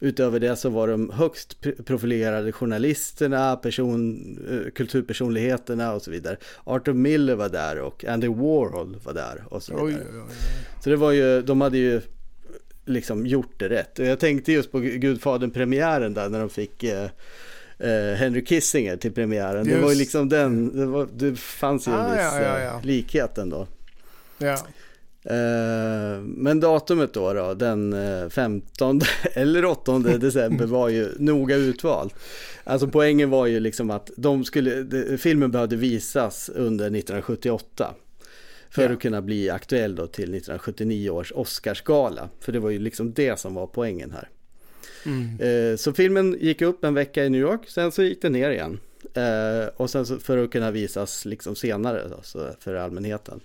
Utöver 0.00 0.40
det 0.40 0.56
så 0.56 0.68
var 0.68 0.88
de 0.88 1.10
högst 1.10 1.56
profilerade 1.84 2.52
journalisterna, 2.52 3.56
person, 3.56 4.38
eh, 4.50 4.70
kulturpersonligheterna 4.70 5.92
och 5.92 6.02
så 6.02 6.10
vidare. 6.10 6.36
Arthur 6.64 6.92
Miller 6.92 7.34
var 7.34 7.48
där 7.48 7.78
och 7.78 8.04
Andy 8.04 8.28
Warhol 8.28 8.96
var 9.04 9.12
där 9.12 9.44
och 9.48 9.62
så 9.62 9.86
vidare. 9.86 10.04
Oj, 10.04 10.10
oj, 10.14 10.20
oj. 10.28 10.34
Så 10.84 10.90
det 10.90 10.96
var 10.96 11.12
ju, 11.12 11.42
de 11.42 11.60
hade 11.60 11.78
ju 11.78 12.00
liksom 12.84 13.26
gjort 13.26 13.54
det 13.56 13.68
rätt. 13.68 13.98
Och 13.98 14.06
jag 14.06 14.18
tänkte 14.18 14.52
just 14.52 14.72
på 14.72 14.78
Gudfadern-premiären 14.78 16.14
där 16.14 16.28
när 16.28 16.40
de 16.40 16.50
fick 16.50 16.82
eh, 16.82 17.08
eh, 17.78 18.16
Henry 18.16 18.44
Kissinger 18.44 18.96
till 18.96 19.12
premiären. 19.12 19.64
Det 19.64 19.70
Just 19.70 19.82
var 19.82 19.90
ju 19.90 19.98
liksom 19.98 20.28
den, 20.28 20.76
det, 20.76 20.86
var, 20.86 21.08
det 21.12 21.38
fanns 21.38 21.88
ju 21.88 21.92
en 21.92 21.98
Ah, 21.98 22.08
viss 22.08 22.20
ja, 22.20 22.40
ja, 22.42 22.58
eh, 22.58 22.64
ja. 22.64 22.80
likhet 22.82 23.38
ändå. 23.38 23.66
Ja. 24.38 24.58
Eh, 25.24 26.20
men 26.20 26.60
datumet 26.60 27.12
då, 27.12 27.32
då 27.32 27.54
den 27.54 27.92
eh, 27.92 28.28
15 28.28 29.00
eller 29.32 29.64
8 29.64 29.98
december 29.98 30.66
var 30.66 30.88
ju 30.88 31.08
noga 31.18 31.56
utvalt. 31.56 32.14
Alltså 32.64 32.88
poängen 32.88 33.30
var 33.30 33.46
ju 33.46 33.60
liksom 33.60 33.90
att 33.90 34.10
de 34.16 34.44
skulle, 34.44 34.86
filmen 35.18 35.50
behövde 35.50 35.76
visas 35.76 36.48
under 36.48 36.84
1978. 36.84 37.94
För 38.70 38.90
att 38.90 39.00
kunna 39.00 39.22
bli 39.22 39.50
aktuell 39.50 39.94
då 39.94 40.06
till 40.06 40.34
1979 40.34 41.10
års 41.10 41.32
Oscarsgala. 41.32 42.28
För 42.40 42.52
det 42.52 42.58
var 42.58 42.70
ju 42.70 42.78
liksom 42.78 43.12
det 43.12 43.38
som 43.38 43.54
var 43.54 43.66
poängen 43.66 44.10
här. 44.10 44.28
Mm. 45.06 45.40
Eh, 45.40 45.76
så 45.76 45.92
filmen 45.92 46.36
gick 46.40 46.62
upp 46.62 46.84
en 46.84 46.94
vecka 46.94 47.24
i 47.24 47.30
New 47.30 47.40
York, 47.40 47.60
sen 47.68 47.92
så 47.92 48.02
gick 48.02 48.22
den 48.22 48.32
ner 48.32 48.50
igen. 48.50 48.80
Eh, 49.14 49.68
och 49.76 49.90
sen 49.90 50.06
så 50.06 50.18
för 50.18 50.38
att 50.38 50.50
kunna 50.50 50.70
visas 50.70 51.24
liksom 51.24 51.56
senare 51.56 52.08
då, 52.08 52.20
så 52.22 52.50
för 52.60 52.74
allmänheten. 52.74 53.40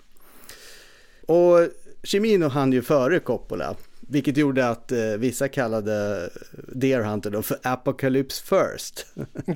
Och 1.25 1.67
Cimino 2.03 2.47
hann 2.47 2.73
ju 2.73 2.81
före 2.81 3.19
Coppola, 3.19 3.75
vilket 4.09 4.37
gjorde 4.37 4.69
att 4.69 4.91
eh, 4.91 4.99
vissa 4.99 5.47
kallade 5.47 6.29
Deer 6.51 7.01
Hunter 7.01 7.29
då 7.29 7.41
för 7.41 7.57
Apocalypse 7.63 8.43
First. 8.43 9.05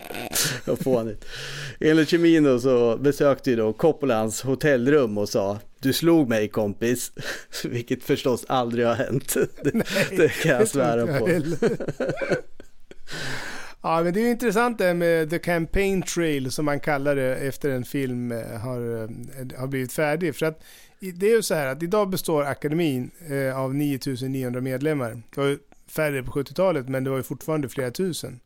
Vad 0.66 0.80
fånigt. 0.80 1.26
Enligt 1.80 2.10
Cimino 2.10 2.60
så 2.60 2.98
besökte 2.98 3.50
ju 3.50 3.56
då 3.56 3.74
Coppola 3.74 4.18
hans 4.18 4.42
hotellrum 4.42 5.18
och 5.18 5.30
sa 5.30 5.60
Du 5.80 5.94
slog 5.94 6.30
mig 6.30 6.48
kompis, 6.48 7.12
vilket 7.64 8.04
förstås 8.04 8.46
aldrig 8.48 8.86
har 8.86 8.96
hänt. 8.96 9.34
Det, 9.64 9.72
det 10.18 10.30
kan 10.30 10.52
jag 10.52 10.68
svära 10.68 11.00
jag 11.00 11.20
på. 11.20 11.30
Ja, 13.86 14.04
men 14.04 14.14
det 14.14 14.20
är 14.20 14.24
ju 14.24 14.30
intressant 14.30 14.78
det 14.78 14.86
här 14.86 14.94
med 14.94 15.30
The 15.30 15.40
Campaign 15.40 16.02
Trail 16.02 16.52
som 16.52 16.66
man 16.66 16.80
kallar 16.80 17.16
det 17.16 17.36
efter 17.36 17.70
en 17.70 17.84
film 17.84 18.32
eh, 18.32 18.60
har, 18.60 19.04
eh, 19.04 19.60
har 19.60 19.68
blivit 19.68 19.94
färdig. 19.94 20.36
För 20.36 20.46
att 20.46 20.64
det 21.12 21.26
är 21.26 21.36
ju 21.36 21.42
så 21.42 21.54
här 21.54 21.68
att 21.68 21.84
idag 21.84 22.10
består 22.10 22.44
akademin 22.44 23.12
eh, 23.30 23.60
av 23.60 23.76
9900 23.76 24.62
medlemmar. 24.62 25.22
Det 25.36 25.42
var 25.42 25.48
ju 25.48 25.60
färre 25.88 26.24
på 26.24 26.32
70-talet, 26.32 26.90
men 26.90 27.04
det 27.04 27.10
var 27.10 27.18
ju 27.18 27.24
fortfarande 27.24 27.70
flera 27.70 27.92
tusen. 27.92 28.40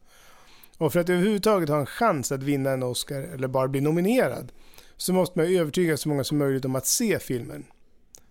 Och 0.77 0.93
för 0.93 0.99
att 0.99 1.09
överhuvudtaget 1.09 1.69
ha 1.69 1.79
en 1.79 1.85
chans 1.85 2.31
att 2.31 2.43
vinna 2.43 2.71
en 2.71 2.84
Oscar, 2.84 3.21
eller 3.21 3.47
bara 3.47 3.67
bli 3.67 3.81
nominerad, 3.81 4.51
så 4.97 5.13
måste 5.13 5.39
man 5.39 5.47
övertyga 5.55 5.97
så 5.97 6.09
många 6.09 6.23
som 6.23 6.38
möjligt 6.38 6.65
om 6.65 6.75
att 6.75 6.88
se 6.88 7.19
filmen. 7.19 7.65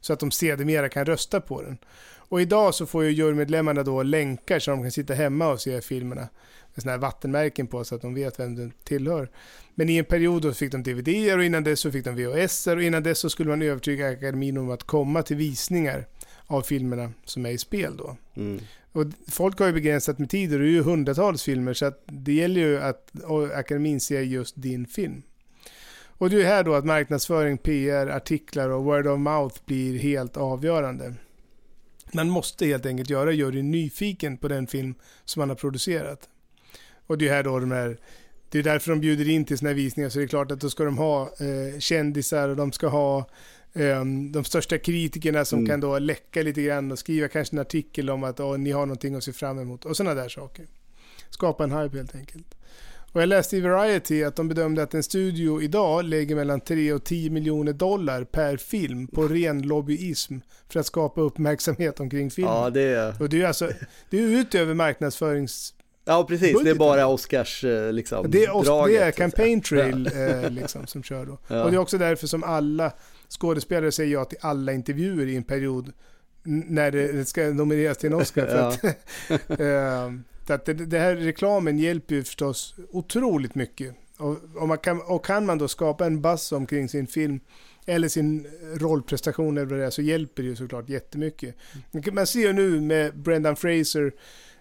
Så 0.01 0.13
att 0.13 0.21
de 0.21 0.31
sedermera 0.31 0.89
kan 0.89 1.05
rösta 1.05 1.41
på 1.41 1.63
den. 1.63 1.79
Och 2.29 2.41
idag 2.41 2.75
så 2.75 2.87
får 2.87 3.05
ju 3.05 3.11
jurymedlemmarna 3.11 3.83
då 3.83 4.03
länkar 4.03 4.59
så 4.59 4.71
de 4.71 4.83
kan 4.83 4.93
sitta 4.93 5.15
hemma 5.15 5.49
och 5.49 5.61
se 5.61 5.81
filmerna. 5.81 6.29
Sådana 6.77 6.93
här 6.93 6.99
vattenmärken 6.99 7.67
på 7.67 7.85
så 7.85 7.95
att 7.95 8.03
de 8.03 8.15
vet 8.15 8.41
vem 8.41 8.55
den 8.55 8.73
tillhör. 8.85 9.31
Men 9.75 9.89
i 9.89 9.97
en 9.97 10.05
period 10.05 10.43
då 10.43 10.53
fick 10.53 10.73
de 10.73 10.83
dvd 10.83 11.35
och 11.35 11.45
innan 11.45 11.65
dess 11.65 11.81
så 11.81 11.93
fick 11.93 12.05
de 12.05 12.17
VHS 12.17 12.67
och 12.67 12.83
innan 12.83 13.03
dess 13.03 13.19
så 13.19 13.31
skulle 13.31 13.51
man 13.51 13.63
övertyga 13.63 14.09
akademin 14.09 14.59
om 14.59 14.71
att 14.71 14.83
komma 14.83 15.23
till 15.23 15.37
visningar 15.37 16.07
av 16.47 16.63
filmerna 16.63 17.13
som 17.25 17.47
är 17.47 17.51
i 17.51 17.59
spel 17.59 17.97
då. 17.97 18.17
Mm. 18.35 18.61
Och 18.93 19.05
folk 19.29 19.59
har 19.59 19.67
ju 19.67 19.73
begränsat 19.73 20.19
med 20.19 20.31
tid 20.31 20.53
och 20.53 20.59
det 20.59 20.65
är 20.65 20.71
ju 20.71 20.83
hundratals 20.83 21.43
filmer 21.43 21.75
så 21.75 21.87
att 21.87 22.03
det 22.07 22.33
gäller 22.33 22.61
ju 22.61 22.79
att 22.79 23.11
akademin 23.55 24.01
ser 24.01 24.21
just 24.21 24.55
din 24.63 24.87
film. 24.87 25.23
Och 26.19 26.31
det 26.31 26.37
är 26.37 26.41
ju 26.41 26.47
här 26.47 26.65
då 26.65 26.75
att 26.75 26.85
marknadsföring, 26.85 27.59
PR, 27.59 28.07
artiklar 28.07 28.69
och 28.69 28.85
word 28.85 29.07
of 29.07 29.19
mouth 29.19 29.61
blir 29.65 29.99
helt 29.99 30.37
avgörande. 30.37 31.15
Man 32.13 32.31
måste 32.31 32.67
helt 32.67 32.87
enkelt 32.87 33.11
göra 33.11 33.33
juryn 33.33 33.71
nyfiken 33.71 34.37
på 34.37 34.49
den 34.49 34.67
film 34.67 34.95
som 35.25 35.41
man 35.41 35.49
har 35.49 35.57
producerat. 35.57 36.29
Och 37.07 37.19
det 37.19 37.29
är 37.29 37.33
här 37.35 37.43
då 37.43 37.59
de 37.59 37.71
här 37.71 37.97
det 38.51 38.59
är 38.59 38.63
därför 38.63 38.91
de 38.91 39.01
bjuder 39.01 39.29
in 39.29 39.45
till 39.45 39.59
här 39.67 39.75
visningar 39.75 40.09
så 40.11 40.19
det 40.19 40.25
är 40.25 40.29
klart 40.29 40.51
att 40.53 40.61
då 40.61 40.71
ska 40.71 40.85
de 40.85 40.99
ha 40.99 41.23
eh, 41.23 41.79
kändisar 41.79 42.49
och 42.49 42.57
de 42.57 42.73
ska 42.73 42.89
ha 42.89 43.19
eh, 43.73 44.05
de 44.33 44.45
största 44.45 44.79
kritikerna 44.79 45.45
som 45.45 45.59
Mm. 45.59 45.69
kan 45.69 45.81
då 45.81 45.99
läcka 45.99 46.43
lite 46.43 46.63
grann 46.63 46.93
och 46.93 46.99
skriva 46.99 47.29
kanske 47.29 47.57
en 47.57 47.61
artikel 47.61 48.11
om 48.11 48.25
att 48.25 48.41
"Åh, 48.41 48.59
ni 48.59 48.71
har 48.71 48.87
någonting 48.87 49.15
att 49.15 49.25
se 49.25 49.33
fram 49.33 49.59
emot 49.59 49.85
och 49.85 49.97
sådana 49.97 50.15
där 50.23 50.29
saker. 50.29 50.67
Skapa 51.31 51.65
en 51.65 51.73
hype 51.73 51.97
helt 51.97 52.15
enkelt. 52.15 52.55
Och 53.13 53.23
jag 53.23 53.29
läste 53.29 53.57
i 53.57 53.61
Variety 53.61 54.23
att 54.25 54.37
de 54.37 54.49
bedömde 54.49 54.83
att 54.83 54.95
en 54.95 55.03
studio 55.03 55.63
idag 55.63 56.05
lägger 56.05 56.35
mellan 56.37 56.61
3 56.61 56.93
och 56.93 57.05
10 57.05 57.31
miljoner 57.31 57.73
dollar 57.73 58.25
per 58.25 58.57
film 58.57 59.07
på 59.09 59.23
ren 59.29 59.63
lobbyism 59.63 60.35
för 60.69 60.81
att 60.81 60.87
skapa 60.87 61.21
uppmärksamhet 61.21 62.01
omkring 62.01 62.31
filmen. 62.31 62.55
Ja, 62.55 62.71
det 62.71 62.81
är... 62.83 63.23
Och 63.23 63.29
det 63.29 63.43
är 63.43 63.47
alltså, 63.47 63.71
det 64.11 64.19
är 64.19 64.23
utöver 64.23 64.75
marknadsförings... 64.75 65.75
Ja, 66.09 66.25
precis. 66.29 66.41
Det 66.49 66.51
är 66.51 66.55
Budgeten. 66.55 66.79
bara 66.79 67.07
Oscars 67.07 67.65
eh, 67.65 67.93
liksom, 67.93 68.31
Det 68.31 68.45
är, 68.45 68.65
draget, 68.65 69.01
det 69.01 69.05
är 69.07 69.11
campaign 69.11 69.61
trail 69.61 70.11
eh, 70.15 70.51
liksom, 70.51 70.87
som 70.87 71.03
kör 71.03 71.27
då. 71.27 71.39
Ja. 71.49 71.65
Och 71.65 71.71
det 71.71 71.77
är 71.77 71.81
också 71.81 71.99
därför 71.99 72.27
som 72.27 72.45
alla 72.45 72.93
skådespelare 73.29 73.93
säger 73.93 74.13
ja 74.13 74.25
till 74.25 74.39
alla 74.41 74.73
intervjuer 74.73 75.27
i 75.27 75.37
en 75.37 75.45
period 75.45 75.93
när 76.45 76.91
det 76.91 77.29
ska 77.29 77.45
nomineras 77.45 77.99
till 77.99 78.13
en 78.13 78.21
Oscar. 78.21 78.47
För 78.47 78.57
Ja. 78.59 78.69
att, 78.69 78.85
eh, 79.61 80.13
så 80.47 80.53
att 80.53 80.65
det, 80.65 80.75
det 80.75 80.99
här 80.99 81.17
reklamen 81.17 81.79
hjälper 81.79 82.15
ju 82.15 82.25
förstås 82.25 82.75
otroligt 82.91 83.55
mycket. 83.55 83.95
Och, 84.19 84.37
och, 84.57 84.69
man 84.69 84.79
kan, 84.79 85.01
och 85.01 85.25
kan 85.25 85.47
man 85.47 85.59
då 85.59 85.69
skapa 85.69 86.07
en 86.07 86.23
buzz 86.23 86.53
omkring 86.53 86.89
sin 86.89 87.07
film 87.07 87.41
eller 87.87 88.09
sin 88.09 88.47
rollprestation 88.75 89.57
eller 89.57 89.67
vad 89.67 89.79
det 89.79 89.87
är, 89.87 89.91
så 89.91 90.03
hjälper 90.03 90.43
det 90.43 90.49
ju 90.49 90.57
såklart 90.57 90.89
jättemycket. 90.89 91.55
Man 92.13 92.27
ser 92.27 92.41
ju 92.41 92.53
nu 92.53 92.81
med 92.81 93.19
Brendan 93.19 93.57
Fraser 93.57 94.13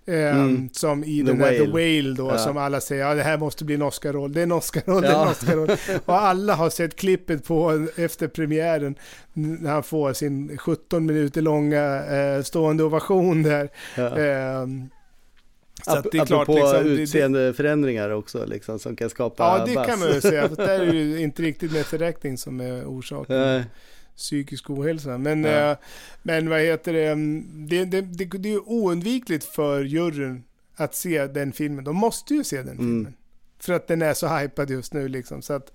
Mm. 0.07 0.69
som 0.73 1.03
i 1.03 1.18
The 1.18 1.23
den 1.32 1.41
här 1.41 1.52
The 1.52 1.65
Whale. 1.68 2.15
Då, 2.15 2.27
Ja. 2.27 2.38
som 2.38 2.57
alla 2.57 2.82
säger 2.82 3.02
ja 3.07 3.14
det 3.15 3.23
här 3.23 3.38
måste 3.38 3.65
bli 3.65 3.76
en 3.76 3.82
Oscar-roll, 3.82 4.34
det 4.34 4.40
är 4.40 4.44
en 4.44 4.52
Oscar-roll, 4.52 5.02
det 5.02 5.07
är 5.07 5.11
en 5.14 5.19
Ja. 5.19 5.32
Oscar-roll. 5.32 5.72
Och 6.06 6.22
alla 6.22 6.56
har 6.56 6.69
sett 6.69 6.95
klippet 6.95 7.45
på 7.45 7.88
efter 7.95 8.27
premiären 8.27 8.95
när 9.34 9.72
han 9.72 9.84
får 9.84 10.14
sin 10.14 10.57
17 10.57 11.06
minuter 11.06 11.41
långa 11.41 12.06
eh, 12.06 12.41
stående 12.44 12.84
ovation 12.84 13.44
där. 13.44 13.69
Ja. 13.98 14.18
Ehm, 14.18 14.90
så 15.84 15.91
Ap- 15.91 15.98
att 15.98 16.11
det 16.11 16.18
är 16.18 16.26
klart, 16.26 16.48
liksom, 16.48 16.72
det- 16.73 16.84
det- 16.84 17.02
utseendeförändringar 17.02 18.10
också, 18.10 18.45
liksom, 18.45 18.80
som 18.80 18.95
kan 18.95 19.10
skapa 19.10 19.44
Ja, 19.44 19.65
det 19.65 19.76
buzz. 19.76 19.86
kan 19.88 19.99
man 19.99 20.14
ju 20.14 20.22
säga. 20.22 20.49
För 20.49 20.56
där 20.56 20.80
är 20.80 20.86
det 20.86 20.91
ju 20.98 21.19
inte 21.22 21.41
riktigt 21.41 21.72
method 21.72 22.02
acting 22.02 22.38
som 22.38 22.60
är 22.61 22.84
orsaken. 22.86 23.64
Psykisk 24.17 24.69
ohälsa. 24.69 25.17
Men, 25.17 25.43
Ja. 25.43 25.71
eh, 25.71 25.77
men 26.23 26.49
vad 26.49 26.59
heter 26.61 26.93
det? 26.93 27.05
mm, 27.07 27.67
Det, 27.69 27.85
det, 27.85 28.01
det? 28.01 28.25
det 28.25 28.49
är 28.49 28.53
ju 28.53 28.59
oundvikligt 28.59 29.43
för 29.45 29.83
juryn 29.83 30.43
att 30.75 30.95
se 30.95 31.27
den 31.27 31.53
filmen. 31.53 31.83
De 31.83 31.95
måste 31.95 32.33
ju 32.33 32.43
se 32.43 32.57
den 32.57 32.67
Mm. 32.67 32.77
filmen. 32.77 33.13
För 33.59 33.73
att 33.73 33.87
den 33.87 34.01
är 34.01 34.13
så 34.13 34.27
hypad 34.27 34.69
just 34.69 34.93
nu 34.93 35.07
liksom. 35.07 35.41
Så 35.41 35.53
att 35.53 35.71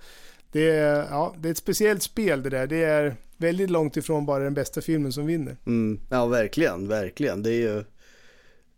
det 0.53 0.71
är, 0.71 1.07
ja, 1.11 1.35
det 1.39 1.49
är 1.49 1.51
ett 1.51 1.57
speciellt 1.59 2.03
spel 2.03 2.43
det 2.43 2.51
där. 2.51 2.67
Det 2.67 2.83
är 2.85 3.17
väldigt 3.37 3.71
långt 3.71 3.97
ifrån 3.97 4.27
bara 4.27 4.45
den 4.45 4.55
bästa 4.55 4.81
filmen 4.81 5.13
som 5.13 5.27
vinner. 5.27 5.57
Mm, 5.67 6.01
ja, 6.11 6.27
verkligen, 6.27 6.89
verkligen. 6.89 7.43
Det 7.43 7.51
är 7.51 7.61
ju 7.77 7.85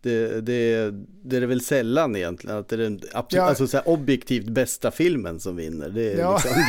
det, 0.03 0.41
det, 0.41 0.91
det 1.23 1.35
är 1.37 1.41
det 1.41 1.47
väl 1.47 1.61
sällan 1.61 2.15
egentligen, 2.15 2.57
att 2.57 2.67
det 2.69 2.75
är 2.75 2.77
den 2.79 3.01
absolut, 3.13 3.39
Ja. 3.41 3.43
alltså 3.49 3.67
så 3.67 3.79
objektivt 3.79 4.45
bästa 4.49 4.91
filmen 4.91 5.39
som 5.39 5.55
vinner. 5.55 5.89
Det 5.89 6.13
är, 6.13 6.19
Ja. 6.19 6.33
liksom, 6.45 6.63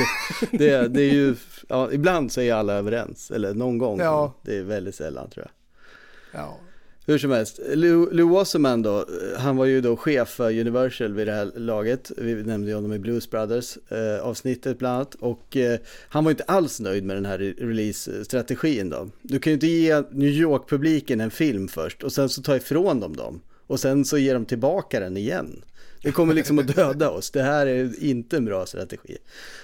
det, 0.51 0.59
det, 0.59 0.89
det 0.89 1.03
är 1.03 1.13
ju, 1.13 1.35
ja, 1.69 1.93
ibland 1.93 2.33
så 2.33 2.41
är 2.41 2.55
alla 2.55 2.73
överens, 2.75 3.31
eller 3.31 3.55
någon 3.55 3.79
gång. 3.79 4.01
Ja. 4.01 4.35
Det 4.43 4.57
är 4.59 4.63
väldigt 4.63 4.95
sällan 4.95 5.31
tror 5.31 5.47
jag. 5.47 6.41
Ja, 6.41 6.59
hur 7.07 7.19
som 7.19 7.31
helst, 7.31 7.61
Lou, 7.75 8.09
Lou 8.13 8.29
Wasserman 8.29 8.83
då, 8.83 8.99
eh, 8.99 9.39
han 9.39 9.57
var 9.57 9.65
ju 9.65 9.81
då 9.81 9.97
chef 9.97 10.29
för 10.29 10.61
Universal 10.61 11.15
vid 11.15 11.27
det 11.27 11.33
här 11.33 11.53
laget. 11.57 12.13
Vi 12.17 12.35
nämnde 12.35 12.69
ju 12.69 12.75
honom 12.75 12.93
i 12.93 12.99
Blues 12.99 13.31
Brothers 13.31 13.79
eh, 13.89 14.27
avsnittet 14.27 14.79
bland 14.79 14.95
annat. 14.97 15.15
Och 15.15 15.57
eh, 15.57 15.79
han 16.09 16.25
var 16.25 16.31
inte 16.31 16.45
alls 16.45 16.81
nöjd 16.81 17.05
med 17.05 17.17
den 17.17 17.27
här 17.27 17.39
release-strategin 17.59 18.91
då. 18.91 19.09
Du 19.23 19.39
kan 19.39 19.51
ju 19.51 19.55
inte 19.55 19.67
ge 19.67 20.03
New 20.11 20.31
York-publiken 20.31 21.21
en 21.21 21.31
film 21.31 21.69
först 21.69 22.03
och 22.03 22.13
sen 22.13 22.29
så 22.29 22.43
ta 22.43 22.57
ifrån 22.57 23.01
dem 23.01 23.17
dem. 23.17 23.41
Och 23.67 23.81
sen 23.81 24.05
så 24.05 24.19
ger 24.19 24.35
de 24.35 24.45
tillbaka 24.45 25.01
den 25.01 25.17
igen. 25.17 25.63
Det 26.05 26.13
kommer 26.13 26.35
liksom 26.35 26.59
att 26.59 26.77
döda 26.77 27.11
oss. 27.11 27.31
Det 27.31 27.43
här 27.43 27.67
är 27.67 28.05
inte 28.05 28.37
en 28.37 28.45
bra 28.45 28.67
strategi. 28.67 29.17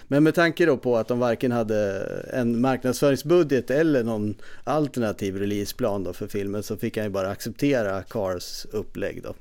Men 0.08 0.24
med 0.24 0.34
tanke 0.34 0.66
då 0.66 0.76
på 0.76 0.96
att 0.96 1.08
de 1.08 1.18
varken 1.18 1.52
hade 1.52 2.02
en 2.32 2.60
marknadsföringsbudget 2.60 3.70
eller 3.70 4.04
någon 4.04 4.34
alternativ 4.64 5.36
releaseplan 5.36 6.04
då 6.04 6.12
för 6.12 6.26
filmen 6.26 6.62
så 6.62 6.76
fick 6.76 6.96
han 6.96 7.06
ju 7.06 7.10
bara 7.10 7.30
acceptera 7.30 8.02
Cars 8.02 8.66
upplägg 8.72 9.22
då. 9.22 9.34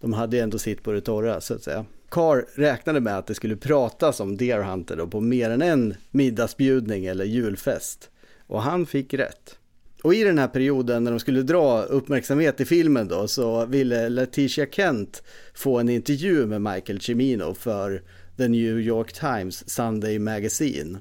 De 0.00 0.12
hade 0.12 0.36
ju 0.36 0.42
ändå 0.42 0.58
sitt 0.58 0.82
på 0.82 0.92
det 0.92 1.00
torra 1.00 1.40
så 1.40 1.54
att 1.54 1.62
säga. 1.62 1.84
Carr 2.10 2.46
räknade 2.54 3.00
med 3.00 3.18
att 3.18 3.26
det 3.26 3.34
skulle 3.34 3.56
pratas 3.56 4.20
om 4.20 4.36
Deer 4.36 4.62
Hunter 4.62 4.96
då 4.96 5.06
på 5.06 5.20
mer 5.20 5.50
än 5.50 5.62
en 5.62 5.94
middagsbjudning 6.10 7.06
eller 7.06 7.24
julfest. 7.24 8.10
Och 8.46 8.62
han 8.62 8.86
fick 8.86 9.14
rätt. 9.14 9.57
Och 10.02 10.14
i 10.14 10.24
den 10.24 10.38
här 10.38 10.48
perioden 10.48 11.04
när 11.04 11.10
de 11.10 11.20
skulle 11.20 11.42
dra 11.42 11.82
uppmärksamhet 11.82 12.60
i 12.60 12.64
filmen 12.64 13.08
då 13.08 13.28
så 13.28 13.66
ville 13.66 14.08
Letitia 14.08 14.66
Kent 14.66 15.22
få 15.54 15.78
en 15.78 15.88
intervju 15.88 16.46
med 16.46 16.62
Michael 16.62 17.00
Cimino 17.00 17.54
för 17.54 18.02
The 18.36 18.48
New 18.48 18.80
York 18.80 19.12
Times 19.12 19.70
Sunday 19.70 20.18
Magazine. 20.18 20.98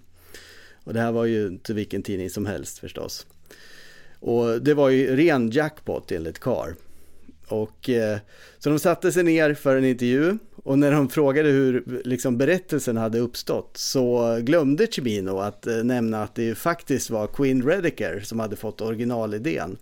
Och 0.83 0.93
det 0.93 0.99
här 0.99 1.11
var 1.11 1.25
ju 1.25 1.47
inte 1.47 1.73
vilken 1.73 2.03
tidning 2.03 2.29
som 2.29 2.45
helst 2.45 2.79
förstås. 2.79 3.27
Och 4.19 4.61
det 4.61 4.73
var 4.73 4.89
ju 4.89 5.15
ren 5.15 5.49
jackpot 5.49 6.11
enligt 6.11 6.39
Carr. 6.39 6.75
Och, 7.47 7.89
eh, 7.89 8.17
så 8.59 8.69
de 8.69 8.79
satte 8.79 9.11
sig 9.11 9.23
ner 9.23 9.53
för 9.53 9.77
en 9.77 9.85
intervju 9.85 10.37
och 10.63 10.79
när 10.79 10.91
de 10.91 11.09
frågade 11.09 11.49
hur 11.49 12.01
liksom, 12.05 12.37
berättelsen 12.37 12.97
hade 12.97 13.19
uppstått 13.19 13.77
så 13.77 14.37
glömde 14.41 14.87
Cimino 14.91 15.39
att 15.39 15.67
eh, 15.67 15.75
nämna 15.75 16.23
att 16.23 16.35
det 16.35 16.43
ju 16.43 16.55
faktiskt 16.55 17.09
var 17.09 17.27
Quinn 17.27 17.63
Rediker 17.63 18.19
som 18.19 18.39
hade 18.39 18.55
fått 18.55 18.81
originalidén. 18.81 19.77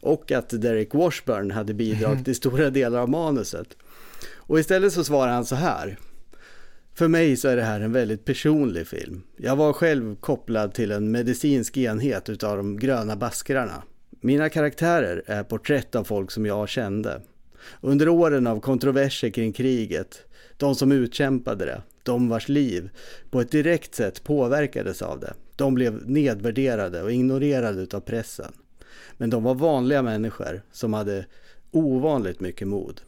Och 0.00 0.32
att 0.32 0.48
Derek 0.48 0.94
Washburn 0.94 1.50
hade 1.50 1.74
bidragit 1.74 2.24
till 2.24 2.34
stora 2.34 2.70
delar 2.70 3.00
av 3.00 3.08
manuset. 3.08 3.76
Och 4.34 4.60
istället 4.60 4.92
så 4.92 5.04
svarar 5.04 5.32
han 5.32 5.44
så 5.44 5.54
här. 5.54 5.96
För 6.94 7.08
mig 7.08 7.36
så 7.36 7.48
är 7.48 7.56
det 7.56 7.62
här 7.62 7.80
en 7.80 7.92
väldigt 7.92 8.24
personlig 8.24 8.86
film. 8.86 9.22
Jag 9.36 9.56
var 9.56 9.72
själv 9.72 10.16
kopplad 10.16 10.74
till 10.74 10.92
en 10.92 11.10
medicinsk 11.10 11.76
enhet 11.76 12.28
utav 12.28 12.56
de 12.56 12.76
gröna 12.76 13.16
baskrarna. 13.16 13.82
Mina 14.22 14.48
karaktärer 14.48 15.22
är 15.26 15.42
porträtt 15.42 15.94
av 15.94 16.04
folk 16.04 16.30
som 16.30 16.46
jag 16.46 16.68
kände. 16.68 17.20
Under 17.80 18.08
åren 18.08 18.46
av 18.46 18.60
kontroverser 18.60 19.30
kring 19.30 19.52
kriget, 19.52 20.22
de 20.56 20.74
som 20.74 20.92
utkämpade 20.92 21.64
det, 21.64 21.82
de 22.02 22.28
vars 22.28 22.48
liv 22.48 22.90
på 23.30 23.40
ett 23.40 23.50
direkt 23.50 23.94
sätt 23.94 24.24
påverkades 24.24 25.02
av 25.02 25.20
det, 25.20 25.34
de 25.56 25.74
blev 25.74 26.10
nedvärderade 26.10 27.02
och 27.02 27.12
ignorerade 27.12 27.96
av 27.96 28.00
pressen. 28.00 28.52
Men 29.16 29.30
de 29.30 29.42
var 29.42 29.54
vanliga 29.54 30.02
människor 30.02 30.62
som 30.72 30.92
hade 30.92 31.26
ovanligt 31.70 32.40
mycket 32.40 32.68
mod. 32.68 33.00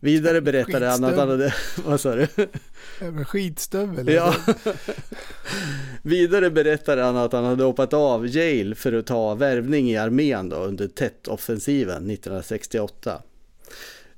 Vidare 0.00 0.40
berättade 0.40 0.86
han 0.86 1.04
att 1.04 1.16
han 1.16 1.28
hade, 1.28 1.54
vad 1.84 2.00
sa 2.00 2.14
du? 2.14 2.26
Skitstövel. 3.24 4.08
Ja. 4.08 4.34
Vidare 6.02 6.50
berättade 6.50 7.02
han 7.02 7.16
att 7.16 7.32
han 7.32 7.44
hade 7.44 7.64
hoppat 7.64 7.92
av 7.92 8.26
Yale 8.26 8.74
för 8.74 8.92
att 8.92 9.06
ta 9.06 9.34
värvning 9.34 9.90
i 9.90 9.96
armén 9.96 10.48
då 10.48 10.56
under 10.56 10.88
Tet-offensiven 10.88 12.10
1968. 12.10 13.22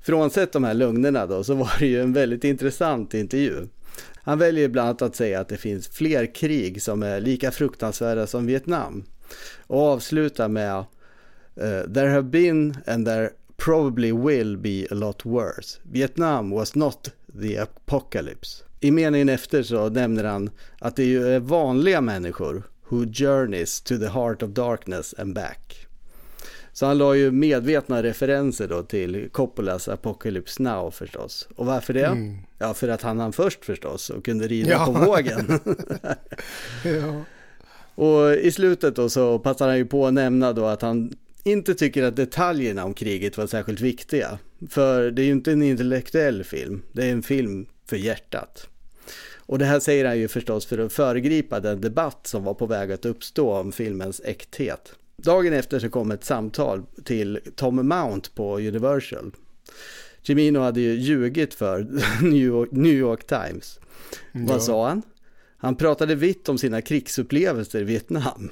Frånsett 0.01 0.51
de 0.51 0.63
här 0.63 0.73
lögnerna 0.73 1.25
då 1.25 1.43
så 1.43 1.53
var 1.53 1.71
det 1.79 1.87
ju 1.87 2.01
en 2.01 2.13
väldigt 2.13 2.43
intressant 2.43 3.13
intervju. 3.13 3.67
Han 4.23 4.39
väljer 4.39 4.69
bland 4.69 4.89
annat 4.89 5.01
att 5.01 5.15
säga 5.15 5.39
att 5.39 5.49
det 5.49 5.57
finns 5.57 5.87
fler 5.87 6.35
krig 6.35 6.81
som 6.81 7.03
är 7.03 7.19
lika 7.19 7.51
fruktansvärda 7.51 8.27
som 8.27 8.45
Vietnam. 8.45 9.03
Och 9.67 9.79
avslutar 9.81 10.47
med 10.47 10.77
eh, 11.55 11.93
There 11.93 12.09
have 12.09 12.23
been 12.23 12.77
and 12.87 13.05
there 13.05 13.29
probably 13.65 14.11
will 14.11 14.57
be 14.57 14.87
a 14.91 14.95
lot 14.95 15.25
worse. 15.25 15.79
Vietnam 15.83 16.49
was 16.51 16.75
not 16.75 17.09
the 17.41 17.57
apocalypse. 17.57 18.63
I 18.79 18.91
meningen 18.91 19.29
efter 19.29 19.63
så 19.63 19.89
nämner 19.89 20.23
han 20.23 20.49
att 20.79 20.95
det 20.95 21.15
är 21.15 21.39
vanliga 21.39 22.01
människor 22.01 22.63
who 22.89 23.05
journeys 23.05 23.81
to 23.81 23.97
the 23.97 24.07
heart 24.07 24.43
of 24.43 24.49
darkness 24.49 25.15
and 25.17 25.33
back. 25.35 25.87
Så 26.73 26.85
han 26.85 26.97
la 26.97 27.15
ju 27.15 27.31
medvetna 27.31 28.03
referenser 28.03 28.67
då 28.67 28.83
till 28.83 29.29
Coppolas 29.31 29.87
Apocalypse 29.87 30.63
Now 30.63 30.91
förstås. 30.91 31.47
Och 31.55 31.65
varför 31.65 31.93
det? 31.93 32.05
Mm. 32.05 32.37
Ja, 32.57 32.73
för 32.73 32.87
att 32.87 33.01
han 33.01 33.19
hann 33.19 33.33
först 33.33 33.65
förstås 33.65 34.09
och 34.09 34.25
kunde 34.25 34.47
rida 34.47 34.69
Ja. 34.71 34.85
på 34.85 34.91
vågen. 34.91 35.59
Ja. 36.83 37.23
och 37.95 38.33
i 38.33 38.51
slutet 38.51 38.95
då 38.95 39.09
så 39.09 39.39
passar 39.39 39.67
han 39.67 39.77
ju 39.77 39.85
på 39.85 40.07
att 40.07 40.13
nämna 40.13 40.53
då 40.53 40.65
att 40.65 40.81
han 40.81 41.13
inte 41.43 41.75
tycker 41.75 42.03
att 42.03 42.15
detaljerna 42.15 42.85
om 42.85 42.93
kriget 42.93 43.37
var 43.37 43.47
särskilt 43.47 43.81
viktiga. 43.81 44.39
För 44.69 45.11
det 45.11 45.21
är 45.21 45.25
ju 45.25 45.31
inte 45.31 45.51
en 45.51 45.61
intellektuell 45.61 46.43
film, 46.43 46.81
det 46.91 47.05
är 47.05 47.11
en 47.11 47.23
film 47.23 47.65
för 47.85 47.97
hjärtat. 47.97 48.67
Och 49.51 49.59
det 49.59 49.65
här 49.65 49.79
säger 49.79 50.05
han 50.05 50.19
ju 50.19 50.27
förstås 50.27 50.65
för 50.65 50.77
att 50.77 50.93
föregripa 50.93 51.59
den 51.59 51.81
debatt 51.81 52.27
som 52.27 52.43
var 52.43 52.53
på 52.53 52.65
väg 52.65 52.91
att 52.91 53.05
uppstå 53.05 53.53
om 53.53 53.71
filmens 53.71 54.21
äkthet. 54.25 54.93
Dagen 55.17 55.53
efter 55.53 55.79
så 55.79 55.89
kom 55.89 56.11
ett 56.11 56.23
samtal 56.23 56.83
till 57.03 57.39
Tom 57.55 57.87
Mount 57.87 58.29
på 58.35 58.57
Universal. 58.57 59.31
Cimino 60.21 60.59
hade 60.59 60.81
ju 60.81 60.93
ljugit 60.93 61.53
för 61.53 61.87
New 62.71 62.93
York, 62.93 63.27
Times. 63.27 63.79
Vad 64.31 64.63
sa 64.63 64.87
han? 64.87 65.01
Han 65.57 65.75
pratade 65.75 66.15
vitt 66.15 66.49
om 66.49 66.57
sina 66.57 66.81
krigsupplevelser 66.81 67.81
i 67.81 67.83
Vietnam. 67.83 68.49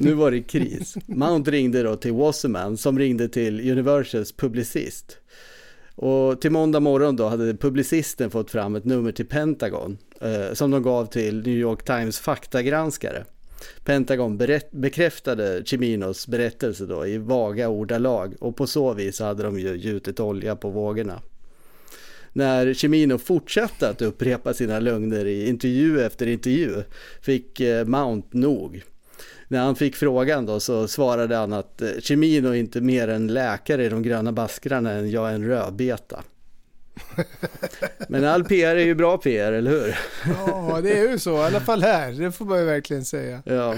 Nu 0.00 0.14
var 0.14 0.30
det 0.30 0.42
kris. 0.42 0.94
Mount 1.06 1.50
ringde 1.50 1.82
då 1.82 1.96
till 1.96 2.12
Wasserman 2.12 2.76
som 2.76 2.98
ringde 2.98 3.28
till 3.28 3.70
Universals 3.70 4.32
publicist. 4.32 5.18
Och 5.94 6.40
till 6.40 6.50
måndag 6.50 6.80
morgon 6.80 7.16
då 7.16 7.28
hade 7.28 7.54
publicisten 7.54 8.30
fått 8.30 8.50
fram 8.50 8.76
ett 8.76 8.84
nummer 8.84 9.12
till 9.12 9.26
Pentagon 9.26 9.98
eh, 10.20 10.52
som 10.52 10.70
de 10.70 10.82
gav 10.82 11.06
till 11.06 11.36
New 11.36 11.58
York 11.58 11.84
Times 11.84 12.18
faktagranskare. 12.18 13.24
Pentagon 13.84 14.38
berätt, 14.38 14.70
bekräftade 14.70 15.62
Chiminos 15.64 16.26
berättelse 16.26 16.86
då 16.86 17.06
i 17.06 17.18
vaga 17.18 17.68
ordalag 17.68 18.34
och 18.40 18.56
på 18.56 18.66
så 18.66 18.94
vis 18.94 19.20
hade 19.20 19.42
de 19.42 19.58
ju 19.58 19.76
gjutit 19.76 20.20
olja 20.20 20.56
på 20.56 20.70
vågorna. 20.70 21.20
När 22.32 22.74
Chimino 22.74 23.18
fortsatte 23.18 23.88
att 23.88 24.02
upprepa 24.02 24.54
sina 24.54 24.80
lögner 24.80 25.24
i 25.24 25.48
intervju 25.48 26.00
efter 26.00 26.26
intervju 26.26 26.82
fick 27.20 27.60
eh, 27.60 27.84
Mount 27.84 28.28
nog. 28.30 28.82
När 29.52 29.60
han 29.60 29.76
fick 29.76 29.96
frågan 29.96 30.46
då 30.46 30.60
så 30.60 30.88
svarade 30.88 31.36
han 31.36 31.52
att 31.52 31.82
eh, 31.82 31.88
Cimino 32.02 32.48
är 32.48 32.54
inte 32.54 32.80
mer 32.80 33.08
en 33.08 33.26
läkare 33.26 33.84
i 33.84 33.88
de 33.88 34.02
gröna 34.02 34.32
baskrarna 34.32 34.90
än 34.92 35.10
jag 35.10 35.30
är 35.30 35.34
en 35.34 35.46
rödbeta. 35.46 36.22
Men 38.08 38.24
all 38.24 38.44
PR 38.44 38.76
är 38.76 38.84
ju 38.84 38.94
bra 38.94 39.18
PR, 39.18 39.52
eller 39.52 39.70
hur? 39.70 39.98
ja, 40.46 40.80
det 40.82 40.98
är 40.98 41.10
ju 41.10 41.18
så. 41.18 41.36
I 41.36 41.40
alla 41.40 41.60
fall 41.60 41.82
här. 41.82 42.12
Det 42.12 42.32
får 42.32 42.44
man 42.44 42.58
ju 42.58 42.64
verkligen 42.64 43.04
säga. 43.04 43.42
Ja. 43.44 43.74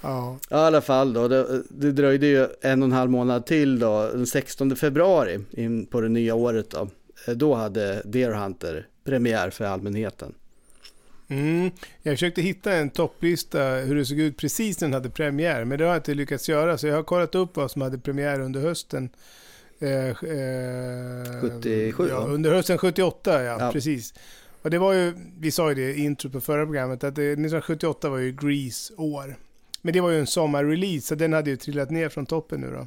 Ja. 0.00 0.38
Ja, 0.50 0.56
I 0.56 0.66
alla 0.66 0.80
fall 0.80 1.12
då, 1.12 1.28
det, 1.28 1.62
det 1.68 1.92
dröjde 1.92 2.26
ju 2.26 2.46
en 2.60 2.82
och 2.82 2.86
en 2.86 2.92
halv 2.92 3.10
månad 3.10 3.46
till 3.46 3.78
då, 3.78 4.10
den 4.12 4.26
16 4.26 4.76
februari 4.76 5.38
in 5.50 5.86
på 5.86 6.00
det 6.00 6.08
nya 6.08 6.34
året 6.34 6.70
då. 6.70 6.88
Eh, 7.28 7.34
Då 7.34 7.54
hade 7.54 8.02
Deer 8.04 8.30
Hunter 8.30 8.86
premiär 9.04 9.50
för 9.50 9.64
allmänheten. 9.64 10.34
Mm. 11.28 11.70
Jag 12.02 12.12
försökte 12.14 12.42
hitta 12.42 12.72
en 12.72 12.90
topplista 12.90 13.64
hur 13.74 13.94
det 13.96 14.04
såg 14.04 14.18
ut 14.18 14.36
precis 14.36 14.80
när 14.80 14.88
den 14.88 14.94
hade 14.94 15.10
premiär, 15.10 15.64
men 15.64 15.78
det 15.78 15.84
har 15.84 15.90
jag 15.90 15.98
inte 15.98 16.14
lyckats 16.14 16.48
göra. 16.48 16.78
Så 16.78 16.86
jag 16.86 16.94
har 16.96 17.02
kollat 17.02 17.34
upp 17.34 17.56
vad 17.56 17.70
som 17.70 17.82
hade 17.82 17.98
premiär 17.98 18.40
under 18.40 18.60
hösten. 18.60 19.08
Eh, 19.80 20.08
eh, 20.08 20.14
77, 21.40 22.06
Ja, 22.10 22.16
under 22.16 22.52
hösten 22.54 22.78
78, 22.78 23.42
ja, 23.44 23.56
Ja. 23.60 23.72
precis. 23.72 24.14
Och 24.62 24.70
det 24.70 24.78
var 24.78 24.92
ju, 24.92 25.14
vi 25.40 25.50
sa 25.50 25.68
ju 25.68 25.74
det 25.74 25.94
i 25.94 26.04
intro 26.04 26.30
på 26.30 26.40
förra 26.40 26.64
programmet, 26.66 27.04
att 27.04 27.14
det, 27.14 27.22
1978 27.22 28.08
var 28.08 28.18
ju 28.18 28.32
Grease 28.32 28.94
år. 28.96 29.36
Men 29.82 29.92
det 29.94 30.00
var 30.00 30.10
ju 30.10 30.18
en 30.20 30.26
sommarrelease, 30.26 31.06
så 31.06 31.14
den 31.14 31.32
hade 31.32 31.50
ju 31.50 31.56
trillat 31.56 31.90
ner 31.90 32.08
från 32.08 32.26
toppen 32.26 32.60
nu 32.60 32.70
då. 32.70 32.86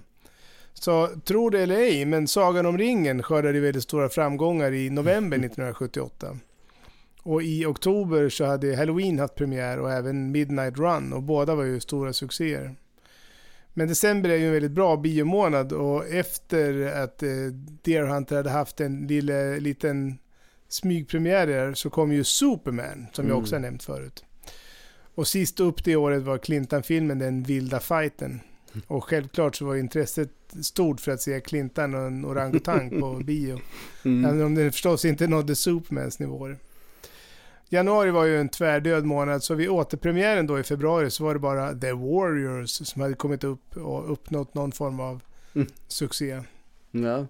Så 0.74 1.08
tro 1.26 1.50
det 1.50 1.60
eller 1.62 1.76
ej, 1.76 2.06
men 2.06 2.28
Sagan 2.28 2.66
om 2.66 2.78
ringen 2.78 3.24
skördade 3.24 3.54
ju 3.58 3.64
väldigt 3.64 3.84
stora 3.84 4.10
framgångar 4.10 4.72
i 4.74 4.90
november 4.90 5.38
1978. 5.46 6.38
Och 7.24 7.44
i 7.44 7.66
oktober 7.66 8.30
så 8.30 8.46
hade 8.46 8.76
Halloween 8.76 9.20
haft 9.20 9.36
premiär 9.36 9.80
och 9.80 9.92
även 9.92 10.32
Midnight 10.32 10.78
Run 10.78 11.14
och 11.14 11.24
båda 11.24 11.56
var 11.56 11.64
ju 11.64 11.80
stora 11.80 12.14
succéer. 12.14 12.76
Men 13.74 13.88
december 13.88 14.30
är 14.30 14.36
ju 14.38 14.46
en 14.48 14.54
väldigt 14.54 14.72
bra 14.72 14.98
biomånad 14.98 15.74
och 15.74 16.06
efter 16.08 16.86
att 17.04 17.24
eh, 17.24 17.30
Deer 17.82 18.04
Hunter 18.06 18.36
hade 18.36 18.50
haft 18.50 18.82
en 18.82 19.08
lille, 19.08 19.60
liten 19.60 20.18
smygpremiär 20.70 21.48
där 21.48 21.74
så 21.74 21.90
kom 21.90 22.12
ju 22.12 22.24
Superman 22.24 23.08
som 23.14 23.26
jag 23.26 23.32
Mm. 23.32 23.42
också 23.44 23.56
har 23.56 23.60
nämnt 23.60 23.84
förut. 23.84 24.26
Och 25.16 25.28
sist 25.28 25.60
upp 25.60 25.84
det 25.84 25.96
året 25.96 26.24
var 26.24 26.38
Clintan-filmen 26.38 27.20
Den 27.20 27.44
vilda 27.44 27.80
fighten. 27.80 28.40
Och 28.88 29.04
självklart 29.04 29.56
så 29.56 29.66
var 29.66 29.76
intresset 29.76 30.30
stort 30.62 31.00
för 31.02 31.12
att 31.12 31.22
se 31.22 31.40
Clintan 31.42 31.96
och 31.96 32.02
en 32.02 32.26
orangutang 32.26 32.90
på 33.00 33.14
bio. 33.26 33.60
Mm. 34.06 34.26
Även 34.26 34.46
om 34.46 34.56
det 34.56 34.72
förstås 34.72 35.06
inte 35.06 35.28
nådde 35.28 35.56
Supermans 35.56 36.20
nivåer. 36.20 36.58
Januari 37.74 38.12
var 38.12 38.26
ju 38.26 38.40
en 38.40 38.50
tvärdöd 38.50 39.06
månad, 39.06 39.44
så 39.44 39.54
vid 39.56 39.70
återpremiären 39.70 40.48
då 40.48 40.60
i 40.60 40.64
februari 40.64 41.12
så 41.12 41.24
var 41.24 41.34
det 41.34 41.40
bara 41.40 41.74
The 41.74 41.92
Warriors 41.92 42.70
som 42.70 43.02
hade 43.02 43.14
kommit 43.14 43.44
upp 43.44 43.78
och 43.78 44.12
uppnått 44.12 44.54
någon 44.54 44.72
form 44.72 45.00
av 45.00 45.22
Mm. 45.56 45.68
succé. 45.88 46.42
Ja. 46.92 47.26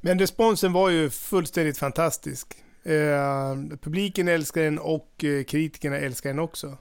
Men 0.00 0.18
responsen 0.18 0.72
var 0.72 0.90
ju 0.90 1.10
fullständigt 1.10 1.78
fantastisk. 1.78 2.54
Eh, 2.82 3.56
publiken 3.80 4.28
älskar 4.28 4.62
den 4.62 4.78
och 4.78 5.24
eh, 5.24 5.44
kritikerna 5.44 5.96
älskar 5.96 6.30
den 6.30 6.38
också. 6.38 6.76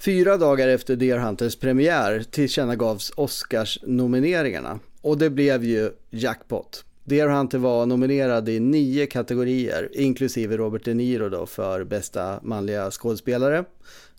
Fyra 0.00 0.36
dagar 0.36 0.68
efter 0.68 0.96
Deer 0.96 1.18
Hunters 1.18 1.56
premiär 1.56 2.22
tillkännagavs 2.30 3.12
Oscars-nomineringarna 3.16 4.78
och 5.00 5.18
det 5.18 5.30
blev 5.30 5.64
ju 5.64 5.90
jackpot. 6.10 6.84
Deer 7.08 7.28
Hunter 7.28 7.58
var 7.58 7.86
nominerad 7.86 8.48
i 8.48 8.60
nio 8.60 9.06
kategorier, 9.06 9.88
inklusive 9.92 10.56
Robert 10.56 10.84
De 10.84 10.94
Niro 10.94 11.28
då 11.28 11.46
för 11.46 11.84
bästa 11.84 12.40
manliga 12.42 12.90
skådespelare, 12.90 13.64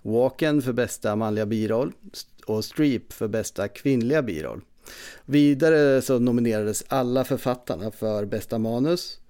Walken 0.02 0.62
för 0.62 0.72
bästa 0.72 1.16
manliga 1.16 1.46
biroll 1.46 1.92
och 2.46 2.64
Streep 2.64 3.12
för 3.12 3.28
bästa 3.28 3.68
kvinnliga 3.68 4.22
biroll. 4.22 4.60
Vidare 5.24 6.02
så 6.02 6.18
nominerades 6.18 6.84
alla 6.88 7.24
författarna 7.24 7.90
för 7.90 8.24
bästa 8.24 8.58
manus 8.58 9.20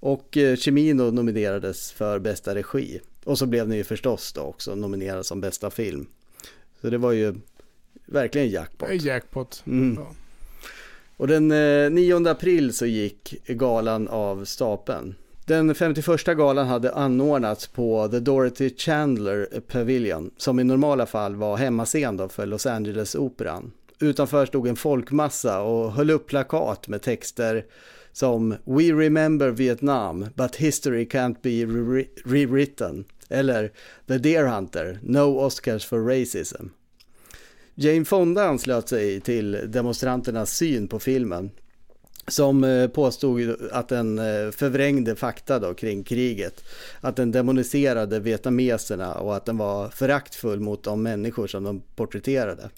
och 0.00 0.36
eh, 0.36 0.56
Cimino 0.56 1.10
nominerades 1.10 1.92
för 1.92 2.18
bästa 2.18 2.54
regi. 2.54 3.00
Och 3.24 3.38
så 3.38 3.46
blev 3.46 3.68
ni 3.68 3.76
ju 3.76 3.84
förstås 3.84 4.32
då 4.32 4.40
också 4.40 4.74
nominerad 4.74 5.26
som 5.26 5.40
bästa 5.40 5.70
film. 5.70 6.06
Så 6.80 6.90
det 6.90 6.98
var 6.98 7.12
ju 7.12 7.34
verkligen 8.06 8.48
jackpot. 8.48 9.02
Jackpot. 9.02 9.62
Mm. 9.66 9.94
Ja. 9.94 10.14
Och 11.16 11.26
den 11.26 11.50
eh, 11.50 11.90
9 11.90 12.28
april 12.28 12.72
så 12.72 12.86
gick 12.86 13.34
galan 13.46 14.08
av 14.08 14.44
stapeln. 14.44 15.14
Den 15.44 15.74
51 15.74 16.24
galan 16.24 16.66
hade 16.66 16.92
anordnats 16.94 17.66
på 17.66 18.08
The 18.08 18.20
Dorothy 18.20 18.70
Chandler 18.76 19.60
Pavilion 19.60 20.30
som 20.36 20.60
i 20.60 20.64
normala 20.64 21.06
fall 21.06 21.36
var 21.36 21.56
hemmascen 21.56 22.16
då 22.16 22.28
för 22.28 22.46
Los 22.46 22.66
Angeles-operan. 22.66 23.72
Utanför 24.00 24.46
stod 24.46 24.68
en 24.68 24.76
folkmassa 24.76 25.60
och 25.60 25.92
höll 25.92 26.10
upp 26.10 26.26
plakat 26.26 26.88
med 26.88 27.02
texter 27.02 27.64
som 28.12 28.54
We 28.64 28.82
remember 28.82 29.50
Vietnam 29.50 30.26
but 30.34 30.56
history 30.56 31.04
can't 31.04 31.36
be 31.42 31.50
re- 31.50 32.08
rewritten 32.24 33.04
eller 33.28 33.72
The 34.08 34.18
Deer 34.18 34.46
Hunter, 34.46 34.98
No 35.02 35.38
Oscars 35.38 35.84
for 35.86 35.98
Racism. 35.98 36.66
Jane 37.78 38.04
Fonda 38.04 38.44
anslöt 38.44 38.88
sig 38.88 39.20
till 39.20 39.58
demonstranternas 39.66 40.56
syn 40.56 40.88
på 40.88 40.98
filmen 40.98 41.50
som 42.28 42.64
eh, 42.64 42.88
påstod 42.88 43.56
att 43.72 43.88
den 43.88 44.18
eh, 44.18 44.50
förvrängde 44.50 45.16
fakta 45.16 45.58
då 45.58 45.74
kring 45.74 46.04
kriget. 46.04 46.64
Att 47.00 47.16
den 47.16 47.32
demoniserade 47.32 48.20
vietnameserna 48.20 49.14
och 49.14 49.36
att 49.36 49.44
den 49.44 49.56
var 49.56 49.88
föraktfull 49.88 50.60
mot 50.60 50.82
de 50.82 51.02
människor 51.02 51.46
som 51.46 51.64
de 51.64 51.82
porträtterade. 51.96 52.70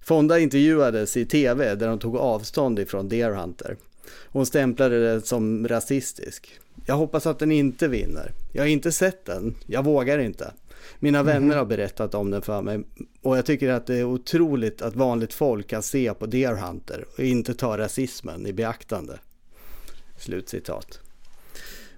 Fonda 0.00 0.38
intervjuades 0.38 1.16
i 1.16 1.26
tv 1.26 1.74
där 1.74 1.88
hon 1.88 1.98
tog 1.98 2.16
avstånd 2.16 2.78
ifrån 2.78 3.08
Deer 3.08 3.30
Hunter. 3.30 3.76
Hon 4.26 4.46
stämplade 4.46 5.14
det 5.14 5.26
som 5.26 5.68
rasistisk. 5.68 6.60
Jag 6.86 6.94
hoppas 6.94 7.26
att 7.26 7.38
den 7.38 7.52
inte 7.52 7.88
vinner. 7.88 8.32
Jag 8.52 8.62
har 8.62 8.68
inte 8.68 8.92
sett 8.92 9.24
den. 9.24 9.54
Jag 9.66 9.84
vågar 9.84 10.18
inte. 10.18 10.52
Mina 10.98 11.22
vänner 11.22 11.56
har 11.56 11.64
berättat 11.64 12.14
om 12.14 12.30
den 12.30 12.42
för 12.42 12.62
mig 12.62 12.84
och 13.22 13.38
jag 13.38 13.46
tycker 13.46 13.68
att 13.68 13.86
det 13.86 13.94
är 13.96 14.04
otroligt 14.04 14.82
att 14.82 14.96
vanligt 14.96 15.34
folk 15.34 15.66
kan 15.66 15.82
se 15.82 16.14
på 16.14 16.26
Deer 16.26 16.54
Hunter 16.54 17.04
och 17.18 17.24
inte 17.24 17.54
ta 17.54 17.78
rasismen 17.78 18.46
i 18.46 18.52
beaktande. 18.52 19.18
Slutcitat. 20.18 21.00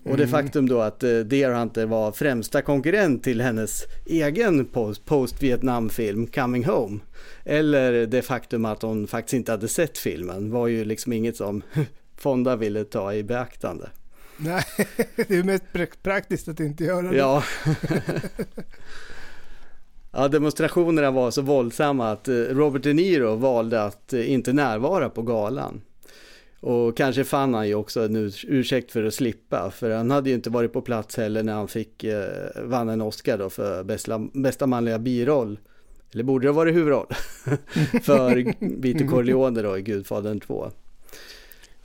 Och 0.05 0.17
det 0.17 0.29
faktum 0.29 0.69
då 0.69 0.81
att 0.81 1.03
eh, 1.03 1.19
Deer 1.19 1.53
Hunter 1.53 1.87
var 1.87 2.13
främsta 2.13 2.63
konkurrent 2.63 3.25
till 3.25 3.41
hennes 3.41 3.85
egen 4.07 4.65
post- 4.65 5.05
post-Vietnam-film 5.05 6.27
Coming 6.27 6.65
Home. 6.65 6.99
Eller 7.45 8.07
det 8.07 8.23
faktum 8.23 8.65
att 8.65 8.83
hon 8.83 9.07
faktiskt 9.07 9.35
inte 9.35 9.53
hade 9.53 9.69
sett 9.69 9.99
filmen 9.99 10.51
var 10.51 10.67
ju 10.67 10.85
liksom 10.85 11.13
inget 11.13 11.37
som 11.37 11.63
Fonda 12.17 12.57
ville 12.57 12.85
ta 12.85 13.15
i 13.15 13.23
beaktande. 13.23 13.89
Nej, 14.37 14.65
det 15.17 15.31
är 15.31 15.43
mest 15.43 15.65
praktiskt 16.03 16.49
att 16.49 16.61
inte 16.61 16.85
göra 16.85 17.11
det. 17.11 17.17
Ja. 17.17 17.43
ja, 20.13 20.29
demonstrationerna 20.29 21.11
var 21.11 21.31
så 21.31 21.43
våldsamma 21.43 22.11
att 22.11 22.29
eh, 22.29 22.35
Robert 22.35 22.83
De 22.83 22.95
Niro 22.95 23.35
valde 23.35 23.83
att 23.83 24.13
eh, 24.13 24.33
inte 24.33 24.53
närvara 24.53 25.11
på 25.11 25.23
galan. 25.23 25.81
Och 26.61 26.97
kanske 26.97 27.25
fann 27.25 27.55
han 27.55 27.69
ju 27.69 27.75
också 27.75 28.05
en 28.05 28.33
ursäkt 28.49 28.93
för 28.93 29.05
att 29.05 29.15
slippa, 29.15 29.71
för 29.71 29.91
han 29.91 30.11
hade 30.11 30.29
ju 30.29 30.35
inte 30.35 30.51
varit 30.51 30.73
på 30.73 30.81
plats 30.81 31.17
heller 31.17 31.43
när 31.43 31.55
han 31.55 31.69
fick 31.69 32.05
eh, 32.05 32.27
vann 32.63 32.89
en 32.89 33.01
Oscar 33.01 33.39
då 33.39 33.51
för 33.51 33.85
bästa, 33.85 34.19
bästa 34.33 34.67
manliga 34.67 34.99
biroll. 34.99 35.59
Eller 36.13 36.25
borde 36.25 36.47
det 36.47 36.51
ha 36.51 36.57
varit 36.57 36.75
huvudroll? 36.75 37.07
för 38.03 38.55
Vito 38.81 39.09
Corleone 39.09 39.63
då 39.63 39.79
i 39.79 39.83
Gudfadern 39.83 40.41
2. 40.41 40.71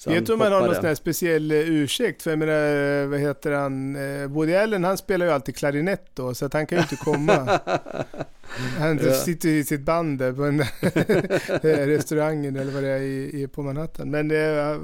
Så 0.03 0.09
Vet 0.09 0.25
du 0.25 0.33
om 0.33 0.41
han 0.41 0.51
har 0.51 0.61
någon 0.65 0.75
sån 0.75 0.85
här 0.85 0.95
speciell 0.95 1.51
eh, 1.51 1.57
ursäkt? 1.57 2.21
För 2.23 2.29
jag 2.31 2.39
menar, 2.39 3.01
eh, 3.03 3.07
vad 3.07 3.19
heter 3.19 3.51
han? 3.51 3.95
Eh, 3.95 4.27
Woody 4.27 4.55
Allen 4.55 4.83
han 4.83 4.97
spelar 4.97 5.25
ju 5.25 5.31
alltid 5.31 5.55
klarinett 5.55 6.05
då, 6.13 6.33
så 6.33 6.45
att 6.45 6.53
han 6.53 6.65
kan 6.67 6.77
ju 6.77 6.81
inte 6.81 6.95
komma. 6.95 7.59
Han 8.79 8.99
Ja. 9.05 9.13
sitter 9.13 9.49
i 9.49 9.63
sitt 9.63 9.81
band 9.81 10.19
där 10.19 10.33
på 10.33 10.41
den 10.41 10.59
restaurangen 11.87 12.55
eller 12.55 12.71
vad 12.71 12.83
det 12.83 12.89
är 12.89 12.99
i, 13.01 13.41
i, 13.41 13.47
på 13.47 13.63
Manhattan. 13.63 14.11
Men 14.11 14.31
eh, 14.31 14.79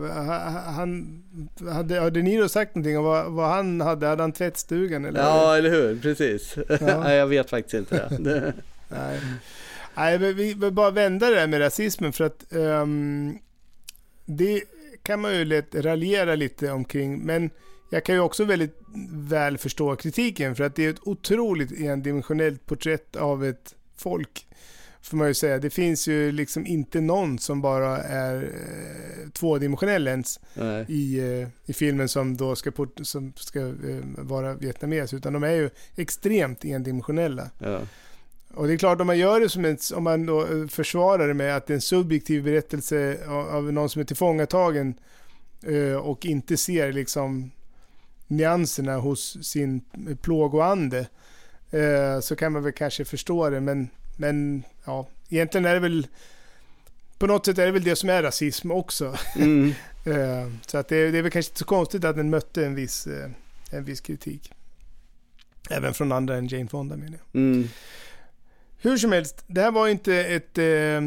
han, 0.75 1.23
hade, 1.71 1.99
har 1.99 2.11
De 2.11 2.21
Niro 2.21 2.49
sagt 2.49 2.75
någonting 2.75 2.97
om 2.97 3.03
vad, 3.03 3.31
vad 3.31 3.49
han 3.49 3.81
hade? 3.81 4.07
Hade 4.07 4.23
han 4.23 4.31
tvättstugan 4.31 5.05
eller? 5.05 5.19
Ja, 5.19 5.57
eller 5.57 5.69
hur? 5.69 5.99
Precis. 6.01 6.55
Nej, 6.81 7.15
jag 7.17 7.27
vet 7.27 7.49
faktiskt 7.49 7.73
inte 7.73 7.95
det. 8.19 8.53
Nej. 8.89 9.19
Nej, 9.95 10.19
men 10.19 10.35
vi 10.35 10.53
vill 10.53 10.71
bara 10.73 10.91
vända 10.91 11.29
det 11.29 11.35
där 11.35 11.47
med 11.47 11.61
rasismen 11.61 12.13
för 12.13 12.23
att 12.23 12.53
ehm, 12.53 13.37
det 14.25 14.61
kan 15.07 15.21
man 15.21 15.35
ju 15.35 15.45
lätt 15.45 15.75
raljera 15.75 16.35
lite 16.35 16.71
omkring. 16.71 17.19
Men 17.19 17.49
jag 17.89 18.05
kan 18.05 18.15
ju 18.15 18.21
också 18.21 18.45
väldigt 18.45 18.79
väl 19.11 19.57
förstå 19.57 19.95
kritiken 19.95 20.55
för 20.55 20.63
att 20.63 20.75
det 20.75 20.85
är 20.85 20.89
ett 20.89 21.07
otroligt 21.07 21.79
endimensionellt 21.79 22.65
porträtt 22.65 23.15
av 23.15 23.45
ett 23.45 23.75
folk. 23.97 24.47
Får 25.01 25.17
man 25.17 25.27
ju 25.27 25.33
säga. 25.33 25.57
Det 25.57 25.69
finns 25.69 26.07
ju 26.07 26.31
liksom 26.31 26.65
inte 26.65 27.01
någon 27.01 27.39
som 27.39 27.61
bara 27.61 27.97
är 27.97 28.43
eh, 28.43 29.29
tvådimensionell 29.29 30.07
ens 30.07 30.39
Nej. 30.53 30.85
i, 30.89 31.19
eh, 31.19 31.47
i 31.65 31.73
filmen 31.73 32.09
som 32.09 32.37
då 32.37 32.55
ska, 32.55 32.71
som 33.01 33.33
ska 33.35 33.59
eh, 33.59 34.03
vara 34.17 34.53
vietnames. 34.53 35.13
Utan 35.13 35.33
de 35.33 35.43
är 35.43 35.51
ju 35.51 35.69
extremt 35.95 36.65
endimensionella. 36.65 37.49
Ja. 37.59 37.79
Och 38.57 38.67
det 38.67 38.73
är 38.73 38.77
klart 38.77 39.01
om 39.01 39.07
man 39.07 39.17
gör 39.17 39.39
det 39.39 39.49
som 39.49 39.65
en, 39.65 39.77
om 39.95 40.03
man 40.03 40.25
då 40.25 40.41
eh, 40.41 40.67
försvarar 40.67 41.27
det 41.27 41.33
med 41.33 41.55
att 41.55 41.67
det 41.67 41.73
är 41.73 41.75
en 41.75 41.81
subjektiv 41.81 42.43
berättelse 42.43 43.19
av, 43.27 43.73
någon 43.73 43.89
som 43.89 44.01
är 44.01 44.05
tillfångatagen 44.05 44.93
eh, 45.63 45.95
och 45.95 46.25
inte 46.25 46.57
ser 46.57 46.91
liksom 46.91 47.51
nyanserna 48.27 48.97
hos 48.97 49.37
sin 49.41 49.81
plågoande 50.21 51.07
eh, 51.71 52.19
så 52.19 52.35
kan 52.35 52.51
man 52.51 52.63
väl 52.63 52.73
kanske 52.73 53.05
förstå 53.05 53.49
det 53.49 53.61
men, 53.61 53.89
men 54.17 54.63
ja, 54.85 55.07
egentligen 55.29 55.65
är 55.65 55.73
det 55.73 55.79
väl 55.79 56.07
på 57.17 57.27
något 57.27 57.45
sätt 57.45 57.57
är 57.57 57.65
det 57.65 57.71
väl 57.71 57.83
det 57.83 57.95
som 57.95 58.09
är 58.09 58.23
rasism 58.23 58.71
också. 58.71 59.15
Mm. 59.35 59.73
Så 60.67 60.77
att 60.77 60.87
det, 60.87 61.11
det 61.11 61.17
är 61.17 61.21
väl 61.21 61.31
kanske 61.31 61.49
inte 61.49 61.59
så 61.59 61.65
konstigt 61.65 62.03
att 62.03 62.15
den 62.15 62.29
mötte 62.29 62.65
en 62.65 62.75
viss, 62.75 63.07
en 63.71 63.83
viss 63.83 64.01
kritik. 64.01 64.51
Även 65.69 65.93
från 65.93 66.11
andra 66.11 66.35
än 66.35 66.47
Jane 66.47 66.67
Fonda 66.67 66.97
menar 66.97 67.17
jag. 67.31 67.41
Mm. 67.41 67.69
Hur 68.87 68.97
som 68.97 69.11
helst, 69.11 69.43
det 69.47 69.61
här 69.61 69.71
var 69.71 69.87
inte 69.87 70.15
ett... 70.15 70.57
Eh, 70.57 71.01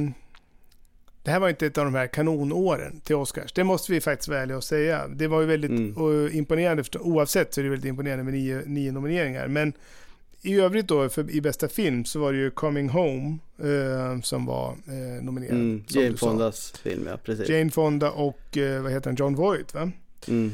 det 1.23 1.31
här 1.31 1.40
var 1.40 1.48
inte 1.48 1.66
ett 1.66 1.78
av 1.78 1.85
de 1.85 1.94
här 1.94 2.07
kanonåren 2.07 3.01
till 3.01 3.16
Oscars. 3.16 3.52
Det 3.52 3.65
måste 3.65 3.93
vi 3.93 4.01
faktiskt 4.01 4.28
vara 4.28 4.40
ärliga 4.40 4.57
och 4.57 4.65
säga. 4.65 5.09
Det 5.09 5.27
var 5.27 5.40
ju 5.40 5.47
väldigt 5.47 5.70
Mm. 5.70 6.27
eh, 6.27 6.36
imponerande. 6.36 6.85
För, 6.85 7.02
oavsett 7.02 7.55
så 7.55 7.61
är 7.61 7.65
det 7.65 7.70
väldigt 7.70 7.89
imponerande 7.89 8.24
med 8.24 8.32
nio, 8.35 8.62
nio 8.66 8.93
nomineringar. 8.93 9.48
Men 9.48 9.73
i 10.43 10.55
övrigt 10.61 10.89
då, 10.89 11.09
för, 11.09 11.31
i 11.31 11.40
bästa 11.40 11.69
film, 11.69 12.05
så 12.05 12.20
var 12.20 12.32
det 12.32 12.39
ju 12.39 12.51
Coming 12.51 12.89
Home 12.89 13.39
eh, 13.59 14.20
som 14.20 14.47
var 14.47 14.70
eh, 14.70 15.23
nominerad. 15.24 15.55
Mm. 15.55 15.85
Jane. 15.89 16.16
Fondas 16.16 16.73
film, 16.82 17.07
ja 17.07 17.16
precis. 17.16 17.48
Jane 17.48 17.70
Fonda 17.70 18.11
och 18.11 18.57
eh, 18.57 18.82
vad 18.82 18.93
heter 18.93 19.11
han? 19.11 19.16
John 19.16 19.35
Voight 19.35 19.74
va? 19.74 19.90
Mm. 20.28 20.52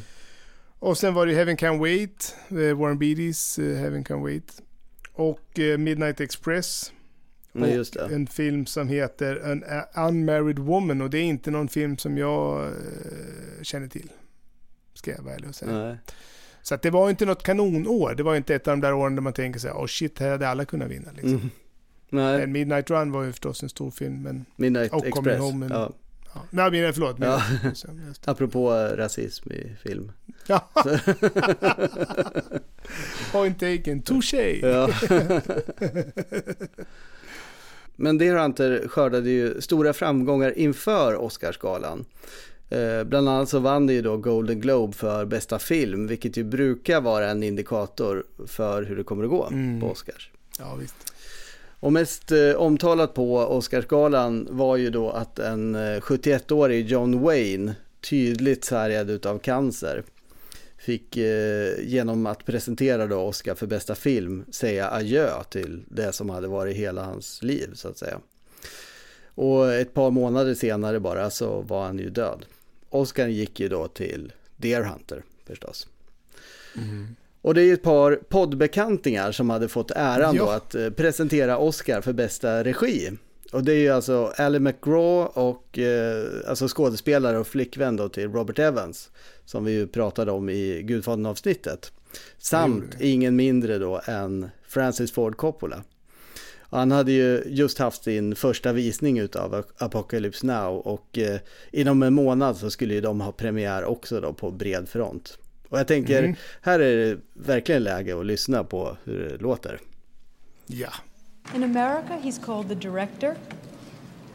Och 0.79 0.99
sen 0.99 1.15
var 1.15 1.27
det 1.27 1.35
Heaven 1.35 1.57
Can 1.57 1.79
Wait, 1.79 2.37
eh, 2.49 2.55
Warren 2.57 2.99
Beatty's 2.99 3.71
eh, 3.73 3.79
Heaven 3.79 4.05
Can 4.05 4.23
Wait. 4.23 4.63
Och 5.13 5.59
Midnight 5.79 6.21
Express. 6.21 6.93
Ja, 7.61 7.67
just 7.67 7.95
det. 7.95 8.09
En 8.15 8.27
film 8.27 8.67
som 8.67 8.89
heter 8.89 9.51
An 9.51 9.65
Unmarried 10.09 10.59
Woman 10.59 11.01
och 11.01 11.11
det 11.11 11.19
är 11.19 11.23
inte 11.23 11.51
någon 11.51 11.69
film 11.69 11.99
som 11.99 12.19
jag 12.19 12.65
eh, 12.67 12.73
känner 13.63 13.89
till. 13.89 14.11
Ska 14.95 15.11
jag 15.11 15.23
vara 15.23 15.35
ärlig 15.35 15.49
och 15.49 15.55
säga. 15.55 15.73
Nej. 15.73 15.97
Så 16.63 16.75
att 16.75 16.83
det 16.83 16.91
var 16.91 17.11
inte 17.11 17.27
något 17.27 17.43
kanonår. 17.43 18.15
Det 18.17 18.23
var 18.23 18.37
inte 18.37 18.55
ett 18.55 18.69
av 18.69 18.73
de 18.73 18.81
där 18.81 18.93
åren 18.95 19.15
där 19.15 19.23
man 19.23 19.33
tänker 19.33 19.61
sig, 19.61 19.71
oh 19.71 19.87
shit, 19.87 20.19
här 20.19 20.31
hade 20.31 20.49
alla 20.49 20.65
kunnat 20.65 20.91
vinna. 20.91 21.11
Liksom. 21.13 21.31
Mm. 21.35 21.51
Nej, 22.11 22.39
Men 22.39 22.53
Midnight 22.53 22.91
Run 22.91 23.13
var 23.13 23.23
ju 23.23 23.33
förstås 23.33 23.63
en 23.63 23.69
stor 23.69 23.91
film. 23.91 24.23
Men, 24.23 24.45
Midnight 24.57 24.93
och 24.93 25.07
Express. 25.07 25.41
Home, 25.41 25.59
men- 25.67 25.79
Ja. 25.79 25.93
ja. 26.35 26.43
Nej, 26.51 26.71
men, 26.71 26.93
förlåt. 26.95 27.17
Ja. 27.21 27.43
Just 27.65 27.87
det. 28.25 28.31
Apropå 28.31 28.75
eh, 28.75 28.97
rasism 28.97 29.53
i 29.53 29.77
film. 29.83 30.13
Ja. 30.47 30.71
Point 33.33 33.61
taken. 33.61 34.03
Touché. 34.03 34.61
Ja. 34.63 34.89
Men 37.97 38.19
Deer 38.19 38.37
Hunter 38.37 38.89
skördade 38.89 39.31
ju 39.31 39.61
stora 39.61 39.93
framgångar 39.93 40.59
inför 40.59 41.15
Oscarsgalan. 41.17 42.05
Eh, 42.71 43.05
bland 43.05 43.29
annat 43.29 43.49
så 43.49 43.59
vann 43.59 43.87
det 43.87 43.93
ju 43.93 44.03
då 44.03 44.17
Golden 44.17 44.61
Globe 44.61 44.93
för 44.93 45.25
bästa 45.25 45.59
film, 45.59 46.07
vilket 46.07 46.37
ju 46.37 46.45
brukar 46.45 47.01
vara 47.01 47.31
en 47.31 47.43
indikator 47.43 48.25
för 48.47 48.83
hur 48.83 48.97
det 48.97 49.05
kommer 49.05 49.25
att 49.25 49.31
gå 49.31 49.47
Mm. 49.47 49.81
på 49.81 49.87
Oscars. 49.91 50.31
Ja, 50.59 50.75
visst. 50.81 51.13
Och 51.81 51.93
mest 51.93 52.33
eh, 52.33 52.53
omtalat 52.57 53.15
på 53.15 53.37
Oscarsgalan 53.39 54.49
var 54.51 54.77
ju 54.77 54.91
då 54.91 55.11
att 55.11 55.39
en 55.39 55.75
eh, 55.75 56.01
71-årig 56.01 56.87
John 56.87 57.21
Wayne, 57.21 57.75
tydligt 58.11 58.65
sargad 58.65 59.11
utav 59.11 59.39
cancer, 59.39 60.03
fick 60.79 61.17
eh, 61.17 61.73
genom 61.81 62.27
att 62.27 62.45
presentera 62.45 63.07
då 63.07 63.17
Oscar 63.21 63.55
för 63.55 63.67
bästa 63.67 63.95
film 63.95 64.45
säga 64.51 64.91
adjö 64.91 65.31
till 65.51 65.85
det 65.89 66.13
som 66.13 66.31
hade 66.31 66.49
varit 66.49 66.77
hela 66.77 67.05
hans 67.05 67.43
liv 67.43 67.71
så 67.75 67.89
att 67.89 67.99
säga. 67.99 68.21
Och 69.35 69.73
ett 69.75 69.95
par 69.95 70.11
månader 70.11 70.55
senare 70.55 71.01
bara 71.01 71.31
så 71.31 71.61
var 71.61 71.85
han 71.87 71.99
ju 71.99 72.11
död. 72.11 72.47
Oscar 72.91 73.29
gick 73.29 73.61
ju 73.61 73.69
då 73.69 73.89
till 73.89 74.33
Deer 74.57 74.83
Hunter 74.83 75.23
förstås. 75.47 75.87
Och 77.43 77.55
det 77.55 77.61
är 77.61 77.65
ju 77.65 77.75
ett 77.75 77.83
par 77.83 78.17
poddbekantingar 78.29 79.33
som 79.33 79.51
hade 79.51 79.69
fått 79.69 79.91
äran 79.91 80.37
då 80.37 80.45
Ja. 80.45 80.55
att 80.57 80.75
eh, 80.75 80.91
presentera 80.91 81.59
Oscar 81.59 82.01
för 82.01 82.13
bästa 82.13 82.65
regi. 82.65 83.11
Och 83.57 83.65
det 83.65 83.73
är 83.73 83.79
ju 83.79 83.89
alltså 83.91 84.33
Ally 84.37 84.59
McGraw 84.59 85.41
och 85.41 85.79
eh, 85.79 86.25
alltså 86.49 86.69
skådespelare 86.69 87.39
och 87.39 87.47
flickvän 87.47 87.97
då 87.97 88.09
till 88.09 88.33
Robert 88.33 88.59
Evans. 88.59 89.11
Som 89.45 89.65
vi 89.65 89.73
ju 89.73 89.87
pratade 89.87 90.33
om 90.33 90.49
i 90.51 90.83
Gudfadern-avsnittet. 90.83 91.93
Samt 92.39 92.97
ingen 93.01 93.37
mindre 93.37 93.79
då 93.79 94.01
än 94.07 94.51
Francis 94.69 95.13
Ford 95.13 95.37
Coppola. 95.37 95.85
Och 96.61 96.79
Han 96.79 96.91
hade 96.91 97.13
ju 97.13 97.43
just 97.47 97.79
haft 97.79 98.05
sin 98.05 98.35
första 98.37 98.73
visning 98.73 99.19
utav 99.19 99.65
Apocalypse 99.79 100.47
Now 100.47 100.77
och 100.79 101.19
eh, 101.19 101.41
inom 101.73 102.03
en 102.03 102.15
månad 102.15 102.57
så 102.57 102.71
skulle 102.71 102.95
ju 102.95 103.01
de 103.01 103.21
ha 103.21 103.33
premiär 103.33 103.85
också 103.85 104.21
då 104.21 104.33
på 104.33 104.51
bred 104.51 104.89
front. 104.89 105.39
Och 105.69 105.79
jag 105.79 105.89
tänker, 105.89 106.23
Mhm. 106.23 106.35
här 106.61 106.81
är 106.81 106.97
det 106.97 107.19
verkligen 107.35 107.83
läge 107.85 108.19
att 108.21 108.27
lyssna 108.27 108.65
på 108.65 108.97
hur 109.05 109.29
det 109.29 109.37
låter. 109.37 109.81
Ja. 110.67 110.93
In 111.55 111.63
America, 111.63 112.19
he's 112.19 112.39
called 112.39 112.69
the 112.69 112.75
director, 112.75 113.37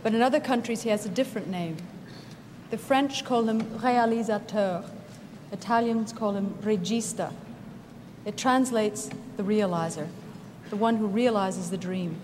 but 0.03 0.13
in 0.13 0.21
other 0.21 0.39
countries, 0.39 0.81
he 0.81 0.89
has 0.89 1.05
a 1.05 1.09
different 1.09 1.47
name. 1.47 1.77
The 2.71 2.77
French 2.77 3.25
call 3.25 3.43
him 3.43 3.61
réalisateur, 3.79 4.85
Italians 5.51 6.13
call 6.13 6.33
him 6.33 6.55
regista. 6.61 7.33
It 8.25 8.37
translates 8.37 9.09
the 9.37 9.43
realizer, 9.43 10.07
the 10.69 10.77
one 10.77 10.95
who 10.95 11.07
realizes 11.07 11.69
the 11.69 11.77
dream. 11.77 12.15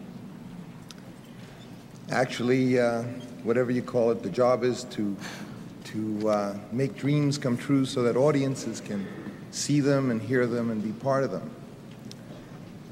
Actually, 2.09 2.79
uh, 2.79 3.03
whatever 3.43 3.71
you 3.71 3.81
call 3.81 4.11
it, 4.11 4.23
the 4.23 4.29
job 4.29 4.63
is 4.63 4.85
to 4.85 5.15
to 5.83 6.29
uh, 6.29 6.57
make 6.73 6.97
dreams 6.97 7.37
come 7.37 7.55
true 7.55 7.85
so 7.85 8.03
that 8.03 8.17
audiences 8.17 8.81
can 8.81 9.07
see 9.51 9.79
them 9.79 10.11
and 10.11 10.21
hear 10.21 10.45
them 10.45 10.69
and 10.69 10.83
be 10.83 10.91
part 10.91 11.23
of 11.23 11.31
them. 11.31 11.49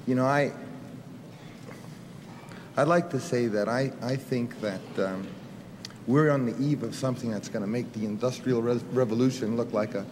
You 0.07 0.15
know, 0.15 0.25
I 0.25 0.53
I'd 2.77 2.87
like 2.87 3.09
to 3.11 3.19
say 3.19 3.47
that 3.47 3.69
I, 3.69 3.91
I 4.01 4.15
think 4.15 4.59
that 4.61 4.81
um, 4.97 5.27
we're 6.07 6.29
on 6.29 6.45
the 6.45 6.57
eve 6.63 6.83
of 6.83 6.93
something 6.93 7.31
that's 7.31 7.49
going 7.49 7.61
to 7.61 7.69
make 7.69 7.91
the 7.93 8.05
industrial 8.05 8.61
re- 8.61 8.81
revolution 8.91 9.55
look 9.55 9.71
like 9.73 9.95
a 9.95 10.05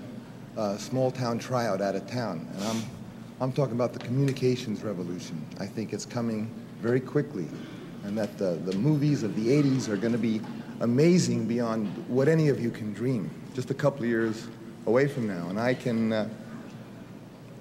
a 0.57 0.77
small 0.77 1.11
town 1.11 1.39
tryout 1.39 1.81
out 1.81 1.95
of 1.95 2.07
town. 2.07 2.47
And 2.53 2.63
I'm, 2.63 2.83
I'm 3.41 3.51
talking 3.51 3.73
about 3.73 3.93
the 3.93 3.99
communications 3.99 4.83
revolution. 4.83 5.43
I 5.59 5.65
think 5.65 5.93
it's 5.93 6.05
coming 6.05 6.53
very 6.79 6.99
quickly, 6.99 7.47
and 8.03 8.17
that 8.17 8.37
the, 8.37 8.59
the 8.65 8.75
movies 8.77 9.23
of 9.23 9.35
the 9.35 9.47
80s 9.47 9.89
are 9.89 9.97
going 9.97 10.11
to 10.13 10.19
be 10.19 10.41
amazing 10.81 11.45
beyond 11.45 11.87
what 12.07 12.27
any 12.27 12.49
of 12.49 12.59
you 12.59 12.69
can 12.69 12.93
dream. 12.93 13.29
Just 13.53 13.71
a 13.71 13.73
couple 13.73 14.03
of 14.03 14.09
years 14.09 14.47
away 14.85 15.07
from 15.07 15.27
now. 15.27 15.49
And 15.49 15.59
I 15.59 15.73
can. 15.73 16.13
Uh, 16.13 16.29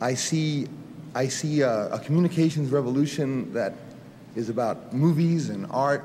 I 0.00 0.14
see, 0.14 0.66
I 1.14 1.28
see 1.28 1.60
a, 1.60 1.86
a 1.92 1.98
communications 2.00 2.72
revolution 2.72 3.52
that 3.52 3.74
is 4.34 4.48
about 4.48 4.92
movies 4.92 5.50
and 5.50 5.66
art 5.70 6.04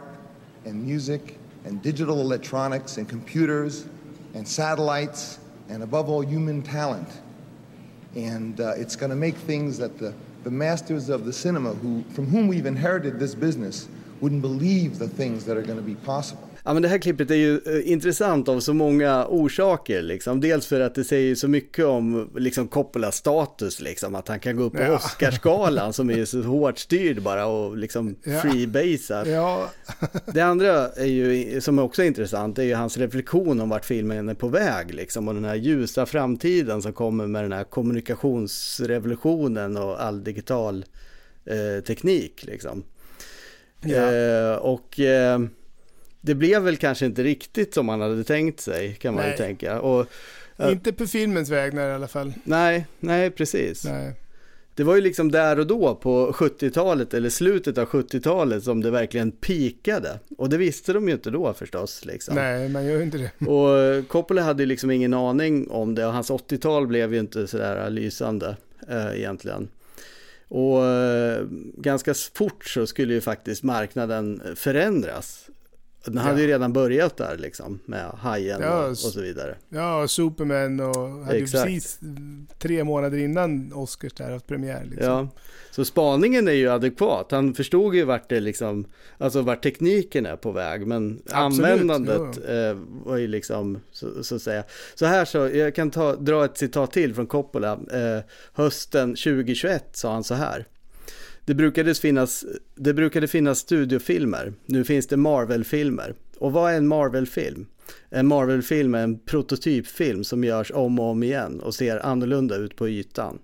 and 0.66 0.86
music 0.86 1.38
and 1.66 1.82
digital 1.82 2.22
electronics 2.22 2.98
and 2.98 3.08
computers 3.08 3.88
and 4.34 4.48
satellites 4.48 5.40
and 5.70 5.84
above 5.84 6.10
all 6.10 6.22
human 6.22 6.62
talent. 6.62 7.08
And 8.16 8.60
uh, 8.60 8.74
it's 8.78 8.96
going 8.96 9.10
to 9.10 9.16
make 9.16 9.36
things 9.36 9.78
that 9.78 9.98
the, 9.98 10.14
the 10.44 10.52
masters 10.52 11.10
of 11.10 11.26
the 11.26 11.34
cinema, 11.34 11.74
who, 11.74 12.04
from 12.12 12.26
whom 12.28 12.48
we've 12.48 12.66
inherited 12.66 13.20
this 13.20 13.36
business, 13.36 13.88
wouldn't 14.22 14.42
believe 14.42 14.98
the 14.98 15.08
things 15.08 15.46
that 15.46 15.58
are 15.58 15.62
going 15.62 15.78
to 15.78 15.84
be 15.84 15.96
possible. 15.96 16.50
Ja 16.68 16.74
men 16.74 16.82
det 16.82 16.88
här 16.90 16.98
klippet 16.98 17.32
är 17.32 17.36
ju 17.36 17.60
eh, 17.66 17.92
intressant 17.92 18.50
av 18.50 18.60
så 18.60 18.74
många 18.74 19.26
orsaker 19.28 20.02
liksom. 20.02 20.42
Dels 20.42 20.68
för 20.68 20.80
att 20.80 20.96
det 20.96 21.04
säger 21.04 21.36
så 21.36 21.48
mycket 21.48 21.86
om 21.86 22.30
liksom 22.38 22.68
Coppolas 22.68 23.16
status 23.16 23.82
liksom. 23.82 24.16
Att 24.16 24.28
han 24.28 24.40
kan 24.40 24.56
gå 24.56 24.64
upp 24.64 24.74
på 24.74 24.82
Ja. 24.82 24.96
Oscarsgalan 24.96 25.94
som 25.94 26.10
är 26.10 26.26
så 26.26 26.42
hårt 26.42 26.80
styrd 26.80 27.22
bara 27.22 27.46
och 27.46 27.78
liksom 27.78 28.16
Ja. 28.24 28.42
freebasad. 28.42 29.28
Ja, 29.28 29.70
Det 30.34 30.42
andra 30.42 30.90
är 30.90 31.06
ju, 31.06 31.62
som 31.62 31.80
också 31.80 32.02
är 32.04 32.08
intressant, 32.08 32.60
är 32.60 32.64
ju 32.64 32.74
hans 32.74 32.98
reflektion 32.98 33.62
om 33.62 33.70
vart 33.70 33.86
filmen 33.86 34.30
är 34.30 34.34
på 34.34 34.48
väg 34.48 34.94
liksom. 34.94 35.28
Och 35.28 35.34
den 35.34 35.46
här 35.46 35.56
ljusa 35.56 36.06
framtiden 36.06 36.82
som 36.82 36.94
kommer 36.94 37.28
med 37.28 37.44
den 37.44 37.54
här 37.54 37.64
kommunikationsrevolutionen 37.64 39.78
och 39.78 40.04
all 40.04 40.24
digital 40.24 40.86
eh, 41.46 41.84
teknik 41.84 42.44
liksom. 42.44 42.84
Ja. 43.82 44.14
Eh, 44.14 44.56
och 44.56 45.00
eh, 45.00 45.40
det 46.28 46.36
blev 46.36 46.62
väl 46.64 46.78
kanske 46.78 47.06
inte 47.06 47.24
riktigt 47.24 47.74
som 47.74 47.86
man 47.86 48.02
hade 48.02 48.24
tänkt 48.24 48.60
sig 48.60 48.94
kan 48.94 49.14
man 49.14 49.24
ju 49.24 49.30
Nej. 49.30 49.38
tänka. 49.38 49.82
Och, 49.82 50.06
Ja. 50.60 50.72
inte 50.72 50.94
på 50.94 51.08
filmens 51.08 51.50
vägnar 51.50 51.90
i 51.90 51.94
alla 51.94 52.08
fall. 52.08 52.34
nej, 52.44 52.86
nej 53.00 53.32
precis. 53.32 53.86
Nej. 53.86 54.14
Det 54.76 54.84
var 54.84 54.96
ju 54.96 55.02
liksom 55.02 55.32
där 55.32 55.60
och 55.60 55.68
då 55.68 55.96
på 55.96 56.32
70-talet 56.32 57.14
eller 57.14 57.30
slutet 57.30 57.78
av 57.78 57.86
70-talet 57.88 58.64
som 58.64 58.82
det 58.82 58.92
verkligen 58.92 59.32
pikade. 59.32 60.20
Och 60.38 60.50
det 60.50 60.58
visste 60.58 60.94
de 60.94 61.08
ju 61.08 61.14
inte 61.14 61.30
då 61.30 61.54
förstås. 61.54 62.06
Liksom. 62.06 62.36
Nej, 62.36 62.70
man 62.70 62.86
gör 62.86 62.98
ju 62.98 63.04
inte 63.04 63.18
det. 63.18 63.46
Och 63.52 64.08
Coppola 64.08 64.42
hade 64.42 64.64
ju 64.64 64.68
liksom 64.68 64.92
ingen 64.92 65.14
aning 65.14 65.70
om 65.70 65.96
det 65.96 66.06
och 66.06 66.14
hans 66.14 66.32
80-tal 66.32 66.88
blev 66.88 67.14
ju 67.14 67.20
inte 67.20 67.48
sådär 67.48 67.90
lysande 67.90 68.56
eh, 68.90 69.18
egentligen. 69.20 69.68
Och 70.48 70.86
eh, 70.86 71.46
ganska 71.78 72.14
fort 72.14 72.66
så 72.66 72.88
skulle 72.88 73.14
ju 73.14 73.22
faktiskt 73.22 73.64
marknaden 73.64 74.42
förändras. 74.56 75.50
Den 76.06 76.18
hade 76.18 76.42
ju 76.42 76.48
redan 76.48 76.74
börjat 76.74 77.18
där 77.18 77.38
liksom 77.38 77.80
med 77.86 78.06
Hajen 78.06 78.62
Ja, 78.62 78.84
och, 78.84 78.90
och 78.90 78.98
så 78.98 79.22
vidare. 79.22 79.56
Ja, 79.70 80.08
Superman 80.08 80.80
och 80.80 81.10
hade 81.26 81.38
ju 81.38 81.44
Exakt. 81.44 81.66
precis 81.66 82.00
tre 82.60 82.84
månader 82.84 83.18
innan 83.18 83.74
Oscars 83.74 84.14
där 84.14 84.32
haft 84.32 84.48
premiär. 84.48 84.84
Liksom. 84.84 85.06
Ja, 85.06 85.30
så 85.72 85.86
spaningen 85.86 86.48
är 86.48 86.52
ju 86.52 86.70
adekvat. 86.70 87.32
Han 87.32 87.54
förstod 87.54 87.96
ju 87.96 88.04
vart 88.04 88.30
det 88.30 88.40
liksom, 88.40 88.86
alltså 89.18 89.42
vart 89.42 89.64
tekniken 89.64 90.26
är 90.26 90.36
på 90.36 90.52
väg, 90.52 90.88
men 90.88 91.22
Absolut, 91.32 91.72
användandet 91.72 92.50
eh, 92.50 92.78
var 93.06 93.18
ju 93.18 93.28
liksom, 93.28 93.80
så, 93.92 94.24
så 94.24 94.36
att 94.36 94.42
säga. 94.42 94.64
Så 94.96 95.06
här 95.06 95.26
så, 95.26 95.38
jag 95.38 95.76
kan 95.76 95.92
ta, 95.92 96.16
dra 96.16 96.46
ett 96.46 96.58
citat 96.58 96.92
till 96.92 97.16
från 97.16 97.28
Coppola. 97.28 97.80
Eh, 97.92 98.24
hösten 98.54 99.10
2021 99.10 99.84
sa 99.92 100.14
han 100.14 100.24
så 100.24 100.34
här. 100.34 100.68
Det 101.48 101.56
brukade, 101.56 101.96
finnas, 101.96 102.46
det 102.76 102.94
brukade 102.94 103.28
finnas 103.28 103.60
studiofilmer, 103.60 104.54
nu 104.66 104.84
finns 104.84 105.08
det 105.08 105.18
Marvel-filmer. 105.18 106.14
Och 106.38 106.52
vad 106.52 106.72
är 106.72 106.78
en 106.78 106.88
Marvel-film? 106.88 107.66
En 108.10 108.28
Marvel-film 108.28 108.96
är 108.96 109.04
en 109.04 109.20
prototypfilm 109.20 110.24
som 110.24 110.44
görs 110.44 110.72
om 110.72 111.00
och 111.00 111.06
om 111.06 111.24
igen 111.24 111.60
och 111.60 111.76
ser 111.76 112.06
annorlunda 112.06 112.56
ut 112.56 112.76
på 112.76 112.90
ytan. 112.90 113.40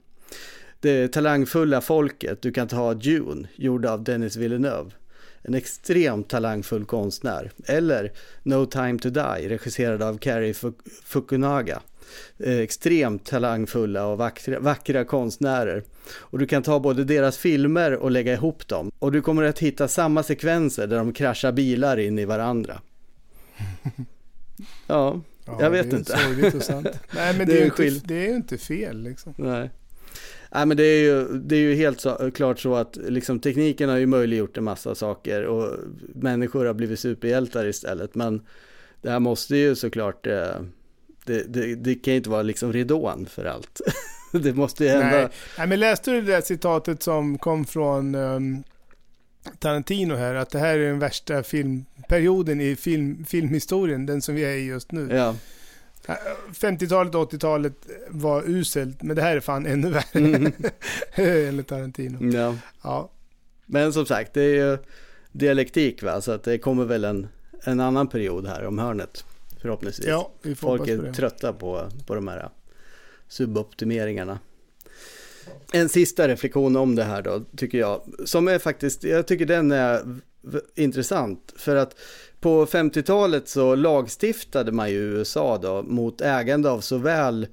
Det 0.79 1.07
talangfulla 1.07 1.81
folket, 1.81 2.41
du 2.41 2.51
kan 2.51 2.67
ta 2.67 2.93
Dune, 2.93 3.47
gjord 3.55 3.85
av 3.85 4.03
Dennis 4.03 4.35
Villeneuve. 4.35 4.91
En 5.41 5.53
extremt 5.53 6.29
talangfull 6.29 6.85
konstnär. 6.85 7.51
Eller 7.65 8.11
No 8.43 8.65
time 8.65 8.99
to 8.99 9.09
die, 9.09 9.49
regisserad 9.49 10.01
av 10.01 10.17
Cary 10.17 10.53
Fukunaga. 11.03 11.81
Eh, 12.37 12.57
extremt 12.59 13.25
talangfulla 13.25 14.05
och 14.07 14.17
vackra, 14.17 14.59
vackra 14.59 15.05
konstnärer. 15.05 15.83
Och 16.17 16.39
du 16.39 16.45
kan 16.47 16.63
ta 16.63 16.79
både 16.79 17.03
deras 17.03 17.37
filmer 17.37 17.91
och 17.93 18.11
lägga 18.11 18.33
ihop 18.33 18.67
dem. 18.67 18.91
Och 18.99 19.11
du 19.11 19.21
kommer 19.21 19.43
att 19.43 19.59
hitta 19.59 19.87
samma 19.87 20.23
sekvenser 20.23 20.87
där 20.87 20.97
de 20.97 21.13
kraschar 21.13 21.51
bilar 21.51 21.97
in 21.97 22.19
i 22.19 22.25
varandra. 22.25 22.81
Ja, 24.87 25.21
Ja, 25.45 25.57
jag 25.61 25.69
vet 25.69 25.89
det 25.89 25.95
är 25.95 25.99
inte. 25.99 26.17
sorgligt 26.17 26.55
och 26.55 26.63
sant. 26.63 26.87
Nej, 27.15 27.37
men 27.37 27.47
Det 27.47 27.53
det, 27.53 27.57
är 27.57 27.59
ju 27.59 27.65
inte, 27.65 28.07
det 28.07 28.15
är 28.25 28.29
ju 28.29 28.35
inte 28.35 28.57
fel 28.57 29.03
liksom. 29.03 29.33
Nej. 29.37 29.69
Nej 30.51 30.65
men 30.65 30.77
det 30.77 30.83
är 30.83 31.03
ju, 31.03 31.25
det 31.27 31.55
är 31.55 31.59
ju 31.59 31.75
helt 31.75 31.99
så, 31.99 32.31
klart 32.31 32.59
så 32.59 32.75
att 32.75 32.97
liksom, 33.07 33.39
tekniken 33.39 33.89
har 33.89 33.97
ju 33.97 34.05
möjliggjort 34.05 34.57
en 34.57 34.63
massa 34.63 34.95
saker 34.95 35.43
och 35.45 35.77
människor 36.15 36.65
har 36.65 36.73
blivit 36.73 36.99
superhjältar 36.99 37.65
istället. 37.65 38.15
Men 38.15 38.41
det 39.01 39.09
här 39.09 39.19
måste 39.19 39.55
ju 39.57 39.75
såklart, 39.75 40.27
eh, 40.27 40.55
det, 41.25 41.43
det, 41.53 41.75
det 41.75 41.95
kan 41.95 42.13
ju 42.13 42.17
inte 42.17 42.29
vara 42.29 42.41
liksom 42.41 42.73
ridån 42.73 43.25
för 43.25 43.45
allt. 43.45 43.81
det 44.31 44.53
måste 44.53 44.83
ju 44.83 44.89
hända. 44.89 45.17
Nej. 45.17 45.27
Nej, 45.57 45.67
men 45.67 45.79
läste 45.79 46.11
du 46.11 46.21
det 46.21 46.31
där 46.31 46.41
citatet 46.41 47.03
som 47.03 47.37
kom 47.37 47.65
från 47.65 48.15
ehm, 48.15 48.63
Tarantino 49.59 50.15
här? 50.15 50.35
Att 50.35 50.49
det 50.49 50.59
här 50.59 50.77
är 50.77 50.87
den 50.87 50.99
värsta 50.99 51.43
filmperioden 51.43 52.61
i 52.61 52.75
film, 52.75 53.25
filmhistorien, 53.25 54.05
den 54.05 54.21
som 54.21 54.35
vi 54.35 54.43
är 54.43 54.55
i 54.55 54.65
just 54.65 54.91
nu. 54.91 55.15
Ja, 55.15 55.35
50-talet 56.51 57.15
och 57.15 57.31
80-talet 57.31 57.73
var 58.09 58.43
uselt, 58.49 59.01
men 59.03 59.15
det 59.15 59.21
här 59.21 59.35
är 59.35 59.39
fan 59.39 59.65
ännu 59.65 59.89
värre. 59.89 60.03
Mm. 60.13 60.51
Enligt 61.15 61.67
Tarantino. 61.67 62.31
ja. 62.33 62.55
Ja, 62.81 63.09
Men 63.65 63.93
som 63.93 64.05
sagt, 64.05 64.33
det 64.33 64.41
är 64.41 64.55
ju 64.55 64.77
dialektik 65.31 66.03
va, 66.03 66.21
så 66.21 66.31
att 66.31 66.43
det 66.43 66.57
kommer 66.57 66.85
väl 66.85 67.03
en, 67.03 67.27
en 67.63 67.79
annan 67.79 68.07
period 68.07 68.47
här 68.47 68.65
om 68.65 68.79
hörnet. 68.79 69.25
Förhoppningsvis. 69.63 70.07
ja 70.07 70.31
vi 70.41 70.55
får 70.55 70.67
Folk 70.77 70.89
på 70.89 70.93
är 70.93 70.97
det. 70.97 71.13
trötta 71.13 71.53
på, 71.53 71.89
på 72.07 72.15
de 72.15 72.27
här 72.27 72.49
suboptimeringarna. 73.27 74.39
En 75.71 75.89
sista 75.89 76.27
reflektion 76.27 76.75
om 76.75 76.95
det 76.95 77.03
här 77.03 77.21
då, 77.21 77.41
tycker 77.57 77.77
jag. 77.77 78.01
Som 78.25 78.47
är 78.47 78.59
faktiskt, 78.59 79.03
jag 79.03 79.27
tycker 79.27 79.45
den 79.45 79.71
är 79.71 80.19
intressant. 80.75 81.53
För 81.55 81.75
att 81.75 81.95
på 82.39 82.65
50-talet 82.65 83.49
så 83.49 83.75
lagstiftade 83.75 84.71
man 84.71 84.89
ju 84.91 84.95
i 84.95 84.99
USA 84.99 85.57
då 85.57 85.83
mot 85.83 86.21
ägande 86.21 86.69
av 86.69 86.81
såväl 86.81 87.47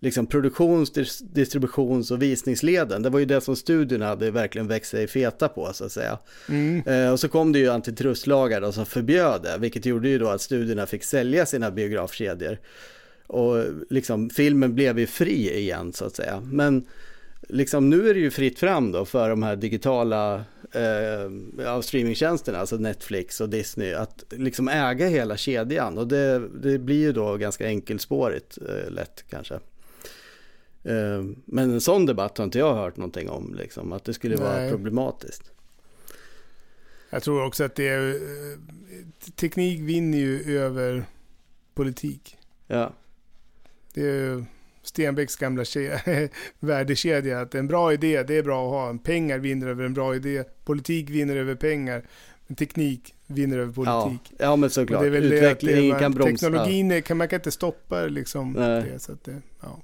liksom 0.00 0.26
produktions-, 0.26 0.94
dis- 0.94 1.22
distributions 1.32 2.10
och 2.10 2.22
visningsleden. 2.22 3.02
Det 3.02 3.10
var 3.10 3.18
ju 3.18 3.24
det 3.24 3.40
som 3.40 3.56
studierna 3.56 4.06
hade 4.06 4.30
verkligen 4.30 4.68
växt 4.68 4.90
sig 4.90 5.06
feta 5.06 5.48
på 5.48 5.72
så 5.72 5.84
att 5.84 5.92
säga. 5.92 6.18
Mm. 6.48 6.82
Eh, 6.86 7.12
och 7.12 7.20
så 7.20 7.28
kom 7.28 7.52
det 7.52 7.58
ju 7.58 7.70
antitrustlagar 7.70 8.60
då 8.60 8.72
som 8.72 8.86
förbjöd 8.86 9.42
det, 9.42 9.58
vilket 9.58 9.86
gjorde 9.86 10.08
ju 10.08 10.18
då 10.18 10.28
att 10.28 10.40
studierna 10.40 10.86
fick 10.86 11.04
sälja 11.04 11.46
sina 11.46 11.70
biografkedjor. 11.70 12.58
Och 13.26 13.64
liksom 13.90 14.30
filmen 14.30 14.74
blev 14.74 14.98
ju 14.98 15.06
fri 15.06 15.58
igen 15.58 15.92
så 15.92 16.04
att 16.04 16.16
säga. 16.16 16.42
Men 16.52 16.86
liksom 17.48 17.90
nu 17.90 18.10
är 18.10 18.14
det 18.14 18.20
ju 18.20 18.30
fritt 18.30 18.58
fram 18.58 18.92
då 18.92 19.04
för 19.04 19.30
de 19.30 19.42
här 19.42 19.56
digitala 19.56 20.44
eh, 20.72 21.80
streamingtjänsterna, 21.80 22.58
alltså 22.58 22.76
Netflix 22.76 23.40
och 23.40 23.48
Disney, 23.48 23.94
att 23.94 24.24
liksom 24.30 24.68
äga 24.68 25.08
hela 25.08 25.36
kedjan. 25.36 25.98
Och 25.98 26.08
det, 26.08 26.48
det 26.62 26.78
blir 26.78 27.00
ju 27.00 27.12
då 27.12 27.36
ganska 27.36 27.66
enkelspårigt 27.66 28.58
eh, 28.68 28.90
lätt 28.90 29.24
kanske. 29.30 29.58
Eh, 30.88 31.24
men 31.44 31.70
en 31.70 31.80
sån 31.80 32.06
debatt 32.06 32.38
har 32.38 32.44
inte 32.44 32.58
jag 32.58 32.74
hört 32.74 32.96
någonting 32.96 33.28
om, 33.30 33.54
liksom, 33.54 33.92
att 33.92 34.04
det 34.04 34.14
skulle 34.14 34.36
vara 34.36 34.58
Nej. 34.58 34.70
problematiskt. 34.70 35.50
Jag 37.10 37.22
tror 37.22 37.44
också 37.46 37.64
att 37.64 37.74
det 37.74 37.88
är... 37.88 38.08
eh, 38.08 38.58
Teknik 39.36 39.80
vinner 39.80 40.18
ju 40.18 40.58
över 40.58 41.04
politik. 41.74 42.38
Ja, 42.66 42.92
Det 43.94 44.00
är 44.00 44.14
ju 44.14 44.44
Stenbecks 44.82 45.36
gamla 45.36 45.62
ke- 45.62 46.28
värdekedja. 46.60 47.40
Att 47.40 47.54
en 47.54 47.66
bra 47.66 47.92
idé, 47.92 48.22
det 48.22 48.36
är 48.36 48.42
bra 48.42 48.64
att 48.66 48.94
ha. 48.94 48.98
Pengar 49.04 49.38
vinner 49.38 49.66
över 49.66 49.84
en 49.84 49.94
bra 49.94 50.16
idé. 50.16 50.44
Politik 50.64 51.10
vinner 51.10 51.36
över 51.36 51.54
pengar. 51.54 52.02
Men 52.46 52.56
teknik 52.56 53.14
vinner 53.26 53.58
över 53.58 53.84
ja, 53.86 54.04
politik. 54.04 54.32
ja 54.38 54.56
men 54.56 54.64
Och 54.66 54.72
såklart. 54.72 55.00
det 55.00 55.06
är 55.06 55.10
väl 55.10 55.28
det 55.30 55.36
att 55.38 55.42
Utvecklingen 55.42 55.94
det, 55.94 56.00
kan 56.00 56.12
bromsa. 56.12 56.46
Teknologin 56.46 57.02
kan, 57.02 57.16
man 57.16 57.28
kan 57.28 57.36
inte 57.38 57.50
stoppa 57.50 58.02
liksom 58.06 58.52
Nej. 58.52 58.82
det. 58.92 58.98
Så 58.98 59.12
att 59.12 59.24
det 59.24 59.42
ja. 59.60 59.80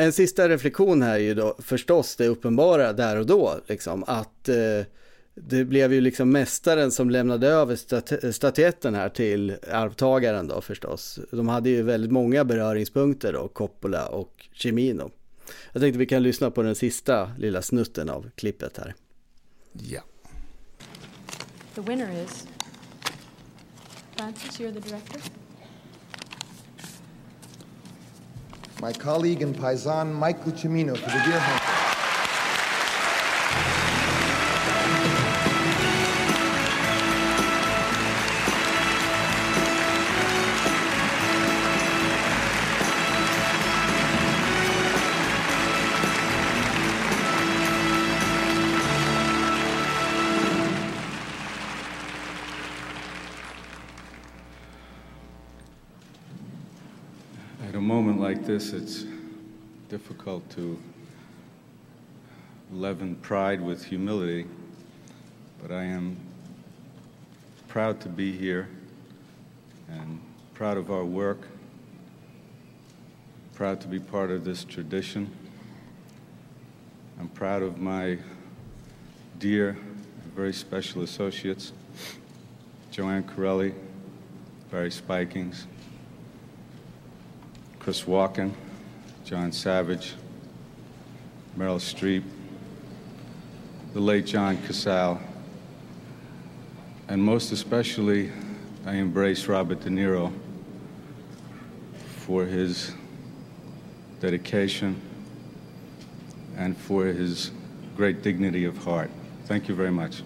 En 0.00 0.12
sista 0.12 0.48
reflektion 0.48 1.02
här 1.02 1.14
är 1.14 1.18
ju 1.18 1.34
då 1.34 1.56
förstås 1.58 2.16
det 2.16 2.26
uppenbara 2.26 2.92
där 2.92 3.16
och 3.16 3.26
då, 3.26 3.60
liksom 3.66 4.04
att 4.06 4.48
eh, 4.48 4.86
det 5.34 5.64
blev 5.64 5.92
ju 5.92 6.00
liksom 6.00 6.30
mästaren 6.30 6.90
som 6.90 7.10
lämnade 7.10 7.48
över 7.48 7.76
stat- 7.76 8.34
statyetten 8.34 8.94
här 8.94 9.08
till 9.08 9.56
arvtagaren 9.72 10.48
då 10.48 10.60
förstås. 10.60 11.18
De 11.30 11.48
hade 11.48 11.70
ju 11.70 11.82
väldigt 11.82 12.10
många 12.10 12.44
beröringspunkter 12.44 13.32
då, 13.32 13.48
Coppola 13.48 14.06
och 14.06 14.48
Cimino. 14.54 15.10
Jag 15.72 15.82
tänkte 15.82 15.98
vi 15.98 16.06
kan 16.06 16.22
lyssna 16.22 16.50
på 16.50 16.62
den 16.62 16.74
sista 16.74 17.32
lilla 17.38 17.62
snutten 17.62 18.10
av 18.10 18.30
klippet 18.34 18.76
här. 18.76 18.94
Ja. 19.72 20.00
The 21.74 21.80
winner 21.80 22.24
is. 22.24 22.46
Francis, 24.16 24.60
you're 24.60 24.74
the 24.74 24.88
director? 24.88 25.39
My 28.80 28.94
colleague 28.94 29.42
and 29.42 29.54
paisan 29.54 30.10
Mike 30.10 30.42
Cimino 30.44 30.96
for 30.96 31.10
the 31.10 31.22
Deer 31.26 31.38
Hunter. 31.38 31.89
This, 58.50 58.72
it's 58.72 59.04
difficult 59.88 60.50
to 60.50 60.76
leaven 62.72 63.14
pride 63.14 63.60
with 63.60 63.84
humility, 63.84 64.44
but 65.62 65.70
I 65.70 65.84
am 65.84 66.16
proud 67.68 68.00
to 68.00 68.08
be 68.08 68.32
here 68.32 68.68
and 69.88 70.20
proud 70.54 70.78
of 70.78 70.90
our 70.90 71.04
work, 71.04 71.46
proud 73.54 73.80
to 73.82 73.86
be 73.86 74.00
part 74.00 74.32
of 74.32 74.44
this 74.44 74.64
tradition. 74.64 75.30
I'm 77.20 77.28
proud 77.28 77.62
of 77.62 77.78
my 77.78 78.18
dear, 79.38 79.76
very 80.34 80.52
special 80.52 81.02
associates, 81.02 81.72
Joanne 82.90 83.22
Corelli, 83.22 83.74
Barry 84.72 84.90
Spikings, 84.90 85.66
Chris 87.80 88.02
Walken, 88.04 88.52
John 89.24 89.50
Savage, 89.52 90.12
Meryl 91.56 91.80
Streep, 91.80 92.22
the 93.94 94.00
late 94.00 94.26
John 94.26 94.58
Casal, 94.66 95.18
and 97.08 97.22
most 97.22 97.52
especially, 97.52 98.30
I 98.84 98.96
embrace 98.96 99.46
Robert 99.46 99.80
De 99.80 99.88
Niro 99.88 100.30
for 102.18 102.44
his 102.44 102.92
dedication 104.20 105.00
and 106.58 106.76
for 106.76 107.06
his 107.06 107.50
great 107.96 108.22
dignity 108.22 108.66
of 108.66 108.76
heart. 108.76 109.10
Thank 109.46 109.68
you 109.68 109.74
very 109.74 109.90
much. 109.90 110.22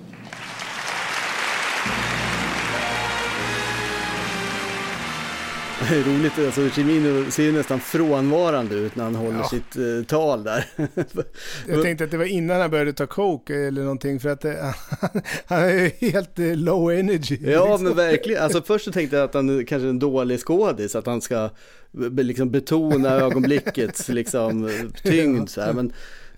Det 5.90 5.96
är 5.96 6.02
roligt, 6.18 6.32
alltså 6.38 6.70
Cimino 6.70 7.30
ser 7.30 7.42
ju 7.42 7.52
nästan 7.52 7.80
frånvarande 7.80 8.74
ut 8.74 8.96
när 8.96 9.04
han 9.04 9.14
håller 9.14 9.38
Ja. 9.38 9.48
sitt 9.48 9.76
eh, 9.76 10.04
tal 10.06 10.44
där. 10.44 10.64
Jag 11.68 11.82
tänkte 11.82 12.04
att 12.04 12.10
det 12.10 12.16
var 12.16 12.24
innan 12.24 12.60
han 12.60 12.70
började 12.70 12.92
ta 12.92 13.06
coke 13.06 13.54
eller 13.54 13.82
någonting 13.82 14.20
för 14.20 14.28
att 14.28 14.40
det, 14.40 14.74
han 15.46 15.62
är 15.62 15.68
ju 15.72 15.90
helt 16.10 16.38
eh, 16.38 16.56
low 16.56 16.92
energy. 16.92 17.38
Ja 17.42 17.64
liksom. 17.68 17.84
men 17.84 17.96
verkligen, 17.96 18.42
alltså 18.42 18.62
först 18.62 18.84
så 18.84 18.92
tänkte 18.92 19.16
jag 19.16 19.24
att 19.24 19.34
han 19.34 19.66
kanske 19.66 19.86
är 19.86 19.90
en 19.90 19.98
dålig 19.98 20.40
skådis, 20.40 20.96
att 20.96 21.06
han 21.06 21.20
ska 21.20 21.50
be- 21.92 22.22
liksom 22.22 22.50
betona 22.50 23.10
ögonblickets 23.10 24.08
liksom 24.08 24.70
tyngd 25.02 25.48
så 25.50 25.60
här. 25.60 25.72
Men 25.72 25.92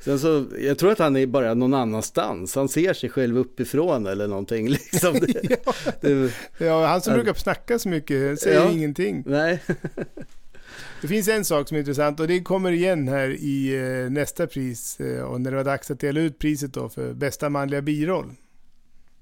sen 0.07 0.19
så, 0.19 0.47
jag 0.61 0.79
tror 0.79 0.93
att 0.93 0.99
han 0.99 1.17
är 1.17 1.27
bara 1.27 1.55
någon 1.55 1.75
annanstans, 1.75 2.55
han 2.55 2.69
ser 2.69 2.93
sig 2.95 3.11
själv 3.11 3.39
uppifrån 3.39 4.07
eller 4.07 4.27
någonting 4.29 4.69
liksom. 4.93 5.15
Det, 5.15 5.59
det, 6.01 6.33
Ja, 6.59 6.87
han 6.87 7.01
som 7.01 7.11
Ja. 7.13 7.17
brukar 7.17 7.35
snacka 7.35 7.79
så 7.79 7.89
mycket 7.89 8.41
säger 8.41 8.61
Ja. 8.61 8.71
ingenting. 8.71 9.23
nej, 9.27 9.63
Det 11.01 11.09
finns 11.09 11.29
en 11.29 11.45
sak 11.45 11.69
som 11.69 11.75
är 11.75 11.79
intressant 11.79 12.21
och 12.21 12.29
det 12.29 12.41
kommer 12.41 12.73
igen 12.73 13.09
här 13.09 13.29
i 13.31 13.75
eh, 14.05 14.11
nästa 14.11 14.47
pris 14.47 15.01
eh, 15.01 15.23
och 15.23 15.41
när 15.41 15.51
det 15.51 15.57
var 15.57 15.65
dags 15.65 15.91
att 15.91 16.01
dela 16.01 16.21
ut 16.21 16.39
priset 16.39 16.73
då 16.75 16.89
för 16.89 17.13
bästa 17.13 17.51
manliga 17.51 17.83
biroll. 17.83 18.31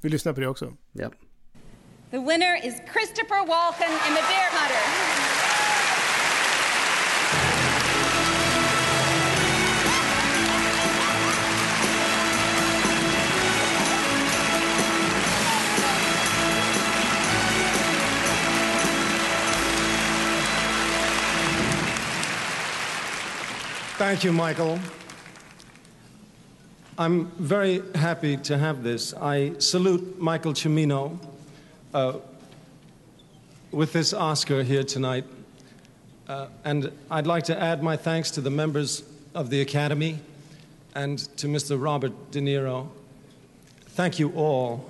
Vi 0.01 0.09
lyssnar 0.09 0.33
på 0.33 0.41
det 0.41 0.49
också. 0.49 0.73
ja. 0.93 1.11
The 2.11 2.19
winner 2.19 2.57
is 2.67 2.75
Christopher 2.93 3.47
Walken 3.47 3.91
in 3.93 4.15
The 4.15 4.23
Deer 4.31 4.51
Hunter. 4.55 5.44
Thank 23.97 24.25
you, 24.25 24.33
Michael. 24.33 24.81
I'm 26.99 27.27
very 27.39 27.81
happy 27.95 28.37
to 28.39 28.59
have 28.59 28.83
this. 28.83 29.15
I 29.15 29.53
salute 29.61 30.19
Michael 30.19 30.53
Cimino 30.53 31.17
uh, 31.95 32.15
with 33.71 33.93
this 33.93 34.13
Oscar 34.13 34.65
here 34.65 34.83
tonight. 34.83 35.25
Uh, 36.27 36.49
and 36.65 36.91
I'd 37.09 37.29
like 37.29 37.45
to 37.45 37.63
add 37.63 37.85
my 37.85 37.97
thanks 37.97 38.33
to 38.33 38.41
the 38.41 38.51
members 38.51 39.05
of 39.33 39.49
the 39.51 39.61
Academy 39.61 40.19
and 40.97 41.21
to 41.37 41.47
Mr. 41.47 41.81
Robert 41.81 42.33
De 42.33 42.41
Niro. 42.41 42.89
Thank 43.91 44.19
you 44.19 44.31
all. 44.31 44.85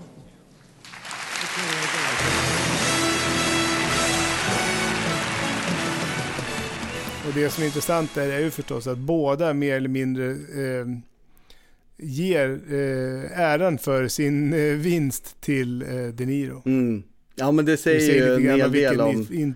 Och 7.27 7.35
det 7.35 7.51
som 7.51 7.63
är 7.63 7.67
intressant 7.67 8.15
där 8.15 8.29
är 8.29 8.41
ju 8.41 8.51
förstås 8.51 8.87
att 8.87 8.99
båda 8.99 9.55
mer 9.55 9.77
eller 9.77 9.89
mindre 9.89 10.31
eh, 10.31 10.87
ger 11.97 12.61
eh, 12.69 13.41
äran 13.41 13.79
för 13.79 14.09
sin 14.09 14.53
eh, 14.53 14.77
vinst 14.77 15.41
till 15.41 15.83
eh, 15.83 15.89
De 15.89 16.27
Niro. 16.27 16.63
Mm. 16.65 17.03
Ja 17.35 17.53
men 17.53 17.65
det 17.65 17.73
Det 17.73 17.77
säger 17.77 18.39
ju 18.39 18.51
en 18.51 18.61
hel 18.61 18.73
del 18.73 19.01
om, 19.01 19.17
in, 19.17 19.27
in, 19.31 19.55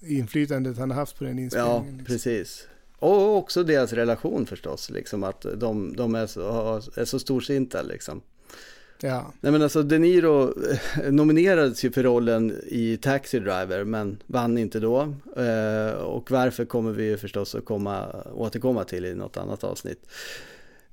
inflytandet 0.00 0.78
han 0.78 0.90
har 0.90 0.98
haft 0.98 1.18
på 1.18 1.24
den 1.24 1.38
ja 1.38 1.42
inspelningen. 1.42 1.98
liksom. 1.98 2.04
precis. 2.04 2.66
Och 2.98 3.36
också 3.36 3.64
deras 3.64 3.92
relation 3.92 4.46
förstås, 4.46 4.90
liksom 4.90 5.24
att 5.24 5.46
de, 5.56 5.96
de 5.96 6.14
är, 6.14 6.26
så, 6.26 6.80
är 6.96 7.04
så 7.04 7.18
storsinta 7.18 7.82
liksom. 7.82 8.20
Ja. 9.06 9.32
Nej 9.40 9.52
men 9.52 9.62
alltså 9.62 9.82
De 9.82 9.98
Niro 9.98 10.54
eh, 11.02 11.12
nominerades 11.12 11.84
ju 11.84 11.90
för 11.92 12.02
rollen 12.02 12.52
i 12.66 12.96
Taxi 12.96 13.38
Driver 13.38 13.84
men 13.84 14.18
vann 14.26 14.58
inte 14.58 14.80
då. 14.80 15.00
Eh, 15.36 15.94
och 15.94 16.30
varför 16.30 16.64
kommer 16.64 16.92
vi 16.92 17.04
ju 17.04 17.16
förstås 17.16 17.54
att 17.54 17.64
komma, 17.64 18.06
återkomma 18.34 18.84
till 18.84 19.04
i 19.04 19.14
något 19.14 19.36
annat 19.36 19.64
avsnitt. 19.64 20.06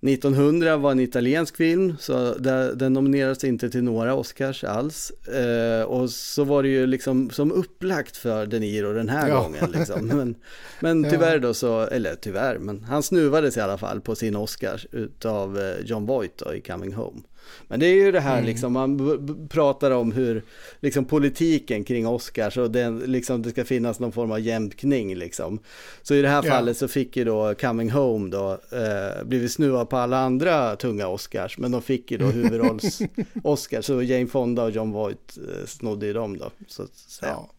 1900 0.04 0.78
var 0.78 0.92
en 0.92 1.00
italiensk 1.00 1.58
film, 1.58 1.96
så 2.00 2.34
där, 2.34 2.74
den 2.76 2.94
nominerades 2.94 3.44
inte 3.44 3.70
till 3.70 3.84
några 3.84 4.14
Oscars 4.16 4.64
alls. 4.64 5.12
Eh, 5.12 5.84
och 5.84 6.10
så 6.10 6.44
var 6.44 6.64
det 6.64 6.70
ju 6.70 6.88
liksom 6.88 7.30
som 7.30 7.52
upplagt 7.52 8.18
för 8.18 8.46
De 8.46 8.60
Niro 8.60 8.94
den 8.94 9.10
här 9.10 9.30
Ja. 9.30 9.42
gången. 9.42 9.72
Liksom. 9.72 10.08
Men, 10.08 10.36
men 10.80 11.04
tyvärr 11.12 11.40
då 11.40 11.54
så, 11.54 11.80
eller 11.82 12.16
tyvärr, 12.16 12.58
men 12.58 12.84
han 12.84 13.04
snuvades 13.04 13.58
i 13.58 13.60
alla 13.62 13.78
fall 13.78 14.02
på 14.02 14.16
sin 14.16 14.36
Oscar 14.36 14.82
utav 14.92 15.74
John 15.86 16.06
Voight 16.06 16.38
då, 16.38 16.54
i 16.54 16.62
Coming 16.62 16.94
Home. 16.94 17.20
Men 17.68 17.80
det 17.80 17.86
är 17.88 17.94
ju 17.96 18.12
det 18.12 18.20
här 18.20 18.34
Mm. 18.38 18.46
liksom, 18.46 18.74
man 18.74 19.48
pratar 19.50 19.92
om 19.92 20.12
hur 20.12 20.44
liksom 20.80 21.06
politiken 21.06 21.84
kring 21.84 22.08
Oscars 22.08 22.58
och 22.58 22.72
den, 22.72 23.00
liksom, 23.00 23.42
det 23.42 23.50
ska 23.50 23.66
finnas 23.66 24.00
någon 24.00 24.12
form 24.12 24.32
av 24.32 24.40
jämkning 24.40 25.16
liksom. 25.16 25.60
Så 26.02 26.16
i 26.16 26.22
det 26.22 26.28
här 26.28 26.44
Ja. 26.46 26.52
fallet 26.52 26.78
så 26.78 26.88
fick 26.88 27.18
ju 27.18 27.24
då 27.24 27.56
Coming 27.56 27.92
Home 27.92 28.30
då 28.30 28.52
eh, 28.52 29.24
blivit 29.26 29.52
snuvad 29.52 29.90
på 29.90 29.98
alla 29.98 30.18
andra 30.18 30.76
tunga 30.76 31.08
Oscars, 31.08 31.58
men 31.58 31.72
de 31.72 31.82
fick 31.82 32.12
ju 32.12 32.18
då 32.18 32.26
huvudrolls 32.32 33.00
Oscars, 33.44 33.86
så 33.86 34.02
Jane 34.02 34.28
Fonda 34.28 34.64
och 34.64 34.72
John 34.72 34.92
Voight 34.92 35.38
eh, 35.38 35.66
snodde 35.68 36.06
ju 36.06 36.14
dem 36.14 36.38
då. 36.38 36.52
Så 36.68 36.88
säga. 36.96 37.32
Ja. 37.32 37.50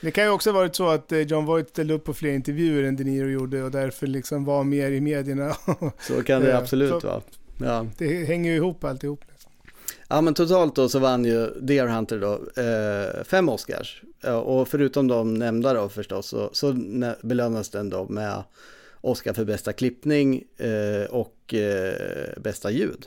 Det 0.00 0.10
kan 0.10 0.24
ju 0.24 0.30
också 0.30 0.50
ha 0.50 0.58
varit 0.58 0.76
så 0.76 0.88
att 0.88 1.12
eh, 1.12 1.18
John 1.20 1.44
Voight 1.46 1.68
ställde 1.68 1.94
upp 1.94 2.04
på 2.04 2.14
fler 2.14 2.32
intervjuer 2.32 2.82
än 2.82 2.96
De 2.96 3.04
Niro 3.04 3.28
gjorde 3.28 3.62
och 3.62 3.70
därför 3.70 4.06
liksom 4.06 4.44
var 4.44 4.64
mer 4.64 4.90
i 4.90 5.00
medierna. 5.00 5.56
Så 6.00 6.22
kan 6.22 6.42
det 6.42 6.48
Ja, 6.50 6.56
absolut 6.62 6.90
så- 7.02 7.06
vara. 7.08 7.20
Ja. 7.58 7.86
Det 7.98 8.24
hänger 8.24 8.50
ju 8.50 8.56
ihop 8.56 8.84
alltihop. 8.84 9.20
Liksom. 9.28 9.50
Ja 10.08 10.20
men 10.20 10.34
totalt 10.34 10.76
då 10.76 10.88
så 10.88 10.98
vann 10.98 11.24
ju 11.24 11.46
Deer 11.60 11.86
Hunter 11.86 12.18
då 12.18 12.62
eh, 12.62 13.24
fem 13.24 13.48
Oscars. 13.48 14.02
Ja, 14.20 14.36
och 14.36 14.68
förutom 14.68 15.08
de 15.08 15.34
nämnda 15.34 15.74
då 15.74 15.88
förstås 15.88 16.26
så, 16.26 16.50
så 16.52 16.72
belönas 17.22 17.68
den 17.68 17.90
då 17.90 18.08
med 18.08 18.42
Oscar 19.00 19.32
för 19.32 19.44
bästa 19.44 19.72
klippning 19.72 20.44
eh, 20.56 21.10
och 21.10 21.54
eh, 21.54 22.40
bästa 22.40 22.70
ljud. 22.70 23.06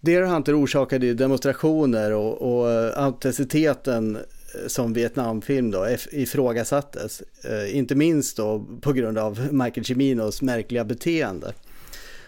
Deer 0.00 0.22
Hunter 0.22 0.62
orsakade 0.62 1.06
ju 1.06 1.14
demonstrationer 1.14 2.12
och, 2.12 2.60
och 2.60 2.70
eh, 2.70 3.04
autenticiteten 3.04 4.16
eh, 4.16 4.22
som 4.66 4.92
Vietnamfilm 4.92 5.70
då 5.70 5.86
ifrågasattes. 6.12 7.22
Eh, 7.44 7.76
inte 7.76 7.94
minst 7.94 8.36
då 8.36 8.66
på 8.80 8.92
grund 8.92 9.18
av 9.18 9.48
Michael 9.52 9.84
Ciminos 9.84 10.42
märkliga 10.42 10.84
beteende. 10.84 11.52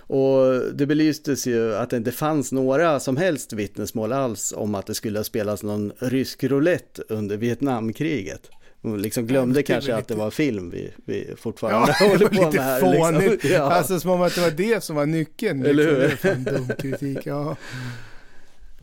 Och 0.07 0.61
det 0.75 0.87
belystes 0.87 1.47
ju 1.47 1.75
att 1.75 1.91
det 1.91 1.97
inte 1.97 2.13
fanns 2.13 2.53
några 2.53 3.01
som 3.01 3.17
helst 3.17 3.53
vittnesmål 3.53 4.13
alls 4.13 4.55
om 4.57 4.75
att 4.75 4.87
det 4.87 4.95
skulle 4.95 5.19
ha 5.19 5.25
spelats 5.25 5.63
någon 5.63 5.93
rysk 5.99 6.45
roulette 6.45 7.03
under 7.09 7.37
Vietnamkriget. 7.37 8.51
Hon 8.83 9.03
liksom 9.03 9.27
glömde 9.27 9.61
är 9.61 9.63
kanske 9.63 9.91
väl 9.91 10.01
att 10.01 10.09
det 10.09 10.15
lite- 10.15 10.25
var 10.25 10.31
film 10.31 10.71
vi, 10.71 10.91
vi 11.05 11.35
fortfarande 11.39 11.95
Ja, 12.01 12.07
håller 12.09 12.27
på 12.27 12.35
lite 12.35 12.57
med 12.57 12.65
här. 12.65 12.81
fånigt. 12.81 13.31
Liksom. 13.33 13.51
Ja. 13.51 13.63
Alltså 13.73 14.01
som 14.01 14.11
om 14.11 14.23
att 14.23 14.35
det 14.35 14.41
var 14.41 14.51
det 14.51 14.85
som 14.85 14.97
var 14.97 15.07
nyckeln. 15.07 15.67
Eller 15.67 15.85
liksom. 15.85 15.95
hur? 15.95 16.01
Det 16.01 16.13
är 16.13 16.17
fan 16.17 16.45
dum 16.45 16.69
kritik. 16.79 17.19
Ja. 17.27 17.57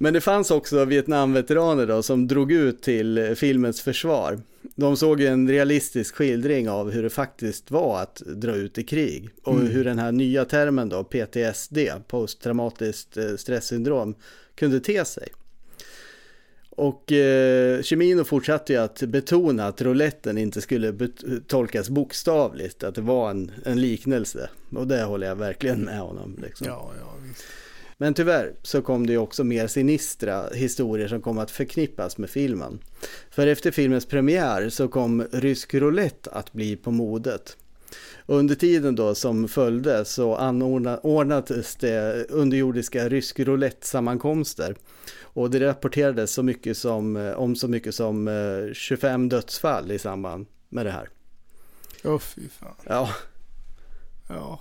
Men 0.02 0.14
det 0.14 0.22
fanns 0.22 0.52
också 0.52 0.86
Vietnamveteraner 0.86 1.88
då 1.88 2.03
som 2.03 2.28
drog 2.28 2.52
ut 2.52 2.82
till 2.82 3.18
eh, 3.18 3.32
filmens 3.32 3.82
försvar. 3.82 4.40
De 4.76 4.98
såg 4.98 5.22
ju 5.22 5.28
en 5.28 5.49
realistisk 5.49 6.15
skildring 6.15 6.69
av 6.69 6.91
hur 6.91 7.03
det 7.03 7.10
faktiskt 7.10 7.72
var 7.72 8.02
att 8.02 8.15
dra 8.15 8.56
ut 8.56 8.78
i 8.78 8.84
krig 8.84 9.30
och 9.44 9.56
Mm. 9.56 9.68
hur 9.68 9.84
den 9.84 9.99
här 9.99 10.11
nya 10.11 10.45
termen 10.45 10.90
då, 10.90 11.03
PTSD, 11.03 11.78
posttraumatiskt 12.07 13.18
eh, 13.18 13.36
stresssyndrom, 13.38 14.15
kunde 14.56 14.80
te 14.80 15.06
sig. 15.06 15.28
Och 16.69 17.11
eh, 17.11 17.82
Cimino 17.82 18.23
fortsatte 18.23 18.73
ju 18.73 18.80
att 18.80 19.03
betona 19.03 19.68
att 19.68 19.82
rouletten 19.82 20.38
inte 20.38 20.61
skulle 20.61 20.94
tolkas 21.48 21.90
bokstavligt, 21.90 22.84
att 22.84 22.95
det 22.95 23.02
var 23.02 23.30
en, 23.30 23.52
en 23.65 23.82
liknelse. 23.82 24.49
Och 24.76 24.88
det 24.88 25.03
håller 25.03 25.28
jag 25.28 25.36
verkligen 25.36 25.80
med 25.82 25.99
honom. 25.99 26.38
Liksom. 26.41 26.68
Ja, 26.68 26.91
ja. 26.99 27.20
Men 28.02 28.14
tyvärr 28.14 28.53
så 28.61 28.82
kom 28.82 29.07
det 29.07 29.14
ju 29.14 29.19
också 29.19 29.44
mer 29.44 29.68
sinistra 29.68 30.49
historier 30.53 31.07
som 31.07 31.22
kom 31.22 31.38
att 31.38 31.52
förknippas 31.52 32.18
med 32.18 32.30
filmen. 32.30 32.80
För 33.30 33.48
efter 33.48 33.72
filmens 33.72 34.06
premiär 34.06 34.69
så 34.69 34.88
kom 34.88 35.28
rysk 35.32 35.73
roulette 35.73 36.30
att 36.32 36.53
bli 36.53 36.76
på 36.76 36.91
modet. 36.91 37.57
Under 38.26 38.56
tiden 38.56 38.95
då 38.95 39.15
som 39.15 39.48
följde 39.48 40.06
så 40.06 40.36
anordnades 40.36 41.76
det 41.76 42.26
underjordiska 42.30 43.10
rysk 43.10 43.40
roulette-sammankomster. 43.40 44.76
Och 45.22 45.52
det 45.52 45.68
rapporterades 45.68 46.34
så 46.34 46.44
mycket 46.44 46.78
som, 46.78 47.15
eh, 47.15 47.32
om 47.32 47.56
så 47.56 47.68
mycket 47.68 47.95
som 47.95 48.28
eh, 48.28 48.73
25 48.73 49.30
dödsfall 49.30 49.91
i 49.91 49.99
samband 49.99 50.45
med 50.69 50.86
det 50.86 50.91
här. 50.91 51.10
Åh 52.03 52.19
fy 52.19 52.49
fan. 52.49 52.76
Ja, 52.84 53.10
Ja, 54.30 54.60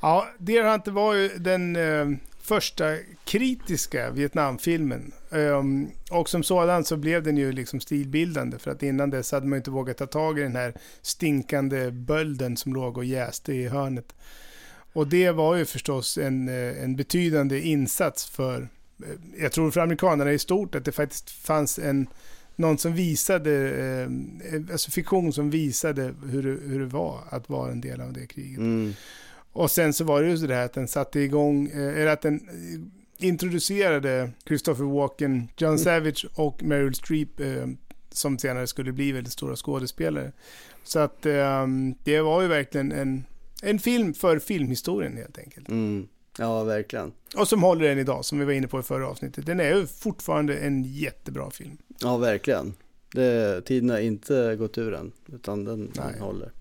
ja 0.00 0.26
Hunter 0.72 0.90
var 0.90 1.14
ju 1.14 1.28
den 1.28 1.76
eh, 1.76 2.18
första 2.44 2.96
kritiska 3.24 4.10
Vietnamfilmen. 4.10 5.12
Um, 5.30 5.90
och 6.10 6.28
som 6.28 6.42
sådan 6.42 6.84
så 6.84 6.96
blev 6.96 7.22
den 7.22 7.36
ju 7.36 7.52
liksom 7.52 7.80
stilbildande 7.80 8.58
för 8.58 8.70
att 8.70 8.82
innan 8.82 9.10
dess 9.10 9.32
hade 9.32 9.46
man 9.46 9.56
ju 9.56 9.60
inte 9.60 9.70
vågat 9.70 9.96
ta 9.96 10.06
tag 10.06 10.38
i 10.38 10.42
den 10.42 10.56
här 10.56 10.74
stinkande 11.02 11.90
bölden 11.90 12.56
som 12.56 12.74
låg 12.74 12.98
och 12.98 13.04
jäste 13.04 13.52
i 13.52 13.68
hörnet. 13.68 14.14
Och 14.92 15.08
det 15.08 15.30
var 15.30 15.56
ju 15.56 15.64
förstås 15.64 16.18
en, 16.18 16.48
eh, 16.48 16.82
en 16.82 16.96
betydande 16.96 17.60
insats 17.60 18.30
för, 18.30 18.68
eh, 19.02 19.42
jag 19.42 19.52
tror 19.52 19.70
för 19.70 19.80
amerikanerna 19.80 20.32
i 20.32 20.38
stort, 20.38 20.74
att 20.74 20.84
det 20.84 20.92
faktiskt 20.92 21.30
fanns 21.30 21.78
en 21.78 22.06
någon 22.56 22.78
som 22.78 22.94
visade, 22.94 23.52
eh, 23.70 24.72
alltså 24.72 24.90
fiktion 24.90 25.32
som 25.32 25.50
visade 25.50 26.14
hur 26.30 26.42
det, 26.42 26.68
hur 26.68 26.80
det 26.80 26.86
var 26.86 27.20
att 27.30 27.48
vara 27.48 27.72
en 27.72 27.80
del 27.80 28.00
av 28.00 28.12
det 28.12 28.26
kriget. 28.26 28.58
mm, 28.58 28.94
och 29.54 29.70
sen 29.70 29.92
så 29.92 30.04
var 30.04 30.22
det 30.22 30.28
ju 30.28 30.38
så 30.38 30.46
där 30.46 30.64
att 30.64 30.72
den 30.72 30.88
satte 30.88 31.20
igång, 31.20 31.66
eh, 31.66 31.78
eller 31.78 32.06
att 32.06 32.22
den 32.22 32.34
eh, 32.34 33.26
introducerade 33.28 34.30
Christopher 34.46 34.84
Walken, 34.84 35.48
John 35.56 35.78
Savage 35.78 36.26
och 36.34 36.62
Meryl 36.62 36.94
Streep 36.94 37.40
eh, 37.40 37.66
som 38.10 38.38
senare 38.38 38.66
skulle 38.66 38.92
bli 38.92 39.12
väldigt 39.12 39.32
stora 39.32 39.56
skådespelare. 39.56 40.32
Så 40.84 40.98
att 40.98 41.26
eh, 41.26 41.66
det 42.04 42.20
var 42.20 42.42
ju 42.42 42.48
verkligen 42.48 42.92
en, 42.92 43.24
en 43.62 43.78
film 43.78 44.14
för 44.14 44.38
filmhistorien 44.38 45.16
helt 45.16 45.38
enkelt. 45.38 45.68
mm, 45.68 46.08
ja 46.38 46.64
verkligen. 46.64 47.12
Och 47.36 47.48
som 47.48 47.62
håller 47.62 47.88
än 47.90 47.98
idag, 47.98 48.24
som 48.24 48.38
vi 48.38 48.44
var 48.44 48.52
inne 48.52 48.68
på 48.68 48.80
i 48.80 48.82
förra 48.82 49.08
avsnittet. 49.08 49.46
Den 49.46 49.60
är 49.60 49.76
ju 49.76 49.86
fortfarande 49.86 50.56
en 50.56 50.84
jättebra 50.84 51.50
film. 51.50 51.78
Ja, 52.00 52.16
verkligen. 52.16 52.74
Det, 53.12 53.62
tiden 53.64 53.90
har 53.90 53.98
inte 53.98 54.56
gått 54.56 54.78
ur 54.78 54.94
än, 54.94 55.12
utan 55.32 55.64
den, 55.64 55.90
den 55.94 56.20
håller. 56.20 56.52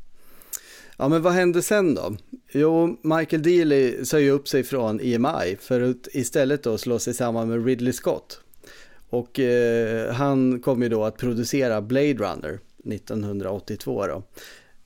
Ja, 0.97 1.09
men 1.09 1.21
vad 1.21 1.33
hände 1.33 1.61
sen 1.61 1.95
då? 1.95 2.15
Jo, 2.51 2.97
Michael 3.01 3.43
Dealey 3.43 4.05
sa 4.05 4.19
ju 4.19 4.31
upp 4.31 4.47
sig 4.47 4.63
från 4.63 4.99
EMI 4.99 5.57
för 5.59 5.81
att 5.81 6.07
istället 6.11 6.63
då 6.63 6.77
slå 6.77 6.99
sig 6.99 7.13
samman 7.13 7.47
med 7.47 7.65
Ridley 7.65 7.93
Scott. 7.93 8.39
Och 9.09 9.39
eh, 9.39 10.13
han 10.13 10.59
kom 10.59 10.83
ju 10.83 10.89
då 10.89 11.03
att 11.03 11.17
producera 11.17 11.81
Blade 11.81 12.13
Runner 12.13 12.59
1982 12.85 14.07
då. 14.07 14.23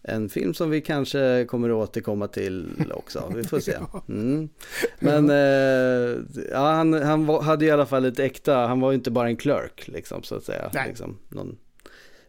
En 0.01 0.29
film 0.29 0.53
som 0.53 0.69
vi 0.69 0.81
kanske 0.81 1.45
kommer 1.45 1.69
att 1.69 1.75
återkomma 1.75 2.27
till 2.27 2.69
också, 2.93 3.34
vi 3.35 3.43
får 3.43 3.59
se. 3.59 3.77
Mm. 4.09 4.49
Men 4.99 5.29
eh, 5.29 6.21
ja, 6.51 6.71
han, 6.71 6.93
han 6.93 7.25
var, 7.25 7.41
hade 7.41 7.65
i 7.65 7.71
alla 7.71 7.85
fall 7.85 8.05
ett 8.05 8.19
äkta, 8.19 8.55
han 8.55 8.79
var 8.79 8.91
ju 8.91 8.95
inte 8.95 9.11
bara 9.11 9.27
en 9.27 9.38
clerk 9.38 9.88
liksom 9.88 10.23
så 10.23 10.35
att 10.35 10.43
säga. 10.43 10.69
Nej. 10.73 10.88
Liksom, 10.88 11.17
någon 11.29 11.57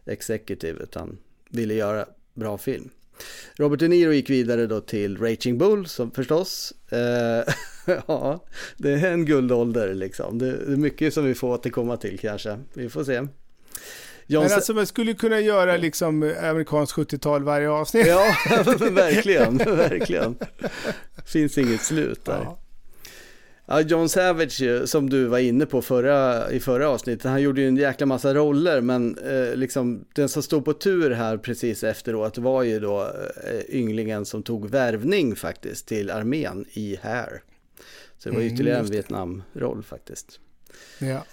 executive, 0.05 0.83
utan 0.83 1.17
ville 1.49 1.73
göra 1.73 2.05
bra 2.33 2.57
film. 2.57 2.89
Robert 3.55 3.79
De 3.79 3.87
Niro 3.87 4.11
gick 4.11 4.29
vidare 4.29 4.67
då 4.67 4.81
till 4.81 5.17
Raging 5.17 5.57
Bull 5.57 5.87
som 5.87 6.11
förstås. 6.11 6.73
Eh, 6.89 7.53
ja, 8.07 8.45
det 8.77 8.91
är 8.91 9.11
en 9.11 9.25
guldålder 9.25 9.93
liksom. 9.93 10.39
Det, 10.39 10.47
är 10.47 10.77
mycket 10.77 11.13
som 11.13 11.25
vi 11.25 11.35
får 11.35 11.47
återkomma 11.47 11.97
till 11.97 12.19
kanske. 12.19 12.59
Vi 12.73 12.89
får 12.89 13.03
se. 13.03 13.27
John 14.27 14.43
Men 14.43 14.53
alltså 14.53 14.73
man 14.73 14.87
skulle 14.87 15.13
kunna 15.13 15.39
göra 15.39 15.77
liksom 15.77 16.33
amerikanskt 16.41 16.97
70-tal 16.97 17.43
varje 17.43 17.69
avsnitt. 17.69 18.07
Ja, 18.07 18.35
verkligen, 18.91 19.57
verkligen. 19.57 20.35
Finns 21.25 21.57
inget 21.57 21.81
slut 21.81 22.25
där. 22.25 22.41
Ja. 22.43 22.59
Ja, 23.71 23.81
John 23.81 24.09
Savage 24.09 24.61
ju, 24.61 24.87
som 24.87 25.09
du 25.09 25.25
var 25.25 25.39
inne 25.39 25.65
på 25.65 25.81
förra, 25.81 26.51
i 26.51 26.59
förra 26.59 26.89
avsnittet, 26.89 27.23
han 27.23 27.41
gjorde 27.41 27.61
ju 27.61 27.67
en 27.67 27.77
jäkla 27.77 28.05
massa 28.05 28.33
roller 28.33 28.81
men 28.81 29.17
eh, 29.17 29.55
liksom 29.55 30.05
den 30.13 30.29
som 30.29 30.43
stod 30.43 30.65
på 30.65 30.73
tur 30.73 31.11
här 31.11 31.37
precis 31.37 31.83
efteråt 31.83 32.37
var 32.37 32.63
ju 32.63 32.79
då 32.79 33.01
eh, 33.01 33.75
ynglingen 33.75 34.25
som 34.25 34.43
tog 34.43 34.69
värvning 34.69 35.35
faktiskt 35.35 35.87
till 35.87 36.09
armén 36.11 36.65
i 36.73 36.97
Hair. 37.01 37.41
Så 38.17 38.29
det 38.29 38.35
var 38.35 38.41
Mm, 38.41 38.53
ytterligare 38.53 38.77
en 38.77 38.83
just 38.83 38.91
det. 38.91 38.97
Vietnamroll 38.97 39.83
faktiskt. 39.83 40.39
Ja. 40.99 41.25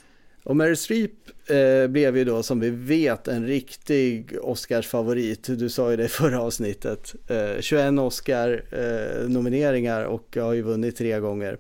Och 0.43 0.57
Meryl 0.57 0.77
Streep 0.77 1.13
eh, 1.51 1.87
blev 1.89 2.17
ju 2.17 2.25
då 2.25 2.43
som 2.43 2.61
vi 2.61 2.71
vet 2.71 3.29
en 3.29 3.47
riktig 3.47 4.37
Oscarsfavorit. 4.43 5.59
Du 5.59 5.69
sa 5.69 5.91
ju 5.91 5.97
det 5.97 6.05
i 6.05 6.09
förra 6.09 6.41
avsnittet. 6.41 7.15
Eh, 7.29 7.61
21 7.61 7.99
Oscar-nomineringar 7.99 10.05
och 10.05 10.37
har 10.41 10.53
ju 10.53 10.63
vunnit 10.63 10.97
tre 10.97 11.21
gånger. 11.21 11.59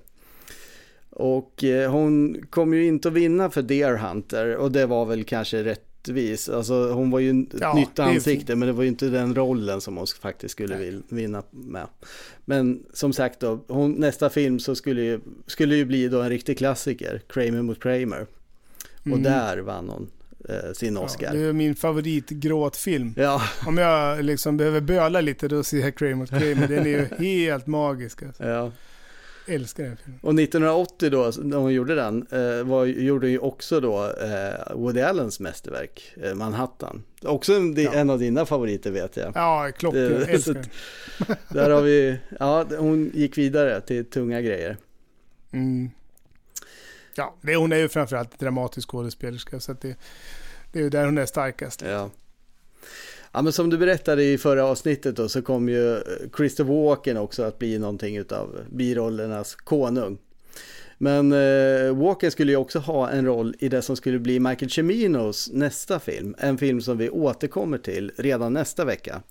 Och 1.18 1.64
eh, 1.64 1.90
hon 1.90 2.42
kom 2.50 2.74
ju 2.74 2.86
inte 2.86 3.08
att 3.08 3.14
vinna 3.14 3.50
för 3.50 3.62
Deer 3.62 3.96
Hunter 3.96 4.56
och 4.56 4.72
det 4.72 4.86
var 4.86 5.04
väl 5.06 5.24
kanske 5.24 5.64
rättvis. 5.64 6.48
Alltså 6.48 6.92
hon 6.92 7.10
var 7.10 7.18
ju 7.20 7.30
ett 7.30 7.60
Ja, 7.60 7.74
nytt 7.74 7.96
det 7.96 8.02
är 8.02 8.06
ansikte 8.06 8.56
men 8.56 8.66
det 8.68 8.72
var 8.72 8.82
ju 8.82 8.88
inte 8.88 9.06
den 9.08 9.34
rollen 9.34 9.80
som 9.80 9.96
hon 9.96 10.06
faktiskt 10.20 10.52
skulle 10.52 10.76
vil- 10.76 11.02
vinna 11.08 11.42
med. 11.50 11.86
Men 12.44 12.82
som 12.92 13.12
sagt 13.12 13.40
då, 13.40 13.64
hon, 13.68 13.92
nästa 13.92 14.30
film 14.30 14.58
så 14.58 14.74
skulle 14.74 15.02
ju, 15.02 15.20
skulle 15.46 15.76
ju 15.76 15.84
bli 15.84 16.08
då 16.08 16.20
en 16.22 16.28
riktig 16.28 16.58
klassiker, 16.58 17.20
Kramer 17.28 17.62
mot 17.62 17.82
Kramer. 17.82 18.26
Och 19.00 19.06
Mm. 19.06 19.22
där 19.22 19.58
vann 19.58 19.88
hon 19.88 20.08
eh, 20.48 20.72
sin 20.72 20.94
Ja, 20.94 21.00
Oscar. 21.00 21.32
det 21.34 21.40
är 21.40 21.52
min 21.52 21.74
favoritgråtfilm. 21.74 23.14
Ja, 23.16 23.42
Om 23.66 23.78
jag 23.78 24.24
liksom 24.24 24.56
behöver 24.56 24.80
böla 24.80 25.20
lite 25.20 25.48
då 25.48 25.62
ser 25.62 25.78
jag 25.78 25.94
Kramer 25.94 26.14
mot 26.14 26.28
Kramer. 26.30 26.68
Den 26.68 26.86
är 26.86 26.90
ju 26.90 27.06
helt 27.44 27.66
magisk. 27.66 28.22
Alltså. 28.22 28.44
ja. 28.44 28.72
Älskar 29.48 29.84
den 29.84 29.96
filmen. 29.96 30.20
Och 30.22 30.34
1980 30.34 31.10
då, 31.10 31.32
när 31.42 31.56
hon 31.56 31.72
gjorde 31.72 31.94
den, 31.94 32.26
eh, 32.30 32.64
var, 32.64 32.84
gjorde 32.84 33.28
ju 33.28 33.38
också 33.38 33.80
då 33.80 34.04
eh, 34.12 34.74
Woody 34.76 35.00
Allens 35.00 35.40
mästerverk, 35.40 36.12
eh, 36.22 36.34
Manhattan. 36.34 37.02
Också 37.22 37.54
en, 37.54 37.74
Ja. 37.82 37.92
en 37.92 38.10
av 38.10 38.18
dina 38.18 38.46
favoriter 38.46 38.90
vet 38.90 39.16
jag. 39.16 39.32
Ja, 39.34 39.70
klockren. 39.78 40.02
Det- 40.12 40.26
Älskar 40.26 40.54
den. 40.54 40.64
Där 41.48 41.70
har 41.70 41.82
vi, 41.82 42.18
ja 42.40 42.64
hon 42.78 43.10
gick 43.14 43.38
vidare 43.38 43.80
till 43.80 44.04
tunga 44.04 44.40
grejer. 44.40 44.76
Mm. 45.52 45.90
Ja, 47.14 47.36
det, 47.40 47.56
hon 47.56 47.72
är 47.72 47.76
ju 47.76 47.88
framförallt 47.88 48.38
dramatisk 48.38 48.88
skådespelerska. 48.90 49.60
Så 49.60 49.72
det, 49.72 49.96
det 50.72 50.78
är 50.78 50.82
ju 50.82 50.90
där 50.90 51.04
hon 51.04 51.18
är 51.18 51.26
starkast. 51.26 51.82
Ja. 51.82 52.10
Ja 53.36 53.42
men 53.42 53.52
som 53.52 53.70
du 53.70 53.78
berättade 53.78 54.24
i 54.24 54.38
förra 54.38 54.64
avsnittet 54.64 55.16
då 55.16 55.28
så 55.28 55.42
kom 55.42 55.68
ju 55.68 55.96
eh, 55.96 56.02
Christopher 56.36 56.84
Walken 56.84 57.16
också 57.16 57.42
att 57.42 57.58
bli 57.58 57.78
någonting 57.78 58.16
utav 58.16 58.60
birollernas 58.70 59.54
konung. 59.54 60.18
Men 60.98 61.32
eh, 61.32 61.96
Walken 61.96 62.30
skulle 62.30 62.52
ju 62.52 62.56
också 62.56 62.78
ha 62.78 63.10
en 63.10 63.26
roll 63.26 63.54
i 63.58 63.68
det 63.68 63.82
som 63.82 63.96
skulle 63.96 64.18
bli 64.18 64.40
Michael 64.40 64.70
Ciminos 64.70 65.50
nästa 65.52 66.00
film. 66.00 66.34
En 66.38 66.58
film 66.58 66.80
som 66.80 66.98
vi 66.98 67.10
återkommer 67.10 67.78
till 67.78 68.12
redan 68.16 68.52
nästa 68.52 68.84
vecka. 68.84 69.22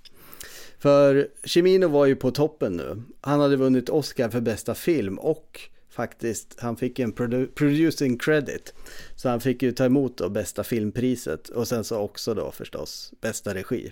För 0.80 1.28
Cimino 1.44 1.88
var 1.88 2.06
ju 2.06 2.16
på 2.16 2.32
toppen 2.32 2.74
nu. 2.74 3.02
Han 3.22 3.40
hade 3.40 3.56
vunnit 3.56 3.90
Oscar 3.90 4.30
för 4.30 4.42
bästa 4.42 4.76
film 4.76 5.20
och 5.20 5.62
faktiskt, 5.96 6.56
han 6.60 6.78
fick 6.78 7.00
en 7.00 7.14
produ- 7.14 7.52
producing 7.56 8.18
credit. 8.18 8.74
Så 9.16 9.30
han 9.30 9.40
fick 9.40 9.64
ju 9.64 9.72
ta 9.72 9.86
emot 9.86 10.18
då 10.18 10.30
bästa 10.30 10.64
filmpriset 10.64 11.50
och 11.50 11.68
sen 11.68 11.84
så 11.84 11.98
också 11.98 12.34
då 12.34 12.52
förstås 12.52 13.14
bästa 13.22 13.54
regi. 13.54 13.92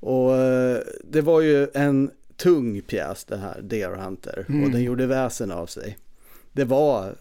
Och 0.00 0.36
eh, 0.36 0.80
det 1.04 1.20
var 1.20 1.40
ju 1.40 1.68
en 1.74 2.10
tung 2.36 2.82
pjäs 2.82 3.24
det 3.24 3.36
här, 3.36 3.60
Deer 3.62 3.90
Hunter. 3.90 4.46
Mm. 4.48 4.64
Och 4.64 4.70
den 4.70 4.82
gjorde 4.82 5.06
väsen 5.06 5.50
av 5.50 5.66
sig. 5.66 5.98
Det 6.52 6.64
var 6.64 7.14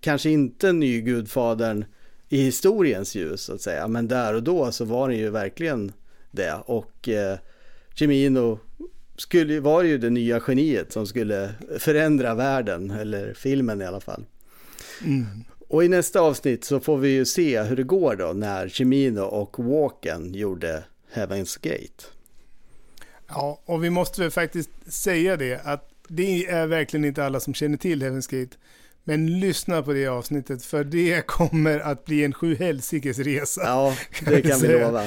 kanske 0.00 0.30
inte 0.30 0.72
nygudfadern 0.72 1.84
i 2.28 2.42
historiens 2.42 3.14
ljus 3.14 3.40
så 3.42 3.54
att 3.54 3.60
säga. 3.60 3.88
Men 3.88 4.08
där 4.08 4.34
och 4.34 4.42
då 4.42 4.72
så 4.72 4.84
var 4.84 5.08
den 5.08 5.18
ju 5.18 5.30
verkligen 5.30 5.92
det. 6.30 6.54
Och 6.66 7.08
eh, 7.08 7.38
Cimino 7.94 8.58
skulle, 9.22 9.60
var 9.60 9.82
ju 9.82 9.98
det 9.98 10.10
nya 10.10 10.40
geniet 10.46 10.92
som 10.92 11.06
skulle 11.06 11.50
förändra 11.78 12.34
världen, 12.34 12.90
eller 12.90 13.34
filmen 13.34 13.82
i 13.82 13.84
alla 13.84 14.00
fall. 14.00 14.24
Mm. 15.04 15.26
Och 15.68 15.84
i 15.84 15.88
nästa 15.88 16.20
avsnitt 16.20 16.64
så 16.64 16.80
får 16.80 16.98
vi 16.98 17.08
ju 17.08 17.24
se 17.24 17.62
hur 17.62 17.76
det 17.76 17.82
går 17.82 18.16
då 18.16 18.32
när 18.32 18.68
Cimino 18.68 19.20
och 19.20 19.64
Walken 19.64 20.34
gjorde 20.34 20.84
Heaven's 21.14 21.58
Gate. 21.62 22.04
Ja, 23.28 23.60
och 23.64 23.84
vi 23.84 23.90
måste 23.90 24.20
väl 24.20 24.30
faktiskt 24.30 24.70
säga 24.86 25.36
det 25.36 25.60
att 25.64 25.88
det 26.08 26.46
är 26.46 26.66
verkligen 26.66 27.04
inte 27.04 27.24
alla 27.24 27.40
som 27.40 27.54
känner 27.54 27.76
till 27.76 28.02
Heaven's 28.02 28.40
Gate. 28.40 28.56
Men 29.04 29.40
lyssna 29.40 29.82
på 29.82 29.92
det 29.92 30.06
avsnittet 30.06 30.64
för 30.64 30.84
det 30.84 31.26
kommer 31.26 31.78
att 31.78 32.04
bli 32.04 32.24
en 32.24 32.32
sjuhelsikes 32.32 33.18
resa. 33.18 33.62
Ja, 33.64 33.96
det 34.24 34.42
kan 34.42 34.60
vi 34.60 34.68
lova. 34.80 35.04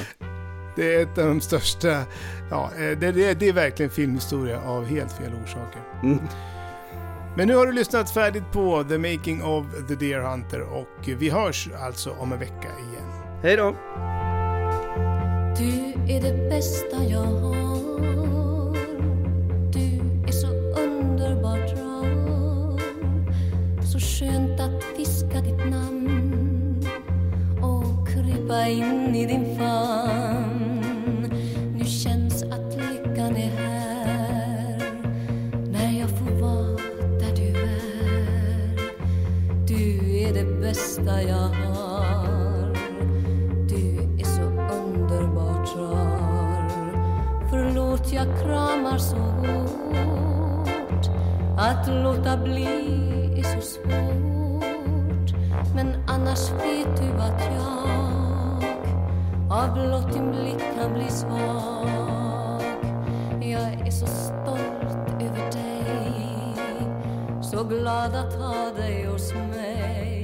Det 0.75 0.95
är 0.95 1.03
ett 1.03 1.17
av 1.17 1.27
de 1.27 1.41
största, 1.41 2.03
ja, 2.49 2.71
eh, 2.77 2.97
det, 2.97 3.11
det, 3.11 3.33
det 3.33 3.47
är 3.47 3.53
verkligen 3.53 3.91
filmhistoria 3.91 4.61
av 4.61 4.85
helt 4.85 5.11
fel 5.11 5.31
orsaker. 5.43 5.81
Mm. 6.03 6.19
Men 7.37 7.47
nu 7.47 7.55
har 7.55 7.65
du 7.65 7.71
lyssnat 7.71 8.11
färdigt 8.11 8.51
på 8.51 8.83
The 8.83 8.97
Making 8.97 9.43
of 9.43 9.65
the 9.87 9.95
Deer 9.95 10.19
Hunter 10.19 10.61
och 10.61 11.09
vi 11.17 11.29
hörs 11.29 11.69
alltså 11.79 12.11
om 12.19 12.31
en 12.31 12.39
vecka 12.39 12.67
igen. 12.67 13.11
Hej 13.43 13.55
då! 13.55 13.75
Du 15.57 16.13
är 16.13 16.21
det 16.21 16.49
bästa 16.49 17.03
jag 17.03 17.19
har 17.19 18.75
Du 19.73 20.01
är 20.27 20.31
så 20.31 20.47
underbart 20.81 21.71
rar 21.71 22.79
Så 23.83 23.99
skönt 23.99 24.59
att 24.59 24.99
viska 24.99 25.41
ditt 25.41 25.69
namn 25.71 26.87
och 27.61 28.07
krypa 28.07 28.67
in 28.67 29.15
i 29.15 29.25
din 29.25 29.57
famn 29.57 30.44
bästa 41.05 41.21
jag 41.21 41.37
har 41.37 42.73
du 43.69 44.21
är 44.21 44.25
så 44.25 44.41
underbart 44.75 45.75
rar. 45.75 46.69
Förlåt 47.49 48.13
jag 48.13 48.27
kramar 48.41 48.97
så 48.97 49.15
hårt. 49.15 51.09
Att 51.57 51.87
låta 51.87 52.37
bli 52.37 52.67
är 53.37 53.43
så 53.43 53.61
svårt. 53.61 55.33
Men 55.75 55.95
annars 56.07 56.51
vet 56.51 56.97
du 56.97 57.21
att 57.21 57.41
jag 57.55 57.85
Av 59.51 59.73
blott 59.73 60.13
din 60.13 60.31
blick 60.31 60.63
kan 60.75 60.93
bli 60.93 61.09
svag. 61.09 61.87
Jag 63.41 63.87
är 63.87 63.91
så 63.91 64.05
stolt 64.07 65.21
över 65.21 65.51
dig. 65.51 66.55
Så 67.41 67.63
glad 67.63 68.15
att 68.15 68.33
ha 68.33 68.71
dig 68.77 69.05
hos 69.05 69.33
mig. 69.33 70.14